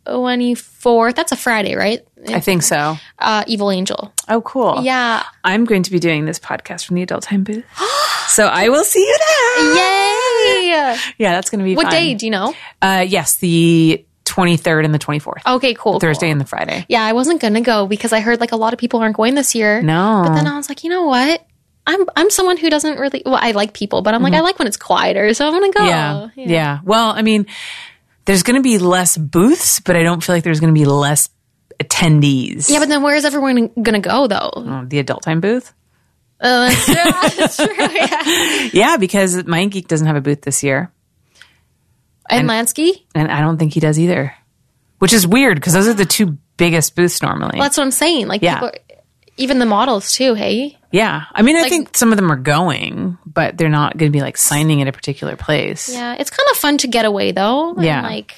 24th, 0.06 1.14
that's 1.14 1.32
a 1.32 1.36
Friday, 1.36 1.74
right? 1.74 2.00
I 2.28 2.40
think 2.40 2.62
so. 2.62 2.96
Uh, 3.18 3.44
Evil 3.46 3.70
Angel. 3.70 4.12
Oh, 4.28 4.40
cool. 4.42 4.82
Yeah. 4.82 5.22
I'm 5.44 5.64
going 5.64 5.82
to 5.84 5.90
be 5.90 5.98
doing 5.98 6.24
this 6.24 6.38
podcast 6.38 6.84
from 6.84 6.96
the 6.96 7.02
adult 7.02 7.24
time 7.24 7.44
booth. 7.44 7.64
so 8.28 8.46
I 8.46 8.68
will 8.68 8.84
see 8.84 9.00
you 9.00 9.18
there. 9.18 9.76
Yay! 9.76 10.96
Yeah, 11.18 11.32
that's 11.32 11.50
going 11.50 11.60
to 11.60 11.64
be 11.64 11.76
what 11.76 11.84
fun. 11.84 11.92
day? 11.92 12.14
Do 12.14 12.26
you 12.26 12.32
know? 12.32 12.54
Uh, 12.80 13.04
yes, 13.06 13.36
the 13.36 14.04
23rd 14.24 14.84
and 14.84 14.94
the 14.94 14.98
24th. 14.98 15.54
Okay, 15.56 15.74
cool. 15.74 16.00
Thursday 16.00 16.26
cool. 16.26 16.32
and 16.32 16.40
the 16.40 16.44
Friday. 16.44 16.86
Yeah, 16.88 17.04
I 17.04 17.12
wasn't 17.12 17.40
going 17.40 17.54
to 17.54 17.60
go 17.60 17.86
because 17.86 18.12
I 18.12 18.20
heard 18.20 18.40
like 18.40 18.52
a 18.52 18.56
lot 18.56 18.72
of 18.72 18.78
people 18.78 19.00
aren't 19.00 19.16
going 19.16 19.34
this 19.34 19.54
year. 19.54 19.82
No. 19.82 20.22
But 20.26 20.34
then 20.34 20.46
I 20.46 20.56
was 20.56 20.68
like, 20.68 20.84
you 20.84 20.90
know 20.90 21.04
what? 21.04 21.46
I'm 21.84 22.06
I'm 22.14 22.30
someone 22.30 22.58
who 22.58 22.70
doesn't 22.70 23.00
really 23.00 23.22
well 23.26 23.38
I 23.40 23.50
like 23.50 23.72
people, 23.72 24.02
but 24.02 24.14
I'm 24.14 24.22
like 24.22 24.34
I 24.34 24.40
like 24.40 24.56
when 24.56 24.68
it's 24.68 24.76
quieter, 24.76 25.34
so 25.34 25.48
I'm 25.48 25.52
gonna 25.52 25.72
go. 25.72 25.80
Mm-hmm. 25.80 26.40
yeah. 26.40 26.46
yeah. 26.46 26.80
Well, 26.84 27.10
I 27.10 27.22
mean, 27.22 27.46
there's 28.24 28.42
going 28.42 28.56
to 28.56 28.62
be 28.62 28.78
less 28.78 29.16
booths, 29.16 29.80
but 29.80 29.96
I 29.96 30.02
don't 30.02 30.22
feel 30.22 30.34
like 30.34 30.44
there's 30.44 30.60
going 30.60 30.72
to 30.74 30.78
be 30.78 30.84
less 30.86 31.28
attendees. 31.82 32.70
Yeah, 32.70 32.78
but 32.78 32.88
then 32.88 33.02
where 33.02 33.16
is 33.16 33.24
everyone 33.24 33.68
gonna 33.82 33.98
go 34.00 34.26
though? 34.28 34.50
Oh, 34.54 34.84
the 34.86 34.98
adult 35.00 35.22
time 35.22 35.40
booth? 35.40 35.72
Uh, 36.40 36.68
that's 36.68 36.86
true. 36.86 36.94
That's 37.38 37.56
true. 37.56 37.74
Yeah. 37.78 38.68
Yeah, 38.72 38.96
because 38.96 39.36
MindGeek 39.44 39.86
doesn't 39.86 40.06
have 40.06 40.16
a 40.16 40.20
booth 40.20 40.42
this 40.42 40.62
year. 40.64 40.90
And 42.28 42.48
Lansky? 42.48 43.02
And 43.14 43.30
I 43.30 43.40
don't 43.40 43.58
think 43.58 43.72
he 43.74 43.80
does 43.80 43.98
either, 43.98 44.34
which 44.98 45.12
is 45.12 45.26
weird 45.26 45.56
because 45.56 45.72
those 45.72 45.86
are 45.88 45.94
the 45.94 46.04
two 46.04 46.38
biggest 46.56 46.96
booths 46.96 47.22
normally. 47.22 47.52
Well, 47.58 47.62
that's 47.64 47.76
what 47.76 47.84
I'm 47.84 47.90
saying. 47.92 48.26
Like, 48.26 48.42
Yeah. 48.42 48.54
people, 48.60 48.70
even 49.36 49.58
the 49.58 49.66
models 49.66 50.12
too. 50.12 50.34
Hey, 50.34 50.76
yeah. 50.90 51.24
I 51.32 51.42
mean, 51.42 51.56
I 51.56 51.68
think 51.68 51.96
some 51.96 52.12
of 52.12 52.16
them 52.16 52.30
are 52.30 52.36
going, 52.36 53.18
but 53.26 53.56
they're 53.56 53.68
not 53.68 53.96
going 53.96 54.10
to 54.12 54.16
be 54.16 54.20
like 54.22 54.36
signing 54.36 54.82
at 54.82 54.88
a 54.88 54.92
particular 54.92 55.36
place. 55.36 55.88
yeah, 55.92 56.14
it's 56.18 56.30
kind 56.30 56.46
of 56.50 56.56
fun 56.58 56.78
to 56.78 56.86
get 56.88 57.04
away 57.04 57.32
though. 57.32 57.74
and, 57.74 57.82
Yeah. 57.84 58.02
like 58.02 58.34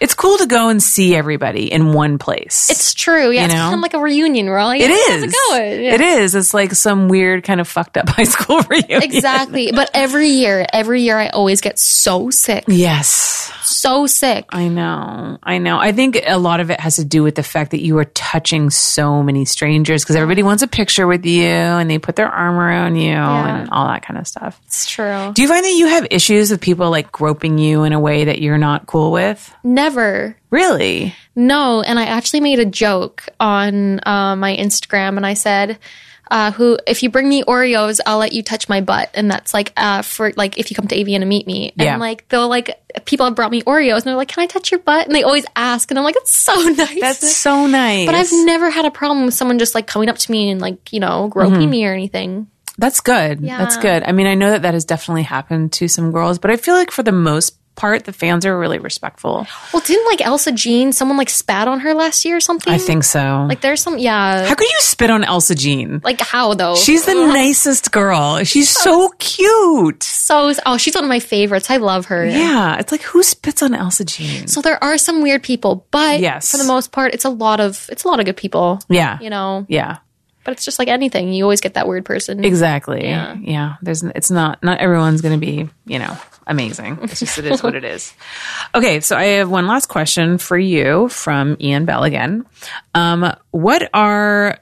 It's 0.00 0.14
cool 0.14 0.36
to 0.38 0.46
go 0.46 0.68
and 0.68 0.82
see 0.82 1.14
everybody 1.14 1.70
in 1.72 1.92
one 1.92 2.18
place. 2.18 2.68
it's 2.70 2.92
true. 2.92 3.30
Yeah, 3.30 3.40
You 3.42 3.44
it's 3.46 3.54
know? 3.54 3.60
kind 3.60 3.74
of 3.76 3.80
like 3.80 3.94
a 3.94 4.00
reunion. 4.00 4.46
We're 4.46 4.58
all 4.58 4.66
like, 4.68 4.80
It 4.80 4.88
"Hey, 4.88 4.94
is. 4.94 5.08
How's 5.10 5.22
it 5.22 5.36
going? 5.48 5.84
Yeah. 5.84 5.94
It 5.94 6.00
is. 6.00 6.34
It's 6.34 6.52
like 6.52 6.72
some 6.72 7.08
weird 7.08 7.44
kind 7.44 7.60
of 7.60 7.68
fucked 7.68 7.96
up 7.96 8.08
high 8.10 8.24
school 8.24 8.60
reunion. 8.68 9.02
Exactly. 9.02 9.70
But 9.72 9.90
every 9.94 10.28
year, 10.28 10.66
every 10.72 11.02
year, 11.02 11.16
I 11.18 11.28
always 11.28 11.60
get 11.60 11.78
so 11.78 12.30
sick, 12.30 12.64
Yes. 12.66 13.52
so 13.62 14.06
sick. 14.06 14.46
I 14.50 14.68
know. 14.68 15.38
I 15.42 15.58
know. 15.58 15.78
I 15.78 15.92
think 15.92 16.20
a 16.26 16.36
lot 16.38 16.58
of 16.60 16.70
it 16.70 16.80
has 16.80 16.96
to 16.96 17.04
do 17.04 17.22
with 17.22 17.36
the 17.36 17.42
fact 17.44 17.70
that 17.70 17.80
you 17.80 17.96
are 17.98 18.04
touching 18.06 18.70
so 18.70 19.22
many 19.22 19.44
strangers 19.44 20.02
because 20.02 20.16
everybody 20.16 20.42
wants 20.42 20.62
a 20.64 20.68
picture 20.68 21.06
with 21.06 21.24
you 21.24 21.44
and 21.46 21.88
they 21.88 21.98
put 21.98 22.16
their 22.16 22.28
arm 22.28 22.56
around 22.58 22.96
you 22.96 23.12
and 23.12 23.70
all 23.70 23.86
that 23.86 24.02
kind 24.02 24.18
of 24.18 24.26
stuff. 24.26 24.60
It's 24.66 24.86
true. 24.90 25.32
Do 25.32 25.42
you 25.42 25.48
find 25.48 25.64
that 25.64 25.72
you 25.74 25.86
have 25.86 26.06
issues 26.10 26.50
with 26.50 26.60
people 26.60 26.90
like 26.90 27.12
groping 27.12 27.58
you 27.58 27.84
in 27.84 27.92
a 27.92 28.00
way 28.00 28.24
that 28.24 28.42
you're 28.42 28.58
not 28.58 28.86
cool 28.86 29.12
with? 29.12 29.54
Never. 29.74 30.36
Really? 30.50 31.14
No, 31.36 31.80
and 31.80 31.98
I 31.98 32.04
actually 32.04 32.40
made 32.40 32.58
a 32.58 32.64
joke 32.66 33.28
on 33.38 34.00
uh, 34.04 34.34
my 34.36 34.56
Instagram, 34.56 35.16
and 35.16 35.24
I 35.24 35.34
said, 35.34 35.78
uh, 36.30 36.50
"Who, 36.50 36.76
if 36.88 37.02
you 37.04 37.08
bring 37.10 37.28
me 37.28 37.44
Oreos, 37.44 38.00
I'll 38.04 38.18
let 38.18 38.32
you 38.32 38.42
touch 38.42 38.68
my 38.68 38.80
butt." 38.80 39.10
And 39.14 39.30
that's 39.30 39.54
like 39.54 39.72
uh, 39.76 40.02
for 40.02 40.32
like 40.36 40.58
if 40.58 40.70
you 40.70 40.74
come 40.74 40.88
to 40.88 40.96
AVN 40.96 41.20
to 41.20 41.24
meet 41.26 41.46
me, 41.46 41.70
and 41.78 41.84
Yeah. 41.86 41.96
like 41.98 42.28
they'll 42.28 42.48
like 42.48 42.70
people 43.04 43.26
have 43.26 43.36
brought 43.36 43.52
me 43.52 43.62
Oreos, 43.62 43.98
and 43.98 44.04
they're 44.06 44.16
like, 44.16 44.28
"Can 44.28 44.42
I 44.42 44.46
touch 44.46 44.72
your 44.72 44.80
butt?" 44.80 45.06
And 45.06 45.14
they 45.14 45.22
always 45.22 45.46
ask, 45.54 45.88
and 45.90 45.98
I'm 45.98 46.04
like, 46.04 46.16
"It's 46.18 46.36
so 46.36 46.54
nice." 46.76 47.00
That's 47.00 47.36
so 47.36 47.66
nice. 47.66 48.06
but 48.06 48.16
I've 48.16 48.32
never 48.32 48.70
had 48.70 48.86
a 48.86 48.90
problem 48.90 49.24
with 49.24 49.34
someone 49.34 49.60
just 49.60 49.74
like 49.76 49.86
coming 49.86 50.08
up 50.08 50.18
to 50.18 50.32
me 50.32 50.50
and 50.50 50.60
like 50.60 50.92
you 50.92 50.98
know 51.00 51.28
groping 51.28 51.60
Mm-hmm. 51.60 51.70
me 51.70 51.86
or 51.86 51.92
anything. 51.92 52.48
That's 52.76 53.00
good. 53.00 53.42
That's 53.42 53.76
good. 53.76 54.02
I 54.04 54.12
mean, 54.12 54.26
I 54.26 54.34
know 54.34 54.50
that 54.52 54.62
that 54.62 54.72
has 54.74 54.86
definitely 54.86 55.24
happened 55.24 55.72
to 55.74 55.86
some 55.88 56.12
girls, 56.12 56.38
but 56.38 56.50
I 56.50 56.56
feel 56.56 56.74
like 56.74 56.90
for 56.90 57.02
the 57.02 57.12
most 57.12 57.58
part, 57.80 58.04
the 58.04 58.12
fans 58.12 58.44
are 58.44 58.56
really 58.58 58.78
respectful. 58.78 59.46
Well, 59.72 59.82
didn't 59.86 60.06
like 60.12 60.20
Elsa 60.20 60.52
Jean, 60.52 60.92
someone 60.92 61.16
like 61.16 61.30
spat 61.30 61.66
on 61.66 61.80
her 61.80 61.94
last 61.94 62.24
year 62.24 62.36
or 62.36 62.40
something? 62.40 62.72
I 62.72 62.78
think 62.78 63.04
so. 63.04 63.46
like 63.48 63.60
there's 63.64 63.80
some 63.80 63.96
yeah. 63.98 64.46
How 64.46 64.54
could 64.54 64.68
you 64.68 64.80
spit 64.80 65.10
on 65.10 65.24
Elsa 65.24 65.54
Jean? 65.54 66.00
like 66.04 66.20
how 66.20 66.54
though? 66.54 66.76
She's 66.76 67.04
the 67.06 67.14
nicest 67.40 67.90
girl. 67.90 68.44
She's 68.44 68.68
so 68.68 69.08
cute. 69.18 70.02
so 70.02 70.52
oh 70.66 70.76
she's 70.76 70.94
one 70.94 71.04
of 71.04 71.08
my 71.08 71.20
favorites. 71.20 71.70
I 71.70 71.78
love 71.78 72.06
her. 72.12 72.26
Yeah, 72.26 72.76
it's 72.78 72.92
like 72.92 73.02
who 73.02 73.22
spits 73.22 73.62
on 73.62 73.74
Elsa 73.74 74.04
Jean? 74.04 74.46
So 74.46 74.60
there 74.60 74.82
are 74.84 74.98
some 74.98 75.22
weird 75.22 75.42
people, 75.42 75.86
but 75.90 76.20
Yes. 76.20 76.50
for 76.50 76.58
the 76.58 76.64
most 76.64 76.92
part, 76.92 77.14
it's 77.14 77.24
a 77.24 77.30
lot 77.30 77.60
of 77.60 77.88
it's 77.90 78.04
a 78.04 78.08
lot 78.08 78.20
of 78.20 78.26
good 78.26 78.36
people. 78.36 78.80
Yeah, 78.88 79.18
You 79.20 79.30
know, 79.30 79.64
yeah, 79.68 79.98
but 80.50 80.56
it's 80.56 80.64
just 80.64 80.80
like 80.80 80.88
anything. 80.88 81.32
You 81.32 81.44
always 81.44 81.60
get 81.60 81.74
that 81.74 81.86
weird 81.86 82.04
person. 82.04 82.44
exactly. 82.44 83.04
Yeah. 83.04 83.36
yeah. 83.40 83.76
there's 83.82 84.02
it's 84.02 84.32
not 84.32 84.60
not 84.64 84.80
everyone's 84.80 85.20
going 85.20 85.38
to 85.38 85.46
be 85.46 85.70
you 85.86 86.00
know 86.00 86.18
amazing. 86.44 86.98
It's 87.02 87.20
just 87.20 87.38
it 87.38 87.46
is 87.46 87.62
what 87.62 87.76
it 87.76 87.84
is. 87.84 88.12
Okay, 88.74 89.00
so 89.00 89.16
I 89.16 89.24
have 89.24 89.48
one 89.48 89.68
last 89.68 89.86
question 89.86 90.38
for 90.38 90.58
you 90.58 91.08
from 91.08 91.56
Ian 91.60 91.84
Bell 91.84 92.02
again. 92.02 92.46
Um, 92.94 93.32
what 93.52 93.88
are 93.94 94.58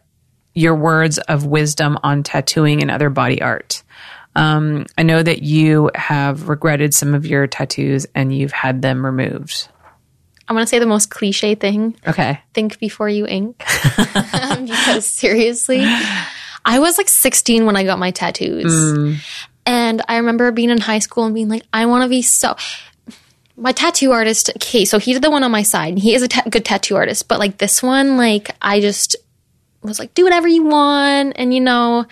your 0.55 0.75
words 0.75 1.17
of 1.19 1.47
wisdom 1.47 1.99
on 2.03 2.23
tattooing 2.23 2.83
and 2.83 2.91
other 2.91 3.09
body 3.09 3.41
art? 3.41 3.83
Um, 4.37 4.87
I 4.97 5.03
know 5.05 5.23
that 5.23 5.43
you 5.43 5.91
have 5.95 6.49
regretted 6.49 6.95
some 6.95 7.15
of 7.15 7.27
your 7.27 7.47
tattoos 7.47 8.07
and 8.15 8.35
you've 8.35 8.53
had 8.53 8.83
them 8.83 9.05
removed. 9.05 9.69
I'm 10.49 10.57
gonna 10.57 10.67
say 10.67 10.79
the 10.79 10.87
most 10.87 11.11
cliche 11.11 11.55
thing: 11.55 11.95
Okay. 12.07 12.41
think 12.55 12.79
before 12.79 13.09
you 13.09 13.27
ink. 13.27 13.63
Um, 14.33 14.65
because 14.65 15.07
seriously, 15.07 15.83
I 16.65 16.79
was 16.79 16.97
like 16.99 17.09
16 17.09 17.67
when 17.67 17.77
I 17.77 17.85
got 17.85 17.99
my 17.99 18.11
tattoos, 18.11 18.73
mm. 18.73 19.17
and 19.67 20.03
I 20.09 20.17
remember 20.19 20.51
being 20.53 20.71
in 20.71 20.79
high 20.79 20.99
school 21.01 21.25
and 21.25 21.35
being 21.35 21.49
like, 21.49 21.65
I 21.73 21.87
want 21.87 22.03
to 22.05 22.09
be 22.09 22.23
so. 22.23 22.57
My 23.57 23.73
tattoo 23.73 24.13
artist, 24.13 24.51
okay, 24.57 24.85
so 24.85 24.99
he 24.99 25.13
did 25.13 25.23
the 25.23 25.31
one 25.31 25.43
on 25.43 25.51
my 25.51 25.63
side. 25.63 25.89
and 25.91 25.99
He 25.99 26.15
is 26.15 26.23
a 26.23 26.29
ta- 26.29 26.45
good 26.49 26.65
tattoo 26.65 26.97
artist, 26.97 27.27
but 27.29 27.39
like 27.39 27.59
this 27.59 27.83
one, 27.83 28.17
like 28.17 28.51
I 28.63 28.81
just 28.81 29.17
was 29.83 29.99
like, 29.99 30.15
do 30.15 30.25
whatever 30.25 30.49
you 30.49 30.65
want, 30.65 31.35
and 31.37 31.53
you 31.53 31.61
know, 31.61 32.07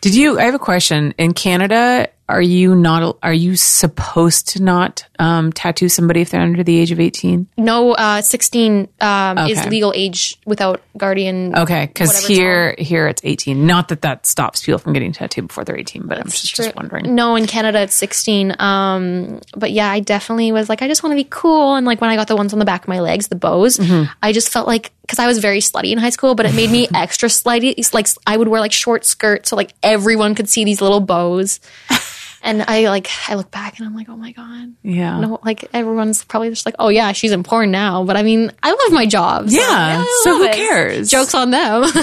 Did 0.00 0.14
you? 0.14 0.38
I 0.38 0.44
have 0.44 0.54
a 0.54 0.58
question. 0.58 1.14
In 1.18 1.32
Canada, 1.34 2.08
are 2.28 2.42
you 2.42 2.74
not? 2.74 3.18
Are 3.22 3.32
you 3.32 3.56
supposed 3.56 4.48
to 4.50 4.62
not 4.62 5.06
um, 5.18 5.52
tattoo 5.52 5.88
somebody 5.88 6.20
if 6.20 6.30
they're 6.30 6.40
under 6.40 6.62
the 6.62 6.78
age 6.78 6.90
of 6.90 7.00
eighteen? 7.00 7.48
no, 7.56 7.92
uh, 7.92 8.22
16 8.22 8.88
um, 9.00 9.38
is 9.38 9.64
legal 9.66 9.92
age 9.94 10.38
without 10.46 10.80
guardian. 10.96 11.54
Okay, 11.56 11.86
because 11.86 12.08
Whatever 12.08 12.26
it's 12.26 12.26
here, 12.26 12.74
here 12.78 13.08
it's 13.08 13.22
eighteen. 13.24 13.66
Not 13.66 13.88
that 13.88 14.02
that 14.02 14.26
stops 14.26 14.64
people 14.64 14.78
from 14.78 14.92
getting 14.92 15.12
tattooed 15.12 15.48
before 15.48 15.64
they're 15.64 15.78
eighteen, 15.78 16.06
but 16.06 16.18
I'm 16.18 16.24
just, 16.28 16.54
just 16.54 16.74
wondering. 16.76 17.14
No, 17.14 17.36
in 17.36 17.46
Canada 17.46 17.82
it's 17.82 17.94
16. 17.94 18.56
Um, 18.60 19.40
but 19.56 19.72
yeah, 19.72 19.90
I 19.90 20.00
definitely 20.00 20.52
was 20.52 20.68
like, 20.68 20.82
I 20.82 20.88
just 20.88 21.02
want 21.02 21.12
to 21.12 21.16
be 21.16 21.26
cool. 21.28 21.74
And 21.76 21.86
like 21.86 22.00
when 22.00 22.10
I 22.10 22.16
got 22.16 22.28
the 22.28 22.36
ones 22.36 22.52
on 22.52 22.58
the 22.58 22.64
back 22.64 22.82
of 22.82 22.88
my 22.88 23.00
legs, 23.00 23.28
the 23.28 23.36
bows, 23.36 23.78
Mm-hmm. 23.82 24.12
I 24.22 24.32
just 24.32 24.50
felt 24.50 24.66
like, 24.66 24.92
cause 25.08 25.18
I 25.18 25.26
was 25.26 25.38
very 25.38 25.58
slutty 25.58 25.92
in 25.92 25.98
high 25.98 26.10
school, 26.10 26.34
but 26.34 26.46
it 26.46 26.54
made 26.54 26.70
me 26.70 26.88
extra 26.94 27.28
slutty. 27.28 27.92
Like 27.92 28.06
I 28.26 28.36
would 28.36 28.48
wear 28.48 28.60
like 28.60 28.72
short 28.72 29.04
skirts 29.04 29.50
so 29.50 29.56
like 29.56 29.74
everyone 29.82 30.34
could 30.34 30.48
see 30.48 30.64
these 30.64 30.80
little 30.80 31.00
bows. 31.00 31.60
And 32.44 32.62
I 32.66 32.88
like, 32.88 33.08
I 33.28 33.36
look 33.36 33.52
back 33.52 33.78
and 33.78 33.86
I'm 33.86 33.94
like, 33.94 34.08
oh 34.08 34.16
my 34.16 34.32
God. 34.32 34.74
Yeah. 34.82 35.20
No, 35.20 35.38
like 35.44 35.68
everyone's 35.72 36.24
probably 36.24 36.50
just 36.50 36.66
like, 36.66 36.74
oh 36.80 36.88
yeah, 36.88 37.12
she's 37.12 37.30
in 37.30 37.44
porn 37.44 37.70
now. 37.70 38.02
But 38.04 38.16
I 38.16 38.24
mean, 38.24 38.50
I 38.62 38.70
love 38.70 38.90
my 38.92 39.06
job. 39.06 39.48
so, 39.48 39.56
Yeah, 39.60 40.04
so 40.22 40.38
who 40.38 40.44
it. 40.44 40.54
cares? 40.54 41.08
Jokes 41.08 41.34
on 41.34 41.50
them. 41.52 41.84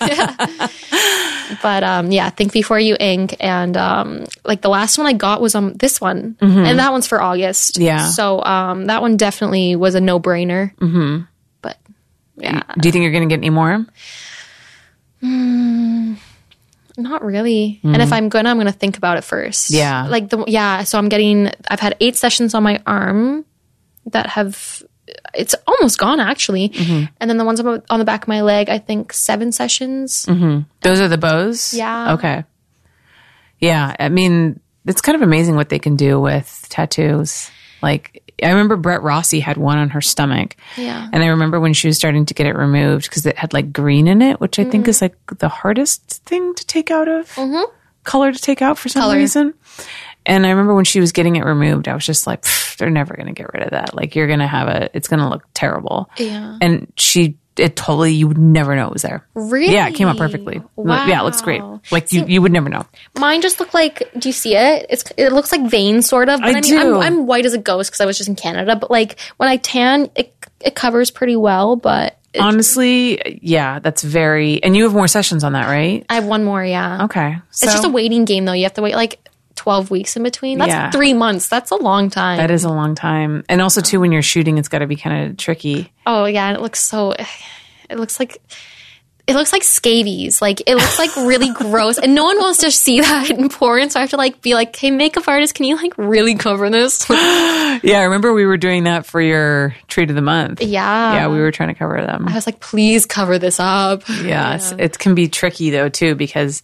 Yeah. 0.00 0.68
But 1.62 1.82
um, 1.82 2.12
yeah, 2.12 2.28
think 2.30 2.52
before 2.52 2.78
you 2.78 2.96
ink. 3.00 3.34
And 3.40 3.76
um, 3.76 4.26
like 4.44 4.60
the 4.60 4.68
last 4.68 4.98
one 4.98 5.06
I 5.06 5.14
got 5.14 5.40
was 5.40 5.54
on 5.54 5.74
this 5.78 6.00
one, 6.00 6.36
and 6.40 6.78
that 6.78 6.92
one's 6.92 7.06
for 7.06 7.20
August. 7.22 7.74
Mm-hmm. 7.76 7.82
Yeah. 7.84 8.08
So 8.10 8.42
um, 8.44 8.86
that 8.86 9.00
one 9.02 9.16
definitely 9.16 9.74
was 9.74 9.94
a 9.94 10.00
no 10.00 10.20
brainer. 10.20 10.74
Mm-hmm. 10.76 11.22
But 11.62 11.78
yeah, 12.36 12.62
Do 12.78 12.86
you 12.88 12.92
think 12.92 13.02
you're 13.02 13.12
going 13.12 13.28
to 13.28 13.32
get 13.34 13.38
any 13.40 13.50
more? 13.50 13.84
Not 16.98 17.24
really. 17.24 17.80
And 17.84 18.02
if 18.02 18.12
I'm 18.12 18.28
gonna, 18.28 18.50
I'm 18.50 18.58
gonna 18.58 18.72
think 18.72 18.98
about 18.98 19.16
it 19.16 19.24
first. 19.24 19.70
Mm. 19.70 19.76
Yeah. 19.78 20.06
Like 20.08 20.28
the 20.28 20.44
yeah. 20.46 20.82
So 20.84 20.98
I'm 20.98 21.08
getting. 21.08 21.50
I've 21.70 21.80
had 21.80 21.96
eight 22.00 22.16
sessions 22.16 22.52
on 22.54 22.62
my 22.62 22.82
arm 22.86 23.44
that 24.06 24.26
have. 24.26 24.82
It's 25.34 25.54
almost 25.66 25.98
gone 25.98 26.20
actually, 26.20 26.68
Mm-hmm. 26.68 27.04
and 27.20 27.30
then 27.30 27.38
the 27.38 27.44
ones 27.44 27.60
on 27.60 27.82
on 27.88 27.98
the 27.98 28.04
back 28.04 28.22
of 28.22 28.28
my 28.28 28.42
leg, 28.42 28.68
I 28.68 28.78
think 28.78 29.12
seven 29.14 29.52
sessions. 29.52 30.26
Those 30.82 31.00
are 31.00 31.08
the 31.08 31.16
bows? 31.16 31.72
Yeah. 31.72 32.12
Okay. 32.14 32.44
Yeah. 33.58 33.94
I 33.98 34.08
mean, 34.10 34.60
it's 34.86 35.00
kind 35.00 35.16
of 35.16 35.22
amazing 35.22 35.56
what 35.56 35.68
they 35.70 35.78
can 35.78 35.96
do 35.96 36.20
with 36.20 36.66
tattoos. 36.68 37.50
Like, 37.82 38.22
I 38.42 38.48
remember 38.50 38.76
Brett 38.76 39.02
Rossi 39.02 39.40
had 39.40 39.56
one 39.56 39.78
on 39.78 39.90
her 39.90 40.00
stomach. 40.00 40.56
Yeah. 40.76 41.08
And 41.12 41.22
I 41.22 41.26
remember 41.28 41.58
when 41.60 41.72
she 41.72 41.88
was 41.88 41.96
starting 41.96 42.26
to 42.26 42.34
get 42.34 42.46
it 42.46 42.54
removed 42.56 43.04
because 43.08 43.26
it 43.26 43.36
had 43.36 43.52
like 43.52 43.72
green 43.72 44.06
in 44.06 44.22
it, 44.22 44.40
which 44.40 44.58
I 44.58 44.64
think 44.64 44.84
Mm-hmm. 44.84 44.90
is 44.90 45.02
like 45.02 45.16
the 45.38 45.48
hardest 45.48 46.04
thing 46.24 46.54
to 46.54 46.66
take 46.66 46.90
out 46.90 47.08
of 47.08 47.36
color 48.04 48.32
to 48.32 48.38
take 48.38 48.62
out 48.62 48.78
for 48.78 48.88
some 48.88 49.02
Color. 49.02 49.16
reason. 49.16 49.54
And 50.24 50.46
I 50.46 50.50
remember 50.50 50.74
when 50.74 50.84
she 50.84 51.00
was 51.00 51.12
getting 51.12 51.36
it 51.36 51.44
removed, 51.44 51.88
I 51.88 51.94
was 51.94 52.04
just 52.06 52.26
like, 52.26 52.44
they're 52.78 52.90
never 52.90 53.14
going 53.14 53.26
to 53.26 53.32
get 53.32 53.52
rid 53.52 53.62
of 53.62 53.70
that. 53.70 53.94
Like, 53.94 54.14
you're 54.14 54.26
going 54.26 54.38
to 54.40 54.46
have 54.46 54.68
a, 54.68 54.90
it's 54.94 55.08
going 55.08 55.20
to 55.20 55.28
look 55.28 55.44
terrible. 55.54 56.10
Yeah. 56.18 56.58
And 56.60 56.92
she, 56.96 57.36
it 57.58 57.76
totally, 57.76 58.12
you 58.12 58.28
would 58.28 58.38
never 58.38 58.74
know 58.76 58.86
it 58.86 58.92
was 58.92 59.02
there. 59.02 59.26
Really? 59.34 59.72
Yeah, 59.72 59.88
it 59.88 59.94
came 59.94 60.08
out 60.08 60.16
perfectly. 60.16 60.62
Wow. 60.76 61.06
Yeah, 61.06 61.20
it 61.20 61.24
looks 61.24 61.42
great. 61.42 61.62
Like 61.90 62.12
you, 62.12 62.24
you 62.26 62.42
would 62.42 62.52
never 62.52 62.68
know. 62.68 62.86
Mine 63.18 63.40
just 63.42 63.60
look 63.60 63.74
like. 63.74 64.10
Do 64.18 64.28
you 64.28 64.32
see 64.32 64.56
it? 64.56 64.86
It's 64.90 65.04
it 65.16 65.32
looks 65.32 65.52
like 65.52 65.68
veins, 65.70 66.08
sort 66.08 66.28
of. 66.28 66.40
But 66.40 66.46
I 66.46 66.50
I, 66.50 66.54
mean, 66.54 66.62
do. 66.62 66.78
I'm, 66.78 67.00
I'm 67.00 67.26
white 67.26 67.46
as 67.46 67.54
a 67.54 67.58
ghost 67.58 67.90
because 67.90 68.00
I 68.00 68.06
was 68.06 68.16
just 68.16 68.28
in 68.28 68.36
Canada. 68.36 68.76
But 68.76 68.90
like 68.90 69.18
when 69.36 69.48
I 69.48 69.56
tan, 69.56 70.10
it 70.14 70.34
it 70.60 70.74
covers 70.74 71.10
pretty 71.10 71.36
well. 71.36 71.76
But 71.76 72.18
it- 72.32 72.40
Honestly, 72.40 73.40
yeah, 73.42 73.78
that's 73.78 74.02
very. 74.02 74.62
And 74.62 74.76
you 74.76 74.84
have 74.84 74.92
more 74.92 75.08
sessions 75.08 75.44
on 75.44 75.52
that, 75.52 75.66
right? 75.68 76.04
I 76.08 76.14
have 76.16 76.26
one 76.26 76.44
more. 76.44 76.64
Yeah, 76.64 77.04
Okay, 77.04 77.36
so 77.50 77.64
it's 77.64 77.74
just 77.74 77.84
a 77.84 77.88
waiting 77.90 78.24
game 78.24 78.44
though. 78.44 78.52
You 78.52 78.64
have 78.64 78.74
to 78.74 78.82
wait 78.82 78.94
like 78.94 79.18
twelve 79.58 79.90
weeks 79.90 80.16
in 80.16 80.22
between. 80.22 80.58
That's 80.58 80.70
Yeah. 80.70 80.90
three 80.90 81.12
months. 81.12 81.48
That's 81.48 81.70
a 81.70 81.76
long 81.76 82.08
time. 82.08 82.38
that 82.38 82.50
is 82.50 82.64
a 82.64 82.70
long 82.70 82.94
time. 82.94 83.44
And 83.48 83.60
also, 83.60 83.80
too, 83.82 84.00
when 84.00 84.12
you're 84.12 84.22
shooting, 84.22 84.56
it's 84.56 84.68
got 84.68 84.78
to 84.78 84.86
be 84.86 84.96
kind 84.96 85.30
of 85.30 85.36
tricky. 85.36 85.92
oh 86.06 86.24
yeah, 86.24 86.46
and 86.48 86.56
it 86.56 86.60
looks 86.62 86.80
so. 86.80 87.14
It 87.90 87.98
looks 87.98 88.18
like. 88.18 88.40
It 89.26 89.34
looks 89.34 89.52
like 89.52 89.62
scabies. 89.62 90.40
Like 90.40 90.62
it 90.66 90.74
looks 90.74 90.98
like 90.98 91.14
really 91.16 91.52
gross, 91.52 91.98
and 91.98 92.14
no 92.14 92.24
one 92.24 92.38
wants 92.38 92.60
to 92.60 92.70
see 92.70 93.02
that 93.02 93.28
in 93.30 93.50
porn. 93.50 93.90
So 93.90 94.00
I 94.00 94.02
have 94.04 94.10
to 94.10 94.16
like 94.16 94.40
be 94.40 94.54
like, 94.54 94.74
"Hey, 94.74 94.90
makeup 94.90 95.28
artist, 95.28 95.54
can 95.54 95.66
you 95.66 95.76
like 95.76 95.92
really 95.98 96.34
cover 96.34 96.70
this?" 96.70 97.04
Yeah, 97.10 98.00
I 98.00 98.04
remember 98.04 98.32
we 98.32 98.46
were 98.46 98.56
doing 98.56 98.84
that 98.84 99.04
for 99.04 99.20
your 99.20 99.76
treat 99.86 100.08
of 100.08 100.16
the 100.16 100.22
month. 100.22 100.62
yeah, 100.62 101.12
Yeah, 101.14 101.28
we 101.28 101.38
were 101.40 101.52
trying 101.52 101.68
to 101.68 101.74
cover 101.74 102.00
them. 102.00 102.26
I 102.26 102.34
was 102.34 102.46
like, 102.46 102.58
"Please 102.60 103.04
cover 103.04 103.38
this 103.38 103.60
up." 103.60 104.02
Yeah, 104.22 104.58
it 104.78 104.98
can 104.98 105.14
be 105.14 105.28
tricky 105.28 105.68
though 105.70 105.90
too 105.90 106.14
because 106.14 106.62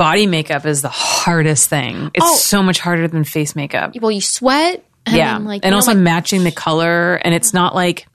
body 0.00 0.26
makeup 0.26 0.64
is 0.64 0.80
the 0.80 0.88
hardest 0.88 1.68
thing. 1.68 2.10
It's 2.14 2.24
Oh. 2.24 2.34
so 2.36 2.62
much 2.62 2.78
harder 2.80 3.06
than 3.06 3.22
face 3.24 3.54
makeup. 3.54 3.92
well, 4.00 4.10
you 4.10 4.22
sweat. 4.22 4.82
And 5.04 5.14
yeah, 5.16 5.34
then, 5.34 5.44
like, 5.44 5.64
and 5.64 5.74
also 5.74 5.90
like- 5.92 5.98
matching 6.00 6.42
the 6.44 6.50
color, 6.50 7.16
and 7.16 7.34
it's 7.34 7.52
not 7.52 7.74
like 7.74 8.06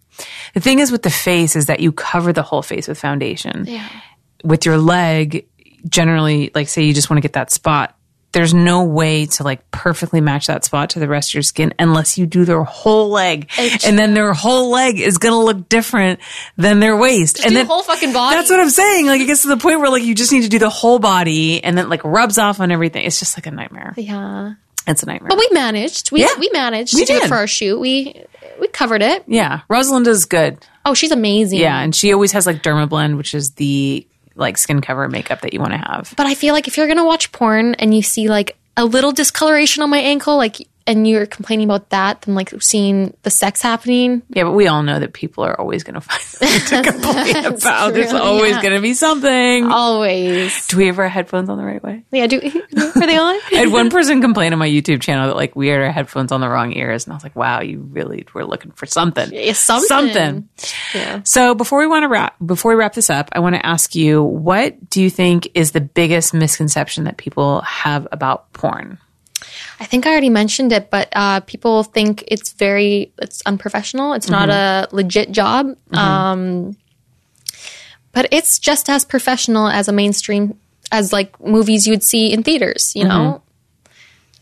The 0.54 0.62
thing 0.62 0.80
is 0.80 0.92
with 0.92 1.04
the 1.04 1.10
face 1.12 1.56
is 1.56 1.66
that 1.68 1.82
you 1.82 1.92
cover 1.92 2.32
the 2.34 2.42
whole 2.42 2.62
face 2.62 2.88
with 2.88 2.98
foundation. 2.98 3.66
Yeah. 3.68 3.88
With 4.44 4.66
your 4.66 4.78
leg, 4.78 5.46
generally, 5.90 6.52
like 6.56 6.70
say 6.70 6.84
you 6.84 6.94
just 6.94 7.10
want 7.10 7.18
to 7.18 7.22
get 7.22 7.34
that 7.34 7.52
spot, 7.52 7.95
there's 8.36 8.54
no 8.54 8.84
way 8.84 9.26
to 9.26 9.44
like 9.44 9.72
perfectly 9.72 10.22
match 10.22 10.46
that 10.46 10.64
spot 10.64 10.92
to 10.92 11.00
the 11.00 11.08
rest 11.08 11.32
of 11.32 11.34
your 11.36 11.42
skin 11.44 11.74
unless 11.80 12.18
you 12.20 12.28
do 12.28 12.46
their 12.46 12.62
whole 12.64 13.10
leg. 13.10 13.50
And 13.86 13.98
then 13.98 14.14
their 14.14 14.34
whole 14.34 14.70
leg 14.70 15.00
is 15.00 15.18
going 15.18 15.32
to 15.32 15.40
look 15.40 15.68
different 15.70 16.20
than 16.58 16.80
their 16.80 16.96
waist. 16.96 17.44
and 17.44 17.56
then 17.56 17.66
the 17.66 17.74
whole 17.74 17.82
fucking 17.82 18.14
body. 18.14 18.36
That's 18.36 18.50
what 18.52 18.60
I'm 18.60 18.70
saying. 18.70 19.08
Like 19.08 19.22
it 19.22 19.26
gets 19.26 19.42
to 19.44 19.48
the 19.48 19.58
point 19.58 19.80
where 19.80 19.90
like 19.90 20.04
you 20.04 20.14
just 20.14 20.32
need 20.32 20.44
to 20.44 20.50
do 20.50 20.60
the 20.60 20.70
whole 20.70 21.00
body 21.00 21.64
and 21.64 21.76
then 21.78 21.90
like 21.90 22.04
rubs 22.04 22.38
off 22.38 22.60
on 22.60 22.70
everything. 22.72 23.06
It's 23.06 23.18
just 23.18 23.38
like 23.38 23.48
a 23.48 23.52
nightmare. 23.52 23.94
Yeah. 23.98 24.54
It's 24.86 25.02
a 25.02 25.08
nightmare. 25.08 25.30
But 25.30 25.40
we 25.40 25.48
managed. 25.52 26.12
We 26.12 26.22
Yeah. 26.22 26.38
we 26.38 26.50
managed 26.54 26.94
We 26.94 27.02
to 27.02 27.06
do 27.08 27.14
did. 27.14 27.24
it 27.24 27.28
for 27.30 27.36
our 27.38 27.48
shoot. 27.48 27.80
We 27.80 28.22
we 28.60 28.68
covered 28.68 29.02
it. 29.02 29.24
yeah. 29.28 29.62
Rosalinda's 29.70 30.26
good. 30.26 30.58
Oh, 30.86 30.94
she's 30.94 31.12
amazing. 31.12 31.60
Yeah. 31.60 31.80
And 31.80 31.96
she 31.96 32.14
always 32.14 32.34
has 32.34 32.46
like 32.46 32.62
Dermablend, 32.62 33.18
which 33.18 33.34
is 33.34 33.52
the 33.54 34.06
like 34.36 34.58
skin 34.58 34.82
cover 34.82 35.08
makeup 35.08 35.42
that 35.42 35.54
you 35.54 35.60
want 35.60 35.74
to 35.74 35.78
have. 35.78 36.14
But 36.16 36.26
I 36.26 36.36
feel 36.36 36.54
like 36.54 36.68
if 36.68 36.78
you're 36.78 36.88
gonna 36.88 37.06
watch 37.06 37.32
porn 37.32 37.76
and 37.76 37.96
you 37.96 38.02
see 38.02 38.28
like 38.30 38.58
a 38.78 38.86
little 38.86 39.12
discoloration 39.12 39.84
on 39.84 39.90
my 39.90 40.00
ankle, 40.00 40.38
like 40.38 40.68
and 40.88 41.08
you're 41.08 41.26
complaining 41.26 41.66
about 41.66 41.90
that, 41.90 42.22
than 42.22 42.36
like 42.36 42.54
seeing 42.62 43.16
the 43.24 43.30
sex 43.30 43.62
happening. 43.62 44.22
Yeah, 44.30 44.44
but 44.44 44.52
we 44.52 44.68
all 44.68 44.84
know 44.84 45.00
that 45.00 45.14
people 45.14 45.44
are 45.44 45.60
always 45.60 45.84
going 45.84 45.94
to 45.96 46.02
find 46.02 46.22
something 46.22 46.84
to 46.84 46.92
complain 46.92 47.46
about. 47.46 47.94
There's 47.94 48.14
always 48.14 48.52
yeah. 48.52 48.62
going 48.62 48.76
to 48.76 48.82
be 48.82 48.94
something. 48.94 49.66
Always. 49.66 50.68
Do 50.68 50.78
we 50.78 50.88
have 50.88 51.00
our 51.00 51.10
headphones 51.10 51.50
on 51.50 51.58
the 51.58 51.64
right 51.64 51.84
way? 51.84 52.04
Yeah, 52.12 52.28
do 52.28 52.38
are 52.38 53.08
they 53.08 53.18
on? 53.18 53.36
I 53.36 53.56
had 53.56 53.72
one 53.72 53.90
person 53.90 54.22
complain 54.22 54.54
on 54.54 54.60
my 54.60 54.70
YouTube 54.70 55.02
channel 55.02 55.28
that 55.28 55.36
like 55.36 55.56
we 55.56 55.68
had 55.68 55.82
our 55.82 55.92
headphones 55.92 56.32
on 56.32 56.42
the 56.42 56.50
wrong 56.50 56.74
ears, 56.74 57.06
and 57.06 57.14
I 57.14 57.16
was 57.16 57.24
like, 57.24 57.36
"Wow, 57.36 57.62
you 57.62 57.80
really 57.80 58.26
were 58.34 58.46
looking 58.46 58.72
for 58.72 58.86
something." 58.86 59.32
Yeah, 59.34 59.54
something. 59.54 59.88
Something. 59.88 60.50
Yeah. 60.94 61.22
So 61.24 61.56
before 61.56 61.80
we 61.80 61.88
want 61.88 62.04
to 62.04 62.10
wrap, 62.10 62.36
before 62.46 62.72
we 62.72 62.76
wrap 62.76 62.94
this 62.94 63.10
up, 63.10 63.30
I 63.32 63.40
want 63.40 63.56
to 63.56 63.66
ask 63.66 63.96
you, 63.96 64.24
what 64.24 64.90
do 64.90 65.02
you 65.02 65.10
think 65.10 65.50
is 65.56 65.72
the 65.72 65.82
biggest 65.82 66.34
misconception 66.34 67.06
that 67.06 67.18
people 67.18 67.62
have 67.62 68.08
about 68.12 68.52
porn? 68.54 69.00
I 69.80 69.86
think 69.86 70.06
I 70.06 70.12
already 70.12 70.30
mentioned 70.30 70.72
it, 70.72 70.90
but 70.90 71.10
uh, 71.14 71.42
people 71.42 71.84
think 71.84 72.24
it's 72.28 72.54
very 72.54 73.12
it's 73.18 73.42
unprofessional. 73.46 74.14
It's 74.14 74.30
not 74.30 74.50
a 74.50 74.88
legit 74.92 75.32
job. 75.32 75.76
Um, 75.92 76.78
but 78.14 78.28
it's 78.32 78.60
just 78.60 78.90
as 78.90 79.04
professional 79.04 79.68
as 79.68 79.88
a 79.88 79.92
mainstream 79.92 80.58
as 80.92 81.12
like 81.12 81.38
movies 81.44 81.86
you'd 81.88 82.04
see 82.04 82.32
in 82.32 82.44
theaters. 82.44 82.94
You 82.96 83.06
know. 83.06 83.42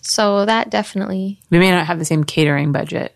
So 0.02 0.46
that 0.46 0.70
definitely. 0.70 1.40
We 1.50 1.60
may 1.60 1.72
not 1.72 1.88
have 1.88 1.98
the 1.98 2.06
same 2.06 2.24
catering 2.26 2.72
budget 2.72 3.16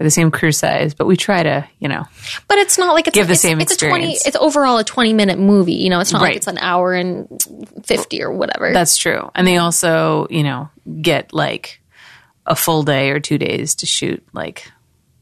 or 0.00 0.04
the 0.04 0.10
same 0.10 0.32
crew 0.32 0.50
size, 0.50 0.92
but 0.92 1.06
we 1.06 1.16
try 1.16 1.44
to, 1.44 1.64
you 1.78 1.86
know, 1.88 2.04
But 2.48 2.58
it's 2.58 2.76
not 2.76 2.92
like 2.94 3.06
it's 3.06 3.14
Give 3.14 3.28
the 3.28 3.34
it's, 3.34 3.42
same 3.42 3.60
it's 3.60 3.72
a 3.72 3.76
twenty. 3.76 4.14
experience. 4.14 4.26
It's 4.26 4.36
overall 4.36 4.78
a 4.78 4.84
twenty 4.84 5.12
minute 5.12 5.38
movie. 5.38 5.74
You 5.74 5.90
know, 5.90 6.00
it's 6.00 6.12
not 6.12 6.20
Right. 6.20 6.30
like 6.30 6.36
it's 6.38 6.48
an 6.48 6.58
hour 6.58 6.92
and 6.92 7.28
fifty 7.84 8.20
or 8.22 8.32
whatever. 8.32 8.72
That's 8.72 8.96
true. 8.96 9.30
And 9.36 9.46
they 9.46 9.56
also, 9.58 10.26
you 10.28 10.42
know, 10.42 10.68
get 11.00 11.32
like 11.32 11.80
a 12.46 12.54
full 12.56 12.82
day 12.82 13.10
or 13.10 13.20
two 13.20 13.38
days 13.38 13.76
to 13.76 13.86
shoot 13.86 14.24
like, 14.32 14.70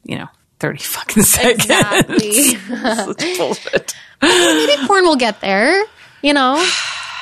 you 0.04 0.16
know, 0.18 0.28
30 0.60 0.78
fucking 0.82 1.22
seconds. 1.22 1.64
exactly. 1.64 2.32
Such 2.56 3.24
bullshit. 3.38 3.94
Maybe 4.20 4.86
porn 4.86 5.04
will 5.04 5.16
get 5.16 5.40
there. 5.40 5.84
You 6.22 6.32
know, 6.34 6.64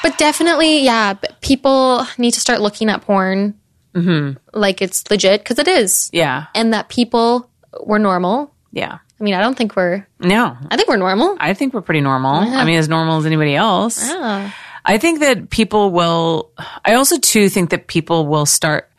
but 0.03 0.19
definitely, 0.19 0.85
yeah. 0.85 1.15
But 1.15 1.41
people 1.41 2.07
need 2.19 2.33
to 2.33 2.41
start 2.41 2.61
looking 2.61 2.91
at 2.91 3.01
porn 3.01 3.59
mm-hmm. 3.95 4.37
like 4.53 4.83
it's 4.83 5.11
legit 5.11 5.41
because 5.41 5.59
it 5.59 5.67
is, 5.69 6.11
Yeah. 6.13 6.47
and 6.55 6.75
that 6.75 6.91
people 6.91 7.49
were 7.83 7.99
normal. 7.99 8.53
Yeah. 8.73 8.99
I 9.19 9.25
mean, 9.25 9.33
I 9.35 9.41
don't 9.41 9.57
think 9.57 9.75
we're. 9.75 10.07
No, 10.19 10.57
I 10.71 10.77
think 10.77 10.89
we're 10.89 10.97
normal. 10.97 11.37
I 11.41 11.55
think 11.55 11.73
we're 11.73 11.81
pretty 11.81 12.03
normal. 12.03 12.35
I 12.35 12.65
mean, 12.65 12.79
as 12.79 12.89
normal 12.91 13.19
as 13.19 13.27
anybody 13.27 13.55
else. 13.55 14.07
Yeah. 14.07 14.51
I 14.91 14.99
think 14.99 15.21
that 15.21 15.51
people 15.51 15.93
will, 15.93 16.51
I 16.85 16.95
also 16.95 17.17
too 17.17 17.49
think 17.49 17.71
that 17.71 17.87
people 17.87 18.27
will 18.27 18.45
start 18.45 18.91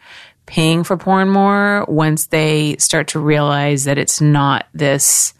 paying 0.45 0.85
for 0.85 0.95
porn 0.95 1.27
more 1.27 1.83
once 1.85 2.27
they 2.27 2.77
start 2.77 3.09
to 3.09 3.19
realize 3.19 3.83
that 3.83 3.97
it's 3.97 4.21
not 4.21 4.67
this 4.73 5.33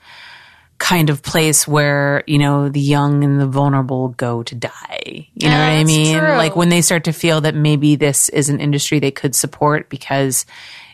kind 0.78 1.10
of 1.10 1.24
place 1.24 1.66
where, 1.66 2.26
you 2.28 2.38
know, 2.38 2.68
the 2.68 2.82
young 2.82 3.24
and 3.24 3.40
the 3.40 3.48
vulnerable 3.48 4.10
go 4.10 4.44
to 4.44 4.54
die. 4.54 5.30
You 5.36 5.48
know 5.48 5.58
what 5.58 5.70
I 5.70 5.86
mean? 5.86 6.18
true. 6.18 6.36
Like 6.36 6.58
when 6.58 6.68
they 6.68 6.82
start 6.82 7.06
to 7.06 7.14
feel 7.14 7.40
that 7.42 7.56
maybe 7.56 7.96
this 7.96 8.28
is 8.28 8.50
an 8.50 8.60
industry 8.60 9.00
they 9.00 9.10
could 9.10 9.34
support 9.34 9.88
because 9.88 10.46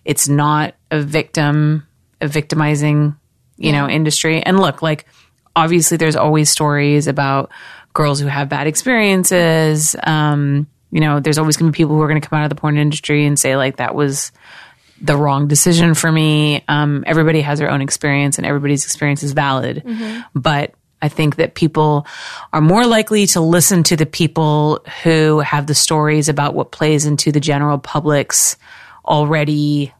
it's 0.05 0.29
not 0.29 0.75
a 0.91 1.01
victim, 1.01 1.87
a 2.21 2.27
victimizing, 2.27 3.15
you 3.57 3.71
know, 3.71 3.89
industry. 3.89 4.39
And 4.39 4.59
look, 4.59 4.83
like 4.83 5.07
obviously 5.55 5.97
there's 5.97 6.15
always 6.15 6.51
stories 6.51 7.07
about 7.07 7.51
girls 7.97 8.19
who 8.19 8.27
have 8.27 8.47
bad 8.47 8.67
experiences. 8.67 9.95
Um, 10.03 10.67
you 10.91 11.01
know, 11.01 11.19
there's 11.19 11.39
always 11.39 11.57
going 11.57 11.71
to 11.71 11.75
be 11.75 11.77
people 11.83 11.95
who 11.95 12.01
are 12.03 12.07
going 12.07 12.21
to 12.21 12.27
come 12.27 12.39
out 12.39 12.43
of 12.43 12.49
the 12.49 12.55
porn 12.55 12.77
industry 12.77 13.25
and 13.25 13.37
say 13.37 13.57
like 13.57 13.77
that 13.77 13.95
was 13.95 14.31
the 15.01 15.17
wrong 15.17 15.47
decision 15.47 15.95
for 15.95 16.11
me. 16.11 16.63
Um, 16.67 17.03
everybody 17.07 17.41
has 17.41 17.59
their 17.59 17.71
own 17.71 17.81
experience 17.81 18.37
and 18.37 18.45
everybody's 18.45 18.85
experience 18.85 19.23
is 19.23 19.33
valid. 19.33 19.83
But 20.33 20.75
I 21.01 21.09
think 21.09 21.37
that 21.37 21.55
people 21.55 22.05
are 22.53 22.61
more 22.61 22.85
likely 22.85 23.25
to 23.27 23.41
listen 23.41 23.83
to 23.83 23.95
the 23.95 24.05
people 24.05 24.83
who 25.03 25.39
have 25.39 25.65
the 25.65 25.75
stories 25.75 26.29
about 26.29 26.53
what 26.53 26.71
plays 26.71 27.05
into 27.05 27.31
the 27.31 27.39
general 27.39 27.79
public's 27.79 28.57
already 29.05 29.91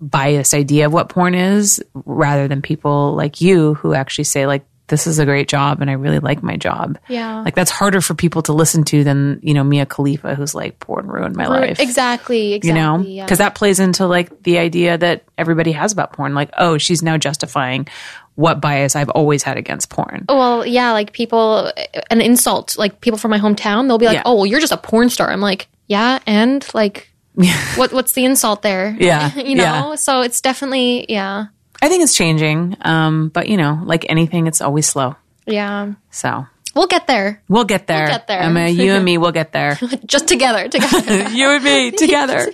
biased 0.00 0.52
idea 0.52 0.86
of 0.86 0.92
what 0.92 1.08
porn 1.08 1.34
is 1.34 1.82
rather 1.94 2.48
than 2.48 2.60
people 2.60 3.14
like 3.14 3.40
you 3.40 3.74
who 3.74 3.94
actually 3.94 4.24
say 4.24 4.46
like 4.46 4.64
this 4.92 5.06
is 5.06 5.18
a 5.18 5.24
great 5.24 5.48
job 5.48 5.80
and 5.80 5.88
I 5.88 5.94
really 5.94 6.18
like 6.18 6.42
my 6.42 6.56
job. 6.58 6.98
Yeah. 7.08 7.40
Like 7.40 7.54
that's 7.54 7.70
harder 7.70 8.02
for 8.02 8.14
people 8.14 8.42
to 8.42 8.52
listen 8.52 8.84
to 8.84 9.02
than, 9.02 9.40
you 9.42 9.54
know, 9.54 9.64
Mia 9.64 9.86
Khalifa 9.86 10.34
who's 10.34 10.54
like 10.54 10.78
porn 10.80 11.06
ruined 11.08 11.34
my 11.34 11.46
life 11.46 11.80
Exactly. 11.80 12.52
Exactly. 12.52 12.68
you 12.68 12.74
know 12.74 12.98
yeah. 13.00 13.24
because 13.24 13.38
that 13.38 13.54
plays 13.54 13.80
into 13.80 14.06
like 14.06 14.42
the 14.42 14.58
idea 14.58 14.98
that 14.98 15.24
everybody 15.38 15.72
has 15.72 15.92
about 15.92 16.12
porn 16.12 16.34
like 16.34 16.50
oh 16.58 16.76
she's 16.76 17.02
now 17.02 17.16
justifying 17.16 17.88
what 18.34 18.60
bias 18.60 18.94
i've 18.96 19.08
always 19.10 19.42
had 19.42 19.56
against 19.56 19.88
porn 19.88 20.24
oh, 20.28 20.36
Well, 20.36 20.66
yeah, 20.66 20.92
like 20.92 21.12
people, 21.12 21.72
an 22.10 22.20
insult, 22.20 22.76
like 22.76 23.00
people 23.00 23.18
from 23.18 23.30
my 23.30 23.38
hometown, 23.38 23.88
they'll 23.88 23.98
be 23.98 24.06
like, 24.06 24.16
Yeah. 24.16 24.22
"Oh, 24.24 24.34
well, 24.36 24.46
you're 24.46 24.60
just 24.60 24.72
a 24.72 24.76
porn 24.76 25.08
star." 25.08 25.30
I'm 25.30 25.40
like, 25.40 25.68
"Yeah," 25.86 26.18
and 26.26 26.66
like, 26.74 27.10
what 27.76 27.92
what's 27.92 28.12
the 28.12 28.24
insult 28.24 28.62
there? 28.62 28.96
Yeah, 28.98 29.34
you 29.50 29.54
know. 29.54 29.62
yeah. 29.64 29.94
So 29.96 30.20
it's 30.22 30.40
definitely, 30.40 31.06
yeah, 31.08 31.46
i 31.82 31.88
think 31.88 32.02
it's 32.02 32.14
changing 32.14 32.76
um, 32.82 33.28
but 33.28 33.48
you 33.48 33.56
know 33.56 33.80
like 33.84 34.06
anything 34.08 34.46
it's 34.46 34.60
always 34.60 34.86
slow 34.86 35.14
yeah. 35.46 35.92
so 36.10 36.46
We'll 36.74 36.86
get 36.86 37.06
there, 37.06 37.42
we'll 37.48 37.64
get 37.64 37.86
there 37.86 38.06
get 38.06 38.26
there. 38.28 38.40
Emma, 38.40 38.66
you 38.66 38.92
and 38.92 39.04
me 39.04 39.18
we'll 39.18 39.30
get 39.32 39.52
there 39.52 39.74
just 40.06 40.26
together, 40.26 40.68
together. 40.68 41.28
you 41.30 41.50
and 41.50 41.62
me 41.62 41.90
together 42.04 42.50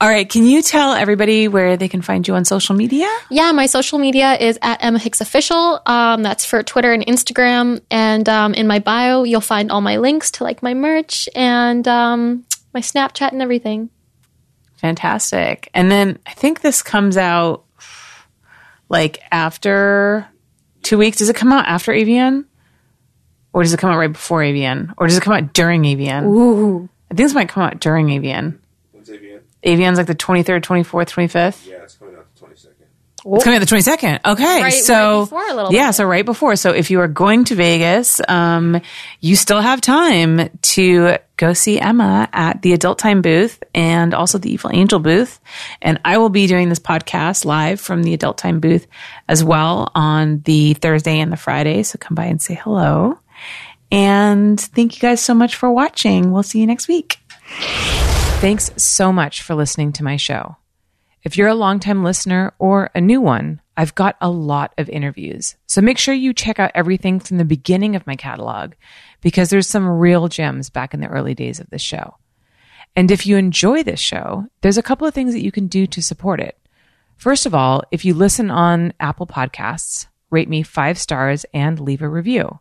all 0.00 0.08
right 0.08 0.28
can 0.28 0.44
you 0.44 0.62
tell 0.62 0.92
everybody 0.92 1.48
where 1.48 1.76
they 1.76 1.88
can 1.88 2.02
find 2.02 2.28
you 2.28 2.36
on 2.36 2.44
social 2.44 2.76
media 2.76 3.08
yeah, 3.30 3.50
my 3.50 3.66
social 3.66 3.98
media 3.98 4.34
is 4.34 4.60
at 4.62 4.84
Emma 4.84 4.98
Hix 5.00 5.20
Official. 5.20 5.80
Um, 5.86 6.22
that's 6.22 6.44
for 6.44 6.62
Twitter 6.62 6.92
and 6.92 7.04
Instagram, 7.04 7.80
and 7.90 8.28
um, 8.28 8.54
in 8.54 8.68
my 8.68 8.78
bio, 8.78 9.24
you'll 9.24 9.40
find 9.40 9.72
all 9.72 9.80
my 9.80 9.96
links 9.96 10.30
to 10.32 10.44
like 10.44 10.62
my 10.62 10.72
merch 10.74 11.28
and 11.34 11.86
um, 11.88 12.44
my 12.72 12.80
Snapchat 12.80 13.32
and 13.32 13.42
everything. 13.42 13.90
Fantastic. 14.76 15.68
And 15.74 15.90
then 15.90 16.18
I 16.26 16.32
think 16.34 16.60
this 16.60 16.82
comes 16.82 17.16
out 17.16 17.63
like 18.94 19.20
after 19.32 20.26
two 20.82 20.96
weeks. 20.96 21.18
Does 21.18 21.28
it 21.28 21.36
come 21.36 21.52
out 21.52 21.66
after 21.66 21.92
AVN? 21.92 22.44
Or 23.52 23.62
does 23.62 23.72
it 23.74 23.80
come 23.80 23.90
out 23.90 23.98
right 23.98 24.12
before 24.12 24.40
AVN? 24.40 24.94
Or 24.96 25.06
does 25.06 25.16
it 25.16 25.22
come 25.22 25.32
out 25.34 25.52
during 25.52 25.82
AVN? 25.82 26.24
Ooh, 26.26 26.88
I 27.10 27.14
think 27.14 27.26
this 27.26 27.34
might 27.34 27.48
come 27.48 27.64
out 27.64 27.80
during 27.80 28.06
AVN. 28.06 28.58
When's 28.92 29.08
AVN? 29.08 29.40
AVN's 29.64 29.98
like 29.98 30.06
the 30.06 30.14
23rd, 30.14 30.62
24th, 30.62 31.10
25th. 31.10 31.66
Yeah, 31.66 31.82
it's 31.82 31.96
coming 31.96 32.14
out 32.14 32.26
the 32.34 32.46
22nd. 32.46 32.86
It's 33.26 33.44
coming 33.44 33.58
out 33.58 33.66
the 33.66 33.74
22nd. 33.74 34.20
Okay. 34.24 34.62
Right- 34.62 34.72
so, 34.72 34.94
right 34.94 35.20
before 35.20 35.48
a 35.48 35.54
little 35.54 35.72
yeah, 35.72 35.88
bit. 35.88 35.94
so 35.94 36.04
right 36.04 36.24
before. 36.24 36.56
So 36.56 36.72
if 36.72 36.90
you 36.90 37.00
are 37.00 37.08
going 37.08 37.44
to 37.44 37.54
Vegas, 37.54 38.20
um, 38.28 38.80
you 39.20 39.36
still 39.36 39.60
have 39.60 39.80
time 39.80 40.50
to 40.60 41.16
go 41.36 41.52
see 41.52 41.80
Emma 41.80 42.28
at 42.32 42.62
the 42.62 42.72
Adult 42.74 42.98
Time 42.98 43.22
booth 43.22 43.62
and 43.74 44.14
also 44.14 44.38
the 44.38 44.52
Evil 44.52 44.70
Angel 44.72 44.98
booth. 44.98 45.40
And 45.80 46.00
I 46.04 46.18
will 46.18 46.28
be 46.28 46.46
doing 46.46 46.68
this 46.68 46.78
podcast 46.78 47.44
live 47.44 47.80
from 47.80 48.02
the 48.02 48.14
Adult 48.14 48.38
Time 48.38 48.60
booth 48.60 48.86
as 49.28 49.42
well 49.42 49.90
on 49.94 50.40
the 50.44 50.74
Thursday 50.74 51.18
and 51.18 51.32
the 51.32 51.36
Friday. 51.36 51.82
So 51.82 51.98
come 51.98 52.14
by 52.14 52.26
and 52.26 52.40
say 52.40 52.54
hello. 52.54 53.18
And 53.90 54.60
thank 54.60 54.96
you 54.96 55.00
guys 55.00 55.20
so 55.20 55.34
much 55.34 55.56
for 55.56 55.70
watching. 55.70 56.30
We'll 56.30 56.42
see 56.42 56.60
you 56.60 56.66
next 56.66 56.88
week. 56.88 57.18
Thanks 58.40 58.70
so 58.76 59.12
much 59.12 59.42
for 59.42 59.54
listening 59.54 59.92
to 59.94 60.04
my 60.04 60.16
show. 60.16 60.56
If 61.24 61.38
you're 61.38 61.48
a 61.48 61.54
longtime 61.54 62.04
listener 62.04 62.52
or 62.58 62.90
a 62.94 63.00
new 63.00 63.18
one, 63.18 63.62
I've 63.78 63.94
got 63.94 64.16
a 64.20 64.28
lot 64.28 64.74
of 64.76 64.90
interviews. 64.90 65.56
So 65.66 65.80
make 65.80 65.96
sure 65.96 66.12
you 66.12 66.34
check 66.34 66.60
out 66.60 66.70
everything 66.74 67.18
from 67.18 67.38
the 67.38 67.46
beginning 67.46 67.96
of 67.96 68.06
my 68.06 68.14
catalog 68.14 68.74
because 69.22 69.48
there's 69.48 69.66
some 69.66 69.88
real 69.88 70.28
gems 70.28 70.68
back 70.68 70.92
in 70.92 71.00
the 71.00 71.08
early 71.08 71.34
days 71.34 71.60
of 71.60 71.70
this 71.70 71.80
show. 71.80 72.18
And 72.94 73.10
if 73.10 73.26
you 73.26 73.38
enjoy 73.38 73.82
this 73.82 74.00
show, 74.00 74.46
there's 74.60 74.76
a 74.76 74.82
couple 74.82 75.06
of 75.08 75.14
things 75.14 75.32
that 75.32 75.42
you 75.42 75.50
can 75.50 75.66
do 75.66 75.86
to 75.86 76.02
support 76.02 76.40
it. 76.40 76.58
First 77.16 77.46
of 77.46 77.54
all, 77.54 77.82
if 77.90 78.04
you 78.04 78.12
listen 78.12 78.50
on 78.50 78.92
Apple 79.00 79.26
Podcasts, 79.26 80.08
rate 80.30 80.50
me 80.50 80.62
five 80.62 80.98
stars 80.98 81.46
and 81.54 81.80
leave 81.80 82.02
a 82.02 82.08
review. 82.08 82.60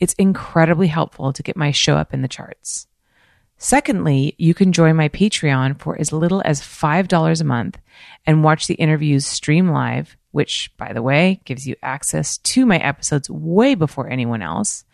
It's 0.00 0.14
incredibly 0.14 0.88
helpful 0.88 1.32
to 1.32 1.42
get 1.44 1.56
my 1.56 1.70
show 1.70 1.96
up 1.96 2.12
in 2.12 2.22
the 2.22 2.28
charts. 2.28 2.88
Secondly, 3.62 4.34
you 4.38 4.54
can 4.54 4.72
join 4.72 4.96
my 4.96 5.08
Patreon 5.08 5.80
for 5.80 5.96
as 5.96 6.12
little 6.12 6.42
as 6.44 6.60
$5 6.60 7.40
a 7.40 7.44
month 7.44 7.78
and 8.26 8.42
watch 8.42 8.66
the 8.66 8.74
interviews 8.74 9.24
stream 9.24 9.68
live, 9.68 10.16
which, 10.32 10.72
by 10.76 10.92
the 10.92 11.00
way, 11.00 11.40
gives 11.44 11.64
you 11.64 11.76
access 11.80 12.38
to 12.38 12.66
my 12.66 12.78
episodes 12.78 13.30
way 13.30 13.76
before 13.76 14.10
anyone 14.10 14.42
else. 14.42 14.84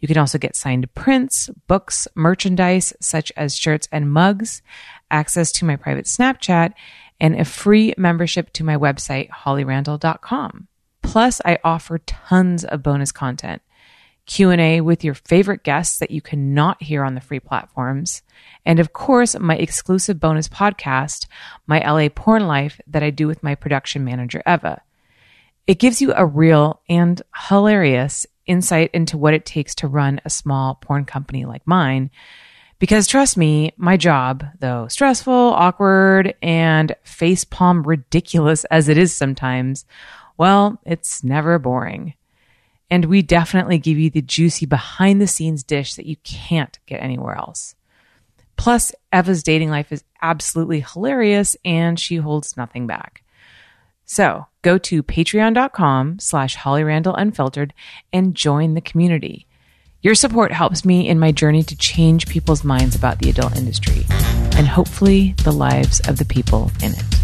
You 0.00 0.08
can 0.08 0.16
also 0.16 0.38
get 0.38 0.56
signed 0.56 0.94
prints, 0.94 1.50
books, 1.66 2.08
merchandise 2.14 2.94
such 3.02 3.30
as 3.36 3.54
shirts 3.54 3.86
and 3.92 4.10
mugs, 4.10 4.62
access 5.10 5.52
to 5.52 5.66
my 5.66 5.76
private 5.76 6.06
Snapchat, 6.06 6.72
and 7.20 7.38
a 7.38 7.44
free 7.44 7.92
membership 7.98 8.50
to 8.54 8.64
my 8.64 8.78
website, 8.78 9.28
hollyrandall.com. 9.28 10.68
Plus, 11.02 11.42
I 11.44 11.58
offer 11.62 11.98
tons 11.98 12.64
of 12.64 12.82
bonus 12.82 13.12
content. 13.12 13.60
Q&A 14.26 14.80
with 14.80 15.04
your 15.04 15.14
favorite 15.14 15.62
guests 15.62 15.98
that 15.98 16.10
you 16.10 16.20
cannot 16.20 16.82
hear 16.82 17.04
on 17.04 17.14
the 17.14 17.20
free 17.20 17.40
platforms. 17.40 18.22
And 18.64 18.80
of 18.80 18.92
course, 18.92 19.38
my 19.38 19.56
exclusive 19.56 20.18
bonus 20.18 20.48
podcast, 20.48 21.26
My 21.66 21.78
LA 21.78 22.08
Porn 22.08 22.46
Life, 22.46 22.80
that 22.88 23.02
I 23.02 23.10
do 23.10 23.26
with 23.28 23.42
my 23.42 23.54
production 23.54 24.04
manager, 24.04 24.42
Eva. 24.46 24.82
It 25.66 25.78
gives 25.78 26.02
you 26.02 26.12
a 26.14 26.26
real 26.26 26.80
and 26.88 27.22
hilarious 27.48 28.26
insight 28.46 28.90
into 28.92 29.18
what 29.18 29.34
it 29.34 29.44
takes 29.44 29.74
to 29.76 29.88
run 29.88 30.20
a 30.24 30.30
small 30.30 30.74
porn 30.76 31.04
company 31.04 31.44
like 31.44 31.66
mine. 31.66 32.10
Because 32.78 33.06
trust 33.06 33.36
me, 33.36 33.72
my 33.76 33.96
job, 33.96 34.44
though 34.58 34.86
stressful, 34.88 35.32
awkward, 35.32 36.34
and 36.42 36.94
facepalm 37.04 37.86
ridiculous 37.86 38.64
as 38.66 38.88
it 38.88 38.98
is 38.98 39.14
sometimes, 39.14 39.86
well, 40.36 40.78
it's 40.84 41.24
never 41.24 41.58
boring. 41.58 42.14
And 42.90 43.06
we 43.06 43.22
definitely 43.22 43.78
give 43.78 43.98
you 43.98 44.10
the 44.10 44.22
juicy 44.22 44.66
behind 44.66 45.20
the 45.20 45.26
scenes 45.26 45.64
dish 45.64 45.94
that 45.94 46.06
you 46.06 46.16
can't 46.22 46.78
get 46.86 47.02
anywhere 47.02 47.34
else. 47.34 47.74
Plus, 48.56 48.92
Eva's 49.12 49.42
dating 49.42 49.70
life 49.70 49.92
is 49.92 50.04
absolutely 50.22 50.80
hilarious 50.80 51.56
and 51.64 51.98
she 51.98 52.16
holds 52.16 52.56
nothing 52.56 52.86
back. 52.86 53.22
So 54.04 54.46
go 54.62 54.78
to 54.78 55.02
patreon.com 55.02 56.20
slash 56.20 56.54
Holly 56.54 56.84
Randall 56.84 57.16
Unfiltered 57.16 57.74
and 58.12 58.34
join 58.34 58.74
the 58.74 58.80
community. 58.80 59.46
Your 60.00 60.14
support 60.14 60.52
helps 60.52 60.84
me 60.84 61.08
in 61.08 61.18
my 61.18 61.32
journey 61.32 61.64
to 61.64 61.76
change 61.76 62.28
people's 62.28 62.62
minds 62.62 62.94
about 62.94 63.18
the 63.18 63.30
adult 63.30 63.56
industry 63.56 64.06
and 64.56 64.66
hopefully 64.66 65.34
the 65.42 65.52
lives 65.52 66.00
of 66.08 66.18
the 66.18 66.24
people 66.24 66.70
in 66.82 66.92
it. 66.92 67.15